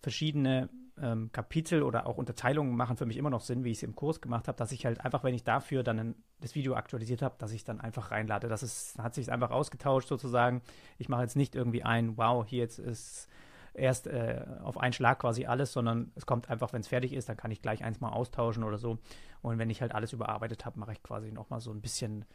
verschiedene 0.00 0.68
ähm, 1.00 1.30
Kapitel 1.32 1.82
oder 1.82 2.06
auch 2.06 2.18
Unterteilungen 2.18 2.76
machen 2.76 2.96
für 2.96 3.06
mich 3.06 3.16
immer 3.16 3.30
noch 3.30 3.40
Sinn, 3.40 3.64
wie 3.64 3.70
ich 3.70 3.78
es 3.78 3.82
im 3.82 3.94
Kurs 3.94 4.20
gemacht 4.20 4.48
habe, 4.48 4.58
dass 4.58 4.72
ich 4.72 4.84
halt 4.84 5.00
einfach, 5.04 5.24
wenn 5.24 5.34
ich 5.34 5.44
dafür 5.44 5.82
dann 5.82 5.98
ein, 5.98 6.14
das 6.40 6.54
Video 6.54 6.74
aktualisiert 6.74 7.22
habe, 7.22 7.34
dass 7.38 7.52
ich 7.52 7.64
dann 7.64 7.80
einfach 7.80 8.10
reinlade. 8.10 8.48
Das 8.48 8.62
ist, 8.62 8.98
hat 8.98 9.14
sich 9.14 9.30
einfach 9.30 9.50
ausgetauscht 9.50 10.08
sozusagen. 10.08 10.62
Ich 10.98 11.08
mache 11.08 11.22
jetzt 11.22 11.36
nicht 11.36 11.54
irgendwie 11.54 11.82
ein, 11.82 12.16
wow, 12.16 12.44
hier 12.46 12.60
jetzt 12.60 12.78
ist 12.78 13.28
erst 13.74 14.06
äh, 14.06 14.44
auf 14.62 14.76
einen 14.76 14.92
Schlag 14.92 15.20
quasi 15.20 15.46
alles, 15.46 15.72
sondern 15.72 16.12
es 16.14 16.26
kommt 16.26 16.50
einfach, 16.50 16.72
wenn 16.72 16.80
es 16.80 16.88
fertig 16.88 17.14
ist, 17.14 17.28
dann 17.28 17.36
kann 17.36 17.50
ich 17.50 17.62
gleich 17.62 17.82
eins 17.82 18.00
mal 18.00 18.10
austauschen 18.10 18.64
oder 18.64 18.76
so. 18.76 18.98
Und 19.40 19.58
wenn 19.58 19.70
ich 19.70 19.80
halt 19.80 19.94
alles 19.94 20.12
überarbeitet 20.12 20.66
habe, 20.66 20.78
mache 20.78 20.92
ich 20.92 21.02
quasi 21.02 21.32
nochmal 21.32 21.60
so 21.60 21.70
ein 21.70 21.80
bisschen 21.80 22.26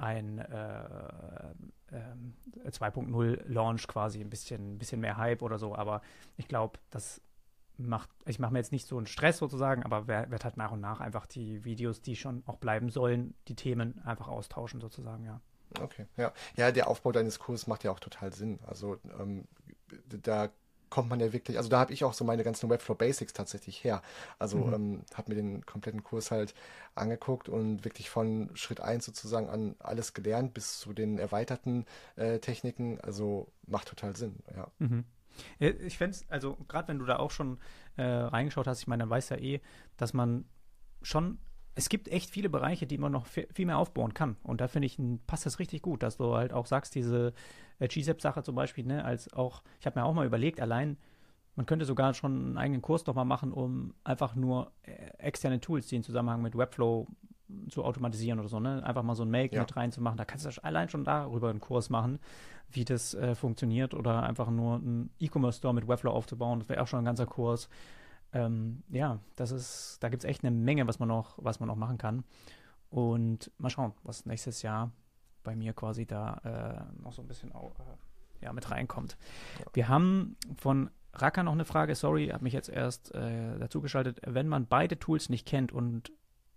ein 0.00 0.38
äh, 0.38 0.84
äh, 1.92 2.68
2.0 2.68 3.42
Launch 3.46 3.86
quasi, 3.86 4.20
ein 4.20 4.30
bisschen, 4.30 4.74
ein 4.74 4.78
bisschen 4.78 5.00
mehr 5.00 5.16
Hype 5.16 5.42
oder 5.42 5.58
so. 5.58 5.74
Aber 5.74 6.02
ich 6.36 6.48
glaube, 6.48 6.78
das 6.90 7.20
macht, 7.76 8.10
ich 8.26 8.38
mache 8.38 8.52
mir 8.52 8.58
jetzt 8.58 8.72
nicht 8.72 8.86
so 8.86 8.96
einen 8.96 9.06
Stress 9.06 9.38
sozusagen, 9.38 9.82
aber 9.82 10.06
werde 10.06 10.38
halt 10.42 10.56
nach 10.56 10.72
und 10.72 10.80
nach 10.80 11.00
einfach 11.00 11.26
die 11.26 11.64
Videos, 11.64 12.02
die 12.02 12.16
schon 12.16 12.42
auch 12.46 12.56
bleiben 12.56 12.90
sollen, 12.90 13.34
die 13.48 13.54
Themen 13.54 14.00
einfach 14.04 14.28
austauschen 14.28 14.80
sozusagen, 14.80 15.24
ja. 15.24 15.40
Okay, 15.80 16.06
ja. 16.16 16.32
Ja, 16.56 16.72
der 16.72 16.88
Aufbau 16.88 17.12
deines 17.12 17.38
Kurses 17.38 17.66
macht 17.68 17.84
ja 17.84 17.92
auch 17.92 18.00
total 18.00 18.32
Sinn. 18.32 18.58
Also 18.66 18.98
ähm, 19.18 19.44
da 20.08 20.50
kommt 20.90 21.08
man 21.08 21.20
ja 21.20 21.32
wirklich, 21.32 21.56
also 21.56 21.70
da 21.70 21.80
habe 21.80 21.92
ich 21.92 22.04
auch 22.04 22.12
so 22.12 22.24
meine 22.24 22.44
ganzen 22.44 22.68
Webflow 22.68 22.94
Basics 22.94 23.32
tatsächlich 23.32 23.82
her. 23.84 24.02
Also 24.38 24.58
mhm. 24.58 24.74
ähm, 24.74 25.02
habe 25.14 25.30
mir 25.30 25.36
den 25.36 25.64
kompletten 25.64 26.02
Kurs 26.02 26.30
halt 26.30 26.54
angeguckt 26.94 27.48
und 27.48 27.84
wirklich 27.84 28.10
von 28.10 28.50
Schritt 28.54 28.80
1 28.80 29.04
sozusagen 29.04 29.48
an 29.48 29.76
alles 29.78 30.12
gelernt 30.12 30.52
bis 30.52 30.78
zu 30.78 30.92
den 30.92 31.18
erweiterten 31.18 31.86
äh, 32.16 32.38
Techniken. 32.40 33.00
Also 33.00 33.48
macht 33.66 33.88
total 33.88 34.16
Sinn, 34.16 34.36
ja. 34.54 34.68
Mhm. 34.78 35.04
Ich 35.58 35.96
fände 35.96 36.16
es, 36.16 36.28
also 36.28 36.58
gerade 36.68 36.88
wenn 36.88 36.98
du 36.98 37.06
da 37.06 37.18
auch 37.18 37.30
schon 37.30 37.58
äh, 37.96 38.02
reingeschaut 38.02 38.66
hast, 38.66 38.80
ich 38.80 38.88
meine, 38.88 39.04
dann 39.04 39.10
weiß 39.10 39.30
ja 39.30 39.36
eh, 39.36 39.60
dass 39.96 40.12
man 40.12 40.44
schon 41.02 41.38
es 41.80 41.88
gibt 41.88 42.08
echt 42.08 42.28
viele 42.28 42.50
Bereiche, 42.50 42.86
die 42.86 42.98
man 42.98 43.10
noch 43.10 43.24
viel 43.24 43.64
mehr 43.64 43.78
aufbauen 43.78 44.12
kann. 44.12 44.36
Und 44.42 44.60
da 44.60 44.68
finde 44.68 44.84
ich, 44.84 44.98
passt 45.26 45.46
das 45.46 45.58
richtig 45.58 45.80
gut, 45.80 46.02
dass 46.02 46.18
du 46.18 46.34
halt 46.34 46.52
auch 46.52 46.66
sagst, 46.66 46.94
diese 46.94 47.32
äh, 47.78 47.88
GZEP-Sache 47.88 48.42
zum 48.42 48.54
Beispiel, 48.54 48.84
ne, 48.84 49.02
als 49.02 49.32
auch, 49.32 49.62
ich 49.80 49.86
habe 49.86 49.98
mir 49.98 50.04
auch 50.04 50.12
mal 50.12 50.26
überlegt, 50.26 50.60
allein, 50.60 50.98
man 51.56 51.64
könnte 51.64 51.86
sogar 51.86 52.12
schon 52.12 52.32
einen 52.32 52.58
eigenen 52.58 52.82
Kurs 52.82 53.04
doch 53.04 53.14
mal 53.14 53.24
machen, 53.24 53.50
um 53.50 53.94
einfach 54.04 54.34
nur 54.34 54.72
äh, 54.82 54.92
externe 55.16 55.58
Tools, 55.58 55.86
die 55.86 55.96
in 55.96 56.02
Zusammenhang 56.02 56.42
mit 56.42 56.54
Webflow 56.54 57.06
zu 57.70 57.82
automatisieren 57.82 58.38
oder 58.38 58.48
so, 58.48 58.60
ne? 58.60 58.84
Einfach 58.84 59.02
mal 59.02 59.14
so 59.14 59.24
ein 59.24 59.30
Make 59.30 59.54
ja. 59.54 59.62
mit 59.62 59.74
reinzumachen. 59.74 60.18
Da 60.18 60.26
kannst 60.26 60.44
du 60.44 60.62
allein 60.62 60.90
schon 60.90 61.04
darüber 61.04 61.48
einen 61.48 61.60
Kurs 61.60 61.88
machen, 61.88 62.18
wie 62.70 62.84
das 62.84 63.14
äh, 63.14 63.34
funktioniert 63.34 63.94
oder 63.94 64.22
einfach 64.22 64.50
nur 64.50 64.76
einen 64.76 65.10
E-Commerce-Store 65.18 65.74
mit 65.74 65.88
Webflow 65.88 66.12
aufzubauen. 66.12 66.60
Das 66.60 66.68
wäre 66.68 66.82
auch 66.82 66.86
schon 66.86 67.00
ein 67.00 67.06
ganzer 67.06 67.26
Kurs 67.26 67.70
ähm, 68.32 68.82
ja, 68.90 69.18
das 69.36 69.50
ist, 69.50 69.98
da 70.00 70.08
gibt 70.08 70.24
es 70.24 70.28
echt 70.28 70.44
eine 70.44 70.50
Menge, 70.50 70.86
was 70.86 70.98
man 70.98 71.08
noch, 71.08 71.38
was 71.38 71.60
man 71.60 71.68
noch 71.68 71.76
machen 71.76 71.98
kann. 71.98 72.24
Und 72.90 73.50
mal 73.58 73.70
schauen, 73.70 73.92
was 74.02 74.26
nächstes 74.26 74.62
Jahr 74.62 74.90
bei 75.42 75.56
mir 75.56 75.72
quasi 75.72 76.06
da 76.06 76.86
äh, 76.98 77.02
noch 77.02 77.12
so 77.12 77.22
ein 77.22 77.28
bisschen 77.28 77.52
auch, 77.52 77.72
äh, 77.78 78.44
ja, 78.44 78.52
mit 78.52 78.70
reinkommt. 78.70 79.16
Ja. 79.58 79.66
Wir 79.72 79.88
haben 79.88 80.36
von 80.56 80.90
Raka 81.12 81.42
noch 81.42 81.52
eine 81.52 81.64
Frage, 81.64 81.94
sorry, 81.94 82.28
habe 82.28 82.44
mich 82.44 82.52
jetzt 82.52 82.68
erst 82.68 83.14
äh, 83.14 83.58
dazugeschaltet. 83.58 84.20
Wenn 84.26 84.48
man 84.48 84.66
beide 84.66 84.98
Tools 84.98 85.28
nicht 85.28 85.46
kennt 85.46 85.72
und 85.72 86.12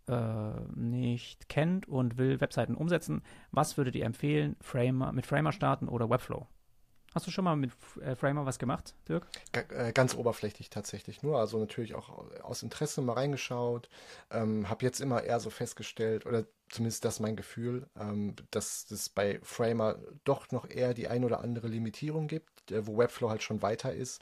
äh, 0.07 0.51
nicht 0.75 1.49
kennt 1.49 1.87
und 1.87 2.17
will 2.17 2.41
Webseiten 2.41 2.75
umsetzen, 2.75 3.21
was 3.51 3.77
würdet 3.77 3.95
ihr 3.95 4.05
empfehlen? 4.05 4.55
Framer, 4.61 5.11
mit 5.11 5.25
Framer 5.25 5.51
starten 5.51 5.87
oder 5.87 6.09
Webflow? 6.09 6.47
Hast 7.13 7.27
du 7.27 7.31
schon 7.31 7.43
mal 7.43 7.55
mit 7.55 7.71
äh, 8.01 8.15
Framer 8.15 8.45
was 8.45 8.57
gemacht, 8.57 8.95
Dirk? 9.07 9.27
Äh, 9.51 9.93
ganz 9.93 10.15
oberflächlich 10.15 10.69
tatsächlich 10.69 11.21
nur. 11.21 11.39
Also 11.39 11.59
natürlich 11.59 11.93
auch 11.93 12.09
aus 12.41 12.63
Interesse 12.63 13.01
mal 13.01 13.13
reingeschaut. 13.13 13.89
Ähm, 14.31 14.67
habe 14.67 14.83
jetzt 14.83 14.99
immer 14.99 15.23
eher 15.23 15.39
so 15.39 15.51
festgestellt, 15.51 16.25
oder 16.25 16.45
zumindest 16.69 17.05
das 17.05 17.19
mein 17.19 17.35
Gefühl, 17.35 17.87
ähm, 17.99 18.35
dass 18.49 18.89
es 18.89 19.09
bei 19.09 19.39
Framer 19.43 19.99
doch 20.23 20.51
noch 20.51 20.69
eher 20.69 20.95
die 20.95 21.07
ein 21.07 21.23
oder 21.23 21.41
andere 21.41 21.67
Limitierung 21.67 22.27
gibt, 22.27 22.71
äh, 22.71 22.87
wo 22.87 22.97
Webflow 22.97 23.29
halt 23.29 23.43
schon 23.43 23.61
weiter 23.61 23.93
ist. 23.93 24.21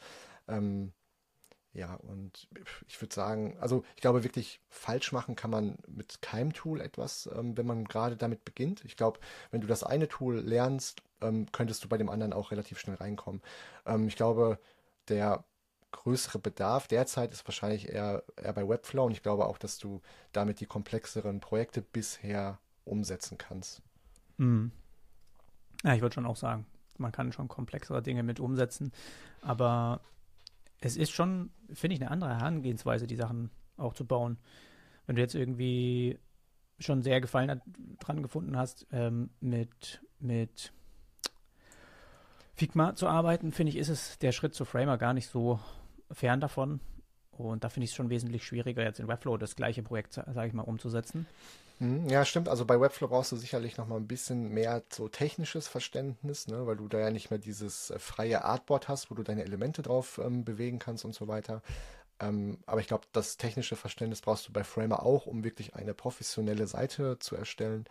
Ähm, 0.49 0.91
ja, 1.73 1.95
und 1.95 2.49
ich 2.87 3.01
würde 3.01 3.15
sagen, 3.15 3.57
also 3.61 3.85
ich 3.95 4.01
glaube 4.01 4.25
wirklich 4.25 4.59
falsch 4.67 5.13
machen 5.13 5.37
kann 5.37 5.49
man 5.51 5.77
mit 5.87 6.21
keinem 6.21 6.51
Tool 6.51 6.81
etwas, 6.81 7.29
ähm, 7.33 7.55
wenn 7.55 7.65
man 7.65 7.85
gerade 7.85 8.17
damit 8.17 8.43
beginnt. 8.43 8.83
Ich 8.83 8.97
glaube, 8.97 9.21
wenn 9.51 9.61
du 9.61 9.67
das 9.67 9.83
eine 9.83 10.09
Tool 10.09 10.39
lernst, 10.39 11.01
ähm, 11.21 11.47
könntest 11.51 11.83
du 11.83 11.89
bei 11.89 11.97
dem 11.97 12.09
anderen 12.09 12.33
auch 12.33 12.51
relativ 12.51 12.79
schnell 12.79 12.95
reinkommen. 12.95 13.41
Ähm, 13.85 14.07
ich 14.07 14.15
glaube, 14.15 14.59
der 15.07 15.43
größere 15.91 16.39
Bedarf 16.39 16.87
derzeit 16.87 17.33
ist 17.33 17.45
wahrscheinlich 17.47 17.89
eher, 17.89 18.23
eher 18.37 18.53
bei 18.53 18.67
Webflow 18.67 19.05
und 19.05 19.11
ich 19.11 19.23
glaube 19.23 19.45
auch, 19.45 19.57
dass 19.57 19.77
du 19.77 20.01
damit 20.31 20.59
die 20.59 20.65
komplexeren 20.65 21.39
Projekte 21.39 21.81
bisher 21.81 22.59
umsetzen 22.85 23.37
kannst. 23.37 23.81
Mhm. 24.37 24.71
Ja, 25.83 25.93
ich 25.93 26.01
würde 26.01 26.13
schon 26.13 26.25
auch 26.25 26.35
sagen, 26.35 26.65
man 26.97 27.11
kann 27.11 27.31
schon 27.31 27.47
komplexere 27.47 28.01
Dinge 28.01 28.23
mit 28.23 28.39
umsetzen, 28.39 28.91
aber 29.41 30.01
es 30.79 30.97
ist 30.97 31.11
schon, 31.11 31.51
finde 31.73 31.95
ich, 31.95 32.01
eine 32.01 32.11
andere 32.11 32.31
Herangehensweise, 32.31 33.07
die 33.07 33.15
Sachen 33.15 33.51
auch 33.77 33.93
zu 33.93 34.05
bauen. 34.05 34.37
Wenn 35.05 35.15
du 35.15 35.21
jetzt 35.21 35.35
irgendwie 35.35 36.19
schon 36.79 37.01
sehr 37.01 37.21
Gefallen 37.21 37.61
dran 37.99 38.23
gefunden 38.23 38.57
hast, 38.57 38.87
ähm, 38.91 39.29
mit, 39.39 40.01
mit 40.19 40.73
Figma 42.53 42.95
zu 42.95 43.07
arbeiten, 43.07 43.51
finde 43.51 43.71
ich, 43.71 43.77
ist 43.77 43.89
es 43.89 44.19
der 44.19 44.31
Schritt 44.31 44.53
zu 44.53 44.65
Framer 44.65 44.97
gar 44.97 45.13
nicht 45.13 45.29
so 45.29 45.59
fern 46.11 46.41
davon. 46.41 46.79
Und 47.31 47.63
da 47.63 47.69
finde 47.69 47.85
ich 47.85 47.91
es 47.91 47.95
schon 47.95 48.09
wesentlich 48.09 48.45
schwieriger, 48.45 48.83
jetzt 48.83 48.99
in 48.99 49.07
Webflow 49.07 49.37
das 49.37 49.55
gleiche 49.55 49.81
Projekt, 49.81 50.13
sage 50.13 50.47
ich 50.47 50.53
mal, 50.53 50.63
umzusetzen. 50.63 51.25
Mhm, 51.79 52.07
ja, 52.09 52.23
stimmt. 52.25 52.47
Also 52.47 52.65
bei 52.65 52.79
Webflow 52.79 53.07
brauchst 53.07 53.31
du 53.31 53.37
sicherlich 53.37 53.77
noch 53.77 53.87
mal 53.87 53.95
ein 53.95 54.07
bisschen 54.07 54.49
mehr 54.49 54.83
so 54.91 55.07
technisches 55.07 55.67
Verständnis, 55.67 56.47
ne? 56.47 56.67
weil 56.67 56.75
du 56.75 56.87
da 56.87 56.99
ja 56.99 57.09
nicht 57.09 57.31
mehr 57.31 57.39
dieses 57.39 57.89
äh, 57.89 57.97
freie 57.97 58.43
Artboard 58.43 58.87
hast, 58.87 59.09
wo 59.09 59.15
du 59.15 59.23
deine 59.23 59.43
Elemente 59.43 59.81
drauf 59.81 60.21
ähm, 60.23 60.45
bewegen 60.45 60.77
kannst 60.77 61.05
und 61.05 61.15
so 61.15 61.27
weiter. 61.27 61.63
Ähm, 62.19 62.59
aber 62.67 62.81
ich 62.81 62.87
glaube, 62.87 63.07
das 63.13 63.37
technische 63.37 63.75
Verständnis 63.75 64.21
brauchst 64.21 64.47
du 64.47 64.53
bei 64.53 64.63
Framer 64.63 65.03
auch, 65.03 65.25
um 65.25 65.43
wirklich 65.43 65.73
eine 65.73 65.95
professionelle 65.95 66.67
Seite 66.67 67.17
zu 67.17 67.35
erstellen. 67.35 67.85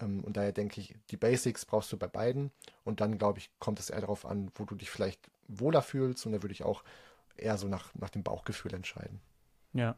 Ähm, 0.00 0.22
und 0.24 0.36
daher 0.36 0.52
denke 0.52 0.80
ich, 0.80 0.94
die 1.10 1.16
Basics 1.16 1.64
brauchst 1.64 1.92
du 1.92 1.96
bei 1.96 2.08
beiden. 2.08 2.50
Und 2.84 3.00
dann, 3.00 3.18
glaube 3.18 3.38
ich, 3.38 3.50
kommt 3.58 3.80
es 3.80 3.90
eher 3.90 4.00
darauf 4.00 4.26
an, 4.26 4.50
wo 4.54 4.64
du 4.64 4.74
dich 4.74 4.90
vielleicht 4.90 5.30
wohler 5.48 5.82
fühlst. 5.82 6.26
Und 6.26 6.32
da 6.32 6.42
würde 6.42 6.52
ich 6.52 6.64
auch 6.64 6.82
eher 7.36 7.58
so 7.58 7.68
nach, 7.68 7.94
nach 7.94 8.10
dem 8.10 8.22
Bauchgefühl 8.22 8.74
entscheiden. 8.74 9.20
Ja. 9.72 9.96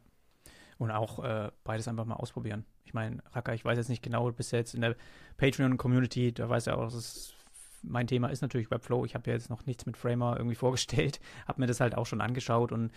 Und 0.79 0.91
auch 0.91 1.25
äh, 1.25 1.51
beides 1.65 1.89
einfach 1.89 2.05
mal 2.05 2.16
ausprobieren. 2.16 2.65
Ich 2.85 2.95
meine, 2.95 3.23
Raka, 3.33 3.53
ich 3.53 3.65
weiß 3.65 3.77
jetzt 3.77 3.89
nicht 3.89 4.03
genau, 4.03 4.31
ja 4.51 4.59
jetzt 4.59 4.75
in 4.75 4.81
der 4.81 4.97
Patreon-Community, 5.37 6.33
da 6.33 6.49
weiß 6.49 6.66
ja 6.66 6.77
auch, 6.77 6.91
dass 6.91 7.35
mein 7.83 8.07
Thema 8.07 8.29
ist 8.29 8.43
natürlich 8.43 8.70
Webflow. 8.70 9.05
Ich 9.05 9.15
habe 9.15 9.29
ja 9.29 9.35
jetzt 9.35 9.51
noch 9.51 9.66
nichts 9.66 9.87
mit 9.87 9.97
Framer 9.97 10.37
irgendwie 10.37 10.55
vorgestellt, 10.57 11.20
habe 11.47 11.61
mir 11.61 11.66
das 11.66 11.81
halt 11.81 11.97
auch 11.97 12.07
schon 12.07 12.20
angeschaut 12.20 12.73
und 12.73 12.93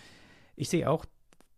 ich 0.56 0.70
sehe 0.70 0.90
auch, 0.90 1.06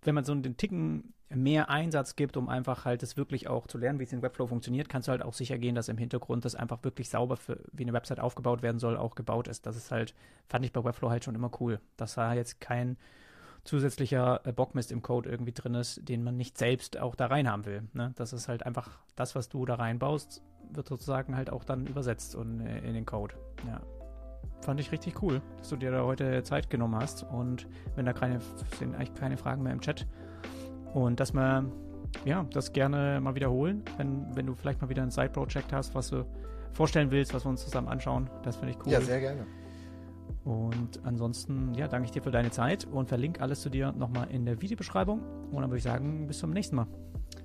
wenn 0.06 0.16
man 0.16 0.24
so 0.24 0.32
einen 0.32 0.58
Ticken 0.58 1.14
mehr 1.30 1.70
Einsatz 1.70 2.16
gibt, 2.16 2.38
um 2.38 2.50
einfach 2.50 2.86
halt 2.86 3.02
das 3.02 3.18
wirklich 3.18 3.48
auch 3.48 3.68
zu 3.68 3.78
lernen, 3.78 4.00
wie 4.00 4.04
es 4.04 4.14
in 4.14 4.22
Webflow 4.22 4.48
funktioniert, 4.48 4.90
kannst 4.90 5.08
du 5.08 5.12
halt 5.12 5.24
auch 5.24 5.34
sicher 5.34 5.58
gehen, 5.58 5.76
dass 5.76 5.90
im 5.90 5.98
Hintergrund 5.98 6.46
das 6.46 6.56
einfach 6.56 6.84
wirklich 6.84 7.10
sauber 7.10 7.38
für, 7.38 7.60
wie 7.72 7.84
eine 7.84 7.94
Website 7.94 8.20
aufgebaut 8.20 8.62
werden 8.62 8.80
soll, 8.80 8.98
auch 8.98 9.16
gebaut 9.16 9.48
ist. 9.48 9.66
Das 9.66 9.76
ist 9.76 9.92
halt, 9.92 10.14
fand 10.48 10.66
ich 10.66 10.74
bei 10.74 10.84
Webflow 10.84 11.10
halt 11.10 11.24
schon 11.24 11.36
immer 11.36 11.52
cool. 11.60 11.80
Dass 11.98 12.16
da 12.16 12.34
jetzt 12.34 12.62
kein 12.62 12.98
zusätzlicher 13.64 14.42
äh, 14.46 14.52
Bockmist 14.52 14.92
im 14.92 15.02
Code 15.02 15.30
irgendwie 15.30 15.54
drin 15.54 15.76
ist, 15.76 16.08
den 16.08 16.24
man 16.24 16.36
nicht 16.38 16.58
selbst 16.58 17.00
auch 17.00 17.16
da 17.16 17.28
rein 17.28 17.50
haben 17.50 17.66
will. 17.66 17.84
Ne? 17.94 18.12
Das 18.16 18.34
ist 18.34 18.48
halt 18.48 18.66
einfach 18.66 19.00
das, 19.16 19.36
was 19.36 19.50
du 19.50 19.66
da 19.66 19.76
reinbaust, 19.76 20.42
wird 20.72 20.88
sozusagen 20.88 21.36
halt 21.36 21.50
auch 21.50 21.64
dann 21.64 21.88
übersetzt 21.88 22.36
und 22.36 22.62
äh, 22.62 22.80
in 22.80 22.94
den 22.94 23.06
Code. 23.06 23.36
Ja. 23.66 23.82
Fand 24.66 24.80
ich 24.80 24.92
richtig 24.92 25.22
cool, 25.22 25.42
dass 25.58 25.70
du 25.70 25.76
dir 25.76 25.92
da 25.92 26.04
heute 26.04 26.44
Zeit 26.44 26.70
genommen 26.70 26.96
hast. 26.96 27.24
Und 27.24 27.68
wenn 27.96 28.06
da 28.06 28.14
keine, 28.14 28.40
sind 28.80 28.96
eigentlich 28.96 29.14
keine 29.14 29.38
Fragen 29.38 29.64
mehr 29.64 29.74
im 29.74 29.82
Chat. 29.82 30.08
Und 30.94 31.20
dass 31.20 31.34
wir 31.34 31.66
ja, 32.26 32.46
das 32.52 32.74
gerne 32.74 33.20
mal 33.22 33.36
wiederholen, 33.36 33.84
wenn, 33.98 34.36
wenn 34.36 34.46
du 34.46 34.54
vielleicht 34.54 34.82
mal 34.82 34.90
wieder 34.90 35.04
ein 35.04 35.12
Side-Project 35.12 35.74
hast, 35.74 35.96
was 35.96 36.10
du 36.10 36.26
vorstellen 36.72 37.12
willst, 37.12 37.34
was 37.34 37.46
wir 37.46 37.50
uns 37.50 37.64
zusammen 37.64 37.88
anschauen. 37.88 38.30
Das 38.44 38.56
finde 38.56 38.74
ich 38.74 38.86
cool. 38.86 38.92
Ja, 38.92 39.02
sehr 39.02 39.20
gerne. 39.20 39.46
Und 40.44 41.00
ansonsten, 41.06 41.74
ja, 41.74 41.88
danke 41.88 42.06
ich 42.06 42.12
dir 42.12 42.22
für 42.22 42.32
deine 42.32 42.52
Zeit 42.52 42.86
und 42.86 43.08
verlinke 43.08 43.42
alles 43.42 43.62
zu 43.62 43.70
dir 43.70 43.94
nochmal 43.94 44.30
in 44.30 44.46
der 44.46 44.62
Videobeschreibung. 44.62 45.22
Und 45.52 45.62
dann 45.62 45.70
würde 45.70 45.78
ich 45.78 45.84
sagen, 45.84 46.28
bis 46.28 46.40
zum 46.40 46.52
nächsten 46.52 46.76
Mal. 46.76 46.88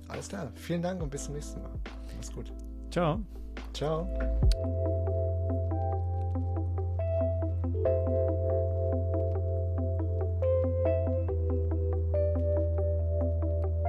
Alles 0.07 0.27
klar. 0.27 0.51
Vielen 0.55 0.81
Dank 0.81 1.01
und 1.01 1.09
bis 1.09 1.25
zum 1.25 1.35
nächsten 1.35 1.61
Mal. 1.61 1.71
Mach's 2.17 2.33
gut. 2.33 2.51
Ciao. 2.91 3.21
Ciao. 3.73 4.07